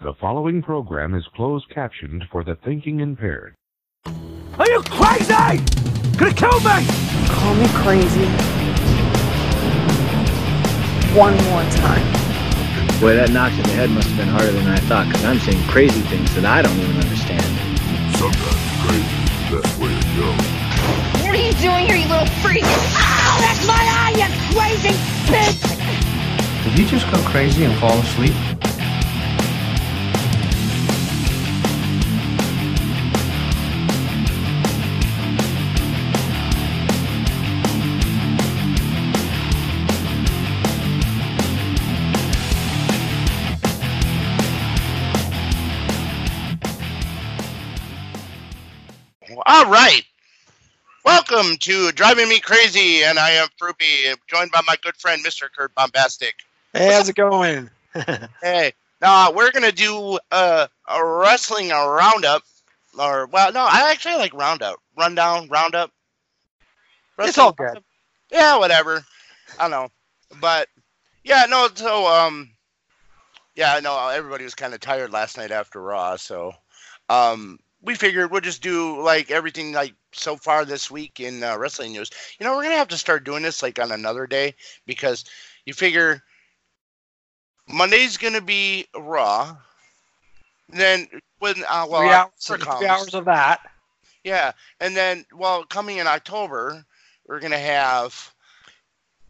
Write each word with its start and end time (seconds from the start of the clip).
The 0.00 0.14
following 0.20 0.62
program 0.62 1.12
is 1.16 1.26
closed 1.34 1.68
captioned 1.70 2.22
for 2.30 2.44
the 2.44 2.54
thinking 2.54 3.00
impaired. 3.00 3.56
Are 4.06 4.70
you 4.70 4.80
crazy? 4.86 5.34
Gonna 6.14 6.32
kill 6.38 6.54
me? 6.62 6.86
Call 7.26 7.54
me 7.58 7.66
crazy. 7.82 8.30
One 11.18 11.34
more 11.50 11.66
time. 11.82 12.06
Boy, 13.02 13.18
that 13.18 13.30
knock 13.34 13.50
in 13.50 13.66
the 13.66 13.74
head 13.74 13.90
must 13.90 14.06
have 14.06 14.18
been 14.18 14.28
harder 14.28 14.52
than 14.52 14.68
I 14.68 14.78
thought, 14.86 15.08
because 15.08 15.24
I'm 15.24 15.40
saying 15.40 15.66
crazy 15.66 16.00
things 16.02 16.32
that 16.36 16.46
I 16.46 16.62
don't 16.62 16.78
even 16.78 16.94
understand. 16.94 17.42
Sometimes 18.14 18.62
crazy 18.86 19.02
is 19.02 19.50
the 19.50 19.58
best 19.58 19.82
way 19.82 19.90
to 19.98 20.06
go. 20.14 20.30
What 21.26 21.34
are 21.34 21.42
you 21.42 21.50
doing 21.58 21.90
here, 21.90 21.98
you 21.98 22.06
little 22.06 22.30
freak? 22.38 22.62
Ow, 22.62 23.42
that's 23.42 23.66
my 23.66 23.82
eye, 23.82 24.14
you 24.14 24.30
crazy 24.54 24.94
bitch! 25.26 25.58
Did 26.62 26.78
you 26.78 26.86
just 26.86 27.10
go 27.10 27.18
crazy 27.26 27.64
and 27.64 27.74
fall 27.80 27.98
asleep? 27.98 28.34
All 49.58 49.68
right. 49.68 50.04
Welcome 51.04 51.56
to 51.56 51.90
Driving 51.90 52.28
Me 52.28 52.38
Crazy, 52.38 53.02
and 53.02 53.18
I 53.18 53.30
am 53.30 53.48
Froopy, 53.60 54.14
joined 54.28 54.52
by 54.52 54.60
my 54.68 54.76
good 54.84 54.94
friend, 54.96 55.20
Mr. 55.24 55.48
Kurt 55.52 55.74
Bombastic. 55.74 56.36
Hey, 56.72 56.92
how's 56.92 57.08
it 57.08 57.16
going? 57.16 57.68
Hey, 58.40 58.72
now 59.00 59.32
we're 59.32 59.50
gonna 59.50 59.72
do 59.72 60.20
uh, 60.30 60.68
a 60.86 61.04
wrestling 61.04 61.70
roundup, 61.70 62.44
or 62.96 63.26
well, 63.26 63.52
no, 63.52 63.66
I 63.68 63.90
actually 63.90 64.14
like 64.14 64.32
roundup, 64.32 64.78
rundown, 64.96 65.48
roundup. 65.48 65.90
It's 67.18 67.36
all 67.36 67.50
good. 67.50 67.82
Yeah, 68.30 68.58
whatever. 68.58 69.04
I 69.58 69.62
don't 69.62 69.72
know, 69.72 69.88
but 70.40 70.68
yeah, 71.24 71.46
no. 71.48 71.68
So 71.74 72.06
um, 72.06 72.48
yeah, 73.56 73.80
no, 73.82 74.08
everybody 74.08 74.44
was 74.44 74.54
kind 74.54 74.72
of 74.72 74.78
tired 74.78 75.10
last 75.10 75.36
night 75.36 75.50
after 75.50 75.82
Raw, 75.82 76.14
so 76.14 76.52
um, 77.08 77.58
we 77.82 77.94
figured 77.94 78.30
we'll 78.30 78.40
just 78.40 78.62
do 78.62 79.00
like 79.02 79.30
everything 79.30 79.72
like 79.72 79.94
so 80.12 80.36
far 80.36 80.64
this 80.64 80.90
week 80.90 81.20
in 81.20 81.42
uh, 81.42 81.56
wrestling 81.56 81.92
news. 81.92 82.10
You 82.38 82.46
know, 82.46 82.56
we're 82.56 82.64
gonna 82.64 82.74
have 82.76 82.88
to 82.88 82.98
start 82.98 83.24
doing 83.24 83.42
this 83.42 83.62
like 83.62 83.78
on 83.78 83.92
another 83.92 84.26
day 84.26 84.54
because 84.86 85.24
you 85.64 85.74
figure 85.74 86.22
Monday's 87.68 88.16
gonna 88.16 88.40
be 88.40 88.86
Raw. 88.96 89.56
Then 90.70 91.06
when 91.38 91.54
uh, 91.68 91.86
well 91.88 92.00
three, 92.02 92.10
hours, 92.10 92.30
three 92.40 92.58
comes- 92.58 92.84
hours 92.84 93.14
of 93.14 93.24
that. 93.26 93.60
yeah, 94.24 94.52
and 94.80 94.96
then 94.96 95.24
well, 95.34 95.64
coming 95.64 95.98
in 95.98 96.06
October, 96.06 96.84
we're 97.26 97.40
gonna 97.40 97.58
have 97.58 98.34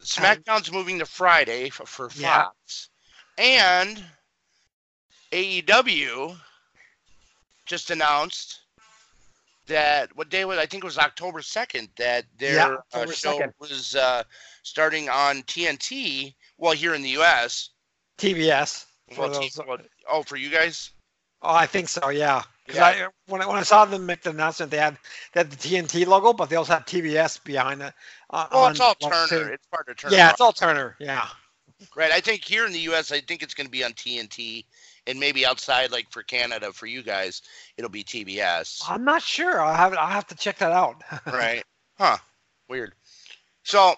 SmackDown's 0.01 0.73
moving 0.73 0.99
to 1.01 1.07
Friday 1.07 1.69
for, 1.71 1.85
for 1.87 2.09
Yeah. 2.17 2.45
Fox, 2.45 2.89
and 3.37 4.03
AEW 5.33 6.37
just 7.69 7.91
announced 7.91 8.61
that 9.67 10.15
what 10.17 10.31
day 10.31 10.45
was 10.45 10.59
I 10.59 10.67
think 10.67 10.83
it 10.83 10.87
was 10.87 10.99
October 10.99 11.43
second 11.43 11.89
that 11.99 12.25
their 12.39 12.55
Yeah, 12.55 12.77
uh, 12.95 13.07
show 13.11 13.39
2nd. 13.39 13.53
was 13.61 13.95
uh, 13.95 14.23
starting 14.63 15.09
on 15.09 15.43
TNT. 15.43 16.35
Well, 16.57 16.73
here 16.73 16.95
in 16.95 17.03
the 17.03 17.11
U.S. 17.11 17.71
TBS. 18.19 18.87
Well, 19.17 19.31
T- 19.39 19.51
well, 19.67 19.79
oh, 20.11 20.23
for 20.23 20.37
you 20.37 20.51
guys. 20.51 20.91
oh, 21.43 21.55
I 21.55 21.67
think 21.67 21.89
so. 21.89 22.09
Yeah. 22.09 22.43
'Cause 22.67 22.77
Yeah. 22.77 22.85
I, 22.85 23.09
when, 23.27 23.41
I, 23.43 23.47
when 23.47 23.57
I 23.57 23.63
saw 23.63 23.85
them 23.87 24.05
make 24.05 24.23
the 24.23 24.31
announcement, 24.31 24.71
they 24.71 24.77
had 24.79 24.99
they 25.33 25.41
had 25.41 25.51
the 25.51 25.57
TNT 25.57 26.07
logo, 26.07 26.33
but 26.35 26.51
they 26.51 26.57
also 26.57 26.75
had 26.75 26.87
TBS 26.87 27.43
behind 27.45 27.81
it. 27.83 27.95
Uh, 28.31 28.47
Well, 28.53 28.65
on- 28.65 28.71
it's 28.73 28.81
all 28.81 28.95
Turner. 28.97 29.51
It's 29.53 29.67
part 29.67 29.89
of 29.89 29.97
Turner. 29.97 30.17
Yeah, 30.17 30.31
it's 30.31 30.41
all 30.41 30.53
Turner. 30.53 30.97
Yeah. 30.99 31.27
Right. 31.95 32.11
I 32.13 32.21
think 32.21 32.45
here 32.45 32.67
in 32.67 32.73
the 32.73 32.81
U.S., 32.81 33.13
I 33.13 33.21
think 33.21 33.43
it's 33.43 33.55
going 33.55 33.67
to 33.67 33.71
be 33.71 33.85
on 33.85 33.93
TNT, 33.93 34.65
and 35.09 35.19
maybe 35.19 35.47
outside, 35.47 35.91
like 35.91 36.11
for 36.11 36.23
Canada, 36.23 36.73
for 36.73 36.87
you 36.87 37.03
guys, 37.03 37.43
it'll 37.77 37.91
be 37.91 38.05
TBS. 38.05 38.83
I'm 38.89 39.05
not 39.05 39.23
sure. 39.23 39.61
I 39.61 39.75
have 39.75 39.95
I 39.95 40.11
have 40.13 40.27
to 40.29 40.37
check 40.37 40.59
that 40.59 40.73
out. 40.73 41.03
right. 41.27 41.65
Huh. 41.99 42.19
Weird. 42.69 42.93
So, 43.65 43.95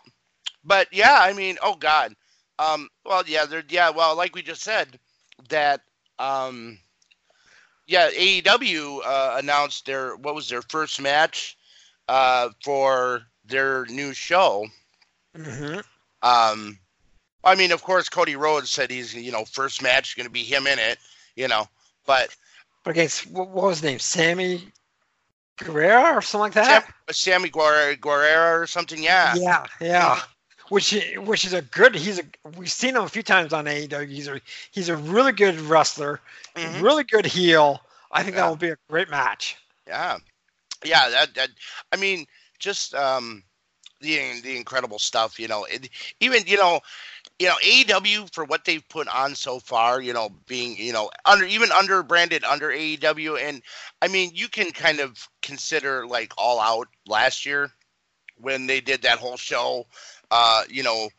but 0.65 0.89
yeah, 0.93 1.19
I 1.21 1.33
mean, 1.33 1.59
oh 1.63 1.75
God. 1.75 2.15
Um. 2.59 2.89
Well, 3.05 3.25
yeah. 3.27 3.45
There. 3.45 3.65
Yeah. 3.69 3.91
Well, 3.91 4.17
like 4.17 4.35
we 4.35 4.43
just 4.43 4.63
said, 4.63 4.99
that. 5.49 5.83
Um. 6.19 6.79
Yeah. 7.87 8.11
AEW 8.11 9.01
uh, 9.05 9.37
announced 9.39 9.87
their 9.87 10.17
what 10.17 10.35
was 10.35 10.49
their 10.49 10.63
first 10.63 11.01
match, 11.01 11.57
uh, 12.09 12.51
for 12.63 13.23
their 13.45 13.87
new 13.87 14.13
show. 14.13 14.67
hmm 15.35 15.79
Um, 16.23 16.79
I 17.45 17.55
mean, 17.55 17.73
of 17.73 17.83
course, 17.83 18.09
Cody 18.09 18.37
Rhodes 18.37 18.71
said 18.71 18.91
he's 18.91 19.15
you 19.15 19.33
know 19.33 19.45
first 19.45 19.83
match 19.83 20.17
going 20.17 20.27
to 20.27 20.33
be 20.33 20.43
him 20.43 20.67
in 20.67 20.79
it, 20.79 20.99
you 21.37 21.49
know, 21.49 21.67
but 22.07 22.35
But 22.85 22.91
against 22.93 23.27
what, 23.31 23.49
what 23.49 23.65
was 23.67 23.79
his 23.81 23.85
name? 23.85 23.99
Sammy 23.99 24.73
Guerrero 25.59 26.15
or 26.17 26.23
something 26.23 26.53
like 26.53 26.53
Sam, 26.65 26.83
that. 27.07 27.15
Sammy 27.15 27.49
Guerrero, 27.51 27.95
Guerrero 27.97 28.61
or 28.61 28.67
something, 28.67 29.03
yeah, 29.03 29.35
Yeah, 29.37 29.67
yeah. 29.81 30.21
Which 30.69 30.95
which 31.17 31.45
is 31.45 31.53
a 31.53 31.63
good. 31.63 31.95
He's 31.97 32.19
a. 32.21 32.23
We've 32.57 32.71
seen 32.71 32.95
him 32.97 33.03
a 33.03 33.09
few 33.09 33.23
times 33.23 33.53
on 33.53 33.67
AEW. 33.67 34.09
He's 34.09 34.29
a 34.29 34.41
he's 34.71 34.89
a 34.89 34.97
really 34.97 35.33
good 35.33 35.59
wrestler, 35.61 36.21
Mhm. 36.55 36.81
really 36.83 37.05
good 37.05 37.27
heel. 37.27 37.81
I 38.13 38.23
think 38.23 38.37
Yeah. 38.37 38.43
that 38.43 38.49
will 38.49 38.57
be 38.57 38.71
a 38.71 38.77
great 38.89 39.09
match. 39.11 39.57
yeah, 39.87 40.19
yeah. 40.85 41.09
That, 41.11 41.35
that 41.35 41.49
I 41.93 41.97
mean, 41.97 42.27
just 42.59 42.95
um, 42.95 43.43
the 44.01 44.41
the 44.43 44.57
incredible 44.57 44.99
stuff, 44.99 45.39
you 45.41 45.49
know. 45.49 45.65
It, 45.65 45.89
even 46.21 46.43
you 46.47 46.57
know, 46.57 46.81
you 47.41 47.49
know, 47.49 47.57
AEW 47.65 48.29
for 48.35 48.45
what 48.45 48.65
they've 48.67 48.89
put 48.91 49.09
on 49.09 49.35
so 49.35 49.61
far, 49.61 50.01
you 50.03 50.15
know, 50.15 50.31
being 50.47 50.77
you 50.79 50.93
know 50.93 51.11
under 51.27 51.47
even 51.47 51.73
under 51.73 52.03
branded 52.05 52.45
under 52.45 52.71
AEW, 52.71 53.39
and 53.39 53.63
I 54.03 54.09
mean, 54.09 54.33
you 54.35 54.49
can 54.49 54.73
kind 54.73 55.01
of 55.01 55.29
consider 55.43 56.07
like 56.07 56.33
All 56.39 56.61
Out 56.61 56.89
last 57.07 57.47
year 57.47 57.71
when 58.37 58.67
they 58.67 58.81
did 58.81 59.03
that 59.03 59.19
whole 59.19 59.39
show, 59.39 59.87
uh, 60.31 60.65
you 60.71 60.85
know, 60.85 61.11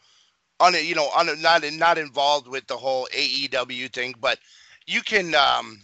on 0.59 0.73
you 0.75 0.95
know, 0.95 1.09
on 1.15 1.41
not 1.41 1.63
not 1.73 1.97
involved 1.97 2.47
with 2.47 2.67
the 2.67 2.77
whole 2.77 3.07
AEW 3.13 3.89
thing, 3.89 4.15
but 4.19 4.39
you 4.87 5.01
can 5.01 5.35
um 5.35 5.79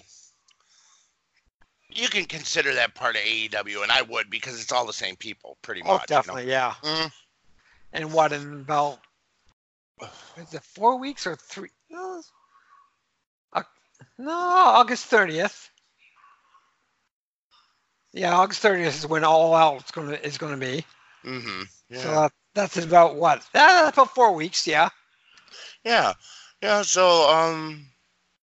you 1.89 2.09
can 2.09 2.25
consider 2.25 2.73
that 2.75 2.95
part 2.95 3.15
of 3.15 3.23
AEW, 3.23 3.83
and 3.83 3.91
I 3.91 4.03
would 4.03 4.29
because 4.29 4.61
it's 4.61 4.71
all 4.71 4.85
the 4.85 4.93
same 4.93 5.15
people, 5.15 5.57
pretty 5.63 5.83
Oh, 5.83 5.99
much. 5.99 6.07
definitely, 6.07 6.49
yeah. 6.49 6.75
Mhm. 6.83 7.11
And 7.93 8.13
what 8.13 8.33
in 8.33 8.61
about 8.61 9.06
is 10.37 10.53
it 10.53 10.63
four 10.63 10.99
weeks 10.99 11.25
or 11.27 11.35
three? 11.35 11.69
No, 11.89 12.21
uh, 13.53 13.63
August 14.27 15.05
thirtieth. 15.05 15.69
Yeah, 18.13 18.35
August 18.37 18.61
thirtieth 18.61 18.97
is 18.97 19.07
when 19.07 19.23
All 19.23 19.55
Out 19.55 19.83
is 19.85 19.91
gonna 19.91 20.13
is 20.13 20.37
gonna 20.37 20.57
be. 20.57 20.85
You 21.23 21.31
know? 21.31 21.39
hmm 21.39 21.61
Yeah. 21.89 21.99
So 22.01 22.11
that, 22.11 22.31
that's 22.53 22.77
about 22.77 23.15
what? 23.15 23.47
That's 23.53 23.95
about 23.97 24.13
four 24.13 24.33
weeks. 24.33 24.67
Yeah. 24.67 24.89
yeah, 25.83 26.13
yeah. 26.61 26.81
So 26.83 27.29
um, 27.29 27.87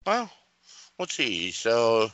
well, 0.05 0.29
let's 0.99 1.15
see. 1.15 1.51
So 1.51 2.11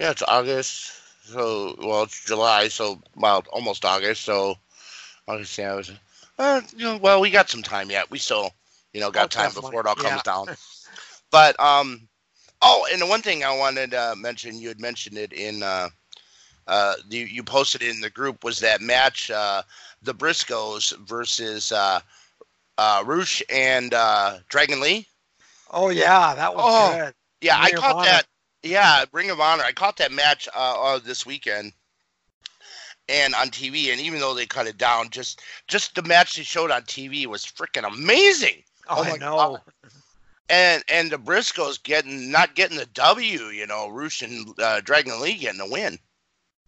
yeah, 0.00 0.10
it's 0.10 0.22
August. 0.26 0.92
So 1.24 1.76
well, 1.78 2.04
it's 2.04 2.24
July. 2.24 2.68
So 2.68 3.00
well, 3.16 3.44
almost 3.52 3.84
August. 3.84 4.22
So 4.22 4.56
August. 5.28 5.58
Yeah, 5.58 5.74
was, 5.74 5.92
uh, 6.38 6.60
you 6.76 6.84
know, 6.84 6.96
well, 6.98 7.20
we 7.20 7.30
got 7.30 7.50
some 7.50 7.62
time 7.62 7.90
yet. 7.90 8.10
We 8.10 8.18
still, 8.18 8.52
you 8.92 9.00
know, 9.00 9.10
got 9.10 9.30
time 9.30 9.52
before 9.52 9.80
it 9.80 9.86
all 9.86 9.96
comes 9.96 10.22
yeah. 10.24 10.24
down. 10.24 10.46
But 11.30 11.58
um, 11.60 12.08
oh, 12.62 12.86
and 12.92 13.00
the 13.00 13.06
one 13.06 13.22
thing 13.22 13.44
I 13.44 13.56
wanted 13.56 13.90
to 13.92 14.14
mention, 14.16 14.58
you 14.58 14.68
had 14.68 14.80
mentioned 14.80 15.16
it 15.16 15.32
in 15.32 15.62
uh, 15.62 15.88
uh, 16.66 16.94
you, 17.08 17.24
you 17.24 17.42
posted 17.42 17.82
it 17.82 17.94
in 17.94 18.00
the 18.00 18.10
group 18.10 18.44
was 18.44 18.60
that 18.60 18.80
match, 18.80 19.30
uh, 19.30 19.62
the 20.02 20.14
Briscoes 20.14 20.96
versus 21.06 21.72
uh, 21.72 22.00
uh, 22.78 23.02
Rush 23.06 23.42
and 23.50 23.92
uh, 23.94 24.38
Dragon 24.48 24.80
Lee. 24.80 25.06
Oh 25.70 25.90
yeah, 25.90 26.34
that 26.34 26.54
was 26.54 26.64
Oh, 26.64 26.98
good. 26.98 27.14
Yeah, 27.40 27.56
I 27.58 27.70
Ring 27.70 27.76
of 27.78 27.84
caught 27.84 27.96
Honor. 27.96 28.10
that. 28.10 28.26
Yeah, 28.62 29.04
Ring 29.12 29.30
of 29.30 29.40
Honor. 29.40 29.64
I 29.64 29.72
caught 29.72 29.96
that 29.98 30.12
match 30.12 30.48
uh, 30.54 30.74
uh, 30.78 30.98
this 30.98 31.26
weekend, 31.26 31.72
and 33.08 33.34
on 33.34 33.50
TV. 33.50 33.90
And 33.92 34.00
even 34.00 34.20
though 34.20 34.34
they 34.34 34.46
cut 34.46 34.66
it 34.66 34.78
down, 34.78 35.10
just 35.10 35.40
just 35.68 35.94
the 35.94 36.02
match 36.02 36.36
they 36.36 36.42
showed 36.42 36.70
on 36.70 36.82
TV 36.82 37.26
was 37.26 37.44
freaking 37.44 37.86
amazing. 37.86 38.62
Oh, 38.88 38.96
Oh 38.96 39.02
I 39.02 39.16
know. 39.16 39.58
God. 39.58 39.62
And 40.48 40.84
and 40.88 41.10
the 41.10 41.18
Briscoes 41.18 41.82
getting 41.82 42.30
not 42.30 42.54
getting 42.54 42.76
the 42.76 42.86
W. 42.86 43.46
You 43.46 43.66
know, 43.66 43.88
Rush 43.88 44.22
and 44.22 44.48
uh, 44.58 44.80
Dragon 44.80 45.20
Lee 45.20 45.36
getting 45.38 45.58
the 45.58 45.66
win. 45.66 45.98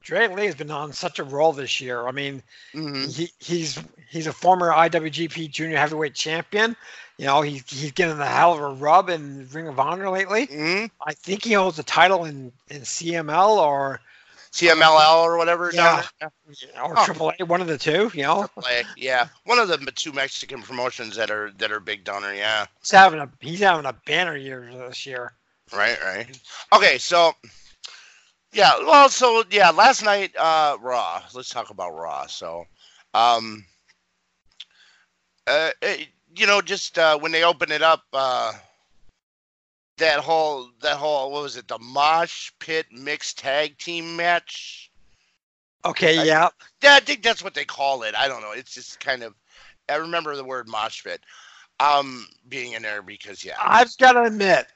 Dre 0.03 0.29
Lee 0.29 0.47
has 0.47 0.55
been 0.55 0.71
on 0.71 0.93
such 0.93 1.19
a 1.19 1.25
roll 1.25 1.53
this 1.53 1.81
year. 1.81 2.07
I 2.07 2.13
mean, 2.13 2.43
hmm 2.75 3.07
he, 3.07 3.31
he's 3.39 3.79
he's 4.09 4.27
a 4.27 4.33
former 4.33 4.71
IWGP 4.71 5.51
Junior 5.51 5.77
Heavyweight 5.79 6.15
Champion. 6.15 6.77
You 7.19 7.27
know, 7.27 7.43
he's 7.43 7.69
he's 7.69 7.93
getting 7.93 8.19
the 8.19 8.27
hell 8.27 8.53
of 8.55 8.61
a 8.61 8.69
rub 8.69 9.09
in 9.09 9.49
Ring 9.53 9.69
of 9.69 9.79
Honor 9.79 10.11
lately. 10.11 10.51
hmm 10.51 10.87
I 11.05 11.15
think 11.15 11.45
he 11.45 11.53
holds 11.53 11.79
a 11.79 11.85
title 11.85 12.25
in 12.25 12.53
in 12.69 12.85
CML 12.85 13.59
or 13.59 14.01
CMLL 14.53 15.23
or 15.23 15.39
whatever. 15.39 15.71
Yeah. 15.73 16.03
or 16.83 16.99
Oh. 16.99 17.05
Triple 17.05 17.33
one 17.47 17.61
of 17.61 17.67
the 17.67 17.79
two. 17.79 18.11
You 18.15 18.23
know. 18.23 18.49
Like, 18.57 18.87
yeah, 18.97 19.29
one 19.45 19.59
of 19.59 19.69
the 19.69 19.79
two 19.93 20.13
Mexican 20.13 20.63
promotions 20.63 21.17
that 21.17 21.31
are 21.31 21.51
that 21.59 21.73
are 21.73 21.81
big 21.81 22.05
there. 22.05 22.35
Yeah. 22.35 22.67
he's 22.81 22.91
having 22.91 23.21
a 23.21 23.31
he's 23.41 23.61
having 23.61 23.87
a 23.87 23.95
banner 24.07 24.37
year 24.37 24.69
this 24.73 25.07
year. 25.07 25.33
Right, 25.75 25.97
right. 26.05 26.41
Okay, 26.75 26.99
so 26.99 27.33
yeah, 28.53 28.79
well, 28.81 29.09
so 29.09 29.45
yeah, 29.51 29.71
last 29.71 30.05
night, 30.05 30.37
uh, 30.37 30.77
Raw. 30.81 31.23
Let's 31.35 31.49
talk 31.49 31.71
about 31.71 31.95
Raw. 31.95 32.27
So, 32.27 32.67
um, 33.15 33.65
uh, 35.47 35.71
eh, 35.81 36.05
you 36.37 36.47
know, 36.47 36.61
just 36.61 36.99
uh, 36.99 37.19
when 37.19 37.33
they 37.33 37.45
open 37.45 37.73
it 37.73 37.83
up, 37.83 38.03
uh, 38.13 38.53
that 40.03 40.19
whole 40.21 40.69
that 40.81 40.97
whole 40.97 41.31
what 41.31 41.43
was 41.43 41.57
it, 41.57 41.69
the 41.69 41.79
Mosh 41.79 42.51
Pit 42.59 42.87
mixed 42.91 43.39
tag 43.39 43.79
team 43.79 44.17
match? 44.17 44.91
Okay, 45.85 46.19
I- 46.19 46.25
yeah, 46.25 46.49
Yeah, 46.83 46.95
I 46.95 47.01
think 47.01 47.23
that's 47.23 47.43
what 47.43 47.55
they 47.55 47.65
call 47.65 48.03
it. 48.03 48.15
I 48.17 48.29
don't 48.29 48.43
know. 48.43 48.53
It's 48.53 48.75
just 48.75 49.01
kind 49.01 49.23
of. 49.23 49.35
I 49.89 49.97
remember 49.97 50.35
the 50.37 50.45
word 50.45 50.69
Mosh 50.69 51.03
Pit, 51.05 51.21
um, 51.81 52.27
being 52.49 52.73
in 52.73 52.83
there 52.83 53.03
because 53.03 53.45
yeah, 53.45 53.55
I've 53.63 53.97
got 53.99 54.13
to 54.13 54.23
admit, 54.25 54.67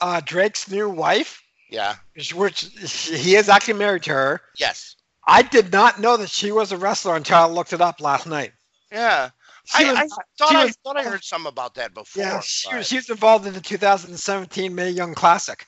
uh, 0.00 0.20
Drake's 0.24 0.70
new 0.70 0.88
wife, 0.88 1.42
yeah, 1.70 1.96
which- 2.14 2.34
which 2.34 2.60
he 3.08 3.34
is 3.36 3.48
actually 3.48 3.74
married 3.74 4.02
to 4.04 4.12
her. 4.12 4.42
yes, 4.56 4.96
I 5.26 5.42
did 5.42 5.72
not 5.72 6.00
know 6.00 6.16
that 6.16 6.30
she 6.30 6.52
was 6.52 6.72
a 6.72 6.76
wrestler 6.76 7.16
until 7.16 7.36
I 7.38 7.46
looked 7.46 7.72
it 7.72 7.80
up 7.80 8.00
last 8.00 8.26
night. 8.26 8.52
yeah. 8.92 9.30
I, 9.74 9.84
was- 9.84 9.98
I 9.98 10.06
thought 10.38 10.54
I 10.56 10.64
was- 10.64 10.76
thought 10.84 10.96
I 10.96 11.02
heard 11.04 11.24
something 11.24 11.48
about 11.48 11.74
that 11.74 11.94
before. 11.94 12.22
Yeah, 12.22 12.40
she, 12.40 12.68
but- 12.70 12.86
she 12.86 12.96
was 12.96 13.10
involved 13.10 13.46
in 13.46 13.52
the 13.54 13.60
2017 13.60 14.74
Mae 14.74 14.90
Young 14.90 15.14
Classic. 15.14 15.66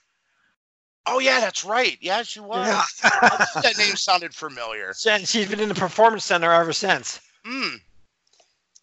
Oh 1.07 1.19
yeah, 1.19 1.41
that's 1.41 1.65
right. 1.65 1.97
Yeah, 2.01 2.23
she 2.23 2.41
was. 2.41 2.67
Yeah. 2.67 2.85
That 3.63 3.75
name 3.79 3.97
sounded 3.97 4.35
familiar. 4.35 4.93
and 5.09 5.27
she's 5.27 5.49
been 5.49 5.61
in 5.61 5.69
the 5.69 5.75
Performance 5.75 6.25
Center 6.25 6.53
ever 6.53 6.73
since. 6.73 7.21
Hmm. 7.45 7.77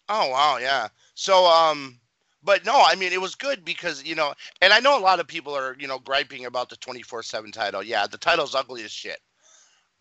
Oh 0.08 0.28
wow, 0.30 0.58
yeah. 0.58 0.88
So 1.14 1.46
um, 1.46 1.98
but 2.42 2.64
no, 2.64 2.82
I 2.84 2.94
mean 2.96 3.12
it 3.12 3.20
was 3.20 3.34
good 3.34 3.64
because 3.64 4.04
you 4.04 4.14
know, 4.14 4.34
and 4.62 4.72
I 4.72 4.80
know 4.80 4.98
a 4.98 5.00
lot 5.00 5.20
of 5.20 5.26
people 5.28 5.54
are 5.56 5.76
you 5.78 5.86
know 5.86 5.98
griping 6.00 6.46
about 6.46 6.68
the 6.68 6.76
twenty 6.76 7.02
four 7.02 7.22
seven 7.22 7.52
title. 7.52 7.82
Yeah, 7.82 8.06
the 8.06 8.18
title's 8.18 8.54
ugly 8.54 8.82
as 8.84 8.90
shit, 8.90 9.20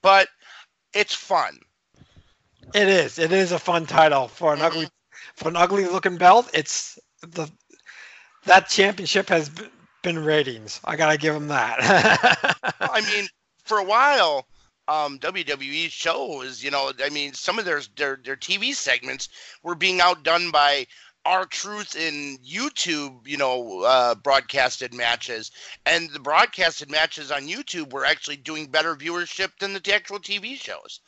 but 0.01 0.27
it's 0.93 1.13
fun. 1.13 1.59
It 2.73 2.87
is. 2.87 3.19
It 3.19 3.31
is 3.31 3.51
a 3.51 3.59
fun 3.59 3.85
title 3.85 4.27
for 4.27 4.53
an 4.53 4.59
Mhm. 4.59 4.63
ugly, 4.65 4.87
for 5.37 5.47
an 5.47 5.55
ugly 5.55 5.85
looking 5.85 6.17
belt. 6.17 6.49
It's 6.53 6.99
the 7.21 7.49
that 8.45 8.69
championship 8.69 9.29
has 9.29 9.51
been 10.01 10.19
ratings. 10.19 10.81
I 10.83 10.95
gotta 10.95 11.17
give 11.17 11.33
them 11.33 11.47
that. 11.47 11.77
I 12.81 13.01
mean, 13.01 13.27
for 13.63 13.77
a 13.77 13.83
while, 13.83 14.47
um, 14.87 15.19
WWE 15.19 15.89
shows, 15.91 16.63
you 16.63 16.71
know, 16.71 16.91
I 17.03 17.09
mean, 17.09 17.33
some 17.33 17.59
of 17.59 17.65
their 17.65 17.81
their 17.95 18.19
their 18.23 18.35
TV 18.35 18.73
segments 18.73 19.29
were 19.63 19.75
being 19.75 20.01
outdone 20.01 20.51
by 20.51 20.87
R 21.25 21.45
Truth 21.45 21.95
in 21.95 22.37
YouTube, 22.37 23.27
you 23.27 23.37
know, 23.37 23.81
uh, 23.81 24.15
broadcasted 24.15 24.93
matches, 24.93 25.51
and 25.85 26.09
the 26.11 26.19
broadcasted 26.19 26.89
matches 26.89 27.31
on 27.31 27.47
YouTube 27.47 27.91
were 27.91 28.05
actually 28.05 28.37
doing 28.37 28.67
better 28.67 28.95
viewership 28.95 29.51
than 29.59 29.73
the 29.73 29.93
actual 29.93 30.19
TV 30.19 30.55
shows. 30.55 31.01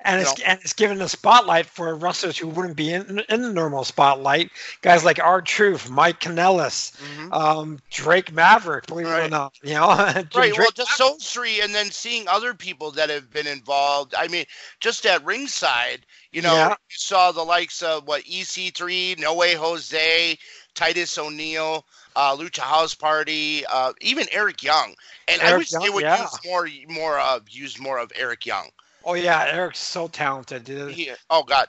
And 0.00 0.20
it's 0.20 0.40
and 0.40 0.60
it's 0.60 0.72
given 0.72 1.00
a 1.00 1.08
spotlight 1.08 1.66
for 1.66 1.94
wrestlers 1.94 2.36
who 2.36 2.48
wouldn't 2.48 2.76
be 2.76 2.92
in, 2.92 3.22
in 3.28 3.42
the 3.42 3.52
normal 3.52 3.84
spotlight. 3.84 4.50
Guys 4.82 5.04
like 5.04 5.18
R 5.18 5.42
Truth, 5.42 5.90
Mike 5.90 6.20
Kanellis, 6.20 6.92
um, 7.32 7.78
Drake 7.90 8.32
Maverick. 8.32 8.86
Believe 8.86 9.06
it 9.06 9.10
or 9.10 9.28
not, 9.28 9.54
you 9.62 9.74
know. 9.74 9.86
Right. 10.34 10.34
Well, 10.34 10.52
Drake 10.54 10.74
just 10.74 10.98
those 10.98 11.30
three, 11.30 11.60
and 11.60 11.74
then 11.74 11.90
seeing 11.90 12.28
other 12.28 12.54
people 12.54 12.90
that 12.92 13.10
have 13.10 13.30
been 13.30 13.46
involved. 13.46 14.14
I 14.16 14.28
mean, 14.28 14.44
just 14.80 15.06
at 15.06 15.24
ringside, 15.24 16.04
you 16.32 16.42
know, 16.42 16.54
Yeah. 16.54 16.68
you 16.70 16.96
saw 16.96 17.32
the 17.32 17.42
likes 17.42 17.82
of 17.82 18.06
what 18.06 18.24
EC3, 18.24 19.18
No 19.18 19.34
Way 19.34 19.54
Jose, 19.54 20.38
Titus 20.74 21.16
O'Neil, 21.18 21.86
uh, 22.14 22.36
Lucha 22.36 22.60
House 22.60 22.94
Party, 22.94 23.64
uh, 23.66 23.92
even 24.00 24.26
Eric 24.30 24.62
Young. 24.62 24.94
And 25.28 25.40
I 25.40 25.46
Eric 25.50 25.58
wish 25.58 25.70
they 25.70 25.90
would 25.90 26.02
yeah. 26.02 26.22
use 26.22 26.38
more, 26.44 26.68
more 26.88 27.18
of 27.18 27.48
use 27.48 27.78
more 27.78 27.98
of 27.98 28.12
Eric 28.14 28.46
Young. 28.46 28.68
Oh 29.06 29.14
yeah, 29.14 29.46
Eric's 29.50 29.78
so 29.78 30.08
talented, 30.08 30.64
dude. 30.64 30.92
He, 30.92 31.10
oh 31.30 31.42
God. 31.44 31.68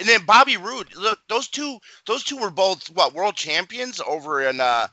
And 0.00 0.08
then 0.08 0.24
Bobby 0.26 0.56
Roode. 0.56 0.94
Look, 0.96 1.20
those 1.28 1.48
two, 1.48 1.78
those 2.06 2.24
two 2.24 2.36
were 2.36 2.50
both 2.50 2.88
what 2.90 3.14
world 3.14 3.36
champions 3.36 4.00
over 4.06 4.42
in 4.42 4.60
uh, 4.60 4.88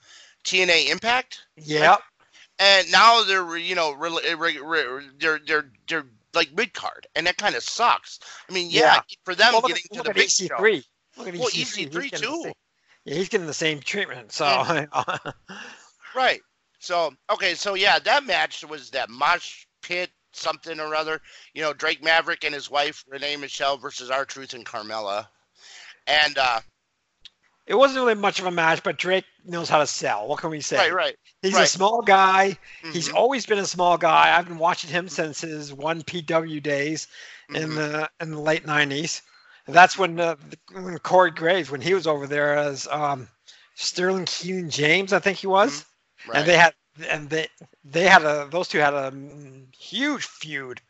TNA 0.45 0.89
Impact. 0.89 1.41
Yeah. 1.57 1.97
and 2.59 2.89
now 2.91 3.24
they're 3.24 3.57
you 3.57 3.74
know 3.75 3.94
re- 3.94 4.36
re- 4.38 4.59
re- 4.59 5.09
they're 5.18 5.39
they're 5.47 5.71
they're 5.88 6.06
like 6.36 6.53
mid 6.53 6.74
card, 6.75 7.07
and 7.15 7.25
that 7.25 7.38
kind 7.38 7.56
of 7.56 7.63
sucks. 7.63 8.19
I 8.47 8.53
mean, 8.53 8.69
yeah, 8.69 8.95
Yeah. 8.95 9.01
for 9.24 9.33
them 9.33 9.53
Well, 9.53 9.62
getting 9.63 9.83
at, 9.91 9.91
to 9.94 9.97
look 10.03 10.07
the 10.07 10.13
big 10.13 10.30
show. 10.30 10.45
EC3. 10.45 10.83
Look 11.18 11.27
at 11.30 11.33
Well, 11.38 11.47
EC3. 11.50 11.51
He's 11.53 11.75
EC3 11.75 11.91
getting 12.12 12.19
too. 12.19 12.41
same- 12.44 12.53
yeah, 13.06 13.15
he's 13.15 13.30
getting 13.30 13.47
the 13.47 13.53
same 13.53 13.80
treatment. 13.80 14.31
So 14.31 14.45
Right. 16.15 16.41
So 16.80 17.13
okay, 17.31 17.56
so 17.56 17.74
yeah, 17.74 18.00
that 18.00 18.25
match 18.25 18.63
was 18.63 18.89
that 18.91 19.09
mosh 19.09 19.65
pit 19.81 20.12
something 20.33 20.79
or 20.79 20.95
other. 20.95 21.21
You 21.53 21.61
know, 21.61 21.73
Drake 21.73 22.03
Maverick 22.03 22.43
and 22.43 22.53
his 22.53 22.69
wife 22.69 23.03
Renee 23.07 23.37
Michelle 23.37 23.77
versus 23.77 24.09
R 24.09 24.25
Truth 24.25 24.53
and 24.53 24.65
Carmella, 24.65 25.27
and 26.07 26.37
uh, 26.37 26.61
it 27.67 27.75
wasn't 27.75 27.99
really 27.99 28.15
much 28.15 28.39
of 28.39 28.45
a 28.47 28.51
match, 28.51 28.81
but 28.83 28.97
Drake 28.97 29.25
knows 29.45 29.69
how 29.69 29.77
to 29.77 29.85
sell. 29.87 30.27
What 30.27 30.39
can 30.39 30.49
we 30.49 30.59
say? 30.59 30.77
right, 30.77 30.93
right. 30.93 31.15
He's 31.41 31.57
a 31.57 31.67
small 31.67 32.01
guy. 32.01 32.57
He's 32.91 33.09
Mhm, 33.09 33.13
always 33.13 33.45
been 33.45 33.59
a 33.59 33.65
small 33.65 33.97
guy. 33.97 34.35
I've 34.35 34.47
been 34.47 34.57
watching 34.57 34.89
him 34.89 35.07
since 35.07 35.41
his 35.41 35.71
1PW 35.71 36.59
days 36.59 37.07
in 37.53 37.69
mhm. 37.69 37.75
the 37.75 38.09
in 38.19 38.31
the 38.31 38.39
late 38.39 38.65
'90s. 38.65 39.21
That's 39.67 39.97
when 39.97 40.19
uh, 40.19 40.35
when 40.73 40.97
Corey 40.99 41.31
Graves, 41.31 41.69
when 41.69 41.81
he 41.81 41.93
was 41.93 42.07
over 42.07 42.25
there 42.25 42.55
as 42.55 42.87
um, 42.87 43.29
Sterling 43.75 44.25
Keenan 44.25 44.69
James, 44.71 45.13
I 45.13 45.19
think 45.19 45.37
he 45.37 45.47
was, 45.47 45.85
right. 46.27 46.37
and 46.39 46.47
they 46.47 46.57
had 46.57 46.73
and 47.07 47.30
they 47.30 47.48
they 47.84 48.04
had 48.07 48.24
a 48.24 48.48
those 48.51 48.68
two 48.68 48.80
had 48.80 48.94
a 48.94 49.12
mm, 49.12 49.74
huge 49.75 50.25
feud 50.25 50.81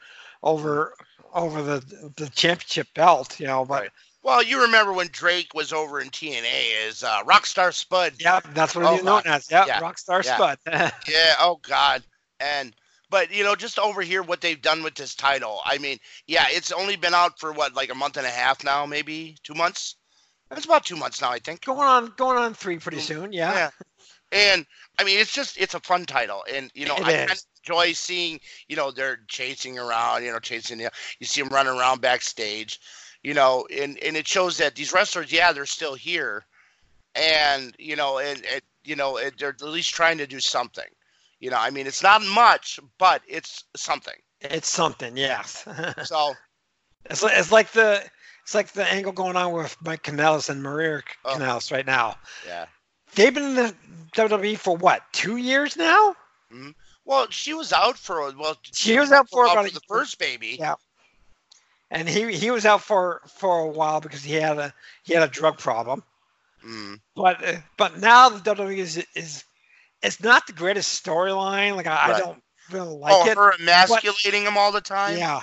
over 0.43 0.93
over 1.33 1.61
the 1.61 2.11
the 2.17 2.29
championship 2.29 2.87
belt, 2.93 3.39
you 3.39 3.47
know. 3.47 3.65
But 3.65 3.81
Right. 3.81 3.91
Well, 4.21 4.43
you 4.43 4.61
remember 4.61 4.91
when 4.91 5.07
Drake 5.11 5.53
was 5.53 5.71
over 5.71 6.01
in 6.01 6.09
TNA 6.09 6.87
as 6.87 7.03
uh, 7.03 7.23
Rockstar 7.23 7.73
Spud 7.73 8.13
yeah, 8.19 8.39
that's 8.53 8.75
what 8.75 8.85
Oh, 8.85 8.95
he's 8.95 9.03
known 9.03 9.21
as. 9.25 9.49
Yeah, 9.49 9.65
Yeah, 9.65 9.79
Rockstar 9.79 10.23
yeah. 10.23 10.35
Spud. 10.35 10.57
Yeah. 11.07 11.35
Oh 11.39 11.59
God. 11.61 12.03
And 12.39 12.75
but 13.09 13.31
you 13.31 13.43
know, 13.43 13.55
just 13.55 13.79
over 13.79 14.01
here, 14.01 14.21
what 14.21 14.41
they've 14.41 14.61
done 14.61 14.83
with 14.83 14.95
this 14.95 15.15
title. 15.15 15.61
I 15.65 15.77
mean, 15.77 15.97
yeah, 16.27 16.45
it's 16.49 16.71
only 16.71 16.95
been 16.95 17.13
out 17.13 17.39
for 17.39 17.51
what, 17.53 17.73
like 17.73 17.89
a 17.91 17.95
month 17.95 18.17
and 18.17 18.25
a 18.25 18.29
half 18.29 18.63
now, 18.63 18.85
maybe 18.85 19.37
two 19.43 19.53
months. 19.53 19.95
It's 20.51 20.65
about 20.65 20.85
two 20.85 20.95
months 20.95 21.21
now, 21.21 21.31
I 21.31 21.39
think. 21.39 21.61
going 21.65 21.79
on 21.79 22.13
going 22.17 22.37
on 22.37 22.53
three 22.53 22.77
pretty 22.79 22.99
soon. 22.99 23.31
Yeah. 23.31 23.53
Yeah. 23.53 23.69
And 24.31 24.65
I 24.99 25.03
mean, 25.03 25.19
it's 25.19 25.33
just 25.33 25.57
it's 25.59 25.73
a 25.73 25.79
fun 25.79 26.05
title, 26.05 26.43
and 26.53 26.69
you 26.75 26.85
know, 26.85 26.95
It 26.97 27.03
I 27.05 27.13
kind 27.13 27.31
of 27.31 27.41
enjoy 27.63 27.93
seeing 27.93 28.39
you 28.67 28.75
know 28.75 28.91
they're 28.91 29.19
chasing 29.27 29.79
around, 29.79 30.23
you 30.23 30.31
know, 30.31 30.39
chasing 30.39 30.79
you. 30.79 30.89
You 31.19 31.25
see 31.25 31.41
them 31.41 31.49
running 31.49 31.73
around 31.77 32.01
backstage, 32.01 32.79
you 33.23 33.33
know, 33.33 33.65
and 33.75 33.97
and 34.03 34.15
it 34.15 34.27
shows 34.27 34.57
that 34.57 34.75
these 34.75 34.93
wrestlers, 34.93 35.31
yeah, 35.31 35.51
they're 35.51 35.65
still 35.65 35.95
here, 35.95 36.45
and 37.15 37.75
you 37.79 37.95
know, 37.95 38.19
and, 38.19 38.43
and 38.51 38.61
you 38.83 38.95
know, 38.95 39.17
and 39.17 39.33
they're 39.37 39.49
at 39.49 39.61
least 39.61 39.93
trying 39.93 40.17
to 40.19 40.27
do 40.27 40.39
something. 40.39 40.85
You 41.39 41.49
know, 41.49 41.57
I 41.59 41.69
mean, 41.69 41.87
it's 41.87 42.03
not 42.03 42.21
much, 42.21 42.79
but 42.97 43.21
it's 43.27 43.63
something. 43.75 44.15
It's 44.41 44.67
something, 44.69 45.15
yes. 45.17 45.65
So, 46.05 46.33
it's, 47.09 47.23
li- 47.23 47.31
it's 47.33 47.51
like 47.51 47.71
the 47.71 48.03
it's 48.43 48.53
like 48.53 48.71
the 48.73 48.85
angle 48.85 49.11
going 49.11 49.35
on 49.37 49.53
with 49.53 49.75
Mike 49.81 50.03
Kanellis 50.03 50.49
and 50.49 50.61
Maria 50.61 51.01
Oh. 51.25 51.35
Kanellis 51.35 51.71
right 51.71 51.85
now. 51.85 52.17
yeah. 52.45 52.65
They've 53.15 53.33
been 53.33 53.43
in 53.43 53.55
the 53.55 53.75
WWE 54.13 54.57
for 54.57 54.77
what 54.77 55.01
two 55.11 55.37
years 55.37 55.75
now? 55.77 56.15
Well, 57.05 57.27
she 57.29 57.53
was 57.53 57.73
out 57.73 57.97
for 57.97 58.31
well. 58.35 58.57
She 58.71 58.97
was 58.99 59.11
out 59.11 59.29
for 59.29 59.45
out 59.47 59.53
about 59.53 59.67
for 59.67 59.73
the 59.73 59.81
first 59.87 60.19
baby. 60.19 60.57
Yeah. 60.59 60.75
and 61.91 62.07
he 62.07 62.31
he 62.33 62.51
was 62.51 62.65
out 62.65 62.81
for 62.81 63.21
for 63.37 63.59
a 63.59 63.67
while 63.67 63.99
because 64.01 64.23
he 64.23 64.33
had 64.35 64.57
a 64.57 64.73
he 65.03 65.13
had 65.13 65.23
a 65.23 65.27
drug 65.31 65.57
problem. 65.57 66.03
Mm. 66.65 66.99
But 67.15 67.43
uh, 67.47 67.57
but 67.77 67.99
now 67.99 68.29
the 68.29 68.39
WWE 68.55 68.77
is 68.77 69.03
is 69.15 69.43
it's 70.01 70.21
not 70.21 70.45
the 70.47 70.53
greatest 70.53 71.03
storyline. 71.03 71.75
Like 71.75 71.87
I, 71.87 72.13
I 72.13 72.19
don't 72.19 72.41
really 72.71 72.95
like 72.95 73.13
oh, 73.15 73.27
it. 73.27 73.37
her 73.37 73.53
emasculating 73.59 74.43
him 74.43 74.57
all 74.57 74.71
the 74.71 74.81
time. 74.81 75.17
Yeah, 75.17 75.41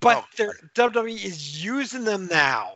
but 0.00 0.24
Oh, 0.40 0.52
WWE 0.74 1.24
is 1.24 1.64
using 1.64 2.04
them 2.04 2.26
now. 2.30 2.74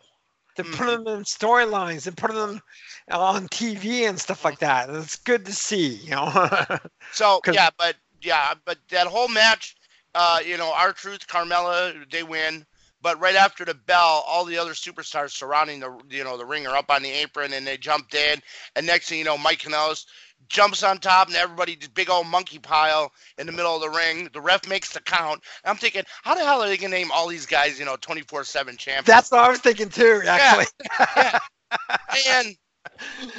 They're 0.57 0.64
Mhm. 0.64 0.75
putting 0.76 1.04
them 1.04 1.18
in 1.18 1.25
storylines. 1.25 2.04
They're 2.04 2.12
putting 2.12 2.37
them 2.37 2.61
on 3.10 3.48
TV 3.48 4.08
and 4.08 4.18
stuff 4.18 4.44
like 4.44 4.58
that. 4.60 4.90
It's 4.90 5.16
good 5.16 5.44
to 5.46 5.52
see, 5.52 5.94
you 5.94 6.10
know. 6.10 6.48
so 7.12 7.40
yeah, 7.52 7.70
but 7.78 7.96
yeah, 8.22 8.54
but 8.64 8.78
that 8.90 9.06
whole 9.06 9.28
match, 9.28 9.76
uh, 10.14 10.40
you 10.44 10.56
know, 10.56 10.72
R 10.74 10.92
Truth, 10.92 11.26
Carmella, 11.26 12.10
they 12.10 12.22
win. 12.22 12.64
But 13.00 13.20
right 13.20 13.36
after 13.36 13.64
the 13.64 13.74
bell, 13.74 14.24
all 14.26 14.44
the 14.44 14.58
other 14.58 14.72
superstars 14.72 15.30
surrounding 15.30 15.80
the 15.80 15.96
you 16.10 16.24
know 16.24 16.36
the 16.36 16.44
ring 16.44 16.66
are 16.66 16.76
up 16.76 16.90
on 16.90 17.02
the 17.02 17.10
apron 17.10 17.52
and 17.52 17.66
they 17.66 17.76
jumped 17.76 18.14
in. 18.14 18.40
And 18.74 18.86
next 18.86 19.08
thing 19.08 19.18
you 19.18 19.24
know, 19.24 19.38
Mike 19.38 19.60
Kanellis 19.60 20.04
jumps 20.48 20.82
on 20.82 20.98
top 20.98 21.28
and 21.28 21.36
everybody 21.36 21.76
just 21.76 21.94
big 21.94 22.10
old 22.10 22.26
monkey 22.26 22.58
pile 22.58 23.12
in 23.38 23.46
the 23.46 23.52
middle 23.52 23.74
of 23.74 23.82
the 23.82 23.90
ring. 23.90 24.28
The 24.32 24.40
ref 24.40 24.66
makes 24.68 24.92
the 24.92 25.00
count. 25.00 25.42
I'm 25.64 25.76
thinking, 25.76 26.02
how 26.22 26.34
the 26.34 26.44
hell 26.44 26.60
are 26.62 26.68
they 26.68 26.76
gonna 26.76 26.96
name 26.96 27.10
all 27.12 27.28
these 27.28 27.46
guys, 27.46 27.78
you 27.78 27.84
know, 27.84 27.96
24/7 27.96 28.76
champions? 28.78 29.06
That's 29.06 29.30
what 29.30 29.44
I 29.44 29.48
was 29.48 29.60
thinking 29.60 29.90
too. 29.90 30.22
Actually, 30.26 30.66
yeah. 31.16 31.38
and 32.28 32.56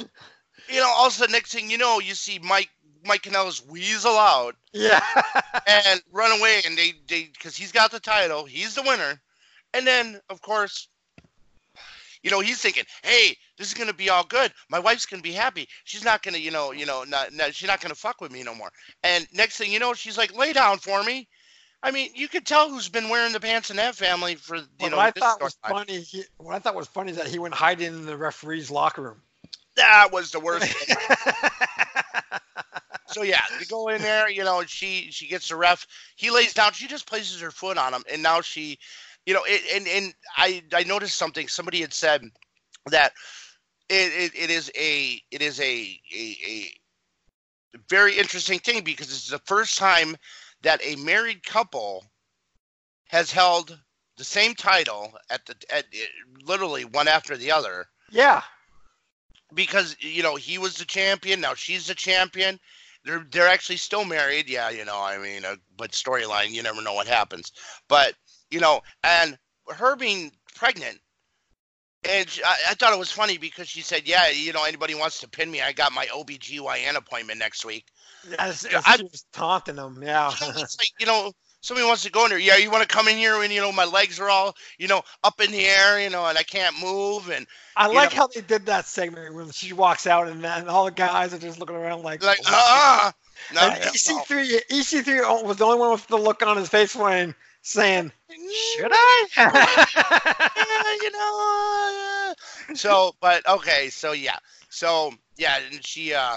you 0.68 0.76
know, 0.76 0.88
also 0.88 1.26
next 1.26 1.52
thing 1.52 1.70
you 1.70 1.78
know, 1.78 2.00
you 2.00 2.14
see 2.14 2.38
Mike 2.38 2.70
Mike 3.04 3.22
Kanellis 3.22 3.66
weasel 3.66 4.16
out 4.16 4.56
yeah. 4.72 5.00
and 5.66 6.02
run 6.12 6.38
away, 6.38 6.60
and 6.66 6.76
they 6.76 6.92
they 7.08 7.24
because 7.32 7.56
he's 7.56 7.72
got 7.72 7.90
the 7.90 8.00
title, 8.00 8.44
he's 8.44 8.74
the 8.74 8.82
winner, 8.82 9.20
and 9.74 9.86
then 9.86 10.20
of 10.28 10.40
course. 10.42 10.88
You 12.22 12.30
know, 12.30 12.40
he's 12.40 12.60
thinking, 12.60 12.84
"Hey, 13.02 13.34
this 13.56 13.68
is 13.68 13.72
gonna 13.72 13.94
be 13.94 14.10
all 14.10 14.24
good. 14.24 14.52
My 14.68 14.78
wife's 14.78 15.06
gonna 15.06 15.22
be 15.22 15.32
happy. 15.32 15.66
She's 15.84 16.04
not 16.04 16.22
gonna, 16.22 16.36
you 16.36 16.50
know, 16.50 16.70
you 16.70 16.84
know, 16.84 17.02
not, 17.02 17.32
not 17.32 17.54
she's 17.54 17.66
not 17.66 17.80
gonna 17.80 17.94
fuck 17.94 18.20
with 18.20 18.30
me 18.30 18.42
no 18.42 18.54
more." 18.54 18.70
And 19.02 19.26
next 19.32 19.56
thing 19.56 19.72
you 19.72 19.78
know, 19.78 19.94
she's 19.94 20.18
like, 20.18 20.36
"Lay 20.36 20.52
down 20.52 20.76
for 20.76 21.02
me." 21.02 21.28
I 21.82 21.90
mean, 21.90 22.10
you 22.14 22.28
could 22.28 22.44
tell 22.44 22.68
who's 22.68 22.90
been 22.90 23.08
wearing 23.08 23.32
the 23.32 23.40
pants 23.40 23.70
in 23.70 23.76
that 23.76 23.94
family 23.94 24.34
for 24.34 24.56
you 24.56 24.66
what 24.80 24.90
know. 24.90 24.98
I 24.98 25.10
this 25.12 25.22
thought 25.22 25.40
was 25.40 25.54
storyline. 25.54 25.70
funny, 25.70 26.00
he, 26.00 26.24
what 26.36 26.54
I 26.54 26.58
thought 26.58 26.74
was 26.74 26.88
funny 26.88 27.12
is 27.12 27.16
that 27.16 27.28
he 27.28 27.38
went 27.38 27.54
hiding 27.54 27.86
in 27.86 28.04
the 28.04 28.18
referee's 28.18 28.70
locker 28.70 29.02
room. 29.02 29.22
That 29.80 30.12
was 30.12 30.30
the 30.30 30.40
worst. 30.40 30.72
So 33.12 33.22
yeah, 33.22 33.42
they 33.58 33.64
go 33.64 33.88
in 33.88 34.00
there, 34.02 34.30
you 34.30 34.44
know, 34.44 34.60
and 34.60 34.70
she 34.70 35.10
she 35.10 35.26
gets 35.26 35.48
the 35.48 35.56
ref. 35.56 35.86
He 36.14 36.30
lays 36.30 36.54
down. 36.54 36.72
She 36.72 36.86
just 36.86 37.08
places 37.08 37.40
her 37.40 37.50
foot 37.50 37.76
on 37.76 37.92
him, 37.92 38.04
and 38.10 38.22
now 38.22 38.40
she, 38.40 38.78
you 39.26 39.34
know, 39.34 39.42
it, 39.44 39.62
and 39.74 39.88
and 39.88 40.14
I 40.36 40.62
I 40.72 40.84
noticed 40.84 41.16
something. 41.16 41.48
Somebody 41.48 41.80
had 41.80 41.92
said 41.92 42.22
that 42.86 43.12
it 43.88 44.12
it, 44.12 44.32
it 44.44 44.50
is 44.50 44.70
a 44.76 45.20
it 45.32 45.42
is 45.42 45.58
a, 45.60 46.00
a 46.16 46.36
a 46.46 46.72
very 47.88 48.16
interesting 48.16 48.60
thing 48.60 48.84
because 48.84 49.10
is 49.10 49.28
the 49.28 49.40
first 49.40 49.76
time 49.76 50.16
that 50.62 50.80
a 50.84 50.94
married 50.96 51.44
couple 51.44 52.04
has 53.08 53.32
held 53.32 53.76
the 54.18 54.24
same 54.24 54.54
title 54.54 55.12
at 55.30 55.44
the 55.46 55.56
at 55.74 55.84
literally 56.44 56.84
one 56.84 57.08
after 57.08 57.36
the 57.36 57.50
other 57.50 57.86
yeah. 58.10 58.42
Because 59.54 59.96
you 60.00 60.22
know 60.22 60.36
he 60.36 60.58
was 60.58 60.74
the 60.76 60.84
champion 60.84 61.40
now 61.40 61.54
she's 61.54 61.86
the 61.86 61.94
champion 61.94 62.58
they're 63.04 63.26
they're 63.30 63.48
actually 63.48 63.76
still 63.76 64.04
married 64.04 64.48
yeah 64.48 64.70
you 64.70 64.84
know 64.84 65.00
i 65.00 65.18
mean 65.18 65.44
uh, 65.44 65.56
but 65.76 65.92
storyline 65.92 66.50
you 66.50 66.62
never 66.62 66.82
know 66.82 66.94
what 66.94 67.06
happens 67.06 67.52
but 67.88 68.14
you 68.50 68.60
know 68.60 68.80
and 69.04 69.38
her 69.68 69.96
being 69.96 70.30
pregnant 70.54 70.98
and 72.08 72.28
she, 72.28 72.42
I, 72.42 72.56
I 72.70 72.74
thought 72.74 72.92
it 72.92 72.98
was 72.98 73.10
funny 73.12 73.38
because 73.38 73.68
she 73.68 73.80
said 73.82 74.06
yeah 74.06 74.28
you 74.28 74.52
know 74.52 74.64
anybody 74.64 74.94
wants 74.94 75.20
to 75.20 75.28
pin 75.28 75.50
me 75.50 75.60
i 75.62 75.72
got 75.72 75.92
my 75.92 76.06
obgyn 76.06 76.96
appointment 76.96 77.38
next 77.38 77.64
week 77.64 77.86
I- 78.86 78.96
she 78.96 79.04
was 79.04 79.24
taunting 79.32 79.76
them. 79.76 80.02
Yeah. 80.02 80.30
it's 80.40 80.78
like 80.78 80.90
you 80.98 81.06
know 81.06 81.32
somebody 81.60 81.86
wants 81.86 82.02
to 82.02 82.10
go 82.10 82.24
in 82.24 82.30
there 82.30 82.38
yeah 82.38 82.56
you 82.56 82.70
want 82.70 82.82
to 82.82 82.88
come 82.88 83.08
in 83.08 83.16
here 83.16 83.38
when 83.38 83.50
you 83.50 83.60
know 83.60 83.72
my 83.72 83.84
legs 83.84 84.18
are 84.20 84.28
all 84.30 84.54
you 84.78 84.88
know 84.88 85.02
up 85.24 85.40
in 85.40 85.50
the 85.50 85.64
air 85.66 86.00
you 86.00 86.10
know 86.10 86.26
and 86.26 86.36
i 86.38 86.42
can't 86.42 86.74
move 86.80 87.30
and 87.30 87.46
I 87.76 87.86
like 87.86 88.10
know- 88.12 88.16
how 88.16 88.26
they 88.26 88.40
did 88.40 88.66
that 88.66 88.86
segment 88.86 89.34
when 89.34 89.50
she 89.50 89.72
walks 89.72 90.06
out 90.06 90.28
and 90.28 90.42
then 90.42 90.68
all 90.68 90.84
the 90.86 90.90
guys 90.90 91.32
are 91.32 91.38
just 91.38 91.58
looking 91.58 91.76
around 91.76 92.02
like. 92.02 92.22
like 92.22 92.38
"Oh, 92.40 92.44
ah 92.48 93.12
no, 93.54 93.68
And 93.68 93.74
no. 93.74 93.90
EC3, 93.90 94.60
EC3 94.70 95.44
was 95.44 95.56
the 95.56 95.64
only 95.64 95.78
one 95.78 95.92
with 95.92 96.06
the 96.08 96.16
look 96.16 96.42
on 96.44 96.56
his 96.56 96.68
face 96.68 96.94
when 96.94 97.34
saying, 97.62 98.12
"Should 98.76 98.90
I?" 98.92 99.26
yeah, 100.56 100.92
you 101.02 101.10
know. 101.12 102.34
uh, 102.70 102.74
So, 102.74 103.14
but 103.20 103.46
okay, 103.48 103.88
so 103.88 104.12
yeah, 104.12 104.36
so 104.68 105.12
yeah, 105.36 105.58
and 105.72 105.84
she, 105.84 106.12
uh, 106.12 106.36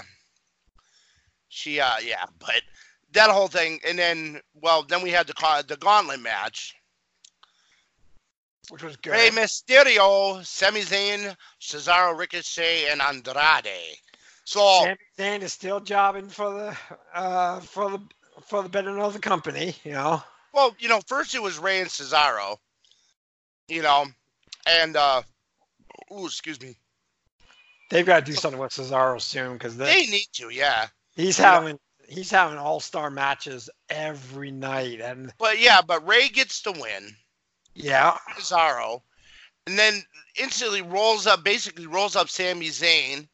she, 1.48 1.80
uh, 1.80 1.96
yeah, 2.04 2.24
but 2.38 2.62
that 3.14 3.30
whole 3.30 3.48
thing, 3.48 3.80
and 3.86 3.98
then, 3.98 4.40
well, 4.54 4.82
then 4.82 5.02
we 5.02 5.10
had 5.10 5.26
the 5.26 5.64
the 5.66 5.76
gauntlet 5.76 6.20
match. 6.20 6.74
Which 8.70 8.82
was 8.82 8.96
good. 8.96 9.12
Rey 9.12 9.28
Mysterio, 9.30 10.44
Sami 10.44 10.80
Zayn, 10.80 11.36
Cesaro, 11.60 12.16
Ricochet, 12.16 12.86
and 12.90 13.02
Andrade. 13.02 13.98
So, 14.44 14.60
Sami 14.84 14.96
Zayn 15.18 15.42
is 15.42 15.52
still 15.52 15.80
jobbing 15.80 16.28
for 16.28 16.52
the 16.52 16.76
uh, 17.14 17.60
for 17.60 17.90
the 17.90 18.00
for 18.46 18.62
the 18.62 18.68
better 18.68 18.98
of 18.98 19.12
the 19.12 19.18
company. 19.18 19.74
You 19.84 19.92
know. 19.92 20.22
well, 20.52 20.74
you 20.78 20.88
know, 20.88 21.00
first 21.06 21.34
it 21.34 21.42
was 21.42 21.58
Rey 21.58 21.80
and 21.80 21.90
Cesaro, 21.90 22.56
you 23.68 23.82
know, 23.82 24.06
and 24.66 24.96
uh, 24.96 25.22
ooh, 26.10 26.26
excuse 26.26 26.60
me, 26.60 26.76
They've 27.90 28.06
got 28.06 28.24
to 28.24 28.32
do 28.32 28.36
something 28.36 28.60
with 28.60 28.72
Cesaro 28.72 29.20
soon 29.20 29.52
because 29.52 29.76
they 29.76 30.06
need 30.06 30.26
to, 30.32 30.48
yeah. 30.48 30.88
he's 31.14 31.38
having 31.38 31.78
he's 32.08 32.30
having 32.30 32.58
all 32.58 32.80
star 32.80 33.10
matches 33.10 33.70
every 33.88 34.50
night, 34.50 35.00
and 35.00 35.32
But 35.38 35.58
yeah, 35.58 35.80
but 35.82 36.06
Rey 36.06 36.28
gets 36.28 36.60
the 36.62 36.72
win. 36.72 37.16
yeah, 37.74 38.16
Cesaro, 38.36 39.02
and 39.66 39.78
then 39.78 40.02
instantly 40.40 40.82
rolls 40.82 41.26
up, 41.26 41.44
basically 41.44 41.86
rolls 41.86 42.16
up 42.16 42.28
Sami 42.28 42.68
Zayn. 42.68 43.28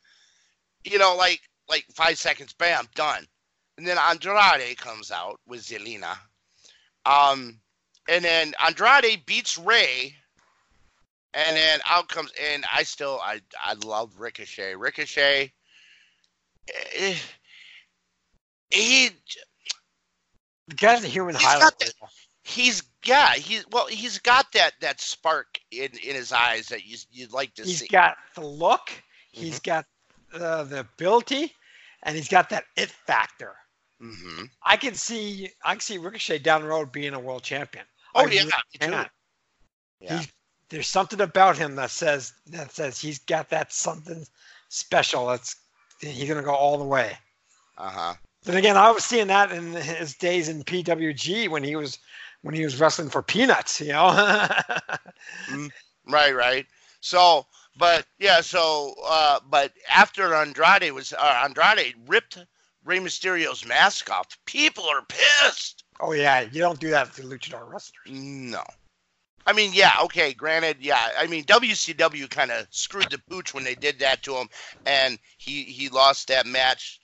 You 0.85 0.99
know, 0.99 1.15
like 1.17 1.41
like 1.69 1.85
five 1.95 2.19
seconds, 2.19 2.53
bam, 2.53 2.89
done. 2.95 3.27
And 3.79 3.87
then 3.87 3.97
Andrade 3.99 4.77
comes 4.77 5.11
out 5.11 5.41
with 5.47 5.63
Zelina. 5.63 6.17
Um, 7.07 7.61
and 8.09 8.25
then 8.25 8.53
Andrade 8.65 9.25
beats 9.25 9.57
Rey. 9.57 10.15
And 11.33 11.57
then 11.57 11.81
out 11.89 12.09
comes, 12.09 12.33
and 12.53 12.65
I 12.73 12.83
still, 12.83 13.21
I, 13.23 13.41
I 13.65 13.75
love 13.75 14.19
Ricochet. 14.19 14.75
Ricochet, 14.75 15.53
eh, 16.97 17.17
he, 18.71 19.11
the 20.69 20.75
guy's 20.77 21.05
a 21.05 21.09
human 21.09 21.35
He's 21.35 21.43
highlight. 21.43 21.61
got 21.61 21.79
that- 21.81 21.95
he's 22.43 22.83
yeah 23.05 23.35
he's 23.35 23.67
well 23.69 23.87
he's 23.87 24.19
got 24.19 24.51
that 24.53 24.73
that 24.81 24.99
spark 25.01 25.59
in 25.71 25.91
in 26.03 26.15
his 26.15 26.33
eyes 26.33 26.69
that 26.69 26.85
you 26.87 26.97
you'd 27.11 27.33
like 27.33 27.55
to 27.55 27.65
He's 27.65 27.79
see 27.79 27.85
He's 27.85 27.91
got 27.91 28.17
the 28.35 28.41
look, 28.41 28.91
he's 29.31 29.61
got 29.61 29.85
uh, 30.33 30.65
the 30.65 30.81
ability, 30.81 31.53
and 32.03 32.17
he's 32.17 32.29
got 32.29 32.49
that 32.51 32.65
it 32.77 32.91
factor. 32.91 33.55
hmm 34.01 34.45
I 34.63 34.77
can 34.77 34.95
see 34.95 35.51
I 35.65 35.73
can 35.75 35.81
see 35.81 35.99
Ricochet 35.99 36.39
down 36.39 36.63
the 36.63 36.69
road 36.69 36.93
being 36.93 37.15
a 37.15 37.21
world 37.21 37.43
champion. 37.43 37.85
oh 38.15 38.21
I 38.21 38.25
yeah 38.25 38.43
really 38.43 38.47
me 38.47 38.79
too. 38.81 38.91
can. 38.93 39.07
yeah 40.01 40.19
He's, 40.19 40.29
there's 40.71 40.89
something 40.89 41.21
about 41.21 41.59
him 41.59 41.75
that 41.77 41.91
says 41.91 42.33
that 42.47 42.73
says 42.73 42.99
he's 42.99 43.19
got 43.19 43.51
that 43.51 43.73
something 43.73 44.27
special. 44.69 45.27
That's 45.27 45.57
he's 46.01 46.29
gonna 46.29 46.43
go 46.43 46.55
all 46.55 46.79
the 46.79 46.85
way. 46.85 47.17
uh-huh 47.77 48.15
Then 48.43 48.57
again, 48.57 48.77
I 48.77 48.91
was 48.91 49.05
seeing 49.05 49.27
that 49.27 49.53
in 49.53 49.73
his 49.73 50.15
days 50.15 50.49
in 50.49 50.65
PWG 50.65 51.49
when 51.49 51.63
he 51.63 51.77
was 51.77 51.99
when 52.43 52.55
he 52.55 52.65
was 52.65 52.81
wrestling 52.81 53.11
for 53.11 53.23
peanuts. 53.23 53.81
You 53.81 53.93
know. 53.93 54.49
right 56.07 56.35
right 56.35 56.67
so 57.01 57.47
but 57.77 58.07
yeah 58.19 58.41
so 58.41 58.95
uh 59.07 59.39
but 59.49 59.73
after 59.89 60.35
andrade 60.35 60.93
was 60.93 61.13
uh, 61.13 61.43
andrade 61.45 61.95
ripped 62.07 62.39
Rey 62.85 62.99
Mysterio's 62.99 63.67
mask 63.67 64.11
off 64.11 64.39
people 64.47 64.85
are 64.85 65.03
pissed 65.09 65.85
oh 66.01 66.13
yeah, 66.13 66.41
you 66.41 66.61
don't 66.61 66.81
do 66.81 66.91
that 66.91 67.13
to 67.15 67.23
luchador 67.23 67.71
wrestlers. 67.71 68.07
no 68.07 68.65
I 69.47 69.55
mean, 69.55 69.71
yeah, 69.73 69.93
okay, 70.03 70.35
granted, 70.35 70.77
yeah. 70.81 71.09
I 71.19 71.27
mean, 71.27 71.45
WCW 71.45 72.29
kind 72.29 72.51
of 72.51 72.67
screwed 72.71 73.11
the 73.11 73.19
pooch 73.19 73.55
when 73.55 73.65
they 73.65 73.75
did 73.75 73.99
that 73.99 74.23
to 74.25 74.37
him, 74.37 74.49
and 74.85 75.19
he 75.39 75.65
he 75.65 75.89
lost 75.89 76.29
that 76.29 76.47
match 76.47 77.00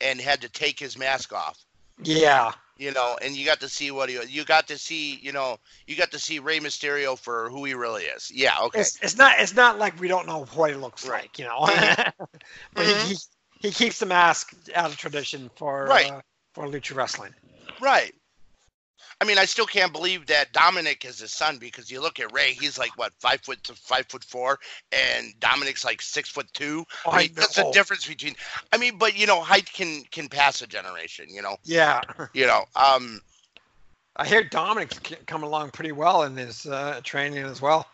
and 0.00 0.20
had 0.20 0.40
to 0.42 0.48
take 0.48 0.78
his 0.78 0.96
mask 0.98 1.32
off. 1.32 1.58
Yeah. 2.02 2.52
you 2.76 2.92
know, 2.92 3.18
and 3.20 3.36
you 3.36 3.44
got 3.44 3.60
to 3.60 3.68
see 3.68 3.90
what 3.90 4.08
he 4.08 4.18
you 4.26 4.44
got 4.44 4.66
to 4.68 4.78
see, 4.78 5.16
you 5.16 5.32
know, 5.32 5.58
you 5.86 5.96
got 5.96 6.10
to 6.12 6.18
see 6.18 6.38
Rey 6.38 6.60
Mysterio 6.60 7.18
for 7.18 7.50
who 7.50 7.64
he 7.64 7.74
really 7.74 8.04
is. 8.04 8.30
Yeah, 8.30 8.54
okay. 8.62 8.80
It's, 8.80 8.98
it's 9.02 9.16
not 9.16 9.38
it's 9.38 9.54
not 9.54 9.78
like 9.78 9.98
we 10.00 10.08
don't 10.08 10.26
know 10.26 10.44
what 10.54 10.70
he 10.70 10.76
looks 10.76 11.04
Right. 11.04 11.22
like, 11.22 11.38
you 11.38 11.44
know. 11.44 11.66
but 12.74 12.86
Mhm. 12.86 13.02
he, 13.02 13.14
he 13.14 13.16
he 13.60 13.70
keeps 13.70 13.98
the 13.98 14.06
mask 14.06 14.54
out 14.74 14.90
of 14.90 14.96
tradition 14.96 15.50
for 15.56 15.88
Right. 15.88 16.06
uh, 16.06 16.20
for 16.54 16.66
lucha 16.66 16.94
wrestling. 16.94 17.34
Right. 17.80 18.14
I 19.20 19.26
mean, 19.26 19.38
I 19.38 19.44
still 19.44 19.66
can't 19.66 19.92
believe 19.92 20.26
that 20.26 20.52
Dominic 20.52 21.04
is 21.04 21.18
his 21.20 21.32
son 21.32 21.58
because 21.58 21.90
you 21.90 22.00
look 22.00 22.18
at 22.20 22.32
Rey, 22.32 22.52
he's 22.52 22.78
like 22.78 22.96
what 22.96 23.12
five 23.18 23.40
foot 23.42 23.62
to 23.64 23.74
five 23.74 24.06
foot 24.06 24.24
four, 24.24 24.58
and 24.92 25.38
Dominic's 25.40 25.84
like 25.84 26.00
six 26.00 26.28
foot 26.30 26.46
two. 26.54 26.84
Oh, 27.04 27.10
I 27.12 27.18
mean, 27.18 27.30
that's 27.34 27.56
the 27.56 27.64
difference 27.64 28.06
between. 28.06 28.34
I 28.72 28.78
mean, 28.78 28.96
but 28.98 29.16
you 29.18 29.26
know, 29.26 29.40
height 29.40 29.70
can 29.72 30.04
can 30.10 30.28
pass 30.28 30.62
a 30.62 30.66
generation. 30.66 31.26
You 31.28 31.42
know, 31.42 31.56
Yeah, 31.64 32.00
you 32.32 32.46
know. 32.46 32.64
Um, 32.74 33.20
I 34.16 34.26
hear 34.26 34.42
Dominic's 34.44 34.98
coming 35.26 35.46
along 35.46 35.70
pretty 35.70 35.92
well 35.92 36.22
in 36.24 36.36
his 36.36 36.66
uh, 36.66 37.00
training 37.04 37.44
as 37.44 37.60
well. 37.62 37.86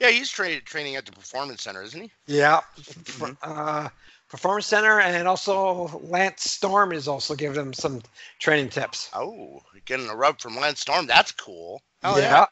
yeah, 0.00 0.08
he's 0.10 0.30
training 0.30 0.62
training 0.64 0.96
at 0.96 1.06
the 1.06 1.12
performance 1.12 1.62
center, 1.62 1.82
isn't 1.82 2.00
he? 2.02 2.12
Yeah, 2.26 2.60
Mm-hmm. 2.78 3.32
uh, 3.42 3.88
performance 4.28 4.66
center, 4.66 5.00
and 5.00 5.28
also 5.28 6.00
Lance 6.04 6.42
Storm 6.50 6.92
is 6.92 7.08
also 7.08 7.34
giving 7.34 7.56
them 7.56 7.72
some 7.72 8.02
training 8.38 8.68
tips. 8.70 9.10
Oh, 9.14 9.62
getting 9.84 10.08
a 10.08 10.16
rub 10.16 10.40
from 10.40 10.56
Lance 10.56 10.80
Storm. 10.80 11.06
That's 11.06 11.32
cool. 11.32 11.82
Oh, 12.02 12.18
yeah. 12.18 12.46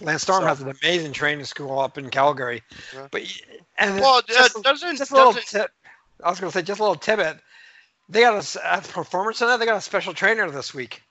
Lance 0.00 0.22
Storm 0.22 0.42
So- 0.42 0.46
has 0.46 0.60
an 0.60 0.70
amazing 0.82 1.12
training 1.12 1.44
school 1.44 1.78
up 1.80 1.98
in 1.98 2.10
Calgary. 2.10 2.62
Yeah. 2.94 3.08
But 3.10 3.22
and 3.78 4.00
Well, 4.00 4.22
just, 4.22 4.56
uh, 4.56 4.60
doesn't 4.62 4.96
just 4.98 5.10
a 5.10 5.14
little 5.14 5.32
doesn't 5.32 5.48
tip. 5.60 5.70
I 6.22 6.30
was 6.30 6.38
going 6.40 6.50
to 6.52 6.56
say 6.58 6.62
just 6.62 6.78
a 6.80 6.82
little 6.82 6.94
tidbit. 6.96 7.40
They 8.08 8.20
got 8.20 8.34
a, 8.56 8.66
at 8.66 8.84
the 8.84 8.92
performance 8.92 9.38
center. 9.38 9.56
They 9.58 9.66
got 9.66 9.76
a 9.78 9.80
special 9.80 10.14
trainer 10.14 10.48
this 10.50 10.74
week. 10.74 11.02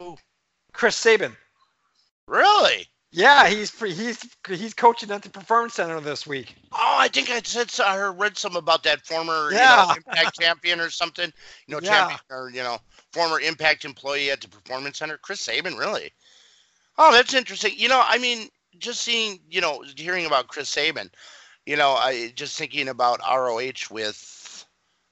Who? 0.00 0.16
Chris 0.72 0.96
Sabin. 0.96 1.36
really? 2.26 2.86
Yeah, 3.10 3.48
he's 3.48 3.70
he's 3.80 4.22
he's 4.46 4.74
coaching 4.74 5.10
at 5.10 5.22
the 5.22 5.30
performance 5.30 5.74
center 5.74 5.98
this 6.00 6.26
week. 6.26 6.54
Oh, 6.72 6.96
I 6.98 7.08
think 7.08 7.30
I 7.30 7.40
said 7.42 7.70
so- 7.70 7.84
I 7.84 7.96
heard 7.96 8.18
read 8.18 8.36
some 8.36 8.54
about 8.54 8.82
that 8.82 9.06
former 9.06 9.50
Yeah. 9.50 9.82
you 9.82 9.88
know, 9.88 9.94
Impact 10.08 10.38
champion 10.38 10.78
or 10.78 10.90
something. 10.90 11.32
You 11.66 11.74
know, 11.74 11.80
Yeah. 11.82 11.90
champion 12.00 12.20
or 12.30 12.50
you 12.50 12.62
know, 12.62 12.78
former 13.14 13.40
Impact 13.40 13.86
employee 13.86 14.30
at 14.30 14.42
the 14.42 14.48
Performance 14.48 14.98
Center. 14.98 15.16
Chris 15.16 15.40
Sabin, 15.40 15.76
really? 15.78 16.12
Oh, 16.98 17.10
that's 17.12 17.32
interesting. 17.32 17.72
You 17.78 17.88
know, 17.88 18.02
I 18.06 18.18
mean, 18.18 18.48
just 18.78 19.00
seeing, 19.00 19.40
you 19.48 19.62
know, 19.62 19.82
hearing 19.96 20.26
about 20.26 20.48
Chris 20.48 20.68
Sabin, 20.68 21.10
you 21.64 21.76
know, 21.76 21.92
I 21.92 22.32
just 22.36 22.58
thinking 22.58 22.88
about 22.88 23.20
ROH 23.20 23.88
with 23.90 24.66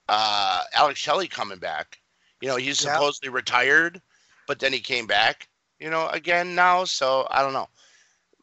uh, 0.08 0.64
Alex 0.74 1.00
Shelley 1.00 1.28
coming 1.28 1.58
back. 1.58 1.98
You 2.42 2.48
know, 2.48 2.56
he's 2.56 2.84
Yeah. 2.84 2.92
supposedly 2.92 3.30
retired, 3.30 4.02
but 4.46 4.58
then 4.58 4.72
he 4.72 4.80
came 4.80 5.06
back. 5.06 5.48
You 5.78 5.90
know, 5.90 6.08
again 6.08 6.54
now. 6.54 6.84
So 6.84 7.26
I 7.30 7.42
don't 7.42 7.52
know. 7.54 7.68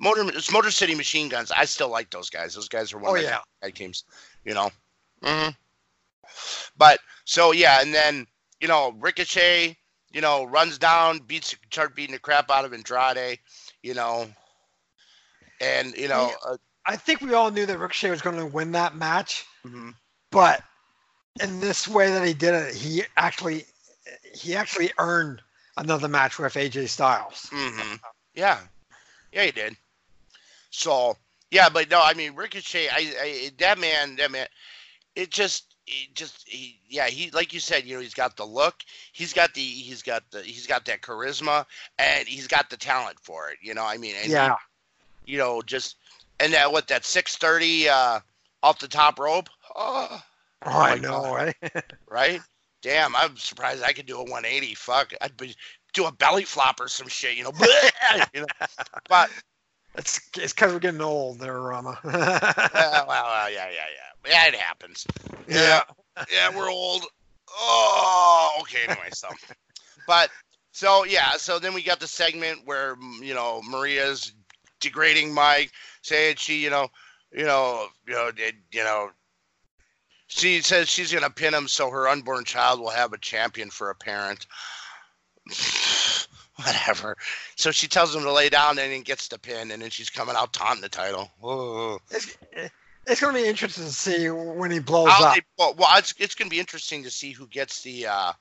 Motor, 0.03 0.29
it's 0.29 0.51
Motor 0.51 0.72
City 0.72 0.95
Machine 0.95 1.29
Guns. 1.29 1.51
I 1.51 1.65
still 1.65 1.89
like 1.89 2.12
those 2.12 2.29
guys. 2.29 2.55
Those 2.55 2.69
guys 2.69 2.93
are 2.93 3.00
one 3.00 3.12
Oh, 3.12 3.15
of 3.15 3.24
my 3.24 3.24
yeah. 3.24 3.39
teams. 3.74 4.03
You 4.45 4.53
know. 4.53 4.72
hmm 5.24 5.50
But 6.77 7.00
so 7.25 7.51
yeah, 7.51 7.81
and 7.81 7.93
then 7.93 8.27
you 8.60 8.67
know 8.67 8.93
Ricochet, 9.00 9.77
you 10.12 10.22
know, 10.22 10.45
runs 10.45 10.77
down, 10.77 11.19
beats, 11.19 11.55
start 11.72 11.95
beating 11.95 12.13
the 12.13 12.19
crap 12.19 12.51
out 12.51 12.65
of 12.65 12.74
Andrade. 12.74 13.39
You 13.81 13.93
know, 13.95 14.27
and 15.62 15.95
you 15.95 16.07
know, 16.07 16.31
uh, 16.45 16.57
I 16.86 16.95
think 16.98 17.22
we 17.22 17.33
all 17.33 17.51
knew 17.51 17.65
that 17.65 17.77
Ricochet 17.79 18.10
was 18.10 18.22
going 18.22 18.38
to 18.38 18.45
win 18.45 18.72
that 18.74 18.95
match, 18.95 19.45
mhm. 19.65 19.93
but 20.31 20.63
in 21.41 21.60
this 21.60 21.88
way 21.88 22.12
that 22.12 22.25
he 22.25 22.33
did 22.33 22.53
it, 22.53 22.75
he 22.75 23.03
actually 23.17 23.65
he 24.33 24.55
actually 24.55 24.91
earned 24.98 25.41
another 25.77 26.07
match 26.07 26.38
with 26.39 26.53
AJ 26.55 26.88
Styles. 26.89 27.51
hmm 27.51 27.95
Yeah, 28.36 28.60
yeah, 29.31 29.43
he 29.45 29.51
did. 29.51 29.77
So 30.73 31.15
yeah, 31.51 31.69
but 31.69 31.89
no, 31.89 32.01
I 32.03 32.13
mean 32.15 32.35
Ricochet, 32.35 32.89
I, 32.89 33.13
I 33.21 33.51
that 33.59 33.77
man, 33.77 34.15
that 34.15 34.31
man, 34.31 34.47
it 35.15 35.29
just, 35.29 35.75
it 35.85 36.15
just, 36.15 36.47
he, 36.47 36.79
yeah, 36.89 37.07
he 37.07 37.29
like 37.29 37.53
you 37.53 37.59
said, 37.59 37.85
you 37.85 37.93
know, 37.93 38.01
he's 38.01 38.15
got 38.15 38.35
the 38.35 38.43
look, 38.43 38.75
he's 39.11 39.33
got 39.33 39.53
the, 39.53 39.61
he's 39.61 40.01
got 40.01 40.23
the, 40.31 40.41
he's 40.41 40.65
got 40.65 40.85
that 40.85 41.01
charisma, 41.01 41.65
and 41.99 42.27
he's 42.27 42.47
got 42.47 42.71
the 42.71 42.77
talent 42.77 43.19
for 43.21 43.51
it. 43.51 43.59
You 43.61 43.75
know, 43.75 43.85
I 43.85 43.97
mean, 43.97 44.15
and 44.15 44.25
he- 44.25 44.31
Yeah, 44.31 44.55
you 45.25 45.37
know, 45.37 45.61
just 45.61 45.97
and 46.39 46.53
that 46.53 46.71
what 46.71 46.87
that 46.87 47.05
six 47.05 47.37
thirty 47.37 47.87
uh, 47.87 48.19
off 48.63 48.79
the 48.79 48.87
top 48.87 49.19
rope, 49.19 49.49
oh, 49.75 50.19
oh, 50.65 50.69
I 50.69 50.97
know, 50.97 51.21
God. 51.21 51.35
right? 51.35 51.55
right? 52.09 52.41
Damn, 52.81 53.15
I'm 53.15 53.37
surprised 53.37 53.83
I 53.83 53.93
could 53.93 54.07
do 54.07 54.17
a 54.17 54.23
180. 54.23 54.73
Fuck, 54.73 55.13
I'd 55.21 55.37
be 55.37 55.55
do 55.93 56.05
a 56.05 56.11
belly 56.11 56.43
flop 56.43 56.79
or 56.79 56.87
some 56.87 57.07
shit, 57.07 57.37
you 57.37 57.43
know. 57.43 57.51
you 58.33 58.41
know? 58.41 58.47
But 59.07 59.29
It's 59.95 60.19
it's 60.38 60.53
because 60.53 60.73
we're 60.73 60.79
getting 60.79 61.01
old, 61.01 61.39
there, 61.39 61.59
Rama. 61.59 62.00
uh, 62.03 63.05
well, 63.07 63.25
well, 63.25 63.51
yeah, 63.51 63.69
yeah, 63.69 63.85
yeah, 64.25 64.31
yeah, 64.31 64.47
it 64.47 64.55
happens. 64.55 65.05
yeah, 65.47 65.81
yeah, 66.31 66.55
we're 66.55 66.69
old. 66.69 67.03
Oh, 67.51 68.57
okay. 68.62 68.79
Anyway, 68.88 69.09
so, 69.13 69.27
but 70.07 70.29
so 70.71 71.05
yeah, 71.05 71.33
so 71.33 71.59
then 71.59 71.73
we 71.73 71.83
got 71.83 72.00
the 72.00 72.07
segment 72.07 72.62
where 72.65 72.95
you 73.21 73.35
know 73.35 73.62
Maria's 73.69 74.33
degrading 74.79 75.33
Mike, 75.33 75.71
saying 76.01 76.35
she, 76.38 76.57
you 76.62 76.69
know, 76.69 76.88
you 77.31 77.45
know, 77.45 77.88
you 78.07 78.13
know, 78.13 78.31
did, 78.31 78.55
you 78.71 78.83
know, 78.83 79.09
she 80.27 80.62
says 80.62 80.89
she's 80.89 81.13
gonna 81.13 81.29
pin 81.29 81.53
him 81.53 81.67
so 81.67 81.89
her 81.89 82.07
unborn 82.07 82.45
child 82.45 82.79
will 82.79 82.89
have 82.89 83.13
a 83.13 83.17
champion 83.19 83.69
for 83.69 83.91
a 83.91 83.95
parent. 83.95 84.47
Whatever. 86.65 87.17
So 87.55 87.72
she 87.72 87.88
tells 87.88 88.15
him 88.15 88.24
to 88.24 88.32
lay 88.32 88.50
down, 88.50 88.77
and 88.79 88.91
then 88.91 89.01
gets 89.01 89.27
the 89.27 89.39
pin, 89.39 89.71
and 89.71 89.82
then 89.82 89.89
she's 89.89 90.10
coming 90.10 90.36
out 90.36 90.54
taunting 90.54 90.82
the 90.82 90.89
title. 90.89 91.32
Oh. 91.43 91.99
it's, 92.12 92.38
it's 93.06 93.21
going 93.21 93.36
to 93.36 93.41
be 93.41 93.47
interesting 93.47 93.86
to 93.86 93.91
see 93.91 94.30
when 94.30 94.71
he 94.71 94.80
blows 94.80 95.10
How 95.10 95.26
up. 95.26 95.38
well, 95.58 95.76
well, 95.78 95.97
it's, 95.97 96.13
it's 96.19 96.36
going 96.36 96.49
to 96.49 96.54
be 96.54 96.60
interesting 96.60 97.04
to 97.04 97.12
see 97.12 97.32
who 97.32 97.47
gets 97.47 97.82
the 97.82 98.08
uh, 98.08 98.34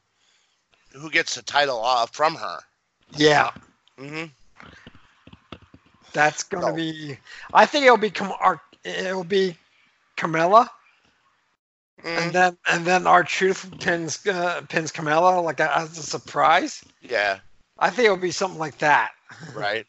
who 0.93 1.11
gets 1.11 1.35
the 1.35 1.43
title 1.43 1.83
uh, 1.85 2.07
from 2.07 2.35
her. 2.35 2.59
Yeah, 3.17 3.51
hmm 3.99 4.25
that's 6.13 6.43
going 6.43 6.67
to 6.67 6.73
be. 6.73 7.17
I 7.55 7.65
think 7.67 7.85
it'll 7.87 7.97
be 7.97 8.11
Cam- 8.11 8.33
Ar- 8.39 8.61
it'll 8.85 9.25
be 9.25 9.57
Carmella, 10.17 10.69
Mm-hmm. 12.05 12.19
and 12.19 12.33
then 12.33 12.59
and 12.71 12.85
then 12.85 13.07
R 13.07 13.23
Truth 13.25 13.79
pins 13.81 14.27
uh, 14.27 14.63
pins 14.69 14.93
Carmella 14.93 15.43
like 15.43 15.61
as 15.61 15.97
a 15.99 16.03
surprise. 16.03 16.85
yeah, 17.01 17.39
I 17.83 17.91
think 17.91 18.07
it'll 18.07 18.17
be 18.17 18.31
something 18.31 18.61
like 18.61 18.79
that. 18.79 19.11
right. 19.55 19.87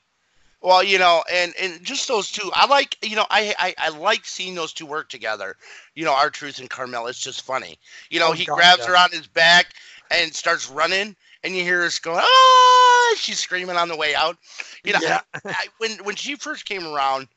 Well, 0.62 0.84
you 0.84 0.98
know, 0.98 1.24
and 1.32 1.54
and 1.62 1.84
just 1.84 2.08
those 2.08 2.32
two, 2.32 2.50
I 2.54 2.66
like. 2.66 2.98
You 3.08 3.16
know, 3.18 3.28
I 3.30 3.54
I, 3.60 3.76
I 3.78 3.90
like 3.90 4.26
seeing 4.26 4.56
those 4.56 4.74
two 4.74 4.86
work 4.86 5.10
together. 5.10 5.56
You 5.94 6.06
know, 6.06 6.14
R 6.14 6.30
Truth 6.30 6.60
and 6.60 6.70
Carmel, 6.70 7.08
It's 7.08 7.20
just 7.20 7.44
funny. 7.44 7.78
You 8.10 8.20
know, 8.20 8.30
Oh, 8.30 8.32
he 8.32 8.46
God, 8.46 8.56
grabs 8.56 8.80
yeah. 8.80 8.88
her 8.88 8.98
on 8.98 9.12
his 9.12 9.28
back 9.28 9.74
and 10.10 10.34
starts 10.34 10.70
running, 10.70 11.16
and 11.44 11.56
you 11.56 11.64
hear 11.64 11.84
us 11.84 12.00
going, 12.00 12.22
"Ah!" 12.24 13.16
She's 13.18 13.40
screaming 13.40 13.76
on 13.78 13.90
the 13.90 13.96
way 13.98 14.16
out. 14.16 14.38
You 14.84 14.94
know, 14.94 15.00
yeah, 15.02 15.22
I, 15.46 15.68
when 15.78 15.92
when 16.04 16.16
she 16.16 16.36
first 16.36 16.66
came 16.66 16.88
around, 16.88 17.28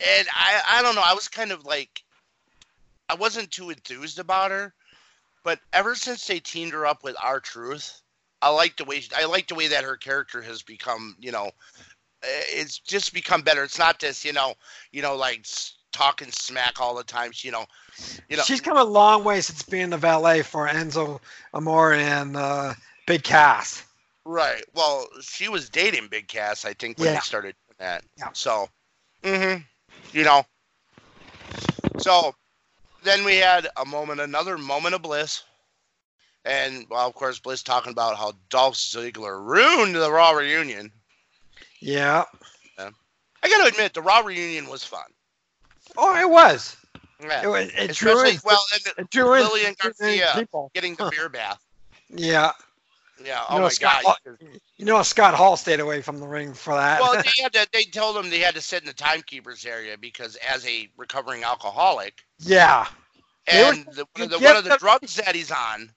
and 0.00 0.28
I 0.34 0.60
I 0.68 0.82
don't 0.82 0.96
know, 0.96 1.04
I 1.04 1.14
was 1.14 1.28
kind 1.28 1.52
of 1.52 1.66
like, 1.66 2.02
I 3.10 3.14
wasn't 3.14 3.52
too 3.52 3.70
enthused 3.70 4.18
about 4.18 4.50
her, 4.50 4.72
but 5.44 5.60
ever 5.72 5.94
since 5.94 6.26
they 6.26 6.40
teamed 6.40 6.72
her 6.72 6.86
up 6.86 7.04
with 7.04 7.14
R 7.22 7.40
Truth, 7.40 8.00
I 8.44 8.50
like 8.50 8.76
the 8.76 8.84
way 8.84 9.02
I 9.16 9.24
like 9.24 9.48
the 9.48 9.54
way 9.54 9.68
that 9.68 9.84
her 9.84 9.96
character 9.96 10.42
has 10.42 10.62
become. 10.62 11.16
You 11.18 11.32
know, 11.32 11.46
eh, 12.22 12.42
it's 12.48 12.78
just 12.78 13.14
become 13.14 13.40
better. 13.40 13.64
It's 13.64 13.78
not 13.78 13.98
this, 13.98 14.22
you 14.22 14.34
know, 14.34 14.52
you 14.92 15.00
know, 15.00 15.16
like 15.16 15.46
talking 15.92 16.30
smack 16.30 16.78
all 16.78 16.94
the 16.94 17.04
time. 17.04 17.32
You 17.36 17.52
know, 17.52 17.64
you 18.28 18.36
know, 18.36 18.42
she's 18.42 18.60
come 18.60 18.76
a 18.76 18.84
long 18.84 19.24
way 19.24 19.40
since 19.40 19.62
being 19.62 19.88
the 19.88 19.96
valet 19.96 20.42
for 20.42 20.68
Enzo 20.68 21.20
Amore 21.54 21.94
and 21.94 22.36
uh, 22.36 22.74
Big 23.06 23.24
Cass. 23.24 23.82
Right. 24.26 24.62
Well, 24.74 25.06
she 25.22 25.48
was 25.48 25.70
dating 25.70 26.08
Big 26.08 26.28
Cass, 26.28 26.66
I 26.66 26.74
think, 26.74 26.98
when 26.98 27.08
Yeah. 27.08 27.14
they 27.14 27.20
started 27.20 27.54
doing 27.66 27.76
that. 27.78 28.04
Yeah. 28.18 28.28
So, 28.32 28.68
mm-hmm. 29.22 29.62
you 30.12 30.24
know. 30.24 30.44
So, 31.98 32.34
then 33.02 33.24
we 33.24 33.36
had 33.36 33.68
a 33.76 33.84
moment, 33.84 34.20
another 34.20 34.56
moment 34.58 34.94
of 34.94 35.02
bliss, 35.02 35.44
and 36.44 36.86
well, 36.90 37.06
of 37.06 37.14
course, 37.14 37.38
Bliss 37.38 37.62
talking 37.62 37.92
about 37.92 38.16
how 38.16 38.32
Dolph 38.50 38.74
Ziggler 38.74 39.42
ruined 39.44 39.94
the 39.94 40.10
Raw 40.10 40.30
reunion. 40.32 40.90
Yeah. 41.80 42.24
I 42.78 43.48
got 43.48 43.62
to 43.62 43.70
admit, 43.70 43.92
the 43.92 44.00
Raw 44.00 44.20
reunion 44.20 44.68
was 44.68 44.84
fun. 44.84 45.04
Oh, 45.98 46.18
it 46.18 46.28
was. 46.30 46.76
Yeah. 47.22 47.42
It, 47.42 47.46
was- 47.46 47.70
it 47.76 47.92
drew 47.94 48.12
Especially 48.12 48.30
in, 48.32 48.40
well, 48.44 48.64
and 48.72 48.94
it 49.04 49.10
drew 49.10 49.30
Lillian 49.32 49.68
in 49.68 49.74
Garcia 49.78 50.30
people. 50.34 50.70
getting 50.74 50.94
the 50.94 51.10
beer 51.10 51.28
bath. 51.28 51.58
Yeah. 52.08 52.52
Yeah. 53.22 53.40
You 53.40 53.44
Oh 53.50 53.56
know, 53.58 53.62
my 53.64 53.68
Scott 53.68 54.02
God. 54.02 54.16
Hall- 54.24 54.36
You 54.78 54.84
know, 54.86 55.02
Scott 55.02 55.34
Hall 55.34 55.56
stayed 55.58 55.80
away 55.80 56.00
from 56.00 56.20
the 56.20 56.26
ring 56.26 56.54
for 56.54 56.74
that. 56.74 57.00
well, 57.02 57.12
they 57.22 57.42
had 57.42 57.52
to, 57.52 57.68
they 57.72 57.84
told 57.84 58.16
him 58.16 58.30
they 58.30 58.38
had 58.40 58.54
to 58.54 58.60
sit 58.62 58.80
in 58.82 58.86
the 58.86 58.94
timekeepers 58.94 59.66
area 59.66 59.96
because 59.98 60.36
as 60.36 60.66
a 60.66 60.88
recovering 60.96 61.44
alcoholic, 61.44 62.24
yeah. 62.38 62.86
They 63.46 63.62
were- 63.62 63.72
and 63.74 63.86
the, 63.92 64.06
one 64.14 64.22
of 64.24 64.30
the, 64.30 64.38
one 64.38 64.56
of 64.56 64.64
the 64.64 64.76
drugs 64.78 65.16
that 65.16 65.34
he's 65.34 65.50
on. 65.50 65.90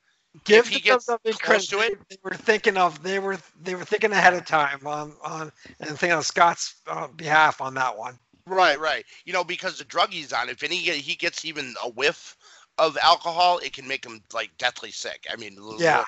Give 0.45 0.67
he 0.67 0.75
the 0.75 0.81
gets 0.81 1.05
close 1.39 1.67
to 1.67 1.79
it- 1.79 1.99
They, 2.09 2.17
were 2.23 2.31
thinking 2.35 2.77
of 2.77 3.01
they 3.03 3.19
were 3.19 3.37
they 3.61 3.75
were 3.75 3.85
thinking 3.85 4.11
ahead 4.11 4.33
of 4.33 4.45
time 4.45 4.85
on 4.85 5.13
on 5.23 5.51
and 5.79 5.89
thinking 5.89 6.11
on 6.11 6.23
Scott's 6.23 6.75
uh, 6.87 7.07
behalf 7.07 7.61
on 7.61 7.73
that 7.75 7.97
one. 7.97 8.17
Right, 8.45 8.79
right. 8.79 9.05
You 9.25 9.33
know, 9.33 9.43
because 9.43 9.77
the 9.77 9.83
drug 9.83 10.11
he's 10.11 10.31
on, 10.31 10.49
if 10.49 10.63
any 10.63 10.75
he 10.77 11.15
gets 11.15 11.43
even 11.43 11.73
a 11.83 11.89
whiff 11.89 12.37
of 12.77 12.97
alcohol, 13.03 13.59
it 13.59 13.73
can 13.73 13.87
make 13.87 14.05
him 14.05 14.21
like 14.33 14.51
deathly 14.57 14.91
sick. 14.91 15.25
I 15.31 15.35
mean, 15.35 15.57
Yeah. 15.77 16.05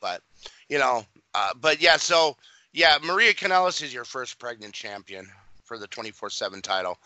But 0.00 0.22
you 0.68 0.78
know, 0.78 1.04
uh, 1.34 1.52
but 1.60 1.80
yeah. 1.80 1.96
So 1.96 2.36
yeah, 2.72 2.98
Maria 3.02 3.32
Kanellis 3.32 3.82
is 3.82 3.94
your 3.94 4.04
first 4.04 4.38
pregnant 4.38 4.74
champion 4.74 5.28
for 5.64 5.78
the 5.78 5.88
24/7 5.88 6.62
title, 6.62 6.98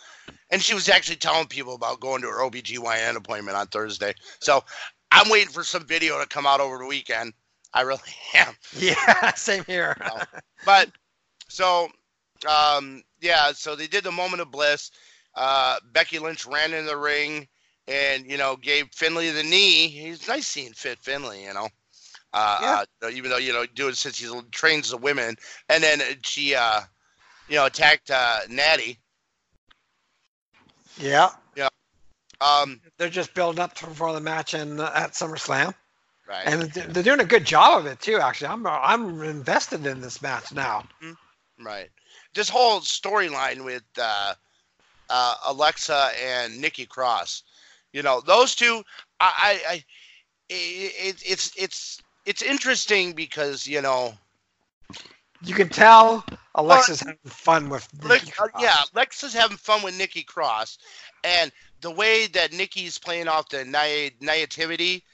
and 0.51 0.61
she 0.61 0.75
was 0.75 0.89
actually 0.89 1.17
telling 1.17 1.47
people 1.47 1.75
about 1.75 2.01
going 2.01 2.23
to 2.23 2.29
her 2.29 2.41
OBGYN 2.41 3.17
appointment 3.17 3.57
on 3.57 3.69
Thursday. 3.69 4.15
So 4.41 4.65
I'm 5.11 5.29
waiting 5.31 5.53
for 5.53 5.65
some 5.65 5.85
video 5.85 6.21
to 6.21 6.27
come 6.27 6.47
out 6.47 6.61
over 6.61 6.79
the 6.79 6.87
weekend. 6.87 7.33
I 7.73 7.83
really 7.83 8.01
am. 8.35 8.55
Yeah, 8.79 9.33
same 9.37 9.65
here. 9.65 9.97
But 10.65 10.91
so 11.49 11.89
um 12.49 13.03
yeah, 13.21 13.53
so 13.53 13.75
they 13.75 13.87
did 13.87 14.05
the 14.05 14.13
moment 14.13 14.43
of 14.43 14.51
bliss. 14.51 14.91
Uh 15.35 15.77
Becky 15.93 16.19
Lynch 16.19 16.47
ran 16.47 16.73
in 16.73 16.87
the 16.87 16.97
ring 16.97 17.47
and 17.87 18.31
you 18.31 18.37
know 18.39 18.57
gave 18.57 18.89
Finlay 18.93 19.31
the 19.31 19.43
knee. 19.43 19.89
He's 19.89 20.29
nice 20.29 20.47
seeing 20.47 20.73
Fit 20.73 20.99
Finlay, 20.99 21.45
you 21.45 21.55
know. 21.55 21.69
Uh, 22.35 22.85
uh 23.03 23.09
even 23.09 23.31
though 23.31 23.39
you 23.39 23.53
know 23.53 23.65
doing 23.75 23.91
it 23.91 23.97
since 23.97 24.19
he 24.19 24.29
trains 24.51 24.91
the 24.91 24.99
women 24.99 25.35
and 25.69 25.83
then 25.83 26.01
she 26.23 26.55
uh 26.55 26.81
you 27.49 27.57
know, 27.57 27.67
attacked 27.67 28.11
uh, 28.11 28.41
Natty. 28.49 28.99
Yeah. 30.99 31.31
Um, 32.41 32.81
They're 32.99 33.09
just 33.09 33.35
building 33.35 33.61
up 33.61 33.75
to, 33.75 33.87
for 33.87 34.13
the 34.13 34.21
match 34.21 34.55
in 34.55 34.79
uh, 34.79 34.93
at 34.95 35.13
SummerSlam, 35.13 35.75
right. 36.29 36.47
and 36.47 36.63
they're 36.71 37.03
doing 37.03 37.21
a 37.21 37.25
good 37.25 37.45
job 37.45 37.81
of 37.81 37.87
it 37.87 38.01
too. 38.01 38.19
Actually, 38.19 38.49
I'm 38.49 38.67
I'm 38.67 39.23
invested 39.23 39.85
in 39.87 40.01
this 40.01 40.23
match 40.23 40.53
now. 40.53 40.85
Right. 41.61 41.89
This 42.35 42.49
whole 42.49 42.81
storyline 42.81 43.65
with 43.65 43.83
uh, 44.01 44.35
uh, 45.11 45.35
Alexa 45.49 46.11
and 46.23 46.61
Nikki 46.61 46.87
Cross, 46.87 47.43
you 47.93 48.03
know, 48.03 48.21
those 48.21 48.55
two, 48.55 48.85
I, 49.19 49.33
I, 49.69 49.73
I 49.73 49.85
it, 50.49 51.23
it's 51.27 51.53
it's 51.57 52.01
it's 52.25 52.43
interesting 52.43 53.15
because 53.15 53.67
you 53.67 53.83
know, 53.83 54.15
You 55.43 55.55
can 55.55 55.69
tell 55.69 56.25
Alexa's 56.55 57.01
having 57.01 57.19
fun 57.27 57.69
with. 57.69 57.89
Nikki 58.03 58.33
uh, 58.39 58.49
Cross. 58.49 58.63
yeah, 58.63 58.77
Alexa's 58.95 59.35
having 59.35 59.57
fun 59.57 59.83
with 59.83 59.97
Nikki 59.97 60.23
Cross, 60.23 60.79
and 61.23 61.53
the 61.81 61.91
way 61.91 62.27
that 62.29 62.53
Nikki's 62.53 62.99
playing 62.99 63.29
off 63.29 63.49
the 63.49 63.65
na- 63.65 64.11
naivety 64.21 65.05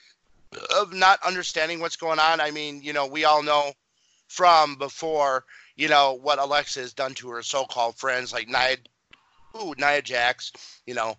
of 0.76 0.92
not 0.92 1.22
understanding 1.24 1.80
what's 1.80 1.96
going 1.96 2.18
on. 2.18 2.40
I 2.40 2.50
mean, 2.50 2.82
you 2.82 2.92
know, 2.92 3.06
we 3.06 3.24
all 3.24 3.42
know 3.42 3.72
from 4.28 4.76
before, 4.76 5.44
you 5.76 5.88
know, 5.88 6.18
what 6.20 6.38
Alexa 6.38 6.80
has 6.80 6.92
done 6.92 7.14
to 7.14 7.28
her 7.30 7.42
so-called 7.42 7.96
friends 7.96 8.32
like 8.32 8.48
Nia, 8.48 8.76
ooh, 9.56 9.74
Nia 9.78 10.02
Jax, 10.02 10.52
you 10.86 10.94
know, 10.94 11.16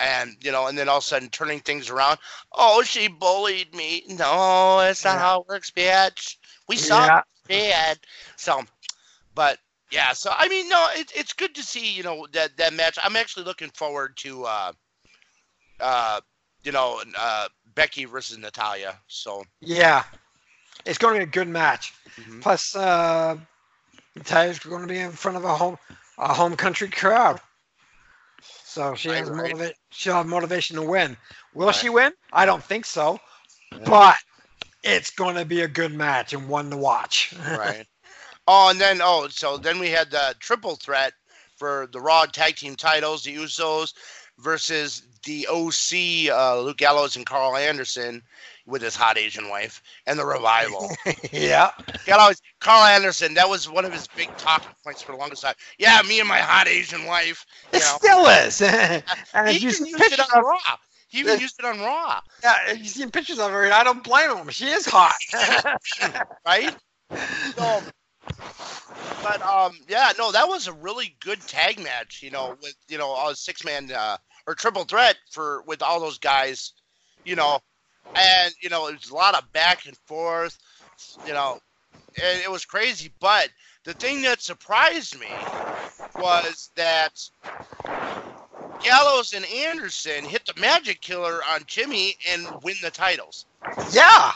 and 0.00 0.36
you 0.40 0.50
know, 0.50 0.66
and 0.66 0.76
then 0.76 0.88
all 0.88 0.98
of 0.98 1.04
a 1.04 1.06
sudden 1.06 1.28
turning 1.28 1.60
things 1.60 1.90
around. 1.90 2.18
Oh, 2.52 2.82
she 2.82 3.08
bullied 3.08 3.74
me. 3.74 4.04
No, 4.08 4.78
that's 4.80 5.04
not 5.04 5.16
Yeah. 5.16 5.20
how 5.20 5.40
it 5.40 5.48
works, 5.48 5.70
bitch. 5.70 6.36
We 6.68 6.76
saw 6.76 7.04
Yeah. 7.04 7.18
it 7.18 7.24
bad. 7.48 7.98
So, 8.36 8.64
but 9.34 9.58
yeah, 9.90 10.12
so 10.12 10.30
I 10.36 10.48
mean, 10.48 10.68
no, 10.68 10.88
it, 10.92 11.12
it's 11.14 11.32
good 11.32 11.54
to 11.54 11.62
see, 11.62 11.92
you 11.92 12.02
know, 12.02 12.26
that 12.32 12.56
that 12.56 12.72
match. 12.74 12.98
I'm 13.02 13.16
actually 13.16 13.44
looking 13.44 13.70
forward 13.70 14.16
to, 14.18 14.44
uh, 14.44 14.72
uh, 15.80 16.20
you 16.62 16.72
know, 16.72 17.02
uh, 17.18 17.48
Becky 17.74 18.04
versus 18.04 18.38
Natalya. 18.38 18.98
So, 19.08 19.44
Yeah, 19.60 20.04
it's 20.84 20.98
going 20.98 21.14
to 21.14 21.20
be 21.20 21.24
a 21.24 21.26
good 21.26 21.48
match. 21.48 21.92
Mhm. 22.18 22.40
Plus, 22.40 22.74
uh, 22.76 23.36
Natalya's 24.16 24.58
going 24.58 24.82
to 24.82 24.88
be 24.88 24.98
in 24.98 25.12
front 25.12 25.36
of 25.36 25.44
a 25.44 25.54
home 25.56 25.78
a 26.18 26.32
home 26.34 26.56
country 26.56 26.88
crowd, 26.88 27.40
so 28.64 28.94
she 28.94 29.10
has 29.10 29.20
Right, 29.20 29.30
right. 29.30 29.54
motiva- 29.54 29.74
she'll 29.90 30.14
have 30.14 30.26
motivation 30.26 30.76
to 30.76 30.82
win. 30.82 31.16
Will 31.54 31.70
Right. 31.70 31.72
she 31.72 31.88
win? 31.88 32.12
I 32.32 32.46
don't 32.46 32.62
think 32.62 32.84
so, 32.86 33.20
but 33.84 34.16
it's 34.82 35.10
going 35.10 35.36
to 35.36 35.44
be 35.44 35.60
a 35.62 35.68
good 35.68 35.92
match 35.92 36.32
and 36.32 36.48
one 36.48 36.70
to 36.70 36.76
watch. 36.76 37.34
right. 37.48 37.86
Oh, 38.52 38.68
and 38.68 38.80
then 38.80 39.00
oh, 39.00 39.28
so 39.28 39.56
then 39.58 39.78
we 39.78 39.90
had 39.90 40.10
the 40.10 40.34
triple 40.40 40.74
threat 40.74 41.12
for 41.54 41.88
the 41.92 42.00
Raw 42.00 42.24
Tag 42.24 42.56
Team 42.56 42.74
titles: 42.74 43.22
the 43.22 43.36
Usos 43.36 43.94
versus 44.38 45.04
the 45.22 45.46
OC, 45.46 46.34
uh, 46.36 46.60
Luke 46.60 46.78
Gallows 46.78 47.14
and 47.14 47.24
Karl 47.24 47.56
Anderson 47.56 48.20
with 48.66 48.82
his 48.82 48.96
hot 48.96 49.16
Asian 49.16 49.48
wife, 49.50 49.80
and 50.08 50.18
the 50.18 50.26
Revival. 50.26 50.90
yeah, 51.32 51.70
Gallows, 52.06 52.42
Karl 52.58 52.82
Anderson, 52.86 53.34
that 53.34 53.48
was 53.48 53.70
one 53.70 53.84
of 53.84 53.92
his 53.92 54.08
big 54.16 54.36
talking 54.36 54.74
points 54.82 55.00
for 55.00 55.12
the 55.12 55.18
longest 55.18 55.42
time. 55.42 55.54
Yeah, 55.78 56.02
me 56.08 56.18
and 56.18 56.28
my 56.28 56.40
hot 56.40 56.66
Asian 56.66 57.04
wife. 57.04 57.46
You 57.72 57.78
it 57.78 57.82
know, 57.82 57.98
still 57.98 58.26
is. 58.26 58.60
and 59.32 59.48
he 59.48 59.54
if 59.54 59.62
you 59.62 59.86
even 59.86 59.86
used 59.86 60.12
it 60.12 60.34
on 60.34 60.42
Raw. 60.42 60.58
He 61.06 61.20
even 61.20 61.38
used 61.38 61.54
it 61.60 61.64
on 61.64 61.78
Raw, 61.78 62.20
yeah, 62.42 62.54
if 62.66 62.78
you 62.78 62.86
see 62.86 63.06
pictures 63.06 63.38
of 63.38 63.52
her, 63.52 63.62
and 63.62 63.72
I 63.72 63.84
don't 63.84 64.02
blame 64.02 64.36
him. 64.36 64.48
She 64.48 64.66
is 64.66 64.86
hot. 64.86 65.14
right? 66.44 66.74
So, 67.56 67.82
but 69.22 69.42
um, 69.42 69.78
yeah, 69.88 70.12
no, 70.18 70.32
that 70.32 70.48
was 70.48 70.66
a 70.66 70.72
really 70.72 71.16
good 71.20 71.40
tag 71.42 71.82
match. 71.82 72.22
You 72.22 72.30
know, 72.30 72.56
with 72.62 72.74
you 72.88 72.98
know 72.98 73.14
a 73.28 73.34
six 73.34 73.64
man 73.64 73.90
uh, 73.92 74.16
or 74.46 74.54
triple 74.54 74.84
threat 74.84 75.16
for 75.30 75.62
with 75.66 75.82
all 75.82 76.00
those 76.00 76.18
guys. 76.18 76.72
You 77.24 77.36
know, 77.36 77.60
and 78.14 78.54
you 78.62 78.70
know 78.70 78.88
it 78.88 78.94
was 78.94 79.10
a 79.10 79.14
lot 79.14 79.34
of 79.34 79.52
back 79.52 79.86
and 79.86 79.96
forth. 80.06 80.58
You 81.26 81.32
know, 81.32 81.58
and 82.22 82.40
it 82.42 82.50
was 82.50 82.64
crazy. 82.64 83.12
But 83.20 83.48
the 83.84 83.94
thing 83.94 84.22
that 84.22 84.40
surprised 84.42 85.18
me 85.18 85.28
was 86.18 86.70
that 86.76 87.20
Gallows 88.82 89.34
and 89.34 89.44
Anderson 89.46 90.24
hit 90.24 90.46
the 90.46 90.58
Magic 90.58 91.00
Killer 91.00 91.40
on 91.48 91.62
Jimmy 91.66 92.16
and 92.30 92.46
win 92.62 92.76
the 92.82 92.90
titles. 92.90 93.46
yeah, 93.92 94.32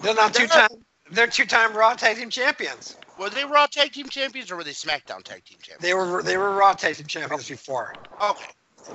they're 0.00 0.14
not 0.14 0.34
two 0.34 0.46
time. 0.46 0.68
They're 1.10 1.28
two 1.28 1.46
time 1.46 1.72
Raw 1.72 1.94
Tag 1.94 2.16
Team 2.16 2.30
Champions. 2.30 2.96
Were 3.18 3.30
they 3.30 3.44
Raw 3.44 3.66
Tag 3.66 3.92
Team 3.92 4.08
Champions 4.08 4.50
or 4.50 4.56
were 4.56 4.64
they 4.64 4.72
SmackDown 4.72 5.22
Tag 5.22 5.44
Team 5.44 5.58
Champions? 5.62 5.82
They 5.82 5.94
were 5.94 6.22
they 6.22 6.36
were 6.36 6.54
Raw 6.54 6.74
Tag 6.74 6.96
Team 6.96 7.06
Champions 7.06 7.48
before. 7.48 7.94
Okay. 8.22 8.44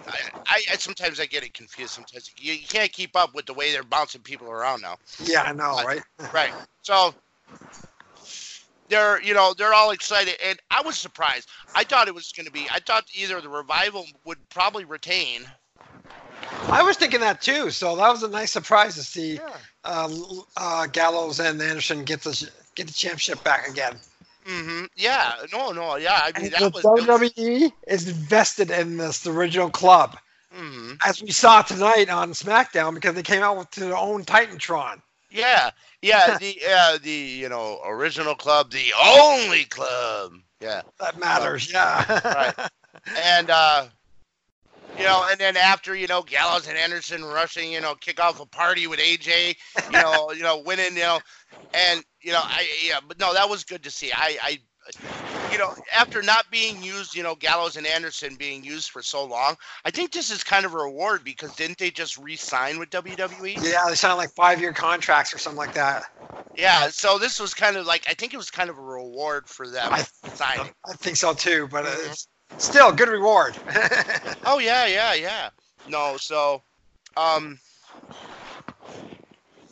I, 0.08 0.20
I, 0.48 0.62
I 0.72 0.76
sometimes 0.78 1.20
I 1.20 1.26
get 1.26 1.44
it 1.44 1.54
confused. 1.54 1.92
Sometimes 1.92 2.32
you, 2.38 2.54
you 2.54 2.68
can't 2.68 2.92
keep 2.92 3.16
up 3.16 3.34
with 3.34 3.46
the 3.46 3.54
way 3.54 3.72
they're 3.72 3.84
bouncing 3.84 4.22
people 4.22 4.50
around 4.50 4.82
now. 4.82 4.98
Yeah, 5.24 5.42
I 5.42 5.54
know, 5.54 5.82
right? 5.84 6.02
Right. 6.34 6.54
So 6.82 7.14
they're 8.88 9.22
you 9.22 9.34
know 9.34 9.54
they're 9.58 9.74
all 9.74 9.92
excited, 9.92 10.36
and 10.46 10.60
I 10.70 10.82
was 10.82 10.98
surprised. 10.98 11.50
I 11.76 11.84
thought 11.84 12.08
it 12.08 12.16
was 12.16 12.32
going 12.32 12.46
to 12.46 12.52
be. 12.52 12.68
I 12.72 12.80
thought 12.80 13.06
either 13.14 13.42
the 13.42 13.50
revival 13.50 14.06
would 14.26 14.38
probably 14.50 14.86
retain. 14.86 15.46
I 16.68 16.84
was 16.84 16.98
thinking 16.98 17.22
that 17.22 17.42
too. 17.42 17.72
So 17.72 17.96
that 17.96 18.10
was 18.10 18.24
a 18.24 18.30
nice 18.30 18.52
surprise 18.52 18.96
to 18.96 19.04
see 19.04 19.40
uh, 19.84 20.10
uh, 20.58 20.88
Gallows 20.88 21.40
and 21.40 21.62
Anderson 21.62 22.04
get 22.04 22.22
the 22.22 22.50
get 22.76 22.88
the 22.88 22.94
championship 22.94 23.44
back 23.44 23.68
again. 23.68 23.98
Hmm 24.52 24.86
Yeah. 24.96 25.34
No. 25.54 25.72
No. 25.72 25.96
Yeah. 25.98 26.20
I 26.24 26.32
mean 26.38 26.50
And 26.50 26.52
that 26.52 26.66
the 26.66 26.72
was. 26.74 26.90
WWE 26.96 27.74
is 27.88 28.08
invested 28.08 28.72
in 28.72 28.98
this 28.98 29.26
original 29.28 29.70
club, 29.70 30.18
hmm 30.52 30.94
as 31.06 31.22
we 31.22 31.32
saw 31.32 31.62
tonight 31.62 32.10
on 32.10 32.32
SmackDown, 32.32 32.94
because 32.96 33.16
they 33.16 33.24
came 33.24 33.42
out 33.44 33.58
with 33.58 33.72
their 33.72 33.96
own 33.96 34.24
Titantron. 34.26 35.02
Yeah. 35.30 35.72
Yeah. 36.02 36.32
the 36.40 36.58
uh, 36.70 36.98
the 37.02 37.12
you 37.12 37.50
know 37.50 37.82
original 37.86 38.36
club, 38.36 38.72
the 38.72 38.94
only 39.02 39.66
club. 39.66 40.34
Yeah. 40.62 40.82
That 41.00 41.20
matters, 41.20 41.72
yeah. 41.72 42.04
Right. 42.24 42.56
and 43.24 43.50
uh 43.50 43.86
you 44.98 45.04
know, 45.04 45.26
and 45.30 45.40
then 45.40 45.58
after 45.58 45.96
you 45.96 46.08
know 46.08 46.22
Gallows 46.24 46.68
and 46.68 46.78
Anderson 46.78 47.24
rushing, 47.24 47.72
you 47.72 47.82
know, 47.82 47.96
kick 47.96 48.20
off 48.20 48.40
a 48.40 48.46
party 48.46 48.88
with 48.88 49.00
AJ, 49.00 49.56
you 49.88 50.00
know, 50.00 50.32
you 50.36 50.42
know, 50.44 50.60
winning, 50.60 50.96
you 50.96 51.02
know, 51.04 51.20
and 51.74 52.04
you 52.22 52.32
know, 52.32 52.42
I 52.42 52.68
yeah, 52.86 53.00
but 53.08 53.20
no, 53.20 53.34
that 53.34 53.50
was 53.50 53.64
good 53.64 53.84
to 53.84 53.92
see. 53.92 54.12
I, 54.12 54.38
I, 54.42 54.58
you 55.48 55.58
know, 55.58 55.74
after 55.96 56.22
not 56.22 56.50
being 56.52 56.82
used, 56.82 57.16
you 57.16 57.24
know, 57.24 57.36
Gallows 57.36 57.76
and 57.78 57.86
Anderson 57.88 58.36
being 58.36 58.64
used 58.64 58.90
for 58.90 59.02
so 59.02 59.24
long, 59.26 59.56
I 59.86 59.92
think 59.92 60.12
this 60.12 60.30
is 60.32 60.44
kind 60.44 60.66
of 60.66 60.74
a 60.74 60.78
reward 60.78 61.24
because 61.24 61.56
didn't 61.56 61.78
they 61.78 61.92
just 61.92 62.18
re-sign 62.18 62.80
with 62.80 62.90
WWE? 62.90 63.64
yeah, 63.64 63.84
they 63.88 63.96
sound 63.96 64.18
like 64.18 64.32
five 64.32 64.60
year 64.60 64.74
contracts 64.74 65.34
or 65.34 65.38
something 65.38 65.58
like 65.58 65.74
that. 65.74 66.04
Yeah, 66.56 66.90
so 66.90 67.18
this 67.18 67.40
was 67.40 67.54
kind 67.54 67.78
of 67.78 67.86
like 67.86 68.06
I 68.10 68.14
think 68.14 68.34
it 68.34 68.38
was 68.38 68.52
kind 68.52 68.70
of 68.70 68.78
a 68.78 68.82
reward 68.82 69.48
for 69.48 69.68
them 69.70 69.92
I- 69.92 70.04
signing. 70.28 70.74
I 70.88 70.94
think 70.94 71.16
so 71.18 71.34
too, 71.34 71.68
but 71.72 71.86
Mhm. 71.86 71.98
it's 72.06 72.28
still 72.58 72.92
good 72.92 73.10
reward. 73.10 73.58
Oh 74.44 74.58
yeah, 74.58 74.88
yeah, 74.88 75.14
yeah. 75.14 75.50
No, 75.88 76.18
so 76.18 76.64
um 77.16 77.60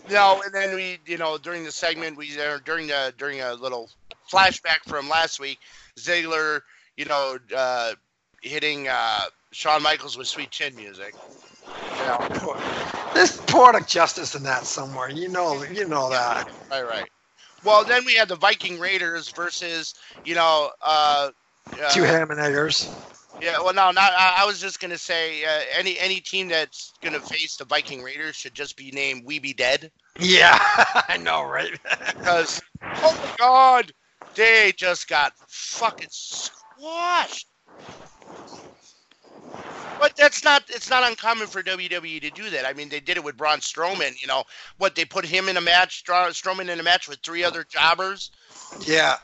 no, 0.09 0.41
and 0.43 0.53
then 0.53 0.75
we, 0.75 0.99
you 1.05 1.17
know, 1.17 1.37
during 1.37 1.63
the 1.63 1.71
segment, 1.71 2.17
we 2.17 2.33
there 2.35 2.59
during 2.59 2.87
the 2.87 3.13
during 3.17 3.41
a 3.41 3.53
little 3.53 3.89
flashback 4.31 4.79
from 4.87 5.09
last 5.09 5.39
week, 5.39 5.59
Ziggler, 5.97 6.61
you 6.97 7.05
know, 7.05 7.37
uh, 7.55 7.93
hitting 8.41 8.87
uh, 8.87 9.25
Shawn 9.51 9.83
Michaels 9.83 10.17
with 10.17 10.27
Sweet 10.27 10.51
Chin 10.51 10.75
music. 10.75 11.13
You 11.97 12.05
know, 12.05 12.55
There's 13.13 13.37
poetic 13.41 13.87
justice 13.87 14.35
in 14.35 14.43
that 14.43 14.65
somewhere. 14.65 15.11
You 15.11 15.29
know, 15.29 15.63
you 15.63 15.87
know 15.87 16.09
that. 16.09 16.49
right, 16.71 16.85
right. 16.85 17.09
Well, 17.63 17.83
then 17.83 18.05
we 18.05 18.15
had 18.15 18.29
the 18.29 18.35
Viking 18.35 18.79
Raiders 18.79 19.29
versus, 19.29 19.93
you 20.23 20.33
know, 20.33 20.69
uh, 20.81 21.29
uh, 21.81 21.89
Two 21.89 22.03
ham 22.03 22.31
and 22.31 22.39
eggers. 22.39 22.89
Yeah, 23.41 23.59
well, 23.59 23.73
no, 23.73 23.91
not. 23.91 24.11
I, 24.17 24.37
I 24.39 24.45
was 24.45 24.59
just 24.59 24.79
gonna 24.79 24.97
say 24.97 25.45
uh, 25.45 25.61
any 25.77 25.97
any 25.99 26.19
team 26.19 26.49
that's 26.49 26.91
gonna 27.01 27.19
face 27.19 27.55
the 27.55 27.65
Viking 27.65 28.03
Raiders 28.03 28.35
should 28.35 28.53
just 28.53 28.75
be 28.75 28.91
named 28.91 29.23
We 29.25 29.39
Be 29.39 29.53
Dead 29.53 29.91
Yeah, 30.19 30.57
I 31.07 31.17
know, 31.21 31.43
right? 31.43 31.71
because 32.07 32.61
oh 32.81 33.13
my 33.13 33.35
God, 33.37 33.93
they 34.35 34.73
just 34.75 35.07
got 35.07 35.33
fucking 35.47 36.09
squashed. 36.11 37.47
But 39.99 40.15
that's 40.15 40.43
not 40.43 40.63
it's 40.69 40.89
not 40.89 41.07
uncommon 41.07 41.47
for 41.47 41.61
WWE 41.61 42.21
to 42.21 42.29
do 42.29 42.49
that. 42.49 42.65
I 42.65 42.73
mean, 42.73 42.89
they 42.89 42.99
did 43.01 43.17
it 43.17 43.23
with 43.23 43.37
Braun 43.37 43.59
Strowman. 43.59 44.19
You 44.21 44.27
know 44.27 44.43
what? 44.77 44.95
They 44.95 45.05
put 45.05 45.25
him 45.25 45.49
in 45.49 45.57
a 45.57 45.61
match, 45.61 46.03
Strowman 46.05 46.69
in 46.69 46.79
a 46.79 46.83
match 46.83 47.07
with 47.07 47.19
three 47.19 47.43
other 47.43 47.63
jobbers. 47.63 48.31
yeah. 48.85 49.17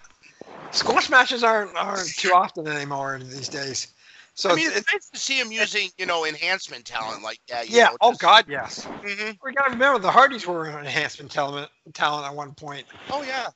Squash 0.72 1.10
matches 1.10 1.44
aren't 1.44 1.76
aren't 1.76 2.10
too 2.10 2.32
often 2.34 2.68
anymore 2.68 3.20
these 3.24 3.50
days. 3.50 3.94
So 4.34 4.52
I 4.52 4.56
mean, 4.56 4.68
it's, 4.68 4.78
it's 4.78 4.94
nice 4.94 5.10
to 5.12 5.18
see 5.20 5.40
him 5.40 5.52
using 5.52 5.90
you 5.98 6.06
know 6.06 6.26
enhancement 6.26 6.86
talent 6.86 7.24
like 7.24 7.40
that. 7.48 7.70
you 7.70 7.78
yeah. 7.78 7.86
know, 7.86 7.98
Oh 8.02 8.12
just- 8.12 8.22
God, 8.22 8.46
yes. 8.50 8.86
Mhm. 8.86 9.38
We 9.44 9.54
gotta 9.54 9.72
remember 9.72 10.00
the 10.00 10.12
Hardys 10.12 10.46
were 10.46 10.66
an 10.66 10.80
enhancement 10.80 11.32
talent 11.32 11.70
talent 11.94 12.26
at 12.28 12.36
one 12.36 12.54
point. 12.54 12.86
Oh 13.10 13.24
yeah. 13.24 13.48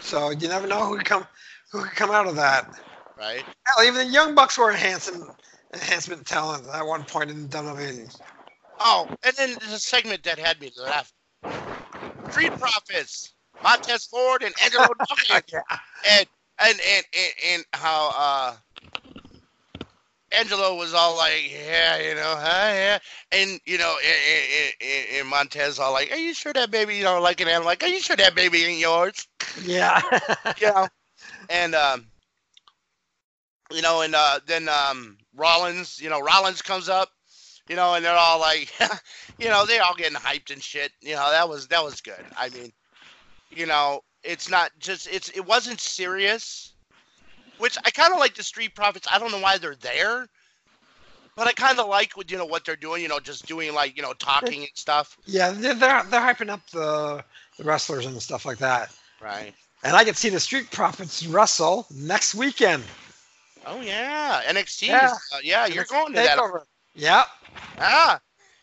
So 0.00 0.30
you 0.30 0.48
never 0.48 0.66
know 0.66 0.84
who 0.84 0.96
could 0.96 1.06
come 1.06 1.26
who 1.70 1.82
could 1.84 1.92
come 1.96 2.10
out 2.10 2.26
of 2.26 2.34
that. 2.36 2.68
right? 3.16 3.44
Hell, 3.66 3.86
even 3.86 4.06
the 4.06 4.12
Young 4.12 4.34
Bucks 4.34 4.58
were 4.58 4.70
enhancing 4.70 5.26
enhancement 5.72 6.26
talent 6.26 6.66
at 6.72 6.84
one 6.84 7.04
point 7.04 7.30
in 7.30 7.42
the 7.42 7.48
WWE. 7.58 8.20
Oh, 8.80 9.08
and 9.22 9.34
then 9.36 9.56
there's 9.60 9.72
a 9.72 9.78
segment 9.78 10.22
that 10.24 10.38
had 10.38 10.60
me 10.60 10.70
laugh. 10.76 11.12
Street 12.30 12.52
Profits, 12.58 13.32
Montez 13.62 14.04
Ford 14.06 14.42
and 14.42 14.54
Angelo 14.62 14.88
Dawkins. 14.98 15.42
yeah. 15.52 15.60
And 16.10 16.26
and 16.58 16.80
and 16.80 17.04
and, 17.14 17.32
and 17.52 17.64
how 17.72 18.12
uh 18.16 18.56
Angelo 20.32 20.74
was 20.76 20.92
all 20.92 21.16
like, 21.16 21.50
yeah, 21.50 21.98
you 21.98 22.14
know, 22.14 22.34
huh, 22.36 22.72
yeah, 22.74 22.98
and 23.32 23.60
you 23.64 23.78
know, 23.78 23.96
and, 24.04 24.72
and, 24.80 25.06
and 25.20 25.28
Montez 25.28 25.78
all 25.78 25.92
like, 25.92 26.10
are 26.10 26.16
you 26.16 26.34
sure 26.34 26.52
that 26.52 26.70
baby, 26.70 26.96
you 26.96 27.04
know, 27.04 27.20
like 27.20 27.40
an 27.40 27.48
animal, 27.48 27.66
like, 27.66 27.82
are 27.82 27.88
you 27.88 28.00
sure 28.00 28.16
that 28.16 28.34
baby 28.34 28.64
ain't 28.64 28.78
yours? 28.80 29.26
Yeah. 29.62 30.02
You 30.60 30.68
know, 30.68 30.88
and 31.50 31.74
um, 31.74 32.06
you 33.70 33.82
know, 33.82 34.00
and 34.02 34.14
uh, 34.14 34.40
then 34.46 34.68
um, 34.68 35.16
Rollins, 35.34 36.00
you 36.00 36.10
know, 36.10 36.20
Rollins 36.20 36.62
comes 36.62 36.88
up, 36.88 37.10
you 37.68 37.76
know, 37.76 37.94
and 37.94 38.04
they're 38.04 38.16
all 38.16 38.40
like, 38.40 38.72
you 39.38 39.48
know, 39.48 39.66
they 39.66 39.78
all 39.78 39.94
getting 39.94 40.16
hyped 40.16 40.52
and 40.52 40.62
shit. 40.62 40.92
You 41.00 41.14
know, 41.14 41.30
that 41.30 41.48
was 41.48 41.68
that 41.68 41.84
was 41.84 42.00
good. 42.00 42.24
I 42.36 42.48
mean, 42.48 42.72
you 43.50 43.66
know, 43.66 44.02
it's 44.26 44.50
not 44.50 44.72
just 44.78 45.06
it's 45.06 45.28
it 45.30 45.46
wasn't 45.46 45.80
serious, 45.80 46.72
which 47.58 47.76
I 47.84 47.90
kind 47.90 48.12
of 48.12 48.18
like 48.18 48.34
the 48.34 48.42
Street 48.42 48.74
Profits. 48.74 49.06
I 49.10 49.18
don't 49.18 49.30
know 49.30 49.40
why 49.40 49.58
they're 49.58 49.76
there, 49.76 50.28
but 51.36 51.46
I 51.46 51.52
kind 51.52 51.78
of 51.78 51.88
like 51.88 52.16
what 52.16 52.30
you 52.30 52.36
know 52.36 52.44
what 52.44 52.64
they're 52.64 52.76
doing. 52.76 53.02
You 53.02 53.08
know, 53.08 53.20
just 53.20 53.46
doing 53.46 53.74
like 53.74 53.96
you 53.96 54.02
know 54.02 54.12
talking 54.14 54.60
and 54.60 54.70
stuff. 54.74 55.16
yeah, 55.26 55.50
they're, 55.50 55.74
they're 55.74 56.02
they're 56.04 56.20
hyping 56.20 56.50
up 56.50 56.66
the 56.70 57.24
the 57.58 57.64
wrestlers 57.64 58.06
and 58.06 58.20
stuff 58.20 58.44
like 58.44 58.58
that. 58.58 58.90
Right. 59.20 59.54
And 59.84 59.94
I 59.94 60.04
can 60.04 60.14
see 60.14 60.30
the 60.30 60.40
Street 60.40 60.70
Profits 60.70 61.26
wrestle 61.26 61.86
next 61.94 62.34
weekend. 62.34 62.82
Oh 63.66 63.80
yeah, 63.80 64.42
NXT. 64.46 64.88
Yeah. 64.88 64.92
Yeah, 64.92 65.36
uh, 65.36 65.40
yeah 65.42 65.66
you're 65.66 65.84
going 65.84 66.12
to 66.14 66.20
that. 66.20 66.38
Yeah. 66.94 67.24
Ah, 67.78 68.20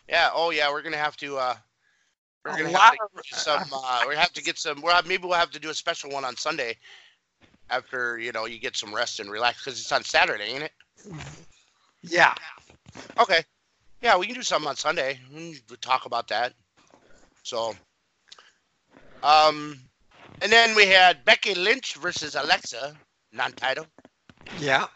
yeah. 0.10 0.30
Oh, 0.34 0.50
yeah. 0.50 0.72
We're 0.72 0.82
gonna 0.82 0.98
have 0.98 1.18
to. 1.18 1.38
uh 1.38 1.56
We're 2.46 2.58
gonna 2.58 2.78
have 2.78 2.94
to 2.94 3.00
get 3.16 3.40
some. 3.40 3.64
Uh, 3.74 4.02
we 4.08 4.16
have 4.16 4.34
to 4.34 4.44
get 4.44 4.58
some. 4.58 4.82
We'll 4.82 4.94
have, 4.94 5.08
maybe 5.08 5.26
we'll 5.26 5.38
have 5.38 5.52
to 5.52 5.60
do 5.60 5.70
a 5.70 5.74
special 5.74 6.10
one 6.12 6.26
on 6.26 6.36
Sunday 6.36 6.78
after 7.70 8.20
you 8.20 8.32
know 8.32 8.46
you 8.46 8.60
get 8.60 8.76
some 8.76 8.94
rest 8.94 9.20
and 9.20 9.30
relax 9.32 9.64
because 9.64 9.80
it's 9.80 9.92
on 9.92 10.04
Saturday, 10.04 10.46
ain't 10.46 10.64
it? 10.64 10.72
Yeah. 12.02 12.34
Okay. 13.20 13.44
Yeah, 14.02 14.18
we 14.18 14.26
can 14.26 14.36
do 14.36 14.42
something 14.42 14.68
on 14.68 14.76
Sunday. 14.76 15.20
We 15.34 15.62
can 15.68 15.78
talk 15.78 16.06
about 16.06 16.28
that. 16.28 16.54
So, 17.44 17.74
um, 19.24 19.80
and 20.42 20.52
then 20.52 20.76
we 20.76 20.88
had 20.88 21.24
Becky 21.24 21.56
Lynch 21.56 21.96
versus 21.96 22.36
Alexa, 22.36 22.96
non-title. 23.32 23.86
Yeah. 24.60 24.88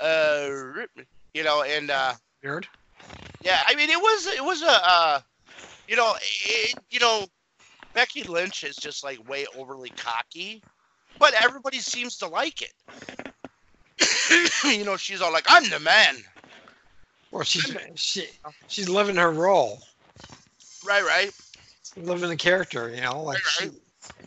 Uh, 0.00 0.48
you 1.34 1.42
know, 1.42 1.62
and 1.62 1.90
uh, 1.90 2.14
Weird. 2.44 2.68
Yeah, 3.42 3.58
I 3.66 3.74
mean, 3.74 3.88
it 3.88 3.98
was 3.98 4.26
it 4.26 4.44
was 4.44 4.62
a 4.62 4.66
uh, 4.66 5.20
you 5.86 5.96
know 5.96 6.14
it, 6.20 6.76
you 6.90 7.00
know 7.00 7.26
Becky 7.94 8.24
Lynch 8.24 8.64
is 8.64 8.76
just 8.76 9.04
like 9.04 9.26
way 9.28 9.46
overly 9.56 9.90
cocky, 9.96 10.62
but 11.18 11.34
everybody 11.42 11.78
seems 11.78 12.16
to 12.18 12.26
like 12.28 12.62
it. 12.62 12.72
you 14.64 14.84
know, 14.84 14.96
she's 14.96 15.20
all 15.20 15.32
like, 15.32 15.46
"I'm 15.48 15.68
the 15.70 15.80
man." 15.80 16.16
Well, 17.30 17.44
she's 17.44 17.76
she 17.96 18.26
she's 18.66 18.88
living 18.88 19.16
her 19.16 19.30
role, 19.32 19.80
Right, 20.86 21.02
right. 21.04 21.32
living 21.96 22.28
the 22.28 22.36
character. 22.36 22.90
You 22.90 23.00
know, 23.00 23.22
like 23.22 23.38
Right, 23.38 23.70
she 23.70 23.70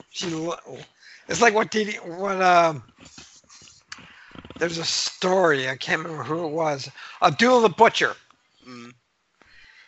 she. 0.09 0.27
li- 0.29 0.85
It's 1.27 1.41
like 1.41 1.53
what 1.53 1.71
did 1.71 1.95
what 1.97 2.41
um. 2.41 2.83
There's 4.59 4.77
a 4.77 4.85
story 4.85 5.69
I 5.69 5.75
can't 5.77 6.01
remember 6.03 6.23
who 6.23 6.45
it 6.45 6.51
was. 6.51 6.89
Abdul 7.21 7.61
the 7.61 7.69
Butcher. 7.69 8.15
Mm, 8.67 8.93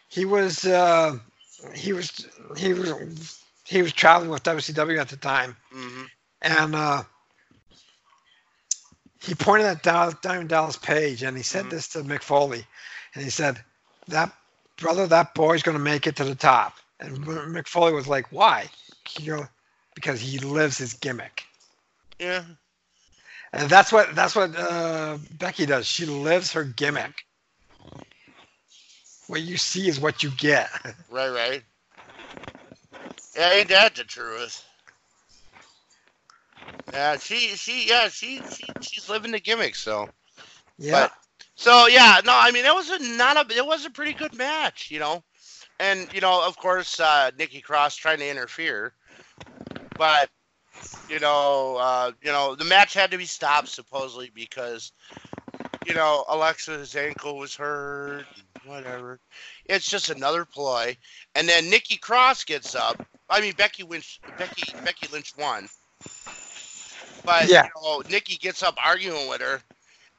He 0.10 0.25
was 0.25 0.65
uh, 0.65 1.17
he 1.76 1.93
was 1.93 2.28
he 2.58 2.74
was 2.74 2.93
he 3.65 3.82
was 3.82 3.93
traveling 3.93 4.30
with 4.30 4.43
WCW 4.43 5.00
at 5.00 5.10
the 5.10 5.17
time, 5.17 5.56
hmm 5.72 6.06
and 6.41 6.76
uh, 6.76 7.04
he 9.22 9.34
pointed 9.36 9.65
at 9.67 9.84
Dallas, 9.84 10.15
Diamond 10.22 10.50
Dallas 10.50 10.78
Page, 10.78 11.24
and 11.24 11.36
he 11.38 11.43
said 11.43 11.69
Mhm. 11.69 11.69
this 11.69 11.88
to 11.89 12.00
Mick 12.04 12.22
Foley, 12.24 12.65
and 13.13 13.24
he 13.24 13.30
said, 13.30 13.63
"That 14.08 14.32
brother, 14.78 15.08
that 15.08 15.34
boy's 15.36 15.63
going 15.63 15.78
to 15.78 15.84
make 15.84 16.08
it 16.08 16.15
to 16.17 16.24
the 16.24 16.36
top." 16.36 16.78
And 17.00 17.26
Mick 17.26 17.67
Foley 17.67 17.93
was 17.93 18.08
like, 18.08 18.32
"Why?" 18.32 18.69
You 19.19 19.38
know, 19.38 19.48
because 19.95 20.19
he 20.22 20.39
lives 20.39 20.78
his 20.78 20.93
gimmick, 20.93 21.45
Yeah. 22.19 22.43
and 23.54 23.69
that's 23.69 23.91
what 23.91 24.15
that's 24.15 24.36
what 24.36 24.56
uh, 24.56 25.17
Becky 25.38 25.65
does. 25.65 25.88
She 25.88 26.06
lives 26.06 26.52
her 26.54 26.63
gimmick. 26.63 27.26
What 29.29 29.43
you 29.43 29.57
see 29.57 29.89
is 29.89 30.01
what 30.01 30.23
you 30.23 30.31
get. 30.37 30.69
Right, 31.09 31.29
right. 31.29 31.63
Yeah, 33.35 33.51
ain't 33.53 33.69
that 33.69 33.95
the 33.95 34.05
truth? 34.05 34.65
Yeah, 36.93 37.17
she, 37.17 37.55
she, 37.55 37.87
yeah, 37.89 38.09
she, 38.09 38.43
she, 38.43 38.75
she's 38.81 39.09
living 39.09 39.31
the 39.31 39.39
gimmick. 39.39 39.75
So, 39.75 40.09
Yeah. 40.77 41.07
But- 41.07 41.13
so 41.55 41.87
yeah, 41.87 42.21
no, 42.25 42.33
I 42.35 42.51
mean 42.51 42.65
it 42.65 42.73
was 42.73 42.89
a 42.89 42.99
not 43.17 43.37
a, 43.51 43.55
it 43.57 43.65
was 43.65 43.85
a 43.85 43.91
pretty 43.91 44.13
good 44.13 44.33
match, 44.35 44.89
you 44.91 44.99
know, 44.99 45.23
and 45.79 46.11
you 46.13 46.21
know, 46.21 46.45
of 46.45 46.57
course, 46.57 46.99
uh, 46.99 47.31
Nikki 47.37 47.61
Cross 47.61 47.97
trying 47.97 48.19
to 48.19 48.29
interfere, 48.29 48.93
but 49.97 50.29
you 51.07 51.19
know, 51.19 51.77
uh, 51.77 52.11
you 52.21 52.31
know, 52.31 52.55
the 52.55 52.65
match 52.65 52.93
had 52.93 53.11
to 53.11 53.17
be 53.17 53.25
stopped 53.25 53.67
supposedly 53.69 54.31
because, 54.33 54.93
you 55.85 55.93
know, 55.95 56.25
Alexa's 56.29 56.95
ankle 56.95 57.37
was 57.37 57.55
hurt, 57.55 58.27
whatever. 58.69 59.19
It's 59.65 59.89
just 59.89 60.10
another 60.10 60.45
ploy, 60.45 60.97
and 61.36 61.47
then 61.49 61.69
Nikki 61.69 61.97
Cross 61.97 62.45
gets 62.45 62.75
up. 62.75 62.97
I 63.29 63.41
mean, 63.41 63.53
Becky 63.58 63.84
Lynch, 63.84 64.21
Becky, 64.38 64.63
Becky 64.84 65.08
Lynch 65.12 65.34
won, 65.38 65.67
but 67.25 67.49
Yeah. 67.49 67.67
you 67.75 67.82
know, 67.82 68.03
Nikki 68.10 68.38
gets 68.38 68.63
up 68.63 68.75
arguing 68.84 69.27
with 69.29 69.41
her, 69.41 69.62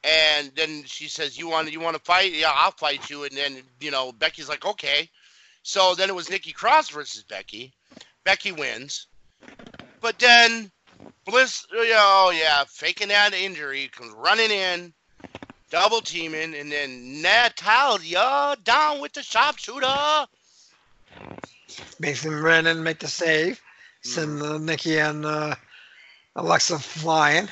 and 0.03 0.51
then 0.55 0.83
she 0.85 1.07
says, 1.07 1.37
"You 1.37 1.47
want, 1.47 1.71
you 1.71 1.79
want 1.79 1.95
to 1.97 2.03
fight? 2.03 2.33
Yeah, 2.33 2.51
I'll 2.53 2.71
fight 2.71 3.09
you." 3.09 3.23
And 3.23 3.35
then 3.37 3.63
you 3.79 3.91
know, 3.91 4.11
Becky's 4.11 4.49
like, 4.49 4.65
"Okay." 4.65 5.09
So 5.63 5.95
then 5.95 6.09
it 6.09 6.15
was 6.15 6.29
Nikki 6.29 6.51
Cross 6.53 6.89
versus 6.89 7.23
Becky. 7.23 7.73
Becky 8.23 8.51
wins, 8.51 9.07
but 9.99 10.17
then 10.19 10.71
Bliss, 11.25 11.65
oh 11.73 12.33
yeah, 12.35 12.63
faking 12.67 13.09
that 13.09 13.33
injury, 13.33 13.89
comes 13.89 14.13
running 14.13 14.51
in, 14.51 14.93
double 15.71 16.01
teaming, 16.01 16.53
and 16.53 16.71
then 16.71 17.21
Natalya 17.21 18.55
down 18.63 19.01
with 19.01 19.13
the 19.13 19.23
sharpshooter. 19.23 20.27
makes 21.99 22.23
him 22.23 22.43
run 22.43 22.67
and 22.67 22.83
make 22.83 22.99
the 22.99 23.07
save. 23.07 23.59
Send 24.03 24.41
uh, 24.41 24.57
Nikki 24.57 24.99
and 24.99 25.25
uh, 25.25 25.55
Alexa 26.35 26.79
flying. 26.79 27.49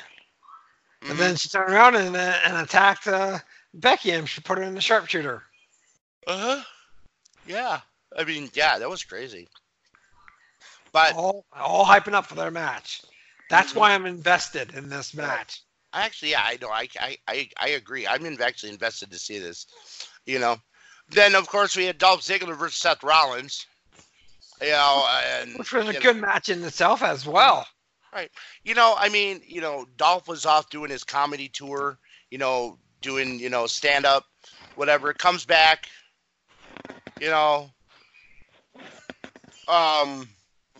And 1.08 1.18
then 1.18 1.36
she 1.36 1.48
turned 1.48 1.72
around 1.72 1.96
and, 1.96 2.14
uh, 2.16 2.38
and 2.44 2.56
attacked 2.56 3.06
uh, 3.06 3.38
Becky 3.74 4.10
and 4.10 4.28
she 4.28 4.40
put 4.40 4.58
her 4.58 4.64
in 4.64 4.74
the 4.74 4.80
sharpshooter. 4.80 5.42
uh 6.26 6.38
huh, 6.38 6.62
yeah. 7.46 7.80
I 8.16 8.24
mean, 8.24 8.50
yeah, 8.54 8.78
that 8.78 8.90
was 8.90 9.04
crazy. 9.04 9.48
But 10.92 11.14
All, 11.14 11.44
all 11.52 11.84
hyping 11.84 12.14
up 12.14 12.26
for 12.26 12.34
their 12.34 12.50
match. 12.50 13.02
That's 13.48 13.72
Mhm. 13.72 13.76
why 13.76 13.94
I'm 13.94 14.06
invested 14.06 14.74
in 14.74 14.88
this 14.88 15.14
match. 15.14 15.62
I 15.92 16.04
actually, 16.04 16.30
yeah, 16.30 16.42
I 16.44 16.56
know, 16.60 16.68
I, 16.68 16.88
I, 17.28 17.48
I, 17.58 17.68
agree. 17.70 18.06
I'm 18.06 18.24
actually 18.40 18.70
invested 18.70 19.10
to 19.10 19.18
see 19.18 19.38
this. 19.38 19.66
You 20.24 20.38
know, 20.38 20.56
then 21.10 21.34
of 21.34 21.48
course 21.48 21.76
we 21.76 21.86
had 21.86 21.98
Dolph 21.98 22.20
Ziggler 22.20 22.56
versus 22.56 22.78
Seth 22.80 23.02
Rollins. 23.02 23.66
You 24.60 24.70
know, 24.70 25.06
and 25.40 25.56
Which 25.56 25.72
was 25.72 25.88
a 25.88 25.88
you 25.88 25.94
know- 25.94 26.00
good 26.00 26.16
match 26.16 26.48
in 26.48 26.62
itself 26.62 27.02
as 27.02 27.26
well. 27.26 27.66
Right. 28.12 28.30
You 28.64 28.74
know, 28.74 28.94
I 28.98 29.08
mean, 29.08 29.40
you 29.46 29.60
know, 29.60 29.86
Dolph 29.96 30.26
was 30.26 30.44
off 30.44 30.68
doing 30.68 30.90
his 30.90 31.04
comedy 31.04 31.48
tour, 31.48 31.96
you 32.30 32.38
know, 32.38 32.76
doing, 33.00 33.38
you 33.38 33.48
know, 33.48 33.66
stand 33.66 34.04
up, 34.04 34.24
whatever. 34.74 35.12
Comes 35.12 35.44
back, 35.46 35.86
you 37.20 37.28
know. 37.28 37.70
Um, 39.68 40.28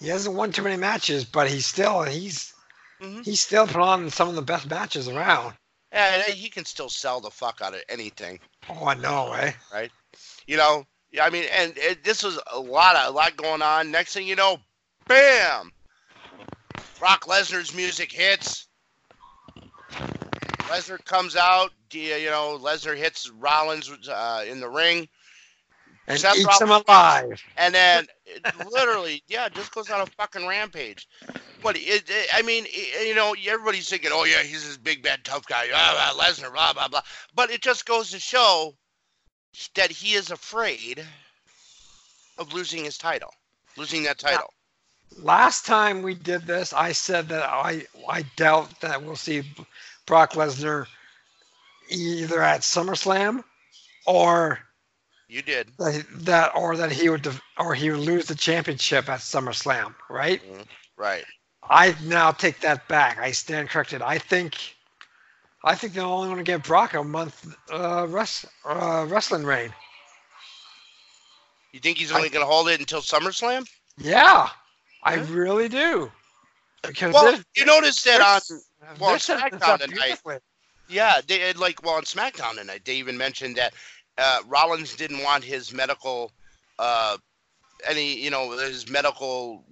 He 0.01 0.09
hasn't 0.09 0.35
won 0.35 0.51
too 0.51 0.62
many 0.62 0.77
matches, 0.77 1.25
but 1.25 1.49
he's 1.49 1.66
still 1.66 2.03
he's 2.03 2.53
Mhm. 3.00 3.24
he's 3.24 3.40
still 3.40 3.66
put 3.66 3.76
on 3.76 4.10
some 4.10 4.28
of 4.28 4.34
the 4.34 4.42
best 4.42 4.68
matches 4.68 5.08
around. 5.08 5.56
and 5.92 6.22
he 6.22 6.48
can 6.48 6.64
still 6.64 6.88
sell 6.88 7.20
the 7.20 7.30
fuck 7.30 7.60
out 7.60 7.74
of 7.74 7.82
anything, 7.88 8.38
Oh, 8.68 8.86
I 8.86 8.94
know, 8.94 9.32
eh? 9.32 9.52
Right? 9.72 9.90
You 10.46 10.56
know. 10.56 10.86
Yeah, 11.12 11.24
I 11.24 11.30
mean, 11.30 11.44
and 11.52 11.76
it, 11.76 12.04
this 12.04 12.22
was 12.22 12.38
a 12.52 12.60
lot 12.60 12.94
of 12.94 13.08
a 13.08 13.10
lot 13.10 13.36
going 13.36 13.62
on. 13.62 13.90
Next 13.90 14.12
thing 14.12 14.28
you 14.28 14.36
know, 14.36 14.58
bam! 15.08 15.72
Brock 17.00 17.24
Lesnar's 17.24 17.74
music 17.74 18.12
hits. 18.12 18.68
Lesnar 20.68 21.04
comes 21.04 21.34
out. 21.34 21.72
You 21.90 22.30
know, 22.30 22.56
Lesnar 22.62 22.96
hits 22.96 23.28
Rollins 23.28 23.90
uh, 24.08 24.44
in 24.46 24.60
the 24.60 24.68
ring. 24.68 25.08
And 26.06 26.18
Seth 26.18 26.36
eats 26.36 26.58
them 26.58 26.70
alive. 26.70 27.42
and 27.56 27.74
then 27.74 28.06
literally, 28.70 29.22
yeah, 29.28 29.48
just 29.48 29.72
goes 29.72 29.90
on 29.90 30.00
a 30.00 30.06
fucking 30.06 30.46
rampage. 30.46 31.06
But 31.62 31.76
it, 31.76 32.04
it, 32.08 32.28
I 32.32 32.42
mean, 32.42 32.64
it, 32.68 33.06
you 33.06 33.14
know, 33.14 33.34
everybody's 33.46 33.88
thinking, 33.88 34.10
oh 34.12 34.24
yeah, 34.24 34.42
he's 34.42 34.66
this 34.66 34.76
big 34.76 35.02
bad 35.02 35.24
tough 35.24 35.46
guy, 35.46 35.68
blah, 35.68 36.12
blah, 36.14 36.24
Lesnar, 36.24 36.52
blah 36.52 36.72
blah 36.72 36.88
blah. 36.88 37.02
But 37.34 37.50
it 37.50 37.60
just 37.60 37.86
goes 37.86 38.10
to 38.10 38.18
show 38.18 38.74
that 39.74 39.90
he 39.90 40.14
is 40.14 40.30
afraid 40.30 41.04
of 42.38 42.52
losing 42.52 42.84
his 42.84 42.96
title, 42.96 43.32
losing 43.76 44.02
that 44.04 44.18
title. 44.18 44.52
Last 45.18 45.66
time 45.66 46.02
we 46.02 46.14
did 46.14 46.46
this, 46.46 46.72
I 46.72 46.92
said 46.92 47.28
that 47.28 47.44
I 47.44 47.84
I 48.08 48.22
doubt 48.36 48.80
that 48.80 49.02
we'll 49.02 49.16
see 49.16 49.42
Brock 50.06 50.32
Lesnar 50.32 50.86
either 51.90 52.42
at 52.42 52.60
SummerSlam 52.60 53.42
or 54.06 54.60
You 55.30 55.42
did, 55.42 55.68
that, 55.78 56.04
that 56.24 56.56
or 56.56 56.76
that 56.76 56.90
he 56.90 57.08
would 57.08 57.24
or 57.56 57.72
he 57.72 57.88
would 57.90 58.00
lose 58.00 58.26
the 58.26 58.34
championship 58.34 59.08
at 59.08 59.20
SummerSlam, 59.20 59.94
right? 60.08 60.42
right? 60.96 61.24
I 61.62 61.94
now 62.04 62.32
take 62.32 62.58
that 62.60 62.88
back. 62.88 63.18
I 63.18 63.30
stand 63.30 63.68
corrected. 63.68 64.02
I 64.02 64.18
think 64.18 64.56
I 65.62 65.76
think 65.76 65.92
they're 65.92 66.02
only 66.02 66.26
going 66.26 66.38
to 66.38 66.42
give 66.42 66.64
Brock 66.64 66.94
a 66.94 67.04
month 67.04 67.54
uh, 67.72 68.06
rest, 68.08 68.46
uh, 68.64 69.06
wrestling 69.08 69.44
reign. 69.44 69.72
You 71.72 71.78
think 71.78 71.98
he's 71.98 72.10
only 72.10 72.28
going 72.28 72.44
to 72.44 72.50
hold 72.50 72.68
it 72.68 72.80
until 72.80 73.00
SummerSlam? 73.00 73.68
Yeah, 73.98 74.48
I 75.04 75.14
really 75.14 75.68
do. 75.68 76.10
Because 76.82 77.14
Well, 77.14 77.38
you 77.54 77.66
noticed 77.66 78.04
that 78.06 78.20
on 78.20 78.58
well, 78.98 79.10
they're 79.10 79.18
setting 79.20 79.50
this 79.58 79.60
SmackDown 79.68 79.78
tonight- 79.78 80.40
Yeah, 80.88 81.20
they 81.24 81.52
like 81.52 81.84
well 81.84 81.94
on 81.94 82.02
SmackDown 82.02 82.56
tonight. 82.56 82.84
They 82.84 82.96
even 82.96 83.16
mentioned 83.16 83.54
that 83.56 83.74
uh, 84.20 84.40
Rollins 84.48 84.96
didn't 84.96 85.22
want 85.22 85.44
his 85.44 85.72
medical, 85.74 86.33
uh, 86.78 87.18
any 87.88 88.14
you 88.20 88.30
know 88.30 88.52
his 88.52 88.88
medical, 88.88 89.64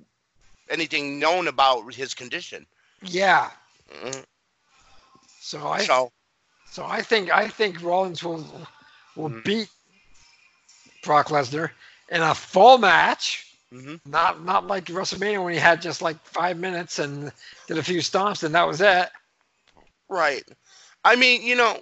anything 0.71 1.19
known 1.21 1.49
about 1.49 1.95
his 1.95 2.15
condition. 2.15 2.67
Yeah. 3.03 3.51
Mhm. 3.91 4.25
So 5.41 5.67
I 5.69 5.89
so 5.89 6.11
so 6.71 6.85
I 6.87 7.03
think 7.03 7.31
I 7.31 7.49
think 7.49 7.83
Rollins 7.83 8.23
will 8.25 8.45
will 9.17 9.31
Mhm. 9.31 9.45
beat 9.45 9.69
Brock 11.03 11.29
Lesnar 11.29 11.71
in 12.11 12.23
a 12.23 12.35
full 12.35 12.79
match. 12.79 13.47
mhm. 13.73 13.99
Not 14.05 14.45
not 14.45 14.67
like 14.67 14.87
WrestleMania 14.87 15.43
when 15.45 15.53
he 15.55 15.59
had 15.61 15.83
just 15.83 16.03
like 16.03 16.19
five 16.25 16.57
minutes 16.59 16.99
and 16.99 17.33
did 17.67 17.79
a 17.79 17.83
few 17.85 18.01
stomps 18.01 18.43
and 18.45 18.55
that 18.55 18.67
was 18.67 18.81
it. 18.81 19.11
right. 20.09 20.45
I 21.05 21.17
mean, 21.17 21.43
you 21.43 21.57
know, 21.57 21.77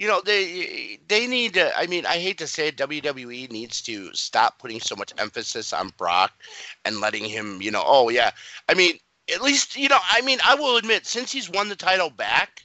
you 0.00 0.08
know 0.08 0.22
they 0.24 0.98
they 1.08 1.26
need 1.26 1.52
to. 1.54 1.78
I 1.78 1.86
mean, 1.86 2.06
I 2.06 2.16
hate 2.16 2.38
to 2.38 2.46
say 2.46 2.68
it, 2.68 2.78
WWE 2.78 3.52
needs 3.52 3.82
to 3.82 4.12
stop 4.14 4.58
putting 4.58 4.80
so 4.80 4.96
much 4.96 5.12
emphasis 5.18 5.74
on 5.74 5.92
Brock 5.98 6.32
and 6.86 7.00
letting 7.00 7.26
him. 7.26 7.60
You 7.60 7.70
know, 7.70 7.82
oh 7.84 8.08
yeah. 8.08 8.30
I 8.70 8.72
mean, 8.72 8.94
at 9.32 9.42
least 9.42 9.76
you 9.76 9.90
know. 9.90 9.98
I 10.08 10.22
mean, 10.22 10.38
I 10.42 10.54
will 10.54 10.78
admit, 10.78 11.04
since 11.04 11.30
he's 11.30 11.50
won 11.50 11.68
the 11.68 11.76
title 11.76 12.08
back, 12.08 12.62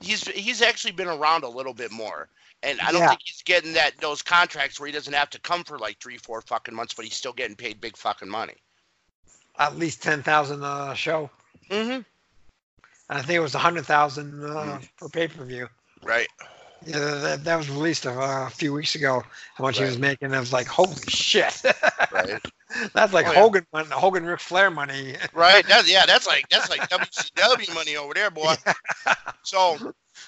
he's 0.00 0.26
he's 0.28 0.62
actually 0.62 0.92
been 0.92 1.08
around 1.08 1.44
a 1.44 1.48
little 1.48 1.74
bit 1.74 1.92
more. 1.92 2.30
And 2.62 2.80
I 2.80 2.90
don't 2.90 3.02
Yeah. 3.02 3.08
think 3.10 3.20
he's 3.22 3.42
getting 3.42 3.74
that 3.74 3.98
those 4.00 4.22
contracts 4.22 4.80
where 4.80 4.86
he 4.86 4.94
doesn't 4.94 5.12
have 5.12 5.28
to 5.30 5.38
come 5.40 5.62
for 5.62 5.78
like 5.78 6.00
three, 6.00 6.16
four 6.16 6.40
fucking 6.40 6.74
months, 6.74 6.94
but 6.94 7.04
he's 7.04 7.14
still 7.14 7.34
getting 7.34 7.54
paid 7.54 7.82
big 7.82 7.98
fucking 7.98 8.30
money. 8.30 8.56
At 9.58 9.76
least 9.76 10.02
ten 10.02 10.22
thousand 10.22 10.64
a 10.64 10.94
show. 10.96 11.28
Mm-hmm. 11.68 12.00
I 13.10 13.20
think 13.20 13.36
it 13.36 13.40
was 13.40 13.54
a 13.54 13.58
hundred 13.58 13.84
thousand 13.84 14.42
uh, 14.42 14.78
per 14.96 15.10
pay 15.10 15.28
per 15.28 15.44
view. 15.44 15.68
Right. 16.02 16.28
Yeah, 16.86 16.98
that, 16.98 17.44
that 17.44 17.56
was 17.56 17.68
released 17.68 18.06
a, 18.06 18.46
a 18.46 18.50
few 18.50 18.72
weeks 18.72 18.94
ago. 18.94 19.22
How 19.54 19.64
much 19.64 19.78
he 19.78 19.84
was 19.84 19.98
making? 19.98 20.32
I 20.32 20.40
was 20.40 20.52
like, 20.52 20.66
holy 20.66 20.94
shit! 21.08 21.62
Right. 22.10 22.40
That's 22.94 23.12
like 23.12 23.26
Oh, 23.26 23.32
yeah. 23.32 23.40
Hogan 23.40 23.66
money, 23.72 23.88
Hogan 23.90 24.24
Ric 24.24 24.40
Flair 24.40 24.70
money. 24.70 25.16
Right. 25.34 25.66
That, 25.66 25.88
yeah, 25.88 26.06
that's 26.06 26.26
like 26.26 26.48
that's 26.48 26.70
like 26.70 26.88
WCW 26.88 27.74
money 27.74 27.96
over 27.96 28.14
there, 28.14 28.30
boy. 28.30 28.54
So, 29.42 29.76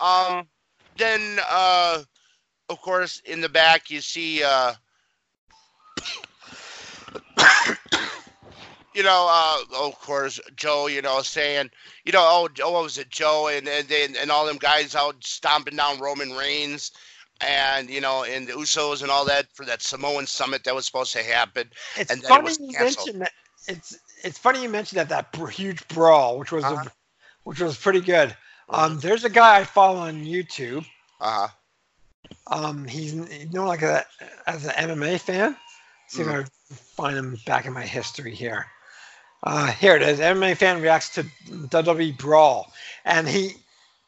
um, 0.00 0.48
then 0.96 1.38
uh, 1.48 2.02
of 2.68 2.80
course 2.80 3.22
in 3.24 3.40
the 3.40 3.48
back 3.48 3.90
you 3.90 4.00
see 4.00 4.42
uh, 4.42 4.72
you 8.94 9.02
know, 9.02 9.26
uh, 9.31 9.87
of 9.87 9.98
course 10.00 10.40
Joe, 10.57 10.87
you 10.87 11.02
know, 11.02 11.22
saying, 11.22 11.70
you 12.05 12.12
know, 12.12 12.22
oh, 12.22 12.48
oh, 12.62 12.70
what 12.72 12.83
was 12.85 12.98
it, 12.98 13.11
Joe, 13.11 13.48
and 13.48 13.68
and 13.68 13.88
then 13.88 14.14
and 14.20 14.31
all 14.31 14.46
them 14.46 14.59
guys 14.59 14.94
out 14.94 15.22
stomping 15.24 15.76
down 15.76 15.98
Roman 16.00 16.33
Reigns. 16.33 16.92
And 17.40 17.90
you 17.90 18.00
know, 18.00 18.22
and 18.24 18.46
the 18.46 18.52
Usos 18.52 19.02
and 19.02 19.11
all 19.11 19.24
that 19.24 19.46
for 19.55 19.64
that 19.66 19.83
Samoan 19.83 20.26
summit 20.26 20.62
that 20.64 20.74
was 20.74 20.87
supposed 20.87 21.12
to 21.14 21.22
happen. 21.22 21.70
It's 21.96 22.11
And 22.11 22.22
it 22.22 22.26
funny 22.28 22.44
was 22.44 22.59
you 22.61 22.72
mentioned 22.78 23.20
that. 23.22 23.33
It's 23.66 23.98
it's 24.22 24.38
funny 24.38 24.62
you 24.62 24.68
mentioned 24.68 24.98
that 24.98 25.09
that 25.09 25.33
br- 25.33 25.48
huge 25.48 25.87
brawl, 25.88 26.38
which 26.38 26.52
was 26.52 26.64
Uh-huh. 26.64 26.85
a, 26.87 26.92
which 27.44 27.61
was 27.61 27.76
pretty 27.76 28.00
good. 28.00 28.37
Um, 28.68 28.98
there's 29.00 29.24
a 29.24 29.31
guy 29.31 29.59
I 29.59 29.64
follow 29.64 29.98
on 29.98 30.24
YouTube. 30.24 30.87
Uh 31.20 31.48
huh. 31.48 31.48
Um, 32.46 32.87
he's, 32.87 33.12
he's 33.28 33.52
known 33.52 33.66
like 33.66 33.83
a 33.83 34.05
as 34.46 34.64
an 34.64 34.72
MMA 34.72 35.18
fan. 35.20 35.57
see 36.09 36.22
if 36.22 36.28
I 36.28 36.44
find 36.74 37.16
him 37.16 37.38
back 37.46 37.66
in 37.66 37.72
my 37.72 37.85
history 37.87 38.35
here. 38.35 38.66
Uh, 39.42 39.66
here 39.72 39.96
it 39.96 40.02
is. 40.02 40.20
MMA 40.20 40.55
fan 40.55 40.81
reacts 40.81 41.11
to 41.14 41.24
WWE 41.24 42.16
Brawl, 42.16 42.72
and 43.05 43.28
he 43.28 43.52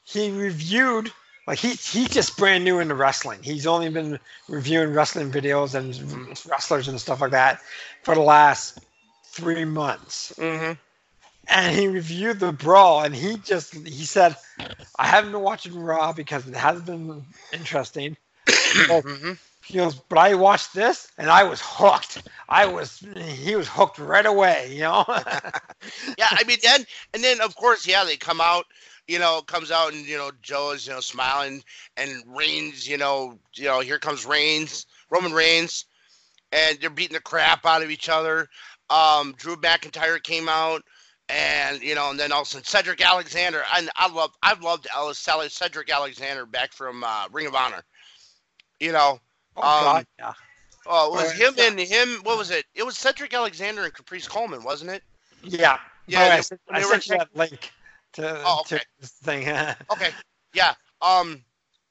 he 0.05 0.31
reviewed 0.31 1.11
like 1.47 1.59
he 1.59 1.71
he's 1.71 2.09
just 2.09 2.37
brand 2.37 2.65
new 2.65 2.79
into 2.81 2.95
wrestling. 2.95 3.43
He's 3.43 3.67
only 3.67 3.89
been 3.91 4.19
reviewing 4.49 4.93
wrestling 4.95 5.31
videos 5.31 5.75
and 5.75 5.95
wrestlers 6.49 6.89
and 6.89 7.01
stuff 7.01 7.21
like 7.21 7.33
that 7.33 7.61
for 8.03 8.15
the 8.15 8.21
last 8.21 8.79
three 9.25 9.65
months 9.65 10.33
Mm-hmm. 10.39 10.73
and 11.49 11.77
he 11.77 11.87
reviewed 11.89 12.39
the 12.41 12.53
brawl 12.53 13.03
and 13.03 13.15
he 13.15 13.37
just 13.39 13.75
he 13.75 14.05
said 14.05 14.37
i 14.99 15.07
haven't 15.07 15.33
been 15.33 15.41
watching 15.41 15.75
raw 15.79 16.13
because 16.13 16.47
it 16.47 16.55
has 16.55 16.81
been 16.83 17.25
interesting 17.53 18.17
Mm-hmm. 18.89 19.33
He 19.67 19.79
goes 19.79 19.95
but 19.95 20.19
i 20.19 20.35
watched 20.35 20.75
this 20.75 21.11
and 21.19 21.31
i 21.31 21.43
was 21.45 21.61
hooked 21.63 22.23
i 22.49 22.67
was 22.67 23.05
he 23.17 23.57
was 23.57 23.69
hooked 23.69 23.99
right 23.99 24.27
away 24.27 24.71
you 24.73 24.81
know 24.81 25.05
yeah, 26.19 26.29
I 26.31 26.45
mean, 26.45 26.59
then 26.63 26.85
and 27.13 27.23
then 27.23 27.41
of 27.41 27.55
course, 27.57 27.87
yeah, 27.87 28.05
they 28.05 28.17
come 28.17 28.41
out. 28.41 28.67
You 29.07 29.19
know, 29.19 29.43
comes 29.43 29.71
out 29.71 29.93
and 29.93 30.07
you 30.07 30.17
know 30.17 30.31
Joe 30.43 30.73
is 30.73 30.87
you 30.87 30.93
know 30.93 31.01
smiling 31.01 31.63
and 31.97 32.23
Reigns. 32.27 32.89
You 32.89 32.99
know, 32.99 33.39
you 33.55 33.65
know 33.65 33.81
here 33.81 33.99
comes 33.99 34.25
Reigns, 34.25 34.87
Roman 35.11 35.33
Reigns, 35.33 35.87
and 36.53 36.79
they're 36.81 36.91
beating 36.91 37.15
the 37.15 37.21
crap 37.21 37.67
out 37.67 37.83
of 37.83 37.91
each 37.91 38.09
other. 38.09 38.49
Um, 38.91 39.35
Drew 39.37 39.57
McIntyre 39.57 40.23
came 40.23 40.49
out, 40.49 40.83
and 41.29 41.83
you 41.83 41.95
know, 41.95 42.11
and 42.11 42.19
then 42.19 42.33
all 42.33 42.43
of 42.43 42.47
a 42.47 42.51
sudden 42.51 42.65
Cedric 42.65 43.05
Alexander. 43.05 43.63
And 43.77 43.91
I 43.97 44.11
love, 44.11 44.31
I've 44.43 44.63
loved 44.63 44.87
Alice 44.95 45.19
Cedric 45.19 45.91
Alexander 45.91 46.47
back 46.47 46.73
from 46.73 47.05
uh, 47.05 47.27
Ring 47.31 47.47
of 47.47 47.55
Honor. 47.55 47.83
You 48.81 48.93
know, 48.93 49.21
oh 49.57 49.63
Um, 49.63 49.85
god 49.85 50.07
yeah 50.19 50.33
oh, 50.87 51.07
it 51.09 51.23
was 51.23 51.33
him 51.33 51.55
and 51.59 51.79
him. 51.79 52.21
What 52.25 52.37
was 52.39 52.51
it? 52.51 52.65
It 52.75 52.85
was 52.85 52.97
Cedric 52.99 53.33
Alexander 53.35 53.85
and 53.85 53.95
Caprice 53.95 54.29
Coleman, 54.29 54.63
wasn't 54.63 54.91
it? 54.91 55.03
yeah 55.43 55.79
Yeah, 56.07 56.21
yeah 56.25 56.29
they- 56.29 56.35
i 56.37 56.41
sent, 56.41 56.61
I 56.71 56.83
sent 56.83 57.07
you 57.09 57.19
that 57.19 57.35
link 57.35 57.73
to, 58.15 58.43
Oh, 58.45 58.61
okay. 58.61 58.79
to 58.79 58.85
this 59.01 59.11
thing 59.11 59.49
Okay. 59.93 60.11
Yeah. 60.53 60.75
Um. 61.03 61.43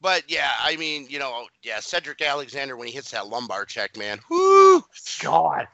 But 0.01 0.29
yeah, 0.29 0.51
I 0.59 0.75
mean, 0.75 1.07
you 1.09 1.17
know, 1.17 1.47
yeah, 1.61 1.79
Cedric 1.79 2.21
Alexander 2.21 2.75
when 2.75 2.87
he 2.89 2.93
hits 2.93 3.11
that 3.11 3.27
lumbar 3.27 3.63
check, 3.63 3.95
man. 3.97 4.19
Whoo! 4.29 4.83
god 5.21 5.67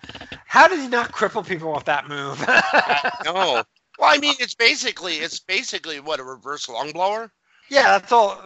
how 0.46 0.68
did 0.68 0.80
he 0.80 0.88
not 0.88 1.12
cripple 1.12 1.46
people 1.46 1.74
with 1.74 1.86
that 1.86 2.08
move 2.08 2.40
No. 3.26 3.64
Well, 3.98 4.10
I 4.16 4.18
mean, 4.20 4.36
it's 4.40 4.54
basically 4.56 5.16
it's 5.16 5.40
basically 5.40 6.00
what 6.00 6.20
a 6.20 6.24
reverse 6.24 6.70
lung 6.70 6.92
blower. 6.92 7.32
Yeah, 7.70 7.98
that's 7.98 8.12
all. 8.12 8.40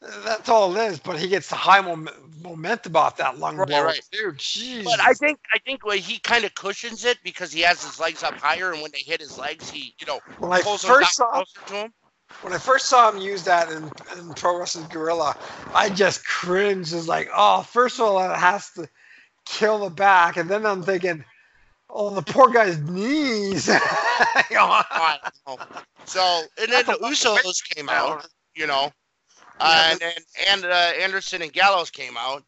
That's 0.00 0.48
all 0.48 0.74
it 0.76 0.80
is. 0.92 0.98
But 0.98 1.18
he 1.18 1.28
gets 1.28 1.48
the 1.48 1.56
high 1.56 1.80
mom- 1.80 2.08
momentum 2.42 2.96
off 2.96 3.16
that 3.18 3.38
lung 3.38 3.56
Right, 3.56 3.68
blow 3.68 3.84
right. 3.84 4.00
too. 4.10 4.32
Jeez. 4.32 4.84
But 4.84 5.00
I 5.00 5.12
think 5.12 5.38
I 5.52 5.58
think 5.58 5.84
well, 5.84 5.96
he 5.96 6.18
kind 6.18 6.44
of 6.44 6.54
cushions 6.54 7.04
it 7.04 7.18
because 7.22 7.52
he 7.52 7.60
has 7.60 7.84
his 7.84 8.00
legs 8.00 8.22
up 8.22 8.34
higher, 8.34 8.72
and 8.72 8.80
when 8.80 8.90
they 8.92 9.00
hit 9.00 9.20
his 9.20 9.38
legs, 9.38 9.70
he 9.70 9.94
you 10.00 10.06
know 10.06 10.20
when 10.38 10.52
I 10.52 10.62
pulls 10.62 10.82
them 10.82 10.92
first 10.92 11.16
saw 11.16 11.30
closer 11.30 11.60
to 11.66 11.74
him. 11.74 11.92
when 12.40 12.52
I 12.54 12.58
first 12.58 12.86
saw 12.86 13.10
him 13.10 13.20
use 13.20 13.44
that 13.44 13.70
in, 13.70 13.90
in 14.18 14.32
Pro 14.34 14.58
Wrestling 14.58 14.88
Gorilla, 14.90 15.36
I 15.74 15.90
just 15.90 16.24
cringed. 16.26 16.94
It's 16.94 17.08
like, 17.08 17.28
oh, 17.34 17.62
first 17.62 17.98
of 17.98 18.06
all, 18.06 18.18
it 18.30 18.36
has 18.36 18.70
to 18.72 18.88
kill 19.44 19.80
the 19.80 19.90
back, 19.90 20.36
and 20.38 20.48
then 20.48 20.64
I'm 20.64 20.82
thinking, 20.82 21.24
oh, 21.90 22.14
the 22.14 22.22
poor 22.22 22.48
guy's 22.50 22.78
knees. 22.78 23.68
You 24.50 24.56
oh. 24.58 24.66
know? 24.66 24.82
I 24.90 25.18
don't 25.46 25.58
know. 25.60 25.66
So 26.06 26.42
and 26.60 26.72
then 26.72 26.86
the 26.86 26.94
Usos 26.94 27.62
came 27.74 27.88
out, 27.88 28.26
you 28.54 28.66
know, 28.66 28.90
uh, 29.60 29.84
and 29.90 30.00
then 30.00 30.12
and 30.50 30.64
uh, 30.64 30.92
Anderson 31.02 31.42
and 31.42 31.52
Gallows 31.52 31.90
came 31.90 32.16
out. 32.18 32.44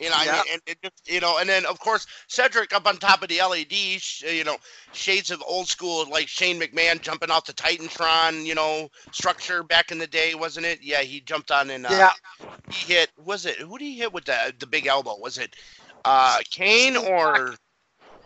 You 0.00 0.10
know, 0.10 0.16
I 0.18 0.26
Yeah. 0.26 0.32
mean, 0.32 0.44
and 0.52 0.60
it 0.66 0.78
just, 0.82 1.10
you 1.10 1.20
know, 1.20 1.38
and 1.38 1.48
then 1.48 1.66
of 1.66 1.78
course 1.80 2.06
Cedric 2.28 2.74
up 2.74 2.86
on 2.86 2.98
top 2.98 3.22
of 3.22 3.28
the 3.28 3.40
LED, 3.40 3.98
sh- 3.98 4.22
you 4.24 4.44
know, 4.44 4.56
shades 4.92 5.30
of 5.30 5.42
old 5.46 5.68
school 5.68 6.04
like 6.10 6.28
Shane 6.28 6.60
McMahon 6.60 7.00
jumping 7.00 7.30
off 7.30 7.46
the 7.46 7.54
Titantron, 7.54 8.44
you 8.44 8.54
know, 8.54 8.88
structure 9.10 9.62
back 9.62 9.90
in 9.92 9.98
the 9.98 10.06
day, 10.06 10.34
wasn't 10.34 10.66
it? 10.66 10.80
Yeah, 10.82 11.00
he 11.02 11.20
jumped 11.20 11.50
on 11.50 11.70
and 11.70 11.86
uh, 11.86 12.06
yeah, 12.08 12.30
he 12.68 12.92
hit. 12.92 13.10
Was 13.18 13.46
it 13.46 13.56
who 13.56 13.78
did 13.78 13.84
he 13.86 13.98
hit 13.98 14.12
with 14.12 14.24
the 14.26 14.54
the 14.58 14.66
big 14.66 14.86
elbow? 14.86 15.16
Was 15.18 15.38
it 15.38 15.54
uh, 16.04 16.38
Kane 16.50 16.96
or 16.96 17.56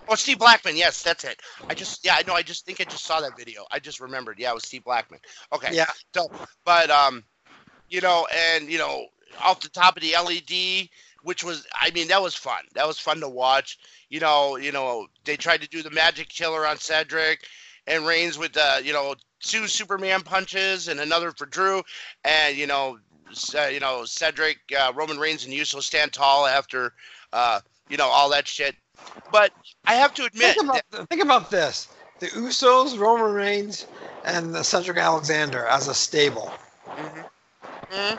oh 0.08 0.14
Steve 0.14 0.38
Blackman. 0.38 0.76
Yes, 0.76 1.02
that's 1.02 1.24
it. 1.24 1.40
I 1.68 1.74
just 1.74 2.04
yeah 2.04 2.14
I 2.18 2.22
know 2.26 2.34
I 2.34 2.42
just 2.42 2.64
think 2.66 2.80
I 2.80 2.84
just 2.84 3.04
saw 3.06 3.20
that 3.20 3.36
video. 3.36 3.64
I 3.70 3.78
just 3.80 4.00
remembered. 4.00 4.38
Yeah, 4.38 4.50
it 4.50 4.54
was 4.54 4.64
Steve 4.64 4.84
Blackman. 4.84 5.20
Okay. 5.52 5.72
Yeah. 5.72 5.86
So, 6.14 6.28
but 6.64 6.90
um, 6.90 7.24
you 7.90 8.00
know, 8.00 8.26
and 8.54 8.70
you 8.70 8.78
know, 8.78 9.06
off 9.42 9.60
the 9.60 9.68
top 9.68 9.96
of 9.96 10.02
the 10.02 10.14
LED, 10.14 10.88
which 11.22 11.44
was 11.44 11.66
I 11.74 11.90
mean 11.90 12.08
that 12.08 12.22
was 12.22 12.34
fun. 12.34 12.64
That 12.74 12.86
was 12.86 12.98
fun 12.98 13.20
to 13.20 13.28
watch. 13.28 13.78
You 14.08 14.20
know, 14.20 14.56
you 14.56 14.72
know 14.72 15.08
they 15.24 15.36
tried 15.36 15.60
to 15.62 15.68
do 15.68 15.82
the 15.82 15.90
magic 15.90 16.28
killer 16.28 16.66
on 16.66 16.78
Cedric, 16.78 17.46
and 17.86 18.06
Reigns 18.06 18.38
with 18.38 18.52
the 18.52 18.80
you 18.82 18.92
know 18.92 19.14
two 19.40 19.66
Superman 19.66 20.22
punches 20.22 20.88
and 20.88 21.00
another 21.00 21.32
for 21.32 21.46
Drew, 21.46 21.82
and 22.24 22.56
you 22.56 22.66
know. 22.66 22.98
Uh, 23.54 23.66
you 23.66 23.78
know, 23.78 24.04
Cedric, 24.04 24.58
uh, 24.76 24.92
Roman 24.92 25.16
Reigns, 25.16 25.44
and 25.44 25.54
Uso 25.54 25.78
stand 25.78 26.12
tall 26.12 26.48
after, 26.48 26.94
uh, 27.32 27.60
you 27.88 27.96
know, 27.96 28.08
all 28.08 28.28
that 28.30 28.48
shit. 28.48 28.74
But 29.30 29.52
I 29.84 29.94
have 29.94 30.12
to 30.14 30.24
admit, 30.24 30.56
Think 30.56 30.64
about, 30.64 31.08
think 31.08 31.22
about 31.22 31.48
this: 31.48 31.86
the 32.18 32.26
Usos, 32.26 32.98
Roman 32.98 33.32
Reigns, 33.32 33.86
and 34.24 34.52
the 34.52 34.64
Cedric 34.64 34.98
Alexander 34.98 35.64
as 35.66 35.86
a 35.86 35.94
stable. 35.94 36.52
Mhm. 37.90 38.18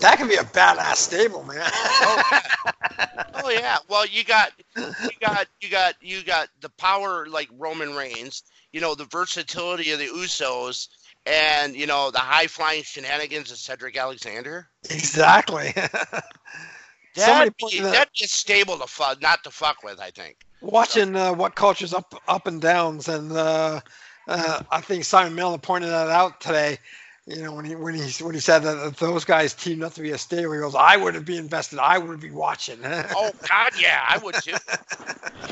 That 0.00 0.18
could 0.18 0.28
be 0.28 0.36
a 0.36 0.44
badass 0.44 0.96
stable, 0.96 1.42
man. 1.42 1.68
Oh, 1.74 2.22
yeah. 2.30 3.24
oh 3.44 3.50
yeah. 3.50 3.78
Well, 3.88 4.06
you 4.06 4.24
got 4.24 4.52
you 4.76 5.10
got 5.20 5.48
you 5.60 5.68
got 5.68 5.94
you 6.00 6.22
got 6.22 6.48
the 6.60 6.68
power 6.70 7.26
like 7.26 7.48
Roman 7.58 7.94
Reigns. 7.94 8.44
You 8.72 8.80
know 8.80 8.94
the 8.94 9.06
versatility 9.06 9.90
of 9.90 9.98
the 9.98 10.06
Usos, 10.06 10.88
and 11.26 11.74
you 11.74 11.86
know 11.86 12.10
the 12.10 12.18
high 12.18 12.46
flying 12.46 12.82
shenanigans 12.82 13.50
of 13.50 13.58
Cedric 13.58 13.96
Alexander. 13.96 14.68
exactly. 14.88 15.74
That'd 17.16 17.56
be, 17.56 17.64
pointed 17.64 17.84
that'd 17.86 18.12
be 18.16 18.24
a 18.24 18.28
stable 18.28 18.78
to 18.78 18.86
fuck, 18.86 19.20
not 19.20 19.42
to 19.42 19.50
fuck 19.50 19.82
with. 19.82 20.00
I 20.00 20.10
think. 20.10 20.36
Watching 20.60 21.16
uh, 21.16 21.32
what 21.32 21.56
cultures 21.56 21.92
up 21.92 22.14
up 22.28 22.46
and 22.46 22.60
downs, 22.60 23.08
and 23.08 23.32
uh, 23.32 23.80
uh, 24.28 24.62
I 24.70 24.80
think 24.80 25.04
Simon 25.04 25.34
Miller 25.34 25.58
pointed 25.58 25.90
that 25.90 26.08
out 26.08 26.40
today. 26.40 26.78
You 27.26 27.42
know 27.42 27.52
when 27.54 27.64
he 27.64 27.74
when 27.74 27.94
he 27.94 28.24
when 28.24 28.34
he 28.34 28.40
said 28.40 28.60
that 28.60 28.86
if 28.86 28.98
those 28.98 29.24
guys 29.24 29.54
teamed 29.54 29.82
up 29.82 29.94
to 29.94 30.00
be 30.00 30.10
a 30.10 30.18
stable, 30.18 30.52
he 30.52 30.58
goes, 30.58 30.74
"I 30.74 30.96
would 30.96 31.24
be 31.24 31.36
invested. 31.36 31.78
I 31.78 31.98
would 31.98 32.20
be 32.20 32.30
watching." 32.30 32.78
Oh 32.84 33.30
God, 33.48 33.72
yeah, 33.78 34.04
I 34.08 34.18
would 34.18 34.34
too. 34.36 34.54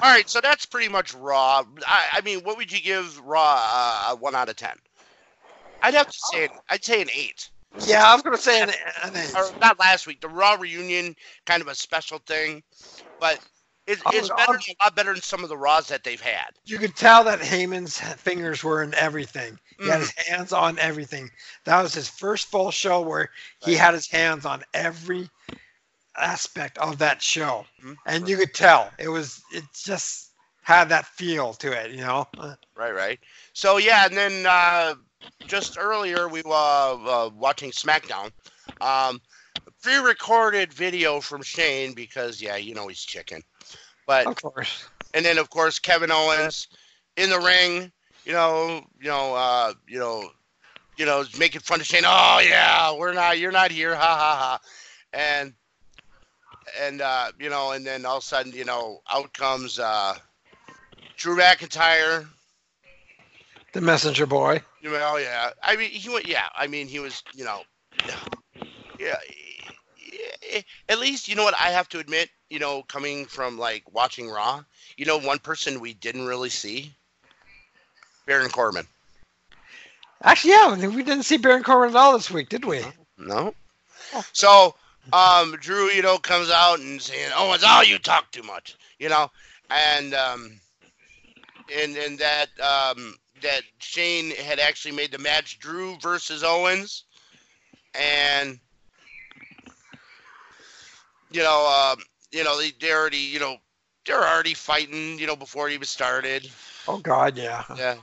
All 0.00 0.12
right, 0.12 0.28
so 0.28 0.40
that's 0.40 0.66
pretty 0.66 0.88
much 0.88 1.14
Raw. 1.14 1.64
I, 1.86 2.06
I 2.12 2.20
mean, 2.22 2.40
what 2.40 2.56
would 2.56 2.70
you 2.70 2.80
give 2.80 3.18
Raw 3.20 3.58
uh, 3.60 4.16
one 4.16 4.34
out 4.34 4.48
of 4.48 4.56
ten? 4.56 4.76
I'd 5.82 5.94
have 5.94 6.08
to 6.08 6.18
say, 6.32 6.48
I'd 6.68 6.84
say 6.84 7.00
an 7.02 7.08
eight. 7.16 7.48
yeah, 7.86 8.04
I 8.04 8.14
was 8.14 8.22
gonna 8.22 8.36
say 8.36 8.60
an, 8.62 8.70
an 9.04 9.16
eight. 9.16 9.34
or 9.36 9.50
not 9.60 9.78
last 9.78 10.06
week. 10.06 10.20
The 10.20 10.28
Raw 10.28 10.54
reunion, 10.54 11.14
kind 11.46 11.62
of 11.62 11.68
a 11.68 11.74
special 11.74 12.18
thing, 12.26 12.62
but 13.20 13.38
it, 13.88 13.98
it's 14.12 14.28
better, 14.28 14.52
I'll- 14.52 14.54
a 14.56 14.84
lot 14.84 14.94
better 14.94 15.12
than 15.12 15.22
some 15.22 15.42
of 15.42 15.48
the 15.48 15.56
Raws 15.56 15.88
that 15.88 16.04
they've 16.04 16.20
had. 16.20 16.50
You 16.64 16.78
could 16.78 16.94
tell 16.96 17.24
that 17.24 17.40
Heyman's 17.40 17.98
fingers 17.98 18.62
were 18.62 18.82
in 18.82 18.94
everything. 18.94 19.58
He 19.80 19.88
had 19.88 20.00
his 20.00 20.12
Mm. 20.12 20.26
hands 20.26 20.52
on 20.52 20.78
everything. 20.78 21.30
That 21.64 21.82
was 21.82 21.94
his 21.94 22.08
first 22.08 22.48
full 22.50 22.70
show 22.70 23.00
where 23.00 23.30
he 23.64 23.74
had 23.74 23.94
his 23.94 24.08
hands 24.08 24.44
on 24.44 24.64
every 24.74 25.30
aspect 26.16 26.78
of 26.78 26.98
that 26.98 27.22
show, 27.22 27.64
Mhm. 27.82 27.96
and 28.06 28.28
you 28.28 28.36
could 28.36 28.54
tell 28.54 28.92
it 28.98 29.08
was. 29.08 29.40
It 29.52 29.64
just 29.72 30.30
had 30.62 30.88
that 30.90 31.06
feel 31.06 31.54
to 31.54 31.72
it, 31.72 31.92
you 31.92 31.98
know. 32.02 32.26
Right, 32.74 32.94
right. 32.94 33.20
So 33.52 33.76
yeah, 33.78 34.06
and 34.06 34.16
then 34.16 34.46
uh, 34.46 34.94
just 35.46 35.78
earlier 35.78 36.28
we 36.28 36.42
were 36.42 36.52
uh, 36.54 37.28
watching 37.28 37.70
SmackDown. 37.70 38.32
Um, 38.80 39.20
pre-recorded 39.88 40.70
video 40.70 41.18
from 41.18 41.42
Shane 41.42 41.94
because 41.94 42.42
yeah, 42.42 42.56
you 42.56 42.74
know 42.74 42.88
he's 42.88 43.00
chicken. 43.00 43.40
But 44.06 44.26
Of 44.26 44.36
course. 44.36 44.86
and 45.14 45.24
then 45.24 45.38
of 45.38 45.48
course 45.48 45.78
Kevin 45.78 46.10
Owens 46.10 46.68
in 47.16 47.30
the 47.30 47.40
ring, 47.40 47.90
you 48.24 48.32
know, 48.32 48.84
you 49.00 49.08
know, 49.08 49.34
uh, 49.34 49.72
you 49.86 49.98
know, 49.98 50.28
you 50.98 51.06
know, 51.06 51.24
making 51.38 51.62
fun 51.62 51.80
of 51.80 51.86
Shane. 51.86 52.02
Oh 52.04 52.40
yeah, 52.46 52.94
we're 52.94 53.14
not, 53.14 53.38
you're 53.38 53.52
not 53.52 53.70
here, 53.70 53.94
ha 53.94 54.00
ha 54.02 54.36
ha, 54.36 54.60
and 55.14 55.54
and 56.82 57.00
uh, 57.00 57.32
you 57.40 57.48
know, 57.48 57.72
and 57.72 57.86
then 57.86 58.04
all 58.04 58.18
of 58.18 58.22
a 58.22 58.26
sudden, 58.26 58.52
you 58.52 58.66
know, 58.66 59.00
out 59.10 59.32
comes 59.32 59.78
uh, 59.78 60.14
Drew 61.16 61.38
McIntyre. 61.38 62.26
The 63.72 63.80
messenger 63.80 64.26
boy. 64.26 64.60
You 64.82 64.90
know, 64.90 65.16
yeah. 65.16 65.50
I 65.62 65.76
mean, 65.76 65.90
he 65.90 66.10
went. 66.10 66.26
Yeah, 66.26 66.46
I 66.54 66.66
mean, 66.66 66.88
he 66.88 66.98
was. 66.98 67.22
You 67.34 67.44
know, 67.44 67.62
yeah. 68.98 69.14
Yeah, 70.52 70.60
At 70.88 70.98
least, 70.98 71.28
you 71.28 71.34
know 71.34 71.44
what 71.44 71.54
I 71.58 71.70
have 71.70 71.88
to 71.90 71.98
admit. 71.98 72.30
You 72.50 72.58
know, 72.58 72.82
coming 72.82 73.26
from 73.26 73.58
like 73.58 73.82
watching 73.92 74.28
Raw, 74.28 74.62
you 74.96 75.04
know, 75.04 75.18
one 75.18 75.38
person 75.38 75.80
we 75.80 75.94
didn't 75.94 76.26
really 76.26 76.48
see, 76.48 76.92
Baron 78.26 78.50
Corbin. 78.50 78.86
Actually, 80.22 80.52
yeah, 80.52 80.88
we 80.88 81.02
didn't 81.02 81.24
see 81.24 81.36
Baron 81.36 81.62
Corbin 81.62 81.94
at 81.94 81.96
all 81.96 82.14
this 82.14 82.30
week, 82.30 82.48
did 82.48 82.64
we? 82.64 82.82
No. 83.18 83.54
So, 84.32 84.74
um, 85.12 85.56
Drew, 85.60 85.90
you 85.90 86.02
know, 86.02 86.18
comes 86.18 86.50
out 86.50 86.80
and 86.80 87.00
saying, 87.00 87.30
"Oh, 87.34 87.52
it's 87.52 87.64
all 87.64 87.84
you 87.84 87.98
talk 87.98 88.30
too 88.30 88.42
much," 88.42 88.76
you 88.98 89.08
know, 89.08 89.30
and 89.70 90.14
um, 90.14 90.60
and 91.74 91.96
and 91.96 92.18
that 92.18 92.48
um 92.60 93.14
that 93.42 93.62
Shane 93.78 94.30
had 94.30 94.58
actually 94.58 94.94
made 94.94 95.12
the 95.12 95.18
match 95.18 95.58
Drew 95.60 95.96
versus 95.98 96.42
Owens, 96.42 97.04
and 97.94 98.58
you 101.30 101.42
know, 101.42 101.92
um, 101.92 102.02
you 102.32 102.44
know, 102.44 102.58
they 102.58 102.72
they 102.80 102.92
already, 102.92 103.18
you 103.18 103.40
know, 103.40 103.56
they're 104.06 104.22
already 104.22 104.54
fighting, 104.54 105.18
you 105.18 105.26
know, 105.26 105.36
before 105.36 105.68
it 105.68 105.74
even 105.74 105.86
started. 105.86 106.50
Oh 106.86 106.98
God, 106.98 107.36
yeah. 107.36 107.64
Yeah. 107.76 107.96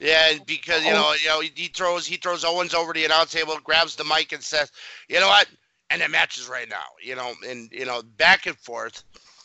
Yeah, 0.00 0.38
because 0.46 0.84
you 0.84 0.94
know, 0.94 1.12
you 1.22 1.28
know, 1.28 1.40
he, 1.40 1.66
throws 1.68 2.06
he 2.06 2.16
throws 2.16 2.42
Owens 2.42 2.72
over 2.72 2.94
the 2.94 3.04
announce 3.04 3.32
table, 3.32 3.58
grabs 3.62 3.96
the 3.96 4.04
mic, 4.04 4.32
and 4.32 4.42
says, 4.42 4.72
"You 5.08 5.20
know 5.20 5.28
what?" 5.28 5.46
And 5.90 6.00
the 6.00 6.08
match 6.08 6.38
is 6.38 6.48
right 6.48 6.68
now. 6.68 6.86
You 7.02 7.16
know, 7.16 7.34
and 7.46 7.70
you 7.70 7.84
know, 7.84 8.02
back 8.16 8.46
and 8.46 8.56
forth. 8.56 9.04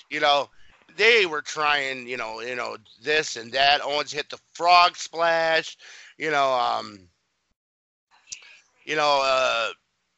You 0.10 0.22
know, 0.22 0.50
they 0.96 1.26
were 1.26 1.42
trying. 1.42 2.08
You 2.08 2.16
know, 2.16 2.40
you 2.40 2.56
know 2.56 2.78
this 3.02 3.36
and 3.36 3.52
that. 3.52 3.82
Owens 3.84 4.14
hit 4.14 4.30
the 4.30 4.40
frog 4.54 4.96
splash. 4.96 5.76
You 6.18 6.32
know, 6.32 6.54
um, 6.54 7.10
you 8.86 8.96
know, 8.96 9.22
uh, 9.26 9.70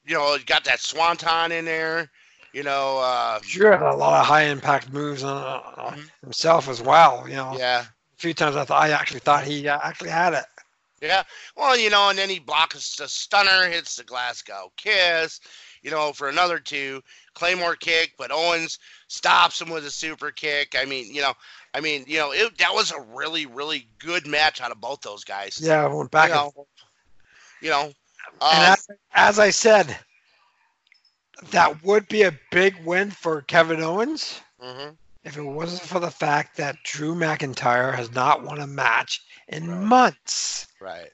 you 0.06 0.14
know, 0.14 0.38
got 0.46 0.66
that 0.66 0.80
swanton 0.80 1.52
in 1.52 1.66
there. 1.66 2.12
You 2.58 2.64
know, 2.64 2.98
uh, 2.98 3.40
Drew 3.44 3.70
had 3.70 3.84
a 3.84 3.96
lot 3.96 4.20
of 4.20 4.26
high 4.26 4.46
impact 4.46 4.92
moves 4.92 5.24
on 5.24 5.38
uh, 5.78 5.96
himself 6.24 6.68
as 6.68 6.82
well. 6.82 7.24
You 7.30 7.36
know, 7.36 7.56
yeah. 7.56 7.82
a 7.82 8.18
few 8.18 8.34
times 8.34 8.56
I 8.56 8.66
thought 8.66 8.82
I 8.82 8.90
actually 8.90 9.20
thought 9.20 9.44
he 9.44 9.68
uh, 9.68 9.78
actually 9.84 10.10
had 10.10 10.34
it. 10.34 10.46
Yeah. 11.00 11.22
Well, 11.56 11.78
you 11.78 11.92
know, 11.92 12.10
and 12.10 12.18
then 12.18 12.32
he 12.32 12.40
blocks 12.40 12.96
the 12.96 13.08
stunner, 13.08 13.70
hits 13.70 13.98
the 13.98 14.04
Glasgow 14.06 14.72
kiss, 14.76 15.40
you 15.84 15.92
know, 15.92 16.14
for 16.14 16.30
another 16.30 16.58
two. 16.58 17.04
Claymore 17.36 17.76
kick, 17.76 18.14
but 18.18 18.32
Owens 18.32 18.80
stops 19.08 19.62
him 19.62 19.70
with 19.70 19.86
a 19.86 19.92
super 19.92 20.32
kick. 20.32 20.76
I 20.76 20.86
mean, 20.86 21.14
you 21.14 21.22
know, 21.22 21.34
I 21.76 21.80
mean, 21.80 22.06
you 22.08 22.18
know, 22.18 22.32
it, 22.32 22.58
that 22.58 22.74
was 22.74 22.92
a 22.92 23.00
really, 23.14 23.46
really 23.46 23.88
good 24.00 24.26
match 24.26 24.62
out 24.62 24.72
of 24.72 24.82
both 24.82 25.02
those 25.02 25.24
guys. 25.24 25.60
Yeah, 25.62 25.86
I 25.86 25.94
went 25.94 26.10
back 26.10 26.30
You 26.30 26.34
know, 26.34 26.68
you 27.62 27.70
know. 27.70 27.84
And 27.84 27.94
Um, 28.42 28.74
as, 28.74 28.88
as 29.14 29.38
I 29.38 29.52
said, 29.52 29.96
that 31.52 31.84
would 31.84 32.08
be 32.08 32.24
a 32.24 32.40
big 32.52 32.76
win 32.86 33.12
for 33.12 33.42
Kevin 33.44 33.82
Owens 33.82 34.42
mhm. 34.62 34.96
if 35.24 35.38
it 35.38 35.44
wasn't 35.44 35.82
for 35.82 36.00
the 36.00 36.12
fact 36.12 36.58
that 36.58 36.78
Drew 36.84 37.16
McIntyre 37.16 37.96
has 37.96 38.12
not 38.12 38.44
won 38.44 38.60
a 38.60 38.68
match 38.68 39.22
in 39.48 39.86
months. 39.86 40.68
Right. 40.80 41.10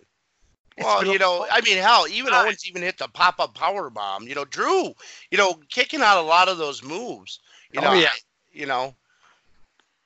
It's 0.78 0.86
Well, 0.86 1.06
you 1.06 1.20
know, 1.20 1.46
I 1.52 1.62
mean, 1.62 1.78
hell, 1.78 2.08
even. 2.08 2.34
Owens 2.34 2.68
even 2.68 2.82
hit 2.82 2.98
the 2.98 3.08
pop 3.08 3.40
up 3.40 3.54
power 3.54 3.90
bomb. 3.90 4.28
You 4.28 4.36
know, 4.36 4.46
Drew, 4.46 4.94
you 5.30 5.38
know, 5.38 5.54
kicking 5.70 6.02
out 6.02 6.18
a 6.18 6.26
lot 6.28 6.50
of 6.50 6.58
those 6.58 6.84
moves. 6.84 7.40
You 7.72 7.82
Oh, 7.82 7.84
know, 7.86 7.94
yeah. 7.94 8.14
you 8.52 8.66
know, 8.66 8.96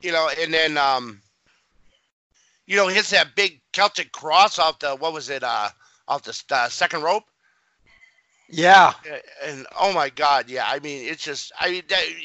you 0.01 0.11
know, 0.11 0.30
and 0.39 0.53
then 0.53 0.78
um, 0.78 1.22
you 2.65 2.76
know, 2.76 2.88
hits 2.88 3.11
that 3.11 3.36
big 3.36 3.61
Celtic 3.72 4.11
cross 4.11 4.59
off 4.59 4.80
the 4.80 4.95
what 4.95 5.13
was 5.13 5.30
it? 5.30 5.43
Uh, 5.43 5.70
off 6.07 6.24
the 6.24 6.43
uh, 6.51 6.70
second 6.70 7.01
rope. 7.01 7.24
Yeah, 8.49 8.93
And 9.43 9.65
oh 9.79 9.93
my 9.93 10.09
God, 10.09 10.49
yeah. 10.49 10.65
I 10.67 10.79
mean, 10.79 11.07
it's 11.07 11.23
just 11.23 11.51
I 11.59 11.69
mean, 11.71 11.83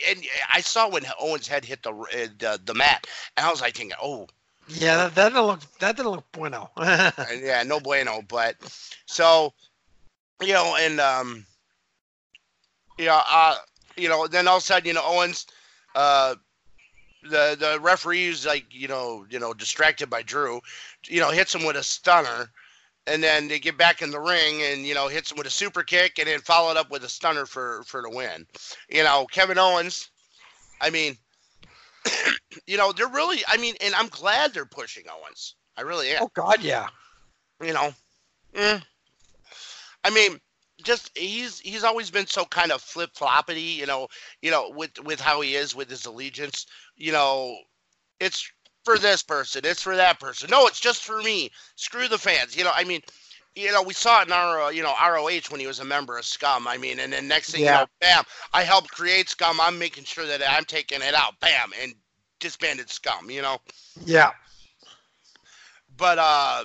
and 0.08 0.22
I 0.52 0.60
saw 0.60 0.88
when 0.88 1.04
Owens 1.20 1.48
head 1.48 1.64
hit 1.64 1.82
the 1.82 1.92
uh, 1.92 2.28
the, 2.38 2.60
the 2.64 2.74
mat, 2.74 3.06
and 3.36 3.44
I 3.46 3.50
was 3.50 3.60
like 3.60 3.74
thinking, 3.74 3.96
oh, 4.00 4.28
yeah, 4.68 4.96
that, 4.96 5.14
that 5.16 5.28
didn't 5.30 5.46
look 5.46 5.60
that 5.78 5.96
didn't 5.96 6.12
look 6.12 6.30
bueno. 6.32 6.70
Yeah, 6.76 7.62
no 7.66 7.80
bueno. 7.80 8.22
But 8.28 8.56
so, 9.06 9.52
you 10.40 10.52
know, 10.52 10.76
and 10.78 11.00
um, 11.00 11.44
you 12.98 13.06
know, 13.06 13.20
uh, 13.28 13.56
you 13.96 14.08
know, 14.08 14.26
then 14.26 14.48
all 14.48 14.56
of 14.58 14.62
a 14.62 14.66
sudden, 14.66 14.86
you 14.86 14.94
know, 14.94 15.02
Owens, 15.04 15.46
uh, 15.94 16.34
the 17.22 17.56
the 17.58 17.78
referee's 17.80 18.46
like, 18.46 18.66
you 18.70 18.88
know, 18.88 19.26
you 19.30 19.38
know, 19.38 19.52
distracted 19.54 20.08
by 20.08 20.22
Drew, 20.22 20.60
you 21.06 21.20
know, 21.20 21.30
hits 21.30 21.54
him 21.54 21.64
with 21.64 21.76
a 21.76 21.82
stunner, 21.82 22.50
and 23.06 23.22
then 23.22 23.48
they 23.48 23.58
get 23.58 23.76
back 23.76 24.02
in 24.02 24.10
the 24.10 24.20
ring 24.20 24.62
and 24.62 24.86
you 24.86 24.94
know 24.94 25.08
hits 25.08 25.30
him 25.30 25.38
with 25.38 25.46
a 25.46 25.50
super 25.50 25.82
kick, 25.82 26.18
and 26.18 26.28
then 26.28 26.40
followed 26.40 26.76
up 26.76 26.90
with 26.90 27.04
a 27.04 27.08
stunner 27.08 27.46
for 27.46 27.82
for 27.86 28.02
the 28.02 28.10
win. 28.10 28.46
You 28.88 29.04
know, 29.04 29.26
Kevin 29.30 29.58
Owens. 29.58 30.10
I 30.80 30.90
mean, 30.90 31.16
you 32.66 32.76
know, 32.76 32.92
they're 32.92 33.08
really. 33.08 33.42
I 33.48 33.56
mean, 33.56 33.74
and 33.80 33.94
I'm 33.94 34.08
glad 34.08 34.54
they're 34.54 34.66
pushing 34.66 35.04
Owens. 35.08 35.56
I 35.76 35.82
really 35.82 36.10
am. 36.10 36.22
Oh 36.22 36.30
God, 36.34 36.62
yeah. 36.62 36.88
You 37.62 37.72
know, 37.72 37.92
mm. 38.54 38.82
I 40.04 40.10
mean, 40.10 40.38
just 40.82 41.16
he's 41.16 41.60
he's 41.60 41.84
always 41.84 42.10
been 42.10 42.26
so 42.26 42.44
kind 42.44 42.72
of 42.72 42.80
flip 42.80 43.10
floppity. 43.14 43.76
You 43.76 43.86
know, 43.86 44.08
you 44.42 44.50
know, 44.50 44.70
with 44.74 44.92
with 45.04 45.20
how 45.20 45.40
he 45.40 45.54
is 45.54 45.74
with 45.74 45.90
his 45.90 46.06
allegiance. 46.06 46.66
You 46.96 47.12
know, 47.12 47.56
it's 48.20 48.50
for 48.84 48.98
this 48.98 49.22
person, 49.22 49.62
it's 49.64 49.82
for 49.82 49.96
that 49.96 50.18
person. 50.20 50.48
No, 50.50 50.66
it's 50.66 50.80
just 50.80 51.04
for 51.04 51.20
me. 51.22 51.50
Screw 51.76 52.08
the 52.08 52.18
fans. 52.18 52.56
You 52.56 52.64
know, 52.64 52.72
I 52.74 52.84
mean, 52.84 53.00
you 53.54 53.72
know, 53.72 53.82
we 53.82 53.94
saw 53.94 54.22
it 54.22 54.28
in 54.28 54.32
our, 54.32 54.62
uh, 54.62 54.70
you 54.70 54.82
know, 54.82 54.92
ROH 54.92 55.50
when 55.50 55.60
he 55.60 55.66
was 55.66 55.80
a 55.80 55.84
member 55.84 56.18
of 56.18 56.24
Scum. 56.24 56.66
I 56.66 56.78
mean, 56.78 56.98
and 56.98 57.12
then 57.12 57.28
next 57.28 57.50
thing 57.52 57.64
Yeah. 57.64 57.66
you 57.66 57.72
know, 57.72 57.86
bam, 58.00 58.24
I 58.52 58.62
helped 58.62 58.90
create 58.90 59.28
Scum. 59.28 59.60
I'm 59.60 59.78
making 59.78 60.04
sure 60.04 60.26
that 60.26 60.40
I'm 60.48 60.64
taking 60.64 61.00
it 61.02 61.14
out, 61.14 61.40
bam, 61.40 61.72
and 61.82 61.94
disbanded 62.40 62.90
Scum. 62.90 63.30
You 63.30 63.42
know, 63.42 63.58
Yeah. 64.04 64.32
but 65.96 66.18
uh, 66.18 66.64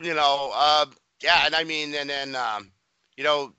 you 0.00 0.14
know, 0.14 0.50
uh, 0.54 0.86
yeah, 1.22 1.42
and 1.46 1.54
I 1.54 1.64
mean, 1.64 1.94
and 1.94 2.08
then 2.08 2.34
um, 2.36 2.70
you 3.16 3.24
know, 3.24 3.52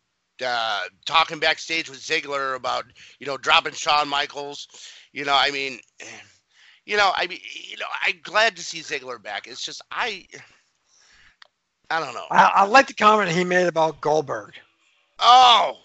uh, 0.46 0.82
talking 1.06 1.40
backstage 1.40 1.90
with 1.90 2.00
Ziggler 2.00 2.56
about 2.56 2.86
you 3.20 3.28
know 3.28 3.38
dropping 3.38 3.74
Shawn 3.74 4.08
Michaels. 4.10 4.68
You 5.12 5.26
know, 5.26 5.36
I 5.38 5.52
mean, 5.52 5.80
you 6.90 6.98
know, 6.98 7.12
I 7.16 7.28
mean, 7.28 7.38
you 7.70 7.78
know, 7.78 7.86
I'm 8.04 8.16
glad 8.24 8.56
to 8.56 8.64
see 8.64 8.80
Ziggler 8.80 9.22
back. 9.22 9.46
It's 9.46 9.64
just 9.64 9.80
I, 9.92 10.26
I 11.92 12.00
don't 12.00 12.16
know. 12.16 12.26
I, 12.32 12.52
I 12.56 12.66
like 12.66 12.88
the 12.88 12.96
comment 12.96 13.30
he 13.30 13.44
made 13.44 13.68
about 13.68 14.02
Goldberg. 14.02 14.56
Oh, 15.20 15.78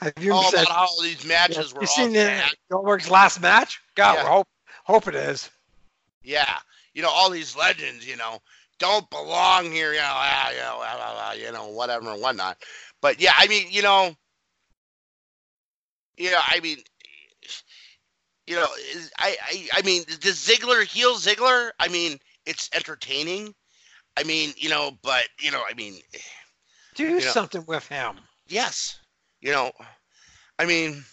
Have 0.00 0.14
you 0.18 0.32
oh 0.34 0.50
said, 0.50 0.64
about 0.64 0.74
how 0.74 1.00
these 1.00 1.24
matches 1.24 1.72
were 1.72 1.82
you 1.82 1.86
seen 1.86 2.12
the. 2.12 2.42
Goldberg's 2.72 3.08
last 3.08 3.40
match? 3.40 3.80
God, 3.94 4.14
Yeah. 4.14 4.28
hope 4.28 4.48
hope 4.82 5.06
it 5.06 5.14
is. 5.14 5.48
Yeah, 6.24 6.58
you 6.92 7.02
know, 7.02 7.10
all 7.10 7.30
these 7.30 7.54
legends, 7.54 8.04
you 8.04 8.16
know, 8.16 8.40
don't 8.80 9.08
belong 9.10 9.70
here, 9.70 9.92
you 9.92 9.98
know, 9.98 10.04
ah, 10.08 10.50
you 10.50 10.56
know, 10.56 10.80
ah, 10.80 10.96
ah, 10.98 11.28
ah, 11.28 11.32
you 11.34 11.52
know, 11.52 11.68
whatever 11.68 12.10
and 12.10 12.20
whatnot. 12.20 12.58
But 13.00 13.20
yeah, 13.20 13.32
I 13.36 13.46
mean, 13.46 13.68
you 13.70 13.82
know, 13.82 14.12
you 16.16 16.32
know, 16.32 16.40
I 16.44 16.58
mean, 16.58 16.78
you 18.48 18.56
know, 18.56 18.66
I, 19.18 19.36
I, 19.42 19.68
I 19.74 19.82
mean, 19.82 20.04
does 20.20 20.36
Ziggler 20.36 20.82
heel 20.84 21.14
Ziggler? 21.16 21.70
I 21.78 21.88
mean, 21.88 22.18
it's 22.46 22.70
entertaining. 22.74 23.54
I 24.16 24.24
mean, 24.24 24.54
you 24.56 24.70
know, 24.70 24.92
but 25.02 25.24
you 25.38 25.50
know, 25.50 25.62
I 25.68 25.74
mean, 25.74 26.00
Do 26.94 27.10
know- 27.14 27.20
something 27.20 27.64
with 27.66 27.86
him. 27.88 28.16
yes, 28.46 28.98
you 29.40 29.52
know, 29.52 29.70
I 30.58 30.64
mean, 30.64 31.04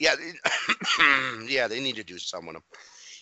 yeah, 0.00 0.14
yeah, 1.46 1.68
they 1.68 1.80
need 1.80 1.96
to 1.96 2.04
do 2.04 2.18
some 2.18 2.46
with 2.46 2.56
him. 2.56 2.62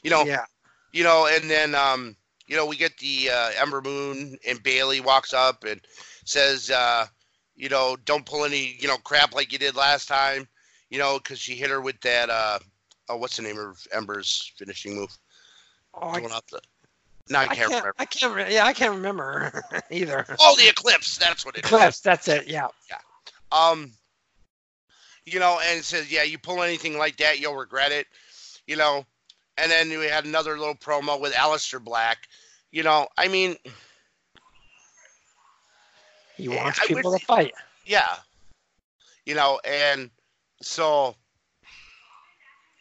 You 0.02 0.10
know, 0.10 0.24
Yeah. 0.24 0.44
you 0.92 1.04
know, 1.04 1.26
and 1.30 1.48
then 1.50 1.74
um, 1.74 2.16
you 2.46 2.56
know, 2.56 2.64
we 2.66 2.76
get 2.76 2.96
the 2.98 3.28
uh, 3.30 3.50
Ember 3.60 3.82
Moon 3.82 4.36
and 4.48 4.62
Bayley 4.62 5.00
walks 5.00 5.34
up 5.34 5.64
and 5.64 5.80
says, 6.24 6.70
uh, 6.70 7.06
you 7.54 7.68
know, 7.68 7.96
don't 8.06 8.24
pull 8.24 8.44
any, 8.46 8.76
you 8.80 8.88
know, 8.88 8.96
crap 8.96 9.34
like 9.34 9.52
you 9.52 9.58
did 9.58 9.76
last 9.76 10.08
time, 10.08 10.48
you 10.88 10.98
know, 10.98 11.18
because 11.18 11.38
she 11.38 11.54
hit 11.54 11.68
her 11.70 11.80
with 11.82 12.00
that, 12.00 12.30
uh, 12.30 12.58
oh, 13.10 13.16
what's 13.16 13.36
the 13.36 13.42
name 13.42 13.58
of 13.58 13.86
Ember's 13.92 14.52
finishing 14.56 14.94
move? 14.96 15.16
Oh, 15.94 16.08
I, 16.10 16.20
the, 16.20 16.60
no, 17.28 17.38
I 17.40 17.42
I 17.42 17.46
can't, 17.48 17.58
can't. 17.58 17.68
remember. 17.70 17.94
I 17.98 18.04
can't. 18.04 18.34
re- 18.34 18.54
Yeah, 18.54 18.64
I 18.64 18.72
can't 18.72 18.94
remember 18.94 19.62
either. 19.90 20.24
Oh, 20.40 20.54
the 20.56 20.68
Eclipse. 20.68 21.18
That's 21.18 21.44
what 21.44 21.56
it 21.56 21.64
is. 21.64 21.68
Clips. 21.70 22.00
That's 22.00 22.28
it. 22.28 22.46
Yeah. 22.48 22.68
Yeah. 22.88 22.98
Um, 23.52 23.92
you 25.26 25.38
know, 25.40 25.58
and 25.62 25.78
it 25.78 25.84
says, 25.84 26.10
yeah, 26.10 26.22
you 26.22 26.38
pull 26.38 26.62
anything 26.62 26.96
like 26.98 27.16
that, 27.18 27.40
you'll 27.40 27.54
regret 27.56 27.92
it, 27.92 28.06
you 28.66 28.76
know. 28.76 29.04
And 29.58 29.70
then 29.70 29.90
we 29.90 30.06
had 30.06 30.24
another 30.24 30.58
little 30.58 30.74
promo 30.74 31.20
with 31.20 31.32
Aleister 31.34 31.82
Black. 31.82 32.26
You 32.72 32.82
know, 32.84 33.08
I 33.18 33.28
mean, 33.28 33.56
He 36.36 36.48
wants 36.48 36.80
I 36.80 36.86
people 36.86 37.12
wish- 37.12 37.20
to 37.20 37.26
fight. 37.26 37.52
yeah, 37.84 38.16
you 39.26 39.34
know, 39.34 39.60
and 39.64 40.10
so, 40.62 41.14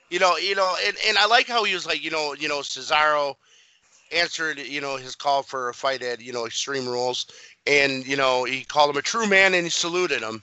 you 0.09 0.19
know, 0.19 0.37
you 0.37 0.55
know, 0.55 0.75
and, 0.85 0.95
and 1.07 1.17
I 1.17 1.25
like 1.25 1.47
how 1.47 1.63
he 1.63 1.73
was 1.73 1.85
like, 1.85 2.03
you 2.03 2.11
know, 2.11 2.33
you 2.33 2.47
know, 2.47 2.59
Cesaro 2.59 3.35
answered, 4.11 4.59
you 4.59 4.81
know, 4.81 4.97
his 4.97 5.15
call 5.15 5.43
for 5.43 5.69
a 5.69 5.73
fight 5.73 6.01
at, 6.01 6.21
you 6.21 6.33
know, 6.33 6.45
Extreme 6.45 6.87
Rules, 6.87 7.27
and 7.67 8.05
you 8.05 8.17
know, 8.17 8.43
he 8.43 8.63
called 8.63 8.89
him 8.89 8.97
a 8.97 9.01
true 9.01 9.27
man 9.27 9.53
and 9.53 9.65
he 9.65 9.69
saluted 9.69 10.21
him. 10.21 10.41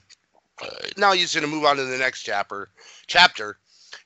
Uh, 0.62 0.69
now 0.97 1.12
he's 1.12 1.35
going 1.35 1.45
to 1.45 1.51
move 1.51 1.64
on 1.64 1.77
to 1.77 1.85
the 1.85 1.99
next 1.99 2.23
chapter, 2.23 2.69
chapter, 3.07 3.59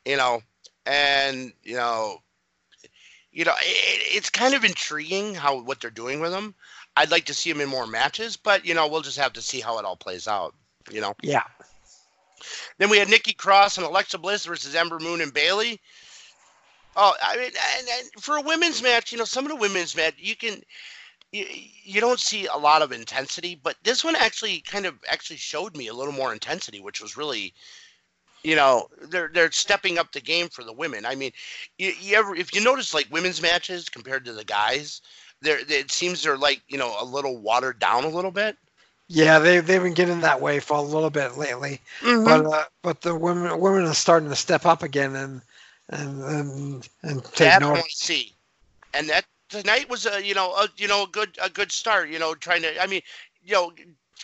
you 0.05 0.17
know, 0.17 0.43
and 0.87 1.53
you 1.63 1.77
know, 1.77 2.21
you 3.33 3.45
know, 3.45 3.55
it, 3.61 4.17
it's 4.17 4.31
kind 4.31 4.55
of 4.55 4.65
intriguing 4.65 5.35
how 5.35 5.61
what 5.61 5.81
they're 5.81 5.91
doing 5.91 6.21
with 6.21 6.33
him. 6.33 6.55
I'd 6.97 7.11
like 7.11 7.27
to 7.27 7.35
see 7.35 7.51
him 7.51 7.61
in 7.61 7.69
more 7.69 7.87
matches, 7.87 8.37
but 8.37 8.65
you 8.65 8.75
know, 8.75 8.89
we'll 8.89 9.03
just 9.03 9.19
have 9.19 9.33
to 9.35 9.43
see 9.43 9.61
how 9.61 9.79
it 9.79 9.85
all 9.85 9.97
plays 9.97 10.27
out. 10.27 10.55
You 10.91 11.01
know. 11.01 11.15
Yeah. 11.23 11.45
Then 12.78 12.91
we 12.91 12.99
had 12.99 13.09
Nikki 13.09 13.32
Cross 13.32 13.78
and 13.78 13.86
Alexa 13.86 14.18
Bliss 14.18 14.45
versus 14.45 14.74
Ember 14.74 14.99
Moon 14.99 15.20
and 15.20 15.32
Bayley. 15.32 15.80
Oh, 16.97 17.14
I 17.22 17.36
mean, 17.36 17.51
and, 17.78 17.88
and 17.88 18.22
for 18.22 18.36
a 18.36 18.43
women's 18.43 18.82
match, 18.82 19.12
you 19.12 19.18
know, 19.18 19.24
some 19.24 19.45
of 19.45 19.51
the 19.51 19.57
women's 19.57 19.97
match 19.97 20.14
you 20.18 20.36
can. 20.36 20.62
You, 21.32 21.47
you 21.84 22.01
don't 22.01 22.18
see 22.18 22.47
a 22.47 22.57
lot 22.57 22.82
of 22.82 22.91
intensity, 22.91 23.55
but 23.55 23.76
this 23.84 24.03
one 24.03 24.16
actually 24.16 24.61
kind 24.62 24.84
of 24.84 24.97
actually 25.09 25.36
showed 25.36 25.76
me 25.76 25.86
a 25.86 25.95
little 25.95 26.12
more 26.12 26.32
intensity, 26.32 26.80
which 26.80 27.01
was 27.01 27.16
really, 27.16 27.55
you 28.43 28.57
know, 28.57 28.88
they're 29.03 29.30
they're 29.32 29.53
stepping 29.53 29.97
up 29.97 30.11
the 30.11 30.20
game 30.20 30.49
for 30.49 30.64
the 30.64 30.72
women. 30.72 31.07
I 31.07 31.14
mean, 31.14 31.30
you, 31.78 31.93
you 32.01 32.16
ever 32.16 32.34
if 32.34 32.53
you 32.53 32.64
notice 32.64 32.93
like 32.93 33.07
women's 33.12 33.41
matches 33.41 33.88
compared 33.88 34.24
to 34.24 34.32
the 34.32 34.45
guys, 34.45 35.03
there 35.41 35.61
it 35.68 35.93
seems 35.93 36.22
they're 36.22 36.36
like 36.36 36.62
you 36.68 36.78
know 36.78 36.97
a 37.01 37.05
little 37.05 37.38
watered 37.38 37.78
down 37.78 38.03
a 38.03 38.09
little 38.09 38.32
bit. 38.32 38.57
Yeah. 39.13 39.39
They 39.41 39.59
they've 39.61 39.83
been 39.83 39.95
getting 39.95 40.21
that 40.21 40.41
way 40.41 40.61
for 40.61 40.77
a 40.77 40.83
little 40.83 41.11
bit 41.11 41.37
lately, 41.37 41.81
Mm-hmm. 42.01 42.25
but 42.25 42.47
uh, 42.47 42.65
but 42.83 43.01
the 43.03 43.15
women 43.15 43.59
women 43.61 43.85
are 43.85 43.95
starting 43.95 44.29
to 44.31 44.37
step 44.37 44.65
up 44.65 44.83
again 44.83 45.15
and 45.17 45.43
and 45.89 46.23
and, 46.23 46.89
and 47.03 47.25
take 47.25 47.37
that 47.49 47.61
notice. 47.61 47.85
see. 47.95 48.33
And 48.95 49.09
that 49.09 49.25
tonight 49.49 49.89
was 49.91 50.07
a 50.07 50.25
you 50.25 50.35
know 50.35 50.53
a 50.55 50.69
you 50.77 50.87
know 50.89 51.05
a 51.05 51.09
good 51.09 51.37
a 51.43 51.51
good 51.51 51.73
start. 51.73 52.09
You 52.09 52.19
know, 52.19 52.35
trying 52.35 52.63
to 52.63 52.81
I 52.83 52.87
mean, 52.87 53.03
you 53.43 53.55
know, 53.55 53.73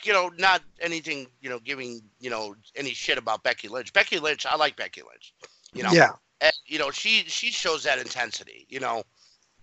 you 0.05 0.12
know, 0.12 0.30
not 0.39 0.62
anything 0.80 1.26
you 1.41 1.51
know 1.51 1.59
giving 1.59 2.01
you 2.20 2.30
know 2.30 2.55
any 2.76 2.91
shit 2.91 3.18
about 3.18 3.43
Becky 3.43 3.68
Lynch. 3.68 3.93
Becky 3.93 4.18
Lynch, 4.20 4.47
I 4.47 4.57
like 4.57 4.76
Becky 4.76 5.03
Lynch. 5.03 5.34
You 5.72 5.82
know, 5.82 5.91
Yeah. 5.93 6.11
and, 6.41 6.53
you 6.66 6.78
know 6.78 6.91
she 6.93 7.24
she 7.26 7.51
shows 7.51 7.82
that 7.84 7.99
intensity. 7.99 8.66
You 8.68 8.80
know, 8.80 9.03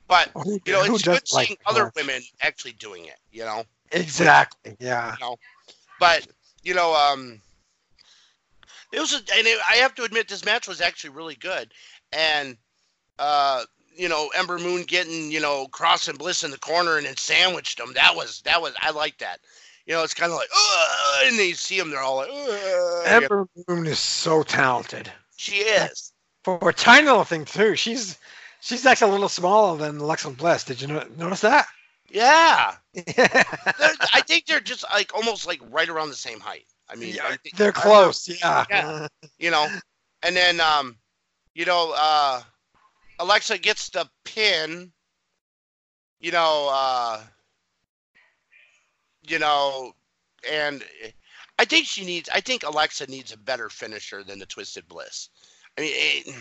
but 0.07 0.29
you 0.65 0.73
know 0.73 0.83
it's 0.83 1.01
good 1.03 1.11
doesn't 1.23 1.33
like 1.33 1.47
seeing 1.47 1.57
other 1.65 1.91
women 1.95 2.21
actually 2.41 2.73
doing 2.73 3.05
it. 3.05 3.19
You 3.31 3.45
know, 3.45 3.63
Exactly. 3.93 4.75
Yeah. 4.79 5.13
you 5.13 5.25
know, 5.25 5.37
but 5.99 6.27
you 6.63 6.73
know 6.73 6.93
um. 6.93 7.39
It 8.91 8.99
was, 8.99 9.11
a, 9.11 9.15
and 9.15 9.47
it, 9.47 9.59
I 9.67 9.77
have 9.77 9.95
to 9.95 10.03
admit, 10.03 10.27
this 10.27 10.45
match 10.45 10.67
was 10.67 10.79
actually 10.79 11.09
really 11.09 11.33
good, 11.33 11.73
and 12.11 12.55
uh, 13.17 13.63
you 13.95 14.09
know, 14.09 14.29
Ember 14.35 14.59
Moon 14.59 14.83
getting, 14.83 15.31
you 15.31 15.39
know, 15.39 15.67
Cross 15.67 16.07
and 16.07 16.17
Bliss 16.17 16.43
in 16.43 16.51
the 16.51 16.59
corner 16.59 16.97
and 16.97 17.05
then 17.05 17.17
sandwiched 17.17 17.77
them. 17.77 17.93
That 17.93 18.15
was 18.15 18.41
that 18.41 18.61
was 18.61 18.73
I 18.81 18.91
like 18.91 19.17
that. 19.19 19.39
You 19.85 19.93
know, 19.95 20.03
it's 20.03 20.13
kind 20.13 20.31
of 20.31 20.37
like, 20.37 20.49
Ugh, 20.55 21.25
and 21.25 21.37
then 21.39 21.47
you 21.47 21.55
see 21.55 21.77
them, 21.77 21.89
they're 21.89 22.01
all 22.01 22.17
like, 22.17 22.29
Ugh. 22.31 23.03
Ember 23.05 23.47
Moon 23.67 23.85
is 23.85 23.99
so 23.99 24.43
talented. 24.43 25.11
she 25.35 25.55
is. 25.55 26.13
For 26.43 26.69
a 26.69 26.73
tiny 26.73 27.07
little 27.07 27.23
thing 27.23 27.45
too. 27.45 27.75
She's 27.75 28.17
she's 28.61 28.85
actually 28.85 29.09
a 29.09 29.13
little 29.13 29.29
smaller 29.29 29.77
than 29.77 29.97
Alexa 29.97 30.29
Bliss. 30.31 30.65
Did 30.65 30.81
you 30.81 30.87
notice 31.17 31.41
that? 31.41 31.67
Yeah, 32.09 32.75
I 33.07 34.21
think 34.27 34.45
they're 34.45 34.59
just 34.59 34.85
like 34.93 35.13
almost 35.15 35.47
like 35.47 35.61
right 35.71 35.89
around 35.89 36.09
the 36.09 36.15
same 36.15 36.39
height. 36.39 36.65
I 36.89 36.95
mean, 36.95 37.15
I 37.23 37.37
think- 37.37 37.55
they're 37.55 37.71
close. 37.71 38.27
Yeah. 38.27 38.65
Yeah. 38.69 39.07
you 39.39 39.51
know, 39.51 39.67
and 40.21 40.35
then 40.35 40.59
um, 40.59 40.97
you 41.55 41.65
know, 41.65 41.93
uh, 41.97 42.41
Alexa 43.19 43.57
gets 43.57 43.89
the 43.89 44.07
pin. 44.25 44.91
You 46.19 46.31
know, 46.31 46.69
uh, 46.71 47.21
you 49.27 49.39
know, 49.39 49.93
and 50.49 50.83
I 51.59 51.65
think 51.65 51.85
she 51.87 52.05
needs. 52.05 52.29
I 52.33 52.39
think 52.41 52.63
Alexa 52.63 53.07
needs 53.07 53.31
a 53.33 53.37
better 53.37 53.69
finisher 53.69 54.23
than 54.23 54.39
the 54.39 54.45
Twisted 54.45 54.87
Bliss. 54.87 55.29
I 55.77 55.81
mean, 55.81 55.91
it, 55.95 56.35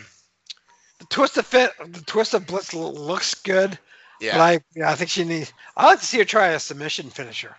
The 1.01 1.07
twist 1.07 1.37
of 1.37 1.47
fit, 1.47 1.73
the 1.85 2.03
twist 2.03 2.35
of 2.35 2.47
Bliss 2.47 2.73
looks 2.75 3.35
good. 3.35 3.79
Yeah, 4.23 4.37
But 4.37 4.41
I, 4.41 4.61
yeah, 4.77 4.91
I 4.91 4.95
think 4.95 5.11
she 5.11 5.25
needs. 5.25 5.53
I 5.77 5.87
like 5.87 5.99
to 5.99 6.07
see 6.07 6.19
her 6.19 6.25
try 6.25 6.49
a 6.49 6.61
submission 6.61 7.11
finisher. 7.11 7.57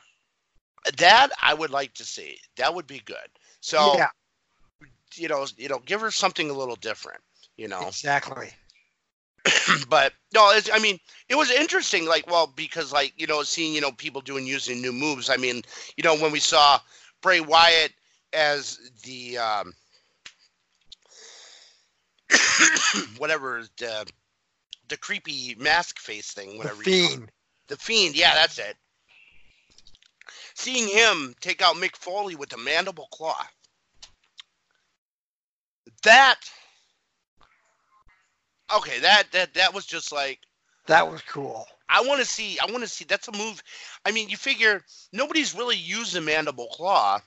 that 0.98 1.30
I 1.42 1.54
would 1.54 1.72
like 1.72 1.94
to 1.96 2.06
see. 2.06 2.38
That 2.56 2.74
would 2.74 2.88
be 2.88 3.02
good. 3.04 3.18
So 3.60 3.96
yeah, 3.98 4.08
you 5.16 5.28
know, 5.28 5.46
you 5.58 5.68
know, 5.68 5.80
give 5.86 6.00
her 6.00 6.10
something 6.10 6.50
a 6.50 6.54
little 6.54 6.78
different. 6.78 7.20
You 7.58 7.68
know. 7.68 7.86
exactly. 7.86 8.50
but 9.90 10.14
no, 10.34 10.52
it's, 10.52 10.70
I 10.74 10.80
mean, 10.80 11.00
it 11.28 11.36
was 11.36 11.52
interesting. 11.52 12.06
Like, 12.08 12.28
well, 12.28 12.54
because 12.56 12.94
like 12.94 13.12
you 13.18 13.28
know, 13.28 13.44
seeing 13.44 13.76
you 13.76 13.82
know 13.82 13.92
people 13.92 14.22
doing 14.22 14.48
using 14.48 14.82
new 14.82 14.94
moves. 14.94 15.30
I 15.30 15.36
mean, 15.36 15.64
you 15.98 16.04
know, 16.06 16.16
when 16.16 16.32
we 16.32 16.40
saw 16.40 16.80
Bray 17.22 17.42
Wyatt 17.42 17.92
as 18.32 18.80
the 19.04 19.38
um, 19.38 19.74
whatever 23.18 23.66
the 23.78 24.06
the 24.90 24.98
creepy 24.98 25.56
mask 25.56 26.00
face 26.00 26.32
thing, 26.32 26.52
The 26.52 26.58
whatever. 26.58 26.78
you. 26.78 26.84
Fiend. 26.84 27.32
The 27.68 27.78
Fiend, 27.78 28.16
yeah, 28.16 28.34
that's 28.34 28.60
it. 28.60 28.76
Seeing 30.56 30.88
him 30.88 31.34
take 31.42 31.62
out 31.62 31.76
Mick 31.76 31.96
Foley 31.96 32.36
with 32.36 32.50
the 32.50 32.58
mandible 32.58 33.08
claw. 33.12 33.42
That 36.04 36.40
Okay, 38.74 39.00
that 39.00 39.32
that 39.32 39.54
that 39.54 39.74
was 39.74 39.86
just 39.86 40.12
like 40.12 40.40
That 40.88 41.10
was 41.10 41.22
cool. 41.22 41.66
I 41.90 42.02
want 42.02 42.20
to 42.20 42.26
see 42.26 42.58
I 42.60 42.66
want 42.72 42.84
to 42.84 42.88
see 42.90 43.06
that's 43.06 43.28
a 43.28 43.32
move. 43.38 43.62
I 44.06 44.12
mean, 44.12 44.30
you 44.30 44.38
figure 44.38 44.84
nobody's 45.12 45.56
really 45.56 45.78
used 45.78 46.14
the 46.14 46.22
mandible 46.22 46.68
claw 46.72 47.20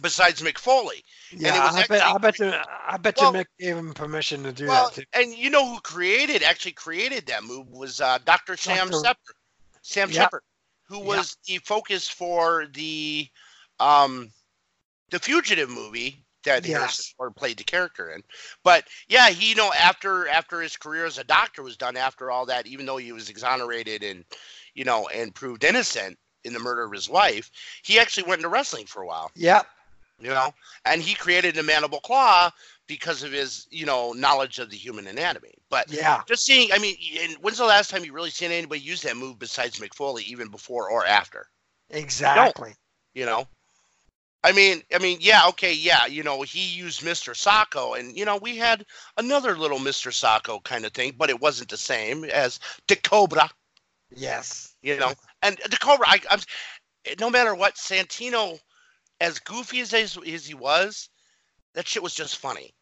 besides 0.00 0.40
McFoley. 0.42 0.58
Foley. 0.58 1.04
Yeah, 1.32 1.56
it 1.56 1.60
was 1.72 1.76
I 1.76 1.86
bet. 1.86 2.02
I 2.02 2.18
bet 2.18 2.38
you. 2.38 2.52
I 2.86 2.96
bet 2.96 3.16
Well- 3.18 3.32
you 3.34 3.40
Mick 3.40 3.46
gave 3.58 3.76
him 3.76 3.92
permission 3.94 4.42
to 4.44 4.52
do 4.52 4.66
Well, 4.66 4.86
that 4.90 4.94
too. 4.94 5.04
and 5.12 5.34
you 5.34 5.50
know 5.50 5.74
who 5.74 5.80
created 5.80 6.42
actually 6.42 6.72
created 6.72 7.26
that 7.26 7.44
move 7.44 7.68
was 7.68 8.00
uh, 8.00 8.18
Dr. 8.24 8.56
Sam 8.56 8.90
Dr. 8.90 8.98
Sheppard. 9.04 9.36
Sam 9.82 10.10
Yep. 10.10 10.16
Sheppard, 10.24 10.42
who 10.84 10.96
Yep. 10.98 11.04
was 11.06 11.36
the 11.46 11.58
focus 11.58 12.08
for 12.08 12.66
the 12.72 13.28
um 13.80 14.30
the 15.10 15.18
fugitive 15.18 15.70
movie 15.70 16.24
that 16.44 16.64
Harrison 16.64 16.86
Yes. 16.88 17.14
Ford 17.16 17.34
played 17.36 17.56
the 17.58 17.64
character 17.64 18.10
in. 18.12 18.22
But 18.62 18.86
yeah, 19.08 19.28
he 19.30 19.50
you 19.50 19.54
know 19.54 19.72
after 19.72 20.28
after 20.28 20.60
his 20.60 20.76
career 20.76 21.04
as 21.06 21.18
a 21.18 21.24
doctor 21.24 21.62
was 21.62 21.76
done, 21.76 21.96
after 21.96 22.30
all 22.30 22.46
that, 22.46 22.66
even 22.66 22.86
though 22.86 22.96
he 22.98 23.12
was 23.12 23.28
exonerated 23.30 24.02
and 24.02 24.24
you 24.74 24.84
know 24.84 25.08
and 25.08 25.34
proved 25.34 25.64
innocent 25.64 26.18
in 26.44 26.52
the 26.52 26.58
murder 26.58 26.84
of 26.84 26.92
his 26.92 27.08
wife, 27.08 27.50
he 27.82 27.98
actually 27.98 28.22
went 28.22 28.38
into 28.38 28.48
wrestling 28.48 28.86
for 28.86 29.02
a 29.02 29.06
while 29.06 29.30
Yep. 29.34 29.66
You 30.20 30.30
know 30.30 30.52
and 30.84 31.00
he 31.00 31.14
created 31.14 31.54
the 31.54 31.62
mandible 31.62 32.00
claw 32.00 32.50
because 32.88 33.22
of 33.22 33.30
his 33.32 33.66
you 33.70 33.86
know 33.86 34.12
knowledge 34.12 34.58
of 34.58 34.68
the 34.70 34.76
human 34.76 35.06
anatomy 35.06 35.54
but 35.70 35.88
Yeah. 35.90 36.22
just 36.26 36.44
seeing 36.44 36.72
i 36.72 36.78
mean 36.78 36.96
and 37.20 37.34
when's 37.40 37.58
the 37.58 37.64
last 37.64 37.90
time 37.90 38.04
you 38.04 38.12
really 38.12 38.30
seen 38.30 38.50
anybody 38.50 38.80
use 38.80 39.02
that 39.02 39.16
move 39.16 39.38
besides 39.38 39.78
mick 39.78 39.94
foley 39.94 40.24
even 40.24 40.48
before 40.48 40.90
or 40.90 41.06
after 41.06 41.46
Exactly. 41.90 42.74
you 43.14 43.24
know 43.26 43.46
i 44.42 44.52
mean 44.52 44.82
i 44.94 44.98
mean 44.98 45.18
yeah 45.20 45.42
okay 45.48 45.72
yeah 45.72 46.06
you 46.06 46.22
know 46.22 46.42
he 46.42 46.66
used 46.66 47.02
mr 47.02 47.34
socko 47.34 47.98
and 47.98 48.16
you 48.16 48.24
know 48.24 48.36
we 48.38 48.56
had 48.56 48.84
another 49.18 49.56
little 49.56 49.78
mr 49.78 50.10
socko 50.12 50.62
kind 50.64 50.84
of 50.84 50.92
thing 50.92 51.12
but 51.16 51.30
it 51.30 51.40
wasn't 51.40 51.68
the 51.68 51.76
same 51.76 52.24
as 52.24 52.58
the 52.88 52.96
cobra 52.96 53.48
Yes. 54.14 54.74
you 54.82 54.96
know 54.98 55.12
and 55.42 55.58
the 55.70 55.76
cobra 55.76 56.06
I, 56.08 56.20
i'm 56.30 56.40
no 57.20 57.30
matter 57.30 57.54
what 57.54 57.76
santino 57.76 58.58
as 59.20 59.38
goofy 59.40 59.80
as, 59.80 59.92
as 59.94 60.46
he 60.46 60.54
was 60.54 61.08
that 61.74 61.86
shit 61.86 62.02
was 62.02 62.14
just 62.14 62.36
funny 62.38 62.74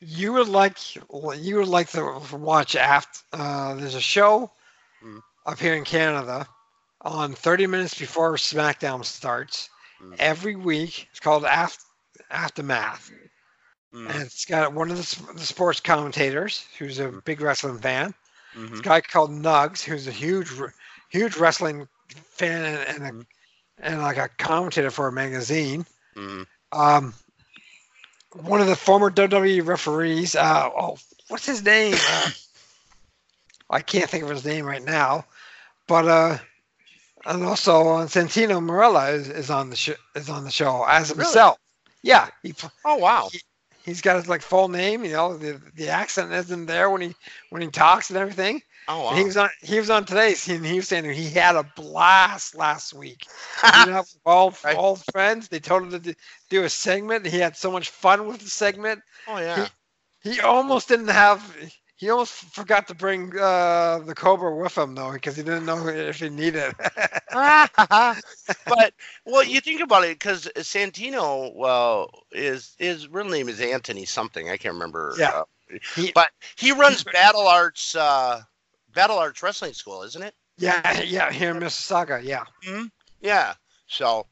You 0.00 0.32
would 0.34 0.48
like. 0.48 0.76
You 0.96 1.56
would 1.56 1.68
like 1.68 1.90
to 1.90 2.20
watch 2.36 2.76
after. 2.76 3.18
Uh, 3.32 3.74
there's 3.74 3.94
a 3.94 4.00
show 4.00 4.50
Mm. 5.02 5.22
up 5.46 5.58
here 5.58 5.74
in 5.74 5.84
Canada 5.84 6.46
on 7.02 7.34
30 7.34 7.66
minutes 7.66 7.94
before 7.98 8.34
SmackDown 8.36 9.04
starts 9.04 9.68
Mm. 10.02 10.16
every 10.18 10.56
week. 10.56 11.08
It's 11.10 11.20
called 11.20 11.44
After 11.44 11.82
Aftermath. 12.30 13.10
Mm, 13.94 14.10
And 14.10 14.22
it's 14.22 14.44
got 14.44 14.72
one 14.72 14.90
of 14.90 14.96
the, 14.98 15.32
the 15.34 15.46
sports 15.46 15.80
commentators 15.80 16.66
who's 16.78 16.98
a 16.98 17.08
big 17.24 17.40
wrestling 17.40 17.78
fan. 17.78 18.14
mhm. 18.54 18.78
a 18.78 18.82
guy 18.82 19.00
called 19.00 19.30
Nugs, 19.30 19.82
who's 19.82 20.06
a 20.06 20.12
huge, 20.12 20.50
huge 21.10 21.36
wrestling 21.36 21.86
fan 22.08 22.78
and, 22.88 23.04
a, 23.04 23.12
Mhm. 23.12 23.26
And 23.78 24.00
like 24.00 24.16
a 24.16 24.28
commentator 24.38 24.90
for 24.90 25.06
a 25.08 25.12
magazine. 25.12 25.84
Mhm. 26.16 26.46
Um, 26.72 27.14
one 28.32 28.60
of 28.60 28.66
the 28.66 28.76
former 28.76 29.10
WWE 29.10 29.60
referees. 29.66 30.34
Uh, 30.34 30.70
oh, 30.76 30.98
what's 31.28 31.46
his 31.46 31.62
name? 31.62 31.94
Uh, 31.94 32.30
I 33.70 33.80
can't 33.80 34.08
think 34.08 34.22
of 34.24 34.30
his 34.30 34.44
name 34.44 34.64
right 34.64 34.82
now, 34.82 35.24
but 35.88 36.06
uh, 36.06 36.38
and 37.26 37.44
also 37.44 37.88
uh, 37.88 38.06
Santino 38.06 38.62
Marella 38.62 39.12
is, 39.12 39.28
is 39.28 39.50
on 39.50 39.70
the 39.70 39.76
sh- 39.76 39.90
is 40.14 40.30
on 40.30 40.44
the 40.44 40.50
show 40.50 40.84
as 40.88 41.10
Really? 41.10 41.24
himself. 41.24 41.58
Yeah, 42.02 42.28
he 42.42 42.54
oh 42.84 42.96
wow 42.96 43.28
he's 43.86 44.02
got 44.02 44.16
his 44.16 44.28
like 44.28 44.42
full 44.42 44.68
name. 44.68 45.04
You 45.04 45.12
know, 45.14 45.38
the 45.38 45.60
the 45.76 45.88
accent 45.90 46.32
isn't 46.32 46.66
there 46.66 46.90
when 46.90 47.02
he 47.02 47.14
when 47.50 47.62
he 47.62 47.68
talks 47.68 48.10
and 48.10 48.18
everything. 48.18 48.62
oh 48.88 49.02
wow 49.04 49.10
And 49.10 49.18
He 49.18 49.24
was 49.24 49.36
on. 49.38 49.50
He 49.62 49.78
was 49.78 49.90
on 49.90 50.04
today, 50.06 50.34
and 50.48 50.66
he 50.66 50.76
was 50.76 50.88
saying 50.88 51.04
he 51.10 51.30
had 51.30 51.56
a 51.56 51.64
blast 51.76 52.54
last 52.56 52.94
week. 52.94 53.26
Meeting 53.74 53.94
up 53.94 54.06
with 54.12 54.22
all 54.26 54.54
Right. 54.64 54.76
old 54.76 55.04
friends. 55.04 55.48
They 55.48 55.60
told 55.60 55.84
him 55.84 55.90
to 55.92 55.98
do- 56.00 56.14
do 56.50 56.64
a 56.64 56.70
segment. 56.70 57.26
He 57.26 57.38
had 57.38 57.56
so 57.56 57.70
much 57.72 57.90
fun 57.90 58.26
with 58.26 58.40
the 58.40 58.50
segment. 58.50 59.02
oh 59.26 59.38
yeah 59.38 59.68
He 60.22 60.40
almost 60.40 60.88
didn't 60.88 61.08
have. 61.08 61.42
He 61.96 62.10
almost 62.10 62.32
forgot 62.32 62.86
to 62.88 62.94
bring 62.94 63.32
uh, 63.38 64.00
the 64.04 64.14
Cobra 64.14 64.54
with 64.54 64.76
him 64.76 64.94
though, 64.94 65.12
because 65.12 65.36
he 65.36 65.42
didn't 65.42 65.66
know 65.66 65.86
if 65.88 66.20
he 66.20 66.28
needed. 66.28 66.74
but 67.32 68.92
well 69.24 69.44
you 69.44 69.60
think 69.60 69.80
about 69.80 70.04
it 70.04 70.18
because 70.18 70.48
santino 70.56 71.54
well 71.54 72.10
his 72.32 72.74
his 72.78 73.08
real 73.08 73.26
name 73.28 73.48
is 73.48 73.60
anthony 73.60 74.04
something 74.04 74.48
i 74.48 74.56
can't 74.56 74.74
remember 74.74 75.14
Yeah. 75.18 75.30
uh, 75.30 75.44
He- 75.94 76.12
but 76.14 76.30
he 76.56 76.72
runs 76.72 77.04
battle 77.04 77.46
arts 77.46 77.94
uh 77.94 78.42
battle 78.94 79.18
arts 79.18 79.42
wrestling 79.42 79.72
school 79.74 80.02
isn't 80.02 80.22
it 80.22 80.34
yeah, 80.58 81.02
yeah, 81.02 81.30
here 81.30 81.50
in 81.50 81.58
Mississauga. 81.58 82.22
Yeah, 82.22 82.44
Yeah. 83.20 83.54
So, 83.86 84.26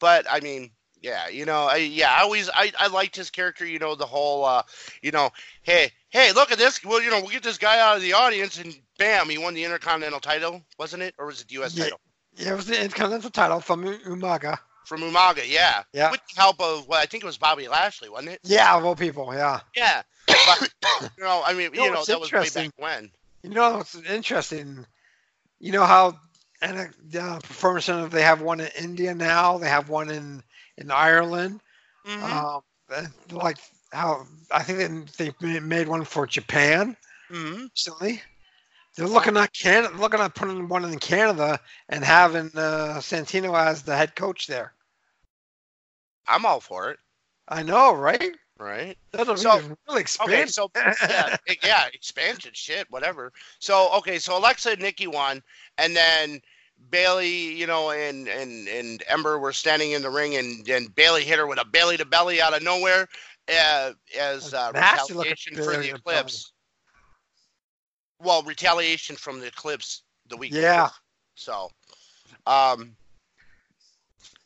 but 0.00 0.26
I 0.30 0.40
mean, 0.40 0.70
yeah, 1.00 1.28
you 1.28 1.44
know, 1.44 1.66
I, 1.66 1.76
yeah, 1.76 2.12
I 2.12 2.22
always, 2.22 2.50
I, 2.52 2.72
I 2.78 2.88
liked 2.88 3.16
his 3.16 3.30
character. 3.30 3.66
You 3.66 3.78
know, 3.78 3.94
the 3.94 4.06
whole, 4.06 4.44
uh, 4.44 4.62
you 5.02 5.10
know, 5.10 5.30
hey, 5.62 5.90
hey, 6.10 6.32
look 6.32 6.52
at 6.52 6.58
this. 6.58 6.84
Well, 6.84 7.02
you 7.02 7.10
know, 7.10 7.20
we'll 7.20 7.30
get 7.30 7.42
this 7.42 7.58
guy 7.58 7.80
out 7.80 7.96
of 7.96 8.02
the 8.02 8.14
audience, 8.14 8.58
and 8.58 8.74
bam, 8.98 9.28
he 9.28 9.38
won 9.38 9.54
the 9.54 9.64
Intercontinental 9.64 10.20
title, 10.20 10.62
wasn't 10.78 11.02
it, 11.02 11.14
or 11.18 11.26
was 11.26 11.40
it 11.40 11.48
the 11.48 11.54
U.S. 11.54 11.76
Yeah. 11.76 11.84
title 11.84 12.00
yeah. 12.36 12.52
It 12.52 12.56
was 12.56 12.66
the 12.66 12.80
Intercontinental 12.80 13.30
title 13.30 13.60
from 13.60 13.84
Umaga. 13.84 14.58
from 14.84 15.00
Umaga? 15.02 15.42
Yeah. 15.46 15.82
Yeah. 15.92 16.10
With 16.10 16.20
the 16.34 16.40
help 16.40 16.60
of, 16.60 16.88
well, 16.88 17.00
I 17.00 17.06
think 17.06 17.22
it 17.22 17.26
was 17.26 17.38
Bobby 17.38 17.68
Lashley, 17.68 18.08
wasn't 18.08 18.30
it? 18.30 18.40
Yeah, 18.44 18.76
of 18.76 18.84
all 18.84 18.96
people. 18.96 19.32
Yeah. 19.34 19.60
Yeah. 19.76 20.02
But 20.26 20.70
you 21.16 21.24
know, 21.24 21.42
I 21.44 21.52
mean, 21.52 21.72
You 21.72 21.80
know, 21.80 21.84
you 21.84 21.92
know, 21.92 21.98
it's 21.98 22.06
that 22.08 22.20
was 22.20 22.32
way 22.32 22.48
back 22.54 22.72
when. 22.76 23.10
You 23.42 23.50
know 23.50 23.78
what's 23.78 23.94
interesting? 23.94 24.86
You 25.60 25.72
know 25.72 25.84
how 25.84 26.18
and 26.60 26.90
uh, 27.18 27.38
Performance 27.40 27.84
Center 27.84 28.08
they 28.08 28.22
have 28.22 28.40
one 28.40 28.60
in 28.60 28.68
India 28.78 29.14
now. 29.14 29.58
They 29.58 29.68
have 29.68 29.88
one 29.88 30.10
in 30.10 30.42
in 30.78 30.90
Ireland. 30.90 31.60
Mhm. 32.06 32.22
Um, 32.22 32.62
like 33.30 33.58
how 33.92 34.26
I 34.50 34.62
think 34.62 35.10
they 35.16 35.32
they 35.40 35.60
made 35.60 35.88
one 35.88 36.04
for 36.04 36.26
Japan 36.26 36.96
Mhm. 37.30 37.68
recently. 37.70 38.22
They're 38.96 39.06
looking 39.06 39.36
at 39.36 39.52
Canada, 39.52 39.94
looking 39.96 40.20
at 40.20 40.34
putting 40.34 40.68
one 40.68 40.84
in 40.84 40.98
Canada 40.98 41.60
and 41.88 42.02
having 42.04 42.46
uh, 42.56 42.98
Santino 42.98 43.56
as 43.56 43.82
the 43.82 43.96
head 43.96 44.16
coach 44.16 44.46
there. 44.46 44.72
I'm 46.26 46.44
all 46.44 46.60
for 46.60 46.90
it. 46.90 46.98
I 47.48 47.62
know, 47.62 47.92
right? 47.94 48.34
Right. 48.58 48.98
That'll 49.12 49.36
So- 49.36 49.60
be 49.60 49.74
really 49.88 50.04
Okay, 50.20 50.46
so 50.46 50.68
yeah, 50.74 51.36
yeah, 51.62 51.86
expansion 51.92 52.50
shit, 52.54 52.90
whatever. 52.90 53.32
So 53.60 53.90
okay, 53.98 54.18
so 54.18 54.36
Alexa 54.36 54.72
and 54.72 54.80
Nikki 54.80 55.06
won, 55.06 55.42
and 55.78 55.94
then 55.94 56.40
Bayley, 56.90 57.54
you 57.54 57.66
know, 57.66 57.90
and 57.90 58.28
and 58.28 58.68
and 58.68 59.02
Ember 59.08 59.38
were 59.38 59.52
standing 59.52 59.92
in 59.92 60.02
the 60.02 60.10
ring, 60.10 60.36
and 60.36 60.68
and 60.68 60.94
Bayley 60.94 61.24
hit 61.24 61.38
her 61.38 61.46
with 61.46 61.60
a 61.60 61.64
belly 61.64 61.96
to 61.96 62.04
belly 62.04 62.40
out 62.40 62.56
of 62.56 62.62
nowhere, 62.62 63.06
uh, 63.48 63.92
as 64.18 64.54
uh, 64.54 64.72
retaliation 64.74 65.54
for 65.54 65.64
the 65.64 65.70
to 65.72 65.78
belly. 65.78 65.90
eclipse. 65.90 66.52
Well, 68.20 68.42
retaliation 68.42 69.16
from 69.16 69.40
the 69.40 69.46
eclipse 69.46 70.02
the 70.28 70.36
week. 70.36 70.52
Yeah. 70.52 70.84
before. 70.84 70.90
So, 71.34 71.70
um, 72.46 72.96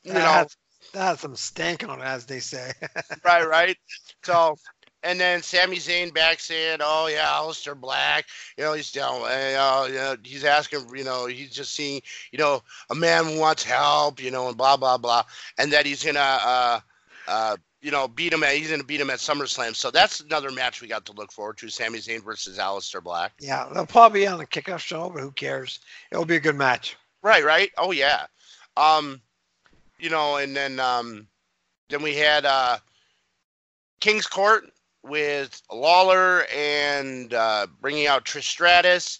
you 0.05 0.12
know, 0.12 0.18
That's, 0.20 0.57
that's 0.93 1.20
some 1.22 1.37
stank 1.37 1.89
on 1.89 2.01
it, 2.01 2.05
as 2.05 2.26
they 2.26 2.41
say. 2.41 2.72
right, 3.24 3.49
right. 3.49 3.76
So, 4.24 4.57
and 5.03 5.18
then 5.18 5.42
Sami 5.42 5.76
Zayn 5.76 6.12
back 6.14 6.40
saying, 6.40 6.78
"Oh 6.80 7.07
yeah, 7.07 7.26
Aleister 7.26 7.78
Black, 7.78 8.26
you 8.57 8.64
know, 8.64 8.72
he's 8.72 8.92
down, 8.92 9.22
uh, 9.22 9.86
you 9.88 9.94
know, 9.94 10.16
he's 10.22 10.44
asking, 10.44 10.86
you 10.94 11.05
know, 11.05 11.26
he's 11.26 11.50
just 11.50 11.74
seeing, 11.74 12.00
you 12.30 12.38
know, 12.38 12.62
a 12.90 12.94
man 12.94 13.24
who 13.24 13.38
wants 13.38 13.62
help, 13.62 14.22
you 14.22 14.30
know, 14.30 14.48
and 14.48 14.57
blah 14.57 14.76
blah 14.76 14.98
blah, 14.98 15.22
and 15.59 15.72
that 15.72 15.86
he's 15.86 16.05
gonna, 16.05 16.20
uh, 16.20 16.80
uh, 17.28 17.57
you 17.80 17.90
know, 17.90 18.07
beat 18.09 18.32
him 18.32 18.44
at, 18.44 18.55
he's 18.55 18.70
gonna 18.70 18.84
beat 18.84 19.00
him 19.00 19.11
at 19.11 19.18
SummerSlam. 19.18 19.74
So 19.74 19.90
that's 19.90 20.20
another 20.20 20.50
match 20.50 20.80
we 20.80 20.88
got 20.88 21.05
to 21.07 21.12
look 21.12 21.32
forward 21.32 21.59
to: 21.59 21.68
Sami 21.68 21.98
Zayn 21.98 22.22
versus 22.22 22.59
Aleister 22.59 23.03
Black. 23.03 23.32
yeah, 23.40 23.68
they'll 23.72 23.86
probably 23.86 24.20
be 24.20 24.26
on 24.26 24.38
the 24.38 24.46
kickoff 24.46 24.78
show, 24.78 25.11
but 25.11 25.20
who 25.20 25.32
cares? 25.32 25.80
It'll 26.11 26.24
be 26.24 26.36
a 26.36 26.40
good 26.40 26.57
match. 26.57 26.96
Right, 27.22 27.44
right. 27.44 27.70
Oh 27.78 27.92
yeah. 27.92 28.26
Um, 28.76 29.20
you 29.98 30.11
know, 30.11 30.36
and 30.36 30.57
then 30.57 30.80
um, 30.80 31.28
then 31.88 32.03
we 32.03 32.16
had 32.16 32.44
uh, 32.44 32.78
King's 34.00 34.26
Court 34.26 34.71
with 35.03 35.61
Lawler 35.70 36.44
and 36.55 37.32
uh, 37.34 37.66
bringing 37.80 38.07
out 38.07 38.24
Trish 38.24 38.44
Stratus, 38.44 39.18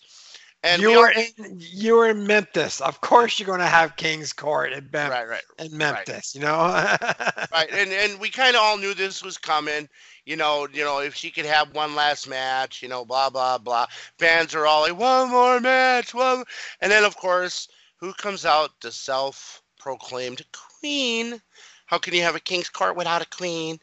And 0.63 0.81
you 0.81 0.91
we 0.91 0.97
were 0.97 1.13
all- 1.17 1.25
in 1.39 1.57
you 1.59 1.95
were 1.97 2.09
in 2.11 2.27
Memphis. 2.27 2.81
Of 2.81 3.01
course, 3.01 3.39
you're 3.39 3.47
going 3.47 3.59
to 3.61 3.67
have 3.67 3.97
King's 3.97 4.33
Court 4.33 4.73
in, 4.73 4.89
Mem- 4.93 5.11
right, 5.11 5.29
right, 5.29 5.43
in 5.59 5.77
Memphis. 5.77 6.35
You 6.35 6.43
know. 6.43 6.59
right. 7.53 7.69
And 7.73 7.91
and 7.93 8.21
we 8.21 8.29
kind 8.31 8.55
of 8.57 8.63
all 8.63 8.79
knew 8.79 8.95
this 8.95 9.25
was 9.25 9.39
coming. 9.39 9.89
You 10.25 10.37
know, 10.37 10.69
you 10.73 10.85
know, 10.85 11.01
if 11.01 11.17
she 11.17 11.31
could 11.33 11.47
have 11.47 11.75
one 11.75 11.97
last 11.97 12.29
match, 12.29 12.81
you 12.81 12.89
know, 12.89 13.05
blah 13.05 13.29
blah 13.31 13.59
blah. 13.59 13.87
Fans 14.19 14.55
are 14.55 14.67
all 14.67 14.83
like, 14.83 14.97
one 14.97 15.31
more 15.31 15.59
match, 15.59 16.15
one. 16.15 16.45
And 16.81 16.93
then 16.93 17.05
of 17.05 17.17
course, 17.17 17.67
who 17.97 18.13
comes 18.15 18.47
out? 18.47 18.71
The 18.83 18.93
self-proclaimed 18.93 20.43
queen. 20.53 21.41
How 21.87 21.99
can 21.99 22.15
you 22.15 22.23
have 22.23 22.37
a 22.37 22.41
king's 22.41 22.69
court 22.69 22.97
without 22.97 23.21
a 23.23 23.27
queen? 23.37 23.79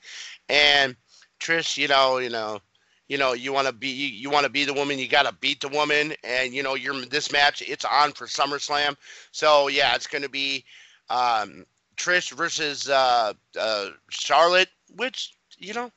And 0.47 0.95
Trish, 1.39 1.77
you 1.77 1.87
know, 1.87 2.17
you 2.17 2.29
know, 2.29 2.59
you 3.07 3.17
know, 3.17 3.33
you 3.33 3.51
want 3.51 3.67
to 3.67 3.73
be, 3.73 3.89
you, 3.89 4.07
you 4.07 4.29
want 4.29 4.43
to 4.43 4.49
be 4.51 4.65
the 4.65 4.73
woman. 4.73 4.99
You 4.99 5.07
got 5.07 5.25
to 5.25 5.33
beat 5.33 5.61
the 5.61 5.69
woman. 5.69 6.13
And 6.23 6.53
you 6.53 6.61
know, 6.63 6.75
you're 6.75 6.93
this 7.05 7.31
match. 7.31 7.61
It's 7.65 7.85
on 7.85 8.11
for 8.11 8.27
SummerSlam. 8.27 8.95
So 9.31 9.67
yeah, 9.67 9.95
it's 9.95 10.07
going 10.07 10.21
to 10.23 10.29
be 10.29 10.63
um, 11.09 11.65
Trish 11.97 12.31
versus 12.33 12.89
uh, 12.89 13.33
uh, 13.59 13.87
Charlotte, 14.09 14.69
which 14.95 15.33
you 15.57 15.73
know. 15.73 15.91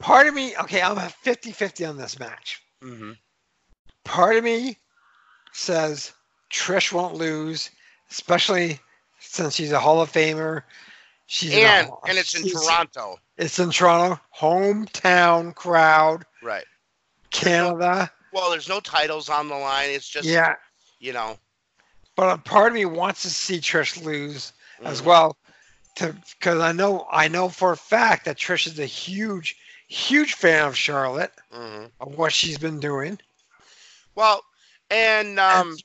Part 0.00 0.26
of 0.26 0.34
me, 0.34 0.54
okay, 0.58 0.82
I'm 0.82 0.98
a 0.98 1.12
50-50 1.24 1.88
on 1.88 1.96
this 1.96 2.18
match. 2.18 2.60
Mm-hmm. 2.82 3.12
Part 4.04 4.36
of 4.36 4.44
me 4.44 4.76
says 5.52 6.12
Trish 6.50 6.92
won't 6.92 7.14
lose, 7.14 7.70
especially 8.10 8.80
since 9.20 9.54
she's 9.54 9.72
a 9.72 9.78
Hall 9.80 10.02
of 10.02 10.12
Famer. 10.12 10.62
She's 11.26 11.52
in 11.54 11.60
a- 11.60 11.62
And 11.66 11.90
and 12.08 12.18
it's 12.18 12.34
in 12.34 12.42
Toronto, 12.66 13.18
It's 13.36 13.58
in 13.58 13.70
Toronto, 13.70 14.20
hometown 14.38 15.54
crowd, 15.54 16.24
right? 16.42 16.64
Canada. 17.30 18.10
Well, 18.32 18.50
there's 18.50 18.68
no 18.68 18.80
titles 18.80 19.28
on 19.28 19.48
the 19.48 19.56
line. 19.56 19.90
It's 19.90 20.08
just 20.08 20.26
yeah, 20.28 20.56
you 20.98 21.12
know. 21.12 21.38
but 22.16 22.34
a 22.34 22.38
part 22.42 22.68
of 22.68 22.74
me 22.74 22.84
wants 22.84 23.22
to 23.22 23.30
see 23.30 23.58
Trish 23.58 24.02
lose 24.02 24.52
as 24.84 25.02
mhm. 25.02 25.06
well, 25.06 25.36
to 25.96 26.12
because 26.38 26.60
I 26.60 26.72
know 26.72 27.06
I 27.10 27.28
know 27.28 27.48
for 27.48 27.72
a 27.72 27.76
fact 27.76 28.24
that 28.26 28.36
Trish 28.38 28.66
is 28.66 28.78
a 28.78 28.86
huge, 28.86 29.56
huge 29.88 30.34
fan 30.34 30.66
of 30.68 30.76
Charlotte 30.76 31.32
Mhm. 31.52 31.90
of 32.00 32.16
what 32.16 32.32
she's 32.32 32.58
been 32.58 32.80
doing, 32.80 33.18
Well, 34.14 34.44
and 34.90 35.38
um, 35.40 35.76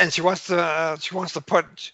and 0.00 0.12
she 0.12 0.20
wants 0.20 0.46
to 0.46 0.60
uh, 0.60 0.96
she 0.98 1.14
wants 1.14 1.32
to 1.34 1.40
put 1.40 1.92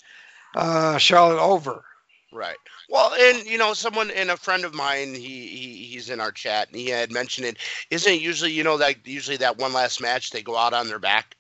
uh, 0.55 0.99
Charlotte 0.99 1.41
over. 1.43 1.85
Right. 2.33 2.57
Well, 2.89 3.15
and 3.19 3.47
you 3.47 3.57
know, 3.59 3.73
someone 3.75 4.11
and 4.11 4.31
a 4.31 4.37
friend 4.37 4.65
of 4.65 4.75
mine, 4.75 5.15
he, 5.15 5.47
he 5.47 5.85
he's 5.87 6.11
in 6.11 6.21
our 6.21 6.33
chat, 6.33 6.69
and 6.69 6.77
he 6.77 6.89
had 6.89 7.11
mentioned 7.11 7.47
it. 7.47 7.57
Isn't 7.91 8.13
it 8.13 8.21
usually, 8.21 8.53
you 8.53 8.63
know, 8.63 8.77
that 8.79 9.07
usually 9.07 9.39
that 9.39 9.59
one 9.59 9.73
last 9.73 10.01
match 10.01 10.31
they 10.31 10.43
go 10.43 10.57
out 10.57 10.75
on 10.75 10.89
their 10.89 10.99
back, 10.99 11.37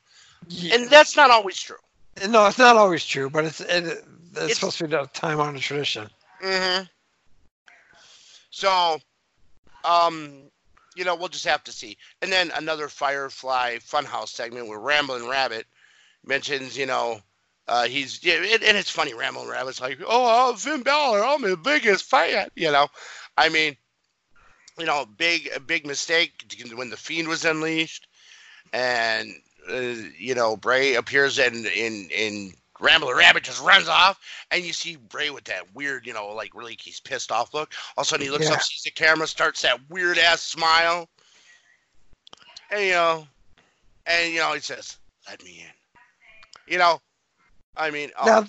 Yeah. 0.48 0.74
and 0.76 0.88
that's 0.90 1.16
not 1.16 1.30
always 1.30 1.60
true. 1.60 1.76
No, 2.28 2.46
it's 2.46 2.58
not 2.58 2.76
always 2.76 3.04
true, 3.04 3.28
but 3.28 3.44
it's 3.44 3.60
it, 3.60 3.84
it's, 3.84 4.00
It's- 4.36 4.54
supposed 4.56 4.78
to 4.78 4.88
be 4.88 4.94
a 4.94 5.06
time 5.08 5.40
honored 5.40 5.60
tradition. 5.60 6.08
Mm-hmm. 6.42 6.84
So, 8.50 8.98
um, 9.84 10.44
you 10.96 11.04
know, 11.04 11.14
we'll 11.16 11.28
just 11.28 11.46
have 11.46 11.64
to 11.64 11.72
see. 11.72 11.96
And 12.22 12.30
then 12.30 12.52
another 12.56 12.88
Firefly 12.88 13.78
Funhouse 13.78 14.28
segment 14.28 14.68
where 14.68 14.78
Ramblin' 14.78 15.28
Rabbit 15.28 15.66
mentions, 16.24 16.76
you 16.76 16.86
know, 16.86 17.20
uh, 17.66 17.84
he's 17.84 18.22
yeah, 18.22 18.34
it, 18.34 18.62
and 18.62 18.76
it's 18.76 18.90
funny. 18.90 19.14
Ramblin' 19.14 19.48
Rabbit's 19.48 19.80
like, 19.80 19.98
"Oh, 20.06 20.50
I'm 20.50 20.56
Finn 20.56 20.82
Balor, 20.82 21.24
I'm 21.24 21.42
his 21.42 21.56
biggest 21.56 22.04
fan." 22.04 22.48
You 22.54 22.70
know, 22.70 22.88
I 23.36 23.48
mean, 23.48 23.76
you 24.78 24.84
know, 24.86 25.06
big 25.06 25.48
a 25.54 25.60
big 25.60 25.86
mistake 25.86 26.44
when 26.74 26.90
the 26.90 26.96
Fiend 26.96 27.28
was 27.28 27.44
unleashed, 27.44 28.06
and 28.72 29.30
uh, 29.70 29.94
you 30.18 30.34
know, 30.34 30.56
Bray 30.56 30.94
appears 30.94 31.38
in 31.38 31.66
in 31.66 32.08
in 32.10 32.52
Ramblin' 32.80 33.16
Rabbit 33.16 33.44
just 33.44 33.62
runs 33.62 33.88
off, 33.88 34.20
and 34.50 34.62
you 34.62 34.74
see 34.74 34.96
Bray 34.96 35.30
with 35.30 35.44
that 35.44 35.74
weird, 35.74 36.06
you 36.06 36.12
know, 36.12 36.28
like 36.28 36.54
really 36.54 36.76
he's 36.78 37.00
pissed 37.00 37.32
off 37.32 37.54
look. 37.54 37.72
All 37.96 38.02
of 38.02 38.06
a 38.06 38.08
sudden 38.08 38.26
he 38.26 38.30
looks 38.30 38.46
Yeah. 38.46 38.56
up, 38.56 38.62
sees 38.62 38.82
the 38.82 38.90
camera, 38.90 39.26
starts 39.26 39.62
that 39.62 39.80
weird 39.88 40.18
ass 40.18 40.42
smile, 40.42 41.08
and 42.70 42.82
you 42.82 42.92
know, 42.92 43.26
and 44.04 44.32
you 44.32 44.40
know 44.40 44.52
he 44.52 44.60
says, 44.60 44.98
"Let 45.28 45.42
me 45.42 45.64
in." 45.64 46.72
You 46.72 46.78
know, 46.78 47.00
I 47.76 47.90
mean, 47.90 48.10
oh, 48.20 48.26
Now, 48.26 48.44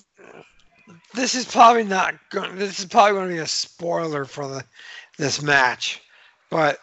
this 1.13 1.35
is 1.35 1.45
probably 1.45 1.83
not 1.83 2.15
going. 2.29 2.55
This 2.57 2.79
is 2.79 2.85
probably 2.85 3.13
going 3.13 3.29
to 3.29 3.33
be 3.35 3.39
a 3.39 3.47
spoiler 3.47 4.25
for 4.25 4.47
the 4.47 4.63
this 5.17 5.41
match, 5.41 6.01
but 6.49 6.79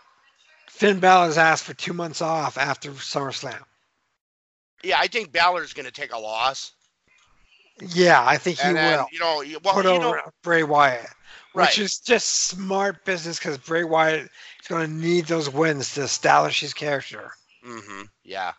Finn 0.69 0.99
Balor's 1.01 1.39
asked 1.39 1.65
for 1.65 1.75
two 1.75 1.93
months 1.93 2.21
off 2.21 2.59
after 2.59 2.91
SummerSlam. 2.93 3.63
yeah, 4.83 4.97
I 4.99 5.07
think 5.07 5.33
Balor's 5.33 5.73
going 5.73 5.87
to 5.87 5.93
take 5.93 6.13
a 6.13 6.19
loss, 6.19 6.73
Yeah, 7.81 8.25
I 8.27 8.39
think 8.39 8.59
he 8.59 8.69
and 8.69 8.75
will 8.75 9.07
you 9.13 9.19
know, 9.21 9.45
well, 9.63 9.75
put 9.75 9.85
you 9.85 9.91
over 9.93 10.17
know, 10.17 10.23
Bray 10.43 10.63
Wyatt, 10.65 11.07
Right. 11.55 11.69
which 11.69 11.79
is 11.79 11.99
just 11.99 12.47
smart 12.49 13.05
business 13.05 13.39
because 13.39 13.59
Bray 13.59 13.85
Wyatt 13.85 14.23
is 14.23 14.69
going 14.69 14.87
to 14.89 14.93
need 14.93 15.27
those 15.27 15.49
wins 15.51 15.95
to 15.95 16.03
establish 16.03 16.61
his 16.61 16.75
character. 16.75 17.31
Mm-hmm. 17.65 18.03
Yeah. 18.25 18.53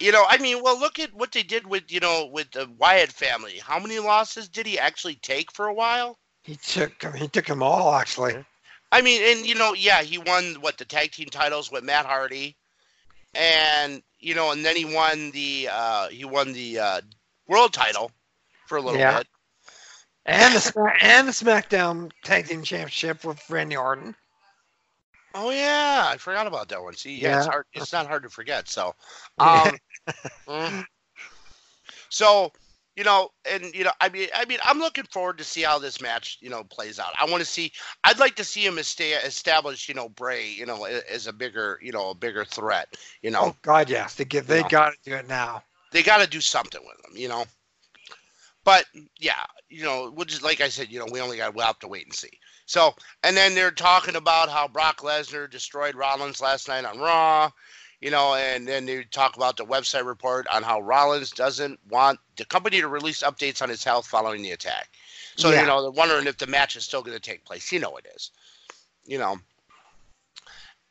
You 0.00 0.12
know, 0.12 0.24
I 0.28 0.38
mean, 0.38 0.62
well, 0.62 0.78
look 0.78 0.98
at 0.98 1.14
what 1.14 1.32
they 1.32 1.42
did 1.42 1.66
with, 1.66 1.90
you 1.90 2.00
know, 2.00 2.26
with 2.26 2.50
the 2.52 2.68
Wyatt 2.78 3.12
family. 3.12 3.58
How 3.58 3.78
many 3.78 3.98
losses 3.98 4.48
did 4.48 4.66
he 4.66 4.78
actually 4.78 5.16
take 5.16 5.52
for 5.52 5.66
a 5.66 5.74
while? 5.74 6.18
He 6.42 6.56
took 6.56 7.02
he 7.16 7.28
took 7.28 7.46
them 7.46 7.62
all 7.62 7.94
actually. 7.94 8.44
I 8.92 9.02
mean, 9.02 9.22
and 9.22 9.46
you 9.46 9.54
know, 9.54 9.74
yeah, 9.74 10.02
he 10.02 10.18
won 10.18 10.54
what 10.60 10.78
the 10.78 10.84
tag 10.84 11.12
team 11.12 11.28
titles 11.28 11.70
with 11.70 11.84
Matt 11.84 12.06
Hardy, 12.06 12.56
and 13.34 14.02
you 14.18 14.34
know, 14.34 14.52
and 14.52 14.64
then 14.64 14.76
he 14.76 14.84
won 14.84 15.30
the 15.32 15.68
uh, 15.70 16.08
he 16.08 16.24
won 16.24 16.52
the 16.52 16.78
uh, 16.78 17.00
world 17.48 17.72
title 17.72 18.10
for 18.66 18.76
a 18.76 18.82
little 18.82 19.00
Yeah. 19.00 19.18
bit. 19.18 19.26
And 20.26 20.54
the 20.54 20.96
and 21.02 21.28
the 21.28 21.32
SmackDown 21.32 22.10
Tag 22.22 22.46
Team 22.48 22.62
Championship 22.62 23.24
with 23.24 23.48
Randy 23.50 23.76
Orton. 23.76 24.14
Oh 25.34 25.50
yeah, 25.50 26.06
I 26.08 26.16
forgot 26.16 26.46
about 26.46 26.68
that 26.68 26.82
one. 26.82 26.94
See, 26.94 27.16
yeah, 27.16 27.38
it's 27.38 27.46
hard. 27.46 27.66
It's 27.74 27.92
not 27.92 28.06
hard 28.06 28.22
to 28.22 28.30
forget. 28.30 28.68
So, 28.68 28.94
um, 29.38 29.76
mm. 30.48 30.84
so 32.08 32.52
you 32.96 33.02
know, 33.02 33.30
and 33.50 33.74
you 33.74 33.82
know, 33.82 33.90
I 34.00 34.08
mean, 34.08 34.28
I 34.34 34.44
mean, 34.44 34.58
I'm 34.64 34.78
looking 34.78 35.04
forward 35.04 35.38
to 35.38 35.44
see 35.44 35.62
how 35.62 35.78
this 35.78 36.00
match, 36.00 36.38
you 36.40 36.48
know, 36.48 36.62
plays 36.62 37.00
out. 37.00 37.12
I 37.20 37.28
want 37.28 37.40
to 37.40 37.44
see. 37.44 37.72
I'd 38.04 38.20
like 38.20 38.36
to 38.36 38.44
see 38.44 38.64
him 38.64 38.78
esta- 38.78 39.26
establish, 39.26 39.88
you 39.88 39.94
know, 39.94 40.08
Bray, 40.08 40.48
you 40.48 40.66
know, 40.66 40.84
as 40.84 41.26
a 41.26 41.32
bigger, 41.32 41.78
you 41.82 41.90
know, 41.90 42.10
a 42.10 42.14
bigger 42.14 42.44
threat. 42.44 42.96
You 43.22 43.32
know, 43.32 43.46
Oh 43.46 43.56
God, 43.62 43.90
yes, 43.90 44.14
they 44.14 44.24
get 44.24 44.46
they 44.46 44.62
got 44.62 44.90
to 44.90 45.10
do 45.10 45.16
it 45.16 45.26
now. 45.26 45.64
they 45.90 46.04
got 46.04 46.20
to 46.20 46.28
do 46.28 46.40
something 46.40 46.80
with 46.84 47.10
him, 47.10 47.20
you 47.20 47.28
know. 47.28 47.44
But 48.64 48.86
yeah, 49.18 49.44
you 49.68 49.82
know, 49.82 50.12
we'll 50.14 50.24
just 50.24 50.44
like 50.44 50.60
I 50.60 50.68
said, 50.68 50.90
you 50.90 51.00
know, 51.00 51.06
we 51.10 51.20
only 51.20 51.36
got 51.36 51.54
we'll 51.54 51.66
have 51.66 51.80
to 51.80 51.88
wait 51.88 52.06
and 52.06 52.14
see. 52.14 52.30
So, 52.66 52.94
and 53.22 53.36
then 53.36 53.54
they're 53.54 53.70
talking 53.70 54.16
about 54.16 54.48
how 54.48 54.68
Brock 54.68 55.00
Lesnar 55.00 55.50
destroyed 55.50 55.94
Rollins 55.94 56.40
last 56.40 56.68
night 56.68 56.84
on 56.84 56.98
Raw, 56.98 57.50
you 58.00 58.10
know, 58.10 58.34
and 58.34 58.66
then 58.66 58.86
they 58.86 59.04
talk 59.04 59.36
about 59.36 59.56
the 59.56 59.64
website 59.64 60.06
report 60.06 60.46
on 60.48 60.62
how 60.62 60.80
Rollins 60.80 61.30
doesn't 61.30 61.78
want 61.88 62.18
the 62.36 62.44
company 62.44 62.80
to 62.80 62.88
release 62.88 63.22
updates 63.22 63.62
on 63.62 63.68
his 63.68 63.84
health 63.84 64.06
following 64.06 64.42
the 64.42 64.52
attack. 64.52 64.88
So, 65.36 65.50
Yeah. 65.50 65.60
you 65.60 65.66
know, 65.66 65.82
they're 65.82 65.90
wondering 65.90 66.26
if 66.26 66.38
the 66.38 66.46
match 66.46 66.76
is 66.76 66.84
still 66.84 67.02
going 67.02 67.16
to 67.16 67.20
take 67.20 67.44
place. 67.44 67.70
You 67.72 67.80
know, 67.80 67.96
it 67.96 68.06
is. 68.14 68.30
You 69.06 69.18
know, 69.18 69.38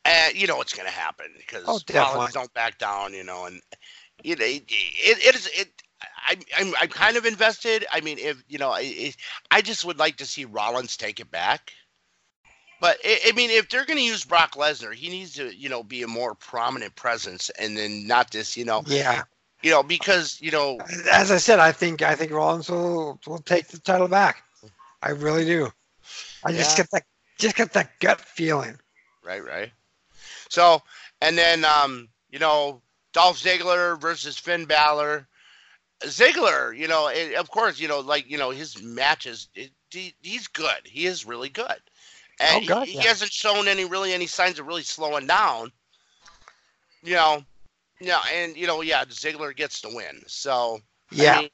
and 0.05 0.35
you 0.35 0.47
know 0.47 0.57
what's 0.57 0.73
going 0.73 0.87
to 0.87 0.93
happen 0.93 1.27
because 1.37 1.83
Oh. 1.87 1.95
Rollins 1.95 2.33
don't 2.33 2.53
back 2.53 2.77
down, 2.77 3.13
you 3.13 3.23
know, 3.23 3.45
and 3.45 3.61
you 4.23 4.35
know, 4.35 4.45
it, 4.45 4.63
it, 4.67 5.25
it 5.25 5.35
is 5.35 5.47
it. 5.53 5.82
I, 6.27 6.37
I'm 6.57 6.73
I'm 6.81 6.89
kind 6.89 7.17
of 7.17 7.25
invested. 7.25 7.85
I 7.91 8.01
mean, 8.01 8.17
if 8.19 8.43
you 8.47 8.57
know, 8.59 8.69
I 8.71 9.13
I 9.51 9.61
just 9.61 9.85
would 9.85 9.99
like 9.99 10.17
to 10.17 10.25
see 10.25 10.45
Rollins 10.45 10.97
take 10.97 11.19
it 11.19 11.31
back. 11.31 11.71
But 12.79 12.97
I, 13.05 13.19
I 13.27 13.31
mean, 13.33 13.49
if 13.51 13.69
they're 13.69 13.85
going 13.85 13.97
to 13.99 14.03
use 14.03 14.23
Brock 14.25 14.53
Lesnar, 14.55 14.93
he 14.93 15.09
needs 15.09 15.33
to 15.35 15.55
you 15.55 15.69
know 15.69 15.83
be 15.83 16.03
a 16.03 16.07
more 16.07 16.35
prominent 16.35 16.95
presence, 16.95 17.49
and 17.51 17.77
then 17.77 18.07
not 18.07 18.31
this 18.31 18.57
you 18.57 18.65
know 18.65 18.85
Yeah, 18.85 19.23
you 19.61 19.71
know 19.71 19.83
because 19.83 20.39
you 20.41 20.51
know 20.51 20.87
as 21.11 21.31
I 21.31 21.37
said, 21.37 21.59
I 21.59 21.71
think 21.71 22.01
I 22.01 22.15
think 22.15 22.31
Rollins 22.31 22.69
will 22.69 23.19
will 23.27 23.39
take 23.39 23.67
the 23.67 23.79
title 23.79 24.07
back. 24.07 24.43
I 25.01 25.09
really 25.11 25.45
do. 25.45 25.71
I 26.43 26.51
just 26.53 26.75
Yeah. 26.75 26.77
get 26.77 26.89
that 26.91 27.03
just 27.39 27.55
get 27.55 27.73
that 27.73 27.99
gut 27.99 28.21
feeling. 28.21 28.77
right 29.23 29.43
right. 29.43 29.71
So 30.49 30.81
and 31.21 31.37
then 31.37 31.65
um 31.65 32.09
you 32.29 32.39
know 32.39 32.81
Dolph 33.13 33.37
Ziggler 33.39 33.99
versus 33.99 34.37
Finn 34.37 34.65
Balor. 34.65 35.27
Ziggler, 36.05 36.75
you 36.77 36.87
know, 36.87 37.07
and 37.09 37.33
of 37.35 37.49
course, 37.49 37.79
you 37.79 37.87
know, 37.87 37.99
like 37.99 38.29
you 38.29 38.37
know, 38.37 38.51
his 38.51 38.81
matches, 38.81 39.49
it, 39.55 39.71
he, 39.89 40.13
he's 40.21 40.47
good. 40.47 40.81
He 40.85 41.05
is 41.05 41.25
really 41.25 41.49
good, 41.49 41.79
and 42.39 42.61
Oh, 42.61 42.61
God, 42.61 42.87
he, 42.87 42.93
yeah. 42.93 43.01
he 43.01 43.05
hasn't 43.07 43.31
shown 43.31 43.67
any 43.67 43.85
really 43.85 44.13
any 44.13 44.27
signs 44.27 44.59
of 44.59 44.67
really 44.67 44.83
slowing 44.83 45.27
down. 45.27 45.71
You 47.03 47.15
know, 47.15 47.43
yeah, 47.99 48.21
and 48.33 48.55
you 48.55 48.67
know, 48.67 48.81
yeah, 48.81 49.05
Ziggler 49.05 49.55
gets 49.55 49.81
the 49.81 49.89
win. 49.89 50.23
So 50.27 50.79
I 51.19 51.25
Yeah, 51.25 51.27
mean, 51.27 51.49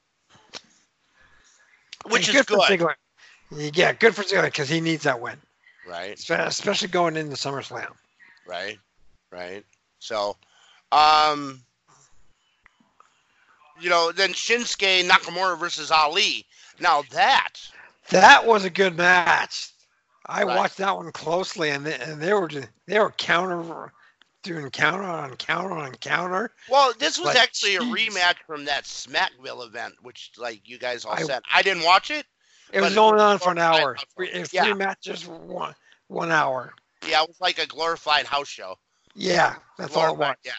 which 2.09 2.27
And 2.27 2.29
is 2.29 2.41
for 2.43 2.57
good, 2.57 2.59
Ziggler. 2.59 2.95
Yeah, 3.51 3.93
good 3.93 4.15
for 4.15 4.23
Ziggler 4.23 4.45
because 4.45 4.69
he 4.69 4.81
needs 4.81 5.03
that 5.03 5.19
win, 5.21 5.37
right? 5.85 6.19
Especially 6.29 6.87
going 6.89 7.15
into 7.17 7.35
SummerSlam. 7.35 7.95
Right, 8.45 8.79
right. 9.31 9.65
So, 9.99 10.37
um, 10.91 11.63
you 13.81 13.89
know, 13.89 14.11
then 14.11 14.31
Shinsuke 14.33 15.07
Nakamura 15.07 15.57
versus 15.59 15.91
Ali. 15.91 16.45
Now 16.79 17.03
that 17.11 17.53
That 18.09 18.45
was 18.45 18.65
a 18.65 18.69
good 18.69 18.97
match. 18.97 19.69
I 20.25 20.43
Right. 20.43 20.57
watched 20.57 20.77
that 20.77 20.95
one 20.95 21.11
closely, 21.11 21.69
and 21.71 21.85
they, 21.85 21.95
and 21.95 22.21
they 22.21 22.33
were 22.33 22.47
just, 22.47 22.67
they 22.87 22.99
were 22.99 23.11
counter 23.11 23.91
doing 24.43 24.69
counter 24.71 25.03
on 25.03 25.35
counter 25.37 25.73
on 25.73 25.93
counter. 25.95 26.51
well, 26.69 26.93
this 26.97 27.17
was 27.17 27.27
Like, 27.27 27.37
actually 27.37 27.75
a 27.75 27.81
rematch 27.81 28.35
from 28.47 28.65
that 28.65 28.85
Smackville 28.85 29.65
event, 29.65 29.95
which 30.01 30.31
like 30.37 30.61
you 30.67 30.77
guys 30.79 31.03
all 31.05 31.13
I- 31.13 31.23
said. 31.23 31.41
I 31.51 31.61
didn't 31.61 31.83
watch 31.83 32.09
it. 32.11 32.25
It 32.71 32.81
was 32.81 32.93
going 32.93 33.19
on 33.19 33.39
for 33.39 33.51
an 33.51 33.57
hour. 33.57 33.97
Three, 34.15 34.31
Yeah. 34.51 34.63
three 34.65 34.73
matches, 34.75 35.25
one 35.27 35.75
one 36.07 36.31
hour. 36.31 36.73
Yeah, 37.05 37.23
it 37.23 37.27
was 37.27 37.41
like 37.41 37.57
a 37.59 37.65
glorified 37.67 38.25
house 38.27 38.47
show. 38.47 38.77
Yeah, 39.15 39.55
that's 39.77 39.95
all 39.95 40.13
it 40.13 40.17
was. 40.17 40.35
Yeah. 40.43 40.53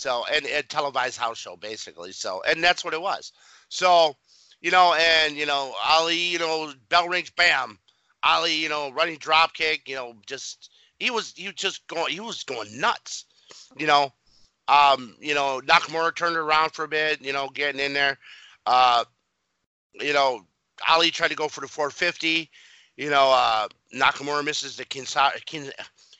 So 0.00 0.24
and 0.32 0.46
a 0.46 0.62
televised 0.62 1.18
house 1.18 1.36
show 1.36 1.56
basically. 1.56 2.12
So 2.12 2.42
and 2.48 2.64
that's 2.64 2.84
what 2.84 2.94
it 2.94 3.02
was. 3.02 3.32
So, 3.68 4.16
you 4.62 4.70
know, 4.70 4.94
and 4.94 5.36
you 5.36 5.44
know, 5.44 5.74
Ali, 5.86 6.16
you 6.16 6.38
know, 6.38 6.72
bell 6.88 7.08
rings, 7.08 7.30
bam. 7.30 7.78
Ali, 8.22 8.54
you 8.54 8.68
know, 8.68 8.90
running 8.92 9.18
drop 9.18 9.54
kick, 9.54 9.82
you 9.86 9.94
know, 9.94 10.14
just 10.26 10.70
he 10.98 11.10
was 11.10 11.34
he 11.36 11.46
was 11.46 11.54
just 11.54 11.86
going 11.86 12.12
he 12.12 12.20
was 12.20 12.42
going 12.44 12.80
nuts. 12.80 13.26
You 13.76 13.86
know. 13.86 14.12
Um, 14.68 15.16
you 15.18 15.34
know, 15.34 15.60
Nakamura 15.66 16.14
turned 16.14 16.36
around 16.36 16.70
for 16.70 16.84
a 16.84 16.88
bit, 16.88 17.20
you 17.20 17.32
know, 17.32 17.48
getting 17.48 17.80
in 17.80 17.92
there. 17.92 18.18
Uh 18.66 19.04
you 19.94 20.12
know, 20.12 20.46
Ali 20.88 21.10
tried 21.10 21.28
to 21.28 21.34
go 21.34 21.48
for 21.48 21.60
the 21.60 21.68
450. 21.68 22.48
You 22.96 23.10
know, 23.10 23.32
uh 23.32 23.68
Nakamura 23.94 24.44
misses 24.44 24.76
the 24.76 24.84
Kinsa 24.84 25.44
Kin 25.44 25.72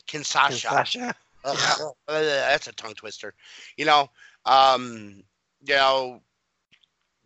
Kinsasha. 0.06 0.52
Sasha. 0.52 1.14
Ugh, 1.44 1.94
uh, 2.08 2.20
that's 2.22 2.66
a 2.66 2.72
tongue 2.72 2.94
twister. 2.94 3.34
You 3.76 3.86
know, 3.86 4.10
um, 4.44 5.22
you 5.64 5.74
know, 5.74 6.20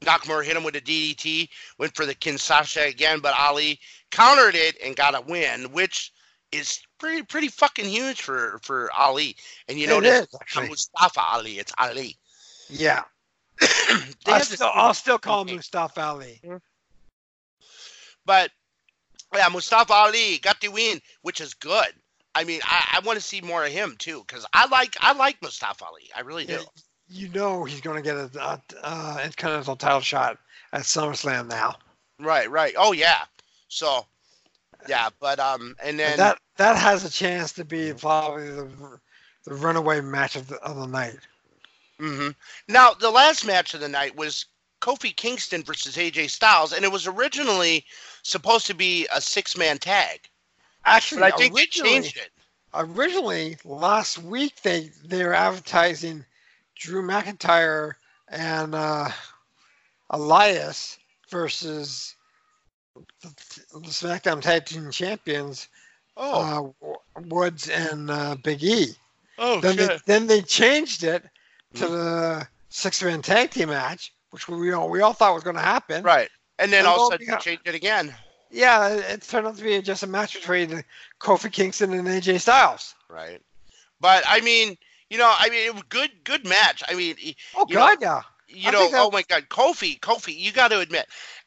Nakamura 0.00 0.44
hit 0.44 0.56
him 0.56 0.64
with 0.64 0.76
a 0.76 0.80
DDT, 0.80 1.48
went 1.78 1.94
for 1.96 2.06
the 2.06 2.14
Kinsasha 2.14 2.88
again, 2.88 3.20
but 3.20 3.34
Ali 3.38 3.80
countered 4.10 4.54
it 4.54 4.76
and 4.84 4.94
got 4.94 5.14
a 5.14 5.20
win, 5.20 5.72
which 5.72 6.12
is 6.52 6.80
pretty 6.98 7.22
pretty 7.22 7.48
fucking 7.48 7.86
huge 7.86 8.22
for 8.22 8.60
for 8.62 8.90
Ali. 8.96 9.36
And 9.68 9.78
you 9.78 9.86
know, 9.86 10.00
notice 10.00 10.28
is, 10.32 10.38
it's. 10.40 10.68
Mustafa 10.68 11.20
Ali, 11.20 11.58
it's 11.58 11.72
Ali. 11.78 12.16
Yeah, 12.68 13.02
They 13.60 14.32
I 14.32 14.40
still, 14.40 14.70
I'll 14.72 14.94
still 14.94 15.18
call 15.18 15.42
him 15.42 15.48
Okay. 15.48 15.56
Mustafa 15.56 16.00
Ali. 16.00 16.40
But 18.26 18.50
yeah, 19.34 19.48
Mustafa 19.48 19.92
Ali 19.92 20.38
got 20.38 20.60
the 20.60 20.68
win, 20.68 21.00
which 21.22 21.40
is 21.40 21.54
good. 21.54 21.92
I 22.34 22.44
mean, 22.44 22.60
I, 22.64 22.96
I 22.96 23.00
want 23.00 23.18
to 23.18 23.24
see 23.24 23.40
more 23.40 23.64
of 23.64 23.72
him 23.72 23.96
too, 23.98 24.24
because 24.26 24.44
I 24.52 24.66
like 24.66 24.96
I 25.00 25.12
like 25.12 25.40
Mustafa 25.42 25.84
Ali. 25.84 26.10
I 26.16 26.20
really 26.20 26.44
do. 26.46 26.52
Yeah, 26.54 26.60
you 27.08 27.28
know 27.28 27.64
he's 27.64 27.80
going 27.80 27.96
to 27.96 28.02
get 28.02 28.16
a, 28.16 28.30
a 28.38 28.62
uh, 28.82 29.20
Intercontinental 29.22 29.76
title 29.76 30.00
shot 30.00 30.38
at 30.72 30.82
SummerSlam 30.82 31.48
now. 31.48 31.76
Right, 32.20 32.50
right. 32.50 32.74
Oh 32.76 32.92
yeah. 32.92 33.24
So 33.68 34.06
yeah, 34.88 35.08
but 35.20 35.38
um 35.38 35.76
and 35.82 35.98
then 35.98 36.18
that 36.18 36.38
that 36.56 36.76
has 36.76 37.04
a 37.04 37.10
chance 37.10 37.52
to 37.54 37.64
be 37.64 37.92
probably 37.92 38.50
the, 38.50 38.98
the 39.44 39.54
runaway 39.54 40.00
match 40.00 40.36
of 40.36 40.48
the, 40.48 40.56
of 40.56 40.76
the 40.76 40.86
night. 40.86 41.18
hmm 41.98 42.30
Now, 42.68 42.92
the 42.94 43.10
last 43.10 43.44
match 43.44 43.74
of 43.74 43.80
the 43.80 43.88
night 43.88 44.16
was 44.16 44.46
Kofi 44.80 45.14
Kingston 45.16 45.62
versus 45.62 45.96
AJ 45.96 46.30
Styles, 46.30 46.72
and 46.72 46.84
it 46.84 46.92
was 46.92 47.06
originally 47.06 47.84
supposed 48.22 48.66
to 48.66 48.74
be 48.74 49.06
a 49.12 49.20
six 49.20 49.56
man 49.56 49.78
tag. 49.78 50.28
Actually, 50.84 51.20
But 51.22 51.34
I 51.34 51.36
think 51.36 51.54
they 51.54 51.66
changed 51.66 52.16
it. 52.16 52.30
originally 52.74 53.56
last 53.64 54.18
week 54.18 54.60
they 54.62 54.90
they 55.04 55.24
were 55.24 55.34
advertising 55.34 56.24
Drew 56.76 57.02
McIntyre 57.02 57.94
and 58.28 58.74
uh, 58.74 59.08
Elias 60.10 60.98
versus 61.30 62.14
the, 62.94 63.28
the 63.72 63.88
SmackDown 63.88 64.40
Tag 64.40 64.66
Team 64.66 64.90
Champions 64.90 65.68
Oh, 66.16 66.74
uh, 66.84 67.20
Woods 67.22 67.68
and 67.68 68.08
uh, 68.10 68.36
Big 68.42 68.62
E. 68.62 68.94
oh 69.38 69.60
Then 69.60 69.76
they, 69.76 69.98
then 70.06 70.26
they 70.28 70.42
changed 70.42 71.02
it 71.02 71.24
to 71.74 71.88
the 71.88 72.46
six 72.68 73.02
man 73.02 73.20
tag 73.20 73.50
team 73.50 73.70
match, 73.70 74.12
which 74.30 74.46
we 74.48 74.72
all 74.72 74.88
we 74.88 75.00
all 75.00 75.12
thought 75.12 75.34
was 75.34 75.42
going 75.42 75.56
to 75.56 75.62
happen. 75.62 76.04
Right. 76.04 76.28
And 76.60 76.72
then 76.72 76.80
And 76.80 76.88
all 76.88 77.08
of 77.08 77.14
a 77.14 77.14
sudden 77.14 77.26
they 77.26 77.40
changed 77.40 77.66
it 77.66 77.74
again. 77.74 78.14
Yeah, 78.54 78.88
it, 78.94 79.22
turned 79.22 79.46
out 79.48 79.56
to 79.56 79.62
be 79.64 79.82
just 79.82 80.02
a 80.04 80.06
match 80.06 80.34
between 80.34 80.84
Kofi 81.20 81.50
Kingston 81.52 81.92
and 81.92 82.06
AJ 82.06 82.40
Styles. 82.40 82.94
Right. 83.08 83.42
But 84.00 84.24
I 84.28 84.40
mean, 84.40 84.76
you 85.10 85.18
know, 85.18 85.32
I 85.36 85.48
mean, 85.50 85.66
it 85.66 85.74
was 85.74 85.82
good, 85.88 86.10
good 86.24 86.46
match. 86.46 86.82
I 86.88 86.94
mean, 86.94 87.16
Oh 87.54 87.66
You 87.66 87.76
know, 87.76 87.90
God, 87.90 87.98
yeah. 88.00 88.22
you 88.48 88.68
I 88.68 88.72
know, 88.72 88.90
oh 88.94 89.10
my 89.10 89.22
God, 89.22 89.48
Kofi, 89.48 89.98
Kofi, 90.00 90.36
you 90.36 90.52
got 90.52 90.68
to 90.68 90.80
admit, 90.80 91.06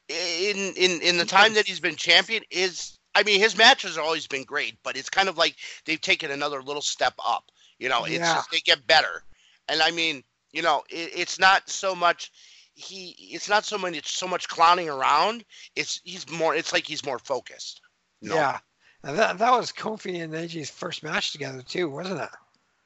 in 0.09 0.73
in 0.75 1.01
in 1.01 1.17
the 1.17 1.25
time 1.25 1.53
that 1.53 1.65
he's 1.67 1.79
been 1.79 1.95
champion, 1.95 2.43
is 2.51 2.99
I 3.15 3.23
mean, 3.23 3.39
his 3.39 3.57
matches 3.57 3.95
have 3.95 4.05
always 4.05 4.27
been 4.27 4.43
great, 4.43 4.77
but 4.83 4.97
it's 4.97 5.09
kind 5.09 5.29
of 5.29 5.37
like 5.37 5.55
they've 5.85 6.01
taken 6.01 6.31
another 6.31 6.61
little 6.61 6.81
step 6.81 7.13
up. 7.25 7.51
You 7.79 7.89
know, 7.89 8.05
it's 8.05 8.15
Yeah. 8.15 8.33
just 8.33 8.51
they 8.51 8.59
get 8.59 8.85
better, 8.87 9.23
and 9.69 9.81
I 9.81 9.91
mean, 9.91 10.23
you 10.51 10.61
know, 10.61 10.83
it, 10.89 11.11
it's 11.15 11.39
not 11.39 11.69
so 11.69 11.95
much 11.95 12.31
he, 12.77 13.15
it's 13.31 13.49
not 13.49 13.65
so 13.65 13.77
much 13.77 13.95
it's 13.95 14.11
so 14.11 14.27
much 14.27 14.47
clowning 14.47 14.87
around. 14.87 15.43
It's 15.75 15.99
he's 16.03 16.29
more, 16.29 16.55
it's 16.55 16.71
like 16.71 16.85
he's 16.85 17.03
more 17.03 17.19
focused. 17.19 17.81
you 18.21 18.29
know? 18.29 18.35
Yeah. 18.35 18.59
And 19.03 19.17
that, 19.17 19.37
that 19.39 19.51
was 19.51 19.71
Kofi 19.71 20.23
and 20.23 20.33
AJ's 20.33 20.69
first 20.69 21.03
match 21.03 21.31
together 21.31 21.61
too, 21.61 21.89
wasn't 21.89 22.21
it? 22.21 22.29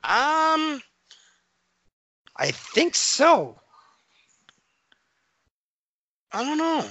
Um. 0.03 0.81
I 2.37 2.51
think 2.51 2.95
so. 2.95 3.59
I 6.31 6.43
don't 6.43 6.57
know. 6.57 6.87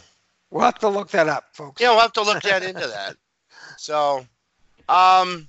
We'll 0.51 0.64
have 0.64 0.78
to 0.80 0.88
look 0.88 1.09
that 1.11 1.28
up, 1.28 1.44
folks. 1.55 1.80
Yeah, 1.80 1.90
we'll 1.90 2.01
have 2.01 2.12
to 2.12 2.22
look 2.22 2.42
that 2.42 2.62
into 2.62 2.86
that. 2.86 3.16
So, 3.76 4.26
um, 4.88 5.48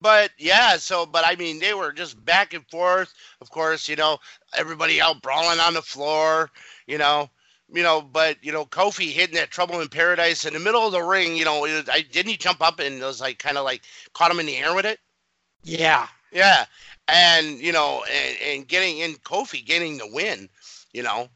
but 0.00 0.30
yeah, 0.38 0.76
so 0.76 1.06
but 1.06 1.24
I 1.26 1.36
mean, 1.36 1.58
they 1.58 1.74
were 1.74 1.92
just 1.92 2.22
back 2.24 2.54
and 2.54 2.66
forth. 2.68 3.12
Of 3.40 3.50
course, 3.50 3.88
you 3.88 3.96
know, 3.96 4.18
everybody 4.56 5.00
out 5.00 5.22
brawling 5.22 5.60
on 5.60 5.74
the 5.74 5.82
floor. 5.82 6.50
You 6.86 6.98
know, 6.98 7.30
you 7.72 7.82
know, 7.82 8.02
but 8.02 8.36
you 8.42 8.52
know, 8.52 8.64
Kofi 8.64 9.10
hitting 9.10 9.36
that 9.36 9.50
trouble 9.50 9.80
in 9.80 9.88
paradise 9.88 10.44
in 10.44 10.54
the 10.54 10.60
middle 10.60 10.86
of 10.86 10.92
the 10.92 11.02
ring. 11.02 11.36
You 11.36 11.44
know, 11.44 11.64
it, 11.64 11.88
I 11.90 12.02
didn't 12.02 12.30
he 12.30 12.36
jump 12.36 12.60
up 12.60 12.80
and 12.80 13.02
it 13.02 13.04
was 13.04 13.20
like 13.20 13.38
kind 13.38 13.58
of 13.58 13.64
like 13.64 13.82
caught 14.12 14.30
him 14.30 14.40
in 14.40 14.46
the 14.46 14.56
air 14.56 14.74
with 14.74 14.86
it. 14.86 14.98
Yeah. 15.62 16.06
Yeah, 16.32 16.64
and 17.08 17.58
you 17.58 17.72
know, 17.72 18.04
and, 18.10 18.36
and 18.42 18.68
getting 18.68 18.98
in 18.98 19.14
Kofi 19.14 19.64
getting 19.64 19.98
the 19.98 20.08
win, 20.12 20.48
you 20.92 21.02
know, 21.02 21.28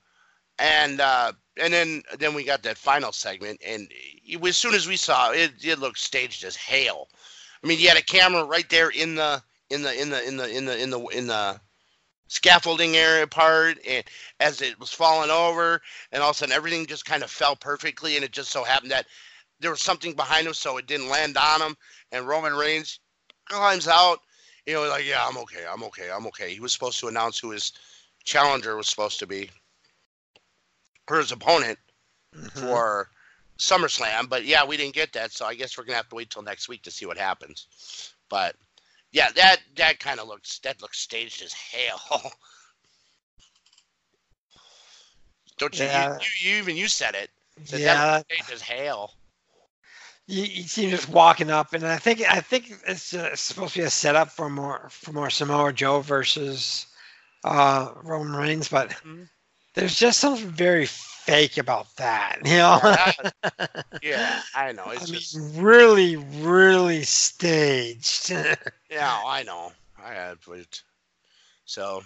and 0.58 1.00
uh, 1.00 1.32
and 1.60 1.72
then 1.72 2.02
then 2.18 2.34
we 2.34 2.44
got 2.44 2.62
that 2.62 2.78
final 2.78 3.12
segment, 3.12 3.60
and 3.66 3.88
it, 3.90 4.44
as 4.44 4.56
soon 4.56 4.74
as 4.74 4.86
we 4.86 4.96
saw 4.96 5.32
it, 5.32 5.52
it 5.62 5.78
looked 5.80 5.98
staged 5.98 6.44
as 6.44 6.54
hell. 6.54 7.08
I 7.64 7.68
mean, 7.68 7.80
you 7.80 7.88
had 7.88 7.98
a 7.98 8.02
camera 8.02 8.44
right 8.44 8.68
there 8.70 8.90
in 8.90 9.16
the 9.16 9.42
in 9.70 9.82
the 9.82 10.00
in 10.00 10.10
the 10.10 10.28
in 10.28 10.36
the 10.36 10.56
in 10.56 10.66
the 10.66 10.82
in 10.82 10.90
the 10.90 11.00
in 11.08 11.26
the 11.26 11.60
scaffolding 12.28 12.96
area 12.96 13.26
part, 13.26 13.78
and 13.88 14.04
as 14.40 14.60
it 14.62 14.78
was 14.78 14.92
falling 14.92 15.30
over, 15.30 15.80
and 16.12 16.22
all 16.22 16.30
of 16.30 16.36
a 16.36 16.38
sudden 16.38 16.54
everything 16.54 16.86
just 16.86 17.06
kind 17.06 17.22
of 17.22 17.30
fell 17.30 17.56
perfectly, 17.56 18.16
and 18.16 18.24
it 18.24 18.32
just 18.32 18.50
so 18.50 18.64
happened 18.64 18.92
that 18.92 19.06
there 19.60 19.70
was 19.70 19.82
something 19.82 20.14
behind 20.14 20.46
him, 20.46 20.54
so 20.54 20.76
it 20.78 20.86
didn't 20.86 21.08
land 21.08 21.36
on 21.38 21.62
him, 21.62 21.76
and 22.12 22.28
Roman 22.28 22.54
Reigns 22.54 23.00
climbs 23.48 23.88
out 23.88 24.20
you 24.66 24.74
know, 24.74 24.88
like, 24.88 25.06
yeah, 25.06 25.26
I'm 25.26 25.36
okay, 25.38 25.64
I'm 25.70 25.82
okay, 25.84 26.10
I'm 26.10 26.26
okay. 26.28 26.52
He 26.52 26.60
was 26.60 26.72
supposed 26.72 26.98
to 27.00 27.08
announce 27.08 27.38
who 27.38 27.50
his 27.50 27.72
challenger 28.24 28.76
was 28.76 28.88
supposed 28.88 29.18
to 29.18 29.26
be, 29.26 29.50
or 31.08 31.18
his 31.18 31.32
opponent 31.32 31.78
Mhm. 32.34 32.50
for 32.60 33.10
SummerSlam, 33.58 34.28
but 34.28 34.44
yeah, 34.44 34.64
we 34.64 34.76
didn't 34.76 34.94
get 34.94 35.12
that, 35.12 35.32
so 35.32 35.46
I 35.46 35.54
guess 35.54 35.76
we're 35.78 35.84
gonna 35.84 35.96
have 35.96 36.08
to 36.08 36.14
wait 36.16 36.30
till 36.30 36.42
next 36.42 36.68
week 36.68 36.82
to 36.82 36.90
see 36.90 37.06
what 37.06 37.16
happens. 37.18 38.12
But 38.28 38.56
yeah, 39.12 39.30
that 39.32 39.58
that 39.76 40.00
kind 40.00 40.18
of 40.20 40.26
looks 40.28 40.58
that 40.60 40.82
looks 40.82 40.98
staged 40.98 41.42
as 41.42 41.52
hell. 41.52 42.32
Don't 45.58 45.78
you, 45.78 45.84
Yeah. 45.84 46.18
you, 46.18 46.50
you? 46.50 46.56
You 46.56 46.58
even 46.62 46.76
you 46.76 46.88
said 46.88 47.14
it. 47.14 47.30
Said 47.64 47.80
yeah. 47.80 47.94
that 47.94 48.26
staged 48.30 48.52
as 48.52 48.60
hell. 48.62 49.14
You, 50.26 50.42
you 50.44 50.62
see 50.64 50.84
him 50.84 50.90
just 50.90 51.08
walking 51.10 51.50
up, 51.50 51.74
and 51.74 51.86
I 51.86 51.98
think 51.98 52.22
I 52.22 52.40
think 52.40 52.72
it's 52.86 53.12
uh, 53.14 53.36
supposed 53.36 53.74
to 53.74 53.80
be 53.80 53.84
a 53.84 53.90
setup 53.90 54.30
for 54.30 54.48
more 54.48 54.88
for 54.90 55.12
more 55.12 55.30
Samoa 55.30 55.72
Joe 55.72 56.00
versus 56.00 56.86
uh, 57.44 57.92
Roman 58.02 58.34
Reigns, 58.34 58.68
but 58.68 58.90
Mhm. 59.04 59.28
there's 59.74 59.96
just 59.98 60.18
something 60.20 60.48
very 60.50 60.86
fake 61.26 61.58
about 61.58 61.94
that. 61.96 62.38
You 62.44 62.56
know, 62.58 62.80
Yeah, 62.82 63.12
yeah, 64.02 64.42
I 64.54 64.72
know. 64.72 64.90
I 64.96 64.96
It's 64.96 65.10
just 65.10 65.34
mean, 65.34 65.54
really, 65.56 66.16
really 66.16 67.02
staged. 67.04 68.32
Yeah, 68.90 69.20
I 69.24 69.42
know. 69.42 69.72
I 69.96 70.12
have 70.14 70.38
it. 70.48 70.82
So, 71.64 72.02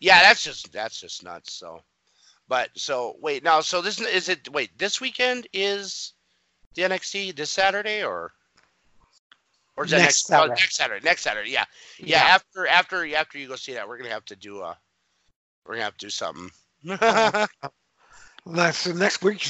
yeah, 0.00 0.20
that's 0.22 0.42
just 0.42 0.72
that's 0.72 1.00
just 1.00 1.22
nuts. 1.24 1.52
So, 1.52 1.82
but 2.48 2.70
so 2.76 3.16
wait 3.20 3.42
now. 3.44 3.60
So 3.60 3.80
this 3.82 4.00
is 4.00 4.28
it. 4.28 4.48
Wait, 4.50 4.76
this 4.78 5.00
weekend 5.00 5.46
is 5.52 6.12
the 6.74 6.82
NXT 6.82 7.32
this 7.32 7.50
Saturday 7.50 8.02
or 8.04 8.32
or 9.76 9.84
is 9.84 9.90
that 9.90 10.02
Next 10.02 10.24
next 10.28 10.32
oh, 10.34 10.46
Saturday. 10.46 10.54
next 10.58 10.76
Saturday? 10.76 11.04
Next 11.04 11.22
Saturday. 11.22 11.50
Yeah. 11.50 11.64
yeah, 12.02 12.22
After 12.22 12.66
after 12.66 13.14
after 13.14 13.38
you 13.38 13.48
go 13.48 13.56
see 13.56 13.74
that, 13.74 13.88
we're 13.88 13.98
gonna 13.98 14.10
have 14.10 14.24
to 14.26 14.36
do 14.36 14.60
a 14.60 14.78
we're 15.64 15.74
gonna 15.74 15.84
have 15.84 15.96
to 15.98 16.06
do 16.06 16.10
something 16.10 16.50
uh-huh. 16.88 17.46
Next 18.46 18.86
next 18.86 19.22
week, 19.24 19.44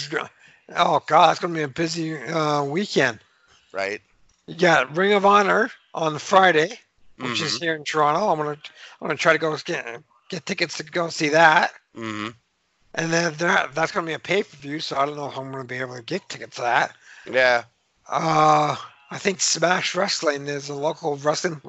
oh 0.76 1.03
god, 1.07 1.30
it's 1.32 1.40
gonna 1.40 1.53
be 1.55 1.62
a 1.62 1.68
busy 1.68 2.16
uh, 2.16 2.64
weekend. 2.64 3.20
right. 3.72 4.01
You 4.47 4.55
got 4.55 4.97
Ring 4.97 5.12
of 5.12 5.26
Honor 5.26 5.70
on 5.92 6.18
Friday, 6.18 6.78
which 7.18 7.42
is 7.42 7.57
Mhm. 7.57 7.61
here 7.61 7.74
in 7.74 7.84
Toronto. 7.84 8.28
I'm 8.30 8.38
gonna 8.38 8.53
I'm 9.01 9.07
gonna 9.09 9.16
try 9.16 9.32
to 9.32 9.38
go 9.38 9.57
get 9.59 10.03
get 10.30 10.47
tickets 10.47 10.76
to 10.78 10.84
go 10.84 11.09
see 11.11 11.28
that. 11.30 11.72
hmm 11.94 12.28
And 12.94 13.12
then 13.12 13.34
that 13.34 13.74
that's 13.74 13.92
gonna 13.92 14.07
be 14.07 14.14
a 14.14 14.18
pay 14.18 14.42
per 14.42 14.57
view, 14.57 14.80
so 14.80 14.97
I 14.97 15.05
don't 15.05 15.16
know 15.16 15.28
if 15.28 15.36
I'm 15.36 15.51
gonna 15.53 15.64
be 15.64 15.76
able 15.78 15.97
to 15.97 16.03
get 16.03 16.26
tickets 16.28 16.57
to 16.57 16.62
that. 16.62 16.97
Yeah. 17.30 17.64
Uh, 18.09 18.76
I 19.11 19.18
think 19.18 19.40
Smash 19.40 19.94
Wrestling 19.94 20.47
is 20.47 20.68
a 20.70 20.74
local 20.74 21.16
wrestling. 21.16 21.61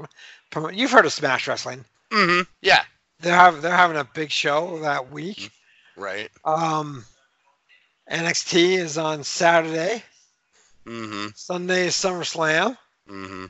You've 0.72 0.92
heard 0.92 1.06
of 1.06 1.12
Smash 1.14 1.48
Wrestling? 1.48 1.84
Mm-hmm. 2.12 2.44
Yeah. 2.62 2.84
They're 3.20 3.36
having 3.36 3.62
they're 3.62 3.76
having 3.76 3.98
a 3.98 4.04
big 4.06 4.32
show 4.32 4.80
that 4.80 5.12
week. 5.12 5.52
Right. 5.98 6.30
Um, 6.46 7.04
NXT 8.12 8.78
is 8.78 8.98
on 8.98 9.24
Saturday. 9.24 10.04
hmm 10.86 11.28
Sunday 11.36 11.88
is 11.88 11.96
SummerSlam. 11.96 12.78
hmm 13.08 13.46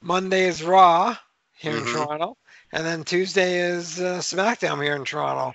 Monday 0.00 0.44
is 0.44 0.62
Raw 0.62 1.16
here 1.52 1.72
Mhm. 1.72 1.80
in 1.80 1.92
Toronto, 1.92 2.36
and 2.72 2.86
then 2.86 3.02
Tuesday 3.04 3.58
is 3.60 3.98
uh, 4.00 4.18
SmackDown 4.18 4.82
here 4.82 4.94
in 4.94 5.04
Toronto. 5.04 5.54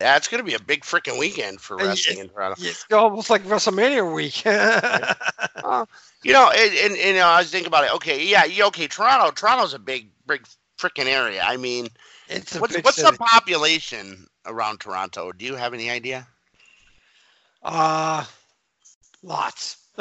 Yeah, 0.00 0.16
it's 0.16 0.28
gonna 0.28 0.44
be 0.44 0.54
a 0.54 0.60
big 0.60 0.82
freaking 0.82 1.18
weekend 1.18 1.60
for 1.60 1.76
wrestling 1.76 2.18
in 2.18 2.28
Toronto. 2.28 2.62
It's 2.62 2.86
almost 2.92 3.30
like 3.30 3.42
WrestleMania 3.44 4.14
week. 4.14 4.42
You 6.22 6.32
know, 6.32 6.50
and, 6.50 6.74
and, 6.74 6.92
and 6.96 6.96
you 6.96 7.14
know, 7.14 7.26
I 7.26 7.38
was 7.40 7.50
thinking 7.50 7.66
about 7.66 7.84
it. 7.84 7.94
Okay, 7.94 8.24
yeah, 8.26 8.66
okay. 8.68 8.86
Toronto, 8.88 9.30
Toronto's 9.32 9.74
a 9.74 9.78
big, 9.78 10.10
big 10.26 10.46
freaking 10.78 11.06
area. 11.06 11.42
I 11.44 11.56
mean, 11.56 11.88
it's 12.28 12.54
a 12.54 12.60
what's 12.60 12.76
what's 12.76 13.02
the 13.02 13.12
population 13.12 14.26
around 14.46 14.78
Toronto? 14.80 15.32
Do 15.32 15.44
you 15.44 15.56
have 15.56 15.74
any 15.74 15.90
idea? 15.90 16.26
Uh, 17.68 18.24
lots. 19.22 19.76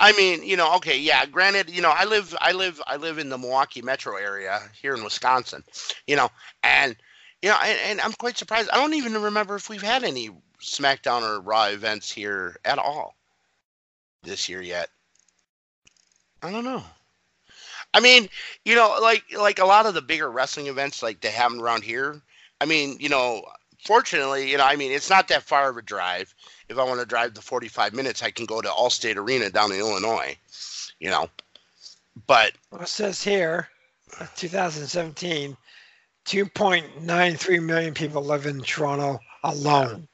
I 0.00 0.12
mean, 0.16 0.42
you 0.42 0.56
know, 0.56 0.74
okay, 0.76 0.98
yeah. 0.98 1.24
Granted, 1.26 1.70
you 1.70 1.80
know, 1.80 1.92
I 1.94 2.04
live, 2.04 2.34
I 2.40 2.52
live, 2.52 2.80
I 2.86 2.96
live 2.96 3.18
in 3.18 3.28
the 3.28 3.38
Milwaukee 3.38 3.82
metro 3.82 4.16
area 4.16 4.60
here 4.80 4.94
in 4.94 5.04
Wisconsin. 5.04 5.62
You 6.06 6.16
know, 6.16 6.30
and 6.64 6.96
you 7.42 7.50
know, 7.50 7.56
and, 7.62 7.78
and 7.84 8.00
I'm 8.00 8.12
quite 8.14 8.36
surprised. 8.36 8.70
I 8.70 8.76
don't 8.76 8.94
even 8.94 9.14
remember 9.14 9.54
if 9.54 9.68
we've 9.68 9.82
had 9.82 10.02
any 10.02 10.30
SmackDown 10.60 11.22
or 11.22 11.40
Raw 11.40 11.66
events 11.66 12.10
here 12.10 12.56
at 12.64 12.78
all 12.78 13.14
this 14.22 14.48
year 14.48 14.62
yet. 14.62 14.88
I 16.42 16.50
don't 16.50 16.64
know. 16.64 16.82
I 17.94 18.00
mean, 18.00 18.28
you 18.64 18.74
know, 18.74 18.96
like 19.00 19.24
like 19.36 19.58
a 19.60 19.64
lot 19.64 19.86
of 19.86 19.94
the 19.94 20.02
bigger 20.02 20.30
wrestling 20.30 20.66
events 20.66 21.02
like 21.02 21.20
they 21.20 21.30
have 21.30 21.52
around 21.52 21.84
here. 21.84 22.20
I 22.60 22.66
mean, 22.66 22.96
you 23.00 23.08
know, 23.08 23.44
fortunately, 23.84 24.50
you 24.50 24.56
know, 24.58 24.64
I 24.64 24.76
mean, 24.76 24.92
it's 24.92 25.10
not 25.10 25.28
that 25.28 25.42
far 25.42 25.68
of 25.70 25.76
a 25.76 25.82
drive. 25.82 26.34
If 26.68 26.78
I 26.78 26.84
want 26.84 27.00
to 27.00 27.06
drive 27.06 27.34
the 27.34 27.42
45 27.42 27.92
minutes, 27.94 28.22
I 28.22 28.30
can 28.30 28.46
go 28.46 28.60
to 28.60 28.68
Allstate 28.68 29.16
Arena 29.16 29.50
down 29.50 29.72
in 29.72 29.78
Illinois, 29.80 30.36
you 31.00 31.10
know. 31.10 31.28
But 32.26 32.52
Well, 32.70 32.82
it 32.82 32.88
says 32.88 33.22
here, 33.22 33.68
uh, 34.20 34.26
2017, 34.36 35.56
2.93 36.26 37.62
million 37.62 37.94
people 37.94 38.22
live 38.22 38.46
in 38.46 38.60
Toronto 38.62 39.18
alone. 39.44 40.06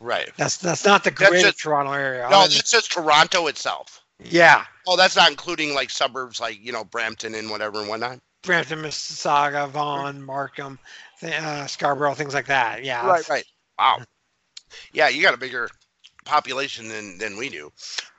right. 0.00 0.30
That's 0.36 0.56
that's 0.56 0.84
not 0.84 1.04
the 1.04 1.10
greater 1.10 1.48
just- 1.48 1.58
Toronto 1.60 1.92
area. 1.92 2.28
No, 2.30 2.42
that 2.48 2.66
says 2.66 2.86
Toronto 2.88 3.46
itself. 3.48 4.02
yeah, 4.18 4.64
Oh, 4.86 4.96
that's 4.96 5.14
not 5.16 5.30
including 5.30 5.74
like 5.74 5.90
suburbs 5.90 6.40
like, 6.40 6.58
you 6.64 6.72
know, 6.72 6.84
Brampton 6.84 7.34
and 7.34 7.50
whatever 7.50 7.80
and 7.80 7.88
whatnot. 7.88 8.18
Brampton, 8.42 8.80
Mississauga, 8.82 9.68
Vaughan, 9.68 10.22
Markham, 10.22 10.78
uh, 11.22 11.66
Scarborough, 11.66 12.14
things 12.14 12.34
like 12.34 12.46
that. 12.46 12.84
Yeah, 12.84 13.06
Right, 13.06 13.28
right. 13.28 13.44
Wow. 13.78 13.98
Yeah, 14.92 15.08
you 15.08 15.22
got 15.22 15.34
a 15.34 15.38
bigger 15.38 15.68
population 16.24 16.88
than 16.88 17.18
than 17.18 17.36
we 17.36 17.48
do. 17.48 17.72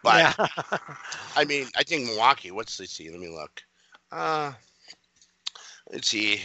But 0.03 0.35
yeah. 0.37 0.47
I 1.35 1.45
mean, 1.45 1.67
I 1.75 1.83
think 1.83 2.05
Milwaukee. 2.05 2.51
What's 2.51 2.79
let's 2.79 2.93
see? 2.93 3.09
Let 3.09 3.19
me 3.19 3.29
look. 3.29 3.61
Uh, 4.11 4.53
let's 5.91 6.09
see. 6.09 6.41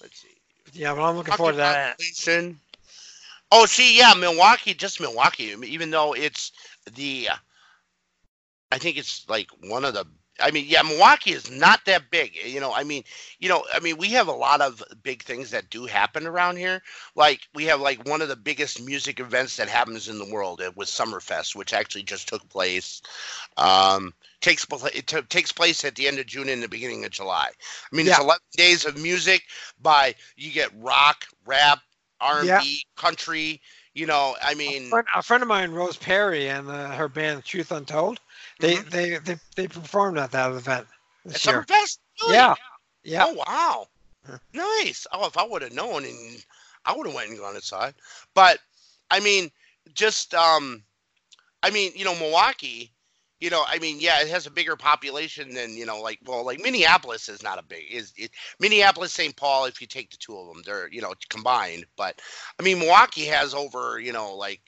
Let's 0.00 0.20
see. 0.20 0.28
yeah, 0.72 0.94
but 0.94 1.02
I'm 1.02 1.16
looking 1.16 1.34
forward 1.34 1.52
to 1.52 1.58
that. 1.58 1.98
Population. 1.98 2.60
Oh, 3.50 3.66
see, 3.66 3.96
yeah, 3.96 4.12
Milwaukee, 4.14 4.74
just 4.74 5.00
Milwaukee. 5.00 5.54
Even 5.64 5.90
though 5.90 6.12
it's 6.12 6.52
the, 6.94 7.28
I 8.70 8.78
think 8.78 8.96
it's 8.98 9.28
like 9.28 9.48
one 9.62 9.84
of 9.84 9.94
the. 9.94 10.06
I 10.40 10.50
mean, 10.50 10.64
yeah, 10.68 10.82
Milwaukee 10.82 11.32
is 11.32 11.50
not 11.50 11.84
that 11.86 12.10
big. 12.10 12.36
You 12.44 12.60
know, 12.60 12.72
I 12.72 12.84
mean, 12.84 13.04
you 13.38 13.48
know, 13.48 13.64
I 13.72 13.80
mean, 13.80 13.96
we 13.98 14.08
have 14.10 14.28
a 14.28 14.32
lot 14.32 14.60
of 14.60 14.82
big 15.02 15.22
things 15.22 15.50
that 15.50 15.70
do 15.70 15.86
happen 15.86 16.26
around 16.26 16.56
here. 16.56 16.82
Like 17.14 17.40
we 17.54 17.64
have 17.64 17.80
like 17.80 18.06
one 18.06 18.20
of 18.22 18.28
the 18.28 18.36
biggest 18.36 18.82
music 18.82 19.20
events 19.20 19.56
that 19.56 19.68
happens 19.68 20.08
in 20.08 20.18
the 20.18 20.30
world. 20.32 20.60
It 20.60 20.76
was 20.76 20.88
Summerfest, 20.88 21.54
which 21.54 21.72
actually 21.72 22.04
just 22.04 22.28
took 22.28 22.48
place. 22.48 23.02
Um, 23.56 24.12
takes 24.40 24.66
it 24.94 25.06
t- 25.06 25.22
takes 25.22 25.52
place 25.52 25.84
at 25.84 25.94
the 25.94 26.06
end 26.08 26.18
of 26.18 26.26
June 26.26 26.48
and 26.48 26.62
the 26.62 26.68
beginning 26.68 27.04
of 27.04 27.10
July. 27.10 27.48
I 27.92 27.96
mean, 27.96 28.06
it's 28.06 28.18
11 28.18 28.42
days 28.56 28.84
of 28.84 28.96
music 29.00 29.42
by 29.80 30.14
you 30.36 30.52
get 30.52 30.70
rock, 30.76 31.24
rap, 31.46 31.80
R&B, 32.20 32.52
Yeah. 32.56 32.62
country. 32.96 33.60
You 33.94 34.06
know, 34.06 34.36
I 34.42 34.54
mean, 34.54 34.90
friend, 34.90 35.06
a 35.14 35.22
friend 35.22 35.42
of 35.42 35.48
mine, 35.48 35.70
Rose 35.72 35.96
Perry, 35.96 36.48
and 36.48 36.68
uh, 36.68 36.90
her 36.92 37.08
band 37.08 37.44
Truth 37.44 37.70
Untold, 37.72 38.20
they, 38.58 38.76
Mhm. 38.76 38.90
they 38.90 39.18
they 39.18 39.36
they 39.56 39.68
performed 39.68 40.18
at 40.18 40.30
that 40.32 40.52
event 40.52 40.86
at 41.32 41.44
year. 41.44 41.66
Summerfest. 41.66 41.98
Really? 42.20 42.34
Yeah, 42.34 42.54
yeah. 43.04 43.24
Oh 43.26 43.34
wow, 43.46 43.88
nice. 44.52 45.06
Oh, 45.12 45.26
if 45.26 45.36
I 45.36 45.44
would 45.44 45.62
have 45.62 45.72
known, 45.72 46.04
and 46.04 46.44
I 46.84 46.94
would 46.96 47.06
have 47.06 47.14
went 47.14 47.30
and 47.30 47.38
gone 47.38 47.54
inside. 47.56 47.94
But 48.34 48.58
I 49.10 49.20
mean, 49.20 49.50
just 49.94 50.34
um, 50.34 50.82
I 51.62 51.70
mean, 51.70 51.92
you 51.94 52.04
know, 52.04 52.14
Milwaukee. 52.14 52.92
You 53.40 53.50
know, 53.50 53.64
I 53.68 53.78
mean, 53.78 53.98
yeah, 54.00 54.20
it 54.20 54.28
has 54.28 54.46
a 54.46 54.50
bigger 54.50 54.76
population 54.76 55.54
than 55.54 55.76
you 55.76 55.86
know, 55.86 56.00
like 56.00 56.18
well, 56.26 56.44
like 56.44 56.60
Minneapolis 56.60 57.28
is 57.28 57.42
not 57.42 57.58
a 57.58 57.62
big 57.62 57.84
is 57.90 58.12
it, 58.16 58.32
Minneapolis, 58.58 59.12
St. 59.12 59.36
Paul. 59.36 59.66
If 59.66 59.80
you 59.80 59.86
take 59.86 60.10
the 60.10 60.16
two 60.16 60.36
of 60.36 60.48
them, 60.48 60.62
they're 60.64 60.88
you 60.90 61.00
know 61.00 61.14
combined. 61.28 61.84
But 61.96 62.20
I 62.58 62.62
mean, 62.64 62.80
Milwaukee 62.80 63.26
has 63.26 63.54
over 63.54 64.00
you 64.00 64.12
know 64.12 64.34
like 64.34 64.60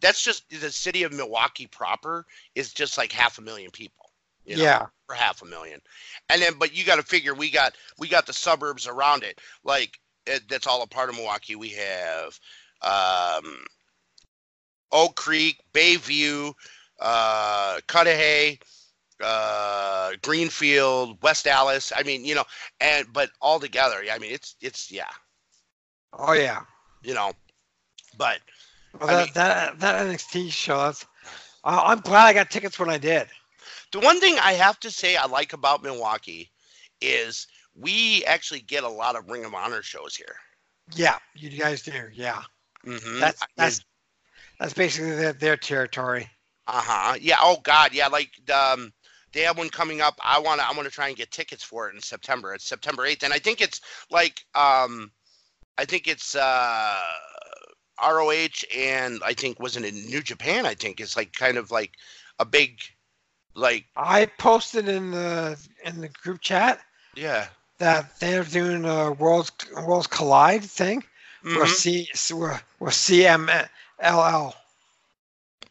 that's 0.00 0.22
just 0.22 0.48
the 0.50 0.70
city 0.70 1.02
of 1.02 1.12
Milwaukee 1.12 1.66
proper 1.66 2.26
is 2.54 2.72
just 2.72 2.98
like 2.98 3.12
half 3.12 3.38
a 3.38 3.42
million 3.42 3.70
people. 3.70 4.06
You 4.46 4.56
know? 4.56 4.62
yeah. 4.62 4.86
for 5.06 5.14
half 5.14 5.42
a 5.42 5.44
million 5.44 5.80
and 6.30 6.40
then 6.40 6.54
but 6.58 6.74
you 6.74 6.84
got 6.84 6.96
to 6.96 7.02
figure 7.02 7.34
we 7.34 7.50
got 7.50 7.74
we 7.98 8.08
got 8.08 8.26
the 8.26 8.32
suburbs 8.32 8.86
around 8.88 9.22
it 9.22 9.38
like 9.64 9.98
it, 10.26 10.42
that's 10.48 10.66
all 10.66 10.82
a 10.82 10.86
part 10.86 11.08
of 11.10 11.14
milwaukee 11.14 11.54
we 11.56 11.68
have 11.68 12.40
um 12.82 13.64
oak 14.92 15.14
creek 15.14 15.60
bayview 15.72 16.52
uh 17.00 17.78
cudahy 17.86 18.58
uh 19.22 20.12
greenfield 20.22 21.22
west 21.22 21.46
allis 21.46 21.92
i 21.94 22.02
mean 22.02 22.24
you 22.24 22.34
know 22.34 22.44
and 22.80 23.06
but 23.12 23.30
all 23.40 23.60
together 23.60 24.02
i 24.10 24.18
mean 24.18 24.32
it's 24.32 24.56
it's 24.60 24.90
yeah 24.90 25.10
Oh 26.14 26.32
yeah. 26.32 26.62
you 27.02 27.14
know 27.14 27.32
but 28.16 28.38
Well, 28.98 29.08
I 29.10 29.14
that, 29.14 29.24
mean- 29.24 29.32
that 29.34 29.80
that 29.80 30.06
NXT 30.06 30.50
show. 30.52 30.78
That's. 30.78 31.06
I 31.64 31.78
I'm 31.92 32.00
glad 32.00 32.26
I 32.26 32.32
got 32.32 32.50
tickets 32.50 32.78
when 32.78 32.88
I 32.90 32.98
did. 32.98 33.28
The 33.92 34.00
one 34.00 34.20
thing 34.20 34.36
I 34.40 34.52
have 34.52 34.80
to 34.80 34.90
say 34.90 35.16
I 35.16 35.26
like 35.26 35.52
about 35.52 35.82
Milwaukee 35.82 36.50
is 37.00 37.46
we 37.74 38.24
actually 38.24 38.60
get 38.60 38.84
a 38.84 38.88
lot 38.88 39.16
of 39.16 39.28
Ring 39.28 39.44
of 39.44 39.54
Honor 39.54 39.82
shows 39.82 40.16
here. 40.16 40.36
Yeah, 40.94 41.18
you 41.34 41.50
guys 41.58 41.82
do. 41.82 41.92
Yeah, 42.12 42.42
Mm-hmm. 42.86 43.20
that's 43.20 43.42
that's 43.56 43.80
that's 44.58 44.72
basically 44.74 45.12
their, 45.14 45.32
their 45.34 45.56
territory. 45.56 46.28
uh 46.66 46.80
huh. 46.82 47.16
Yeah. 47.20 47.36
Oh 47.40 47.58
God. 47.62 47.92
Yeah. 47.92 48.08
Like 48.08 48.30
um, 48.52 48.92
they 49.32 49.42
have 49.42 49.58
one 49.58 49.68
coming 49.70 50.00
up. 50.00 50.18
I 50.24 50.38
wanna 50.38 50.62
I 50.68 50.72
wanna 50.76 50.90
try 50.90 51.08
and 51.08 51.16
get 51.16 51.30
tickets 51.30 51.62
for 51.62 51.88
it 51.88 51.94
in 51.94 52.00
September. 52.00 52.54
It's 52.54 52.64
September 52.64 53.04
eighth, 53.04 53.22
and 53.22 53.32
I 53.32 53.38
think 53.38 53.60
it's 53.60 53.80
like 54.10 54.44
um, 54.54 55.10
I 55.78 55.84
think 55.84 56.08
it's 56.08 56.34
uh. 56.34 57.00
ROH 58.02 58.64
and 58.76 59.20
I 59.24 59.34
think 59.34 59.60
wasn't 59.60 59.86
in 59.86 59.94
New 60.06 60.22
Japan. 60.22 60.66
I 60.66 60.74
think 60.74 61.00
it's 61.00 61.16
like 61.16 61.32
kind 61.32 61.56
of 61.58 61.70
like 61.70 61.92
a 62.38 62.44
big, 62.44 62.80
like 63.54 63.86
I 63.96 64.26
posted 64.26 64.88
in 64.88 65.10
the 65.10 65.58
in 65.84 66.00
the 66.00 66.08
group 66.08 66.40
chat 66.40 66.80
yeah. 67.14 67.48
that 67.78 68.18
they're 68.20 68.44
doing 68.44 68.84
a 68.84 69.12
worlds 69.12 69.52
worlds 69.86 70.06
collide 70.06 70.64
thing 70.64 71.04
where 71.42 71.64
Mhm. 71.66 71.68
C 71.68 72.08
where, 72.34 72.60
where 72.78 72.90
CMLL. 72.90 74.54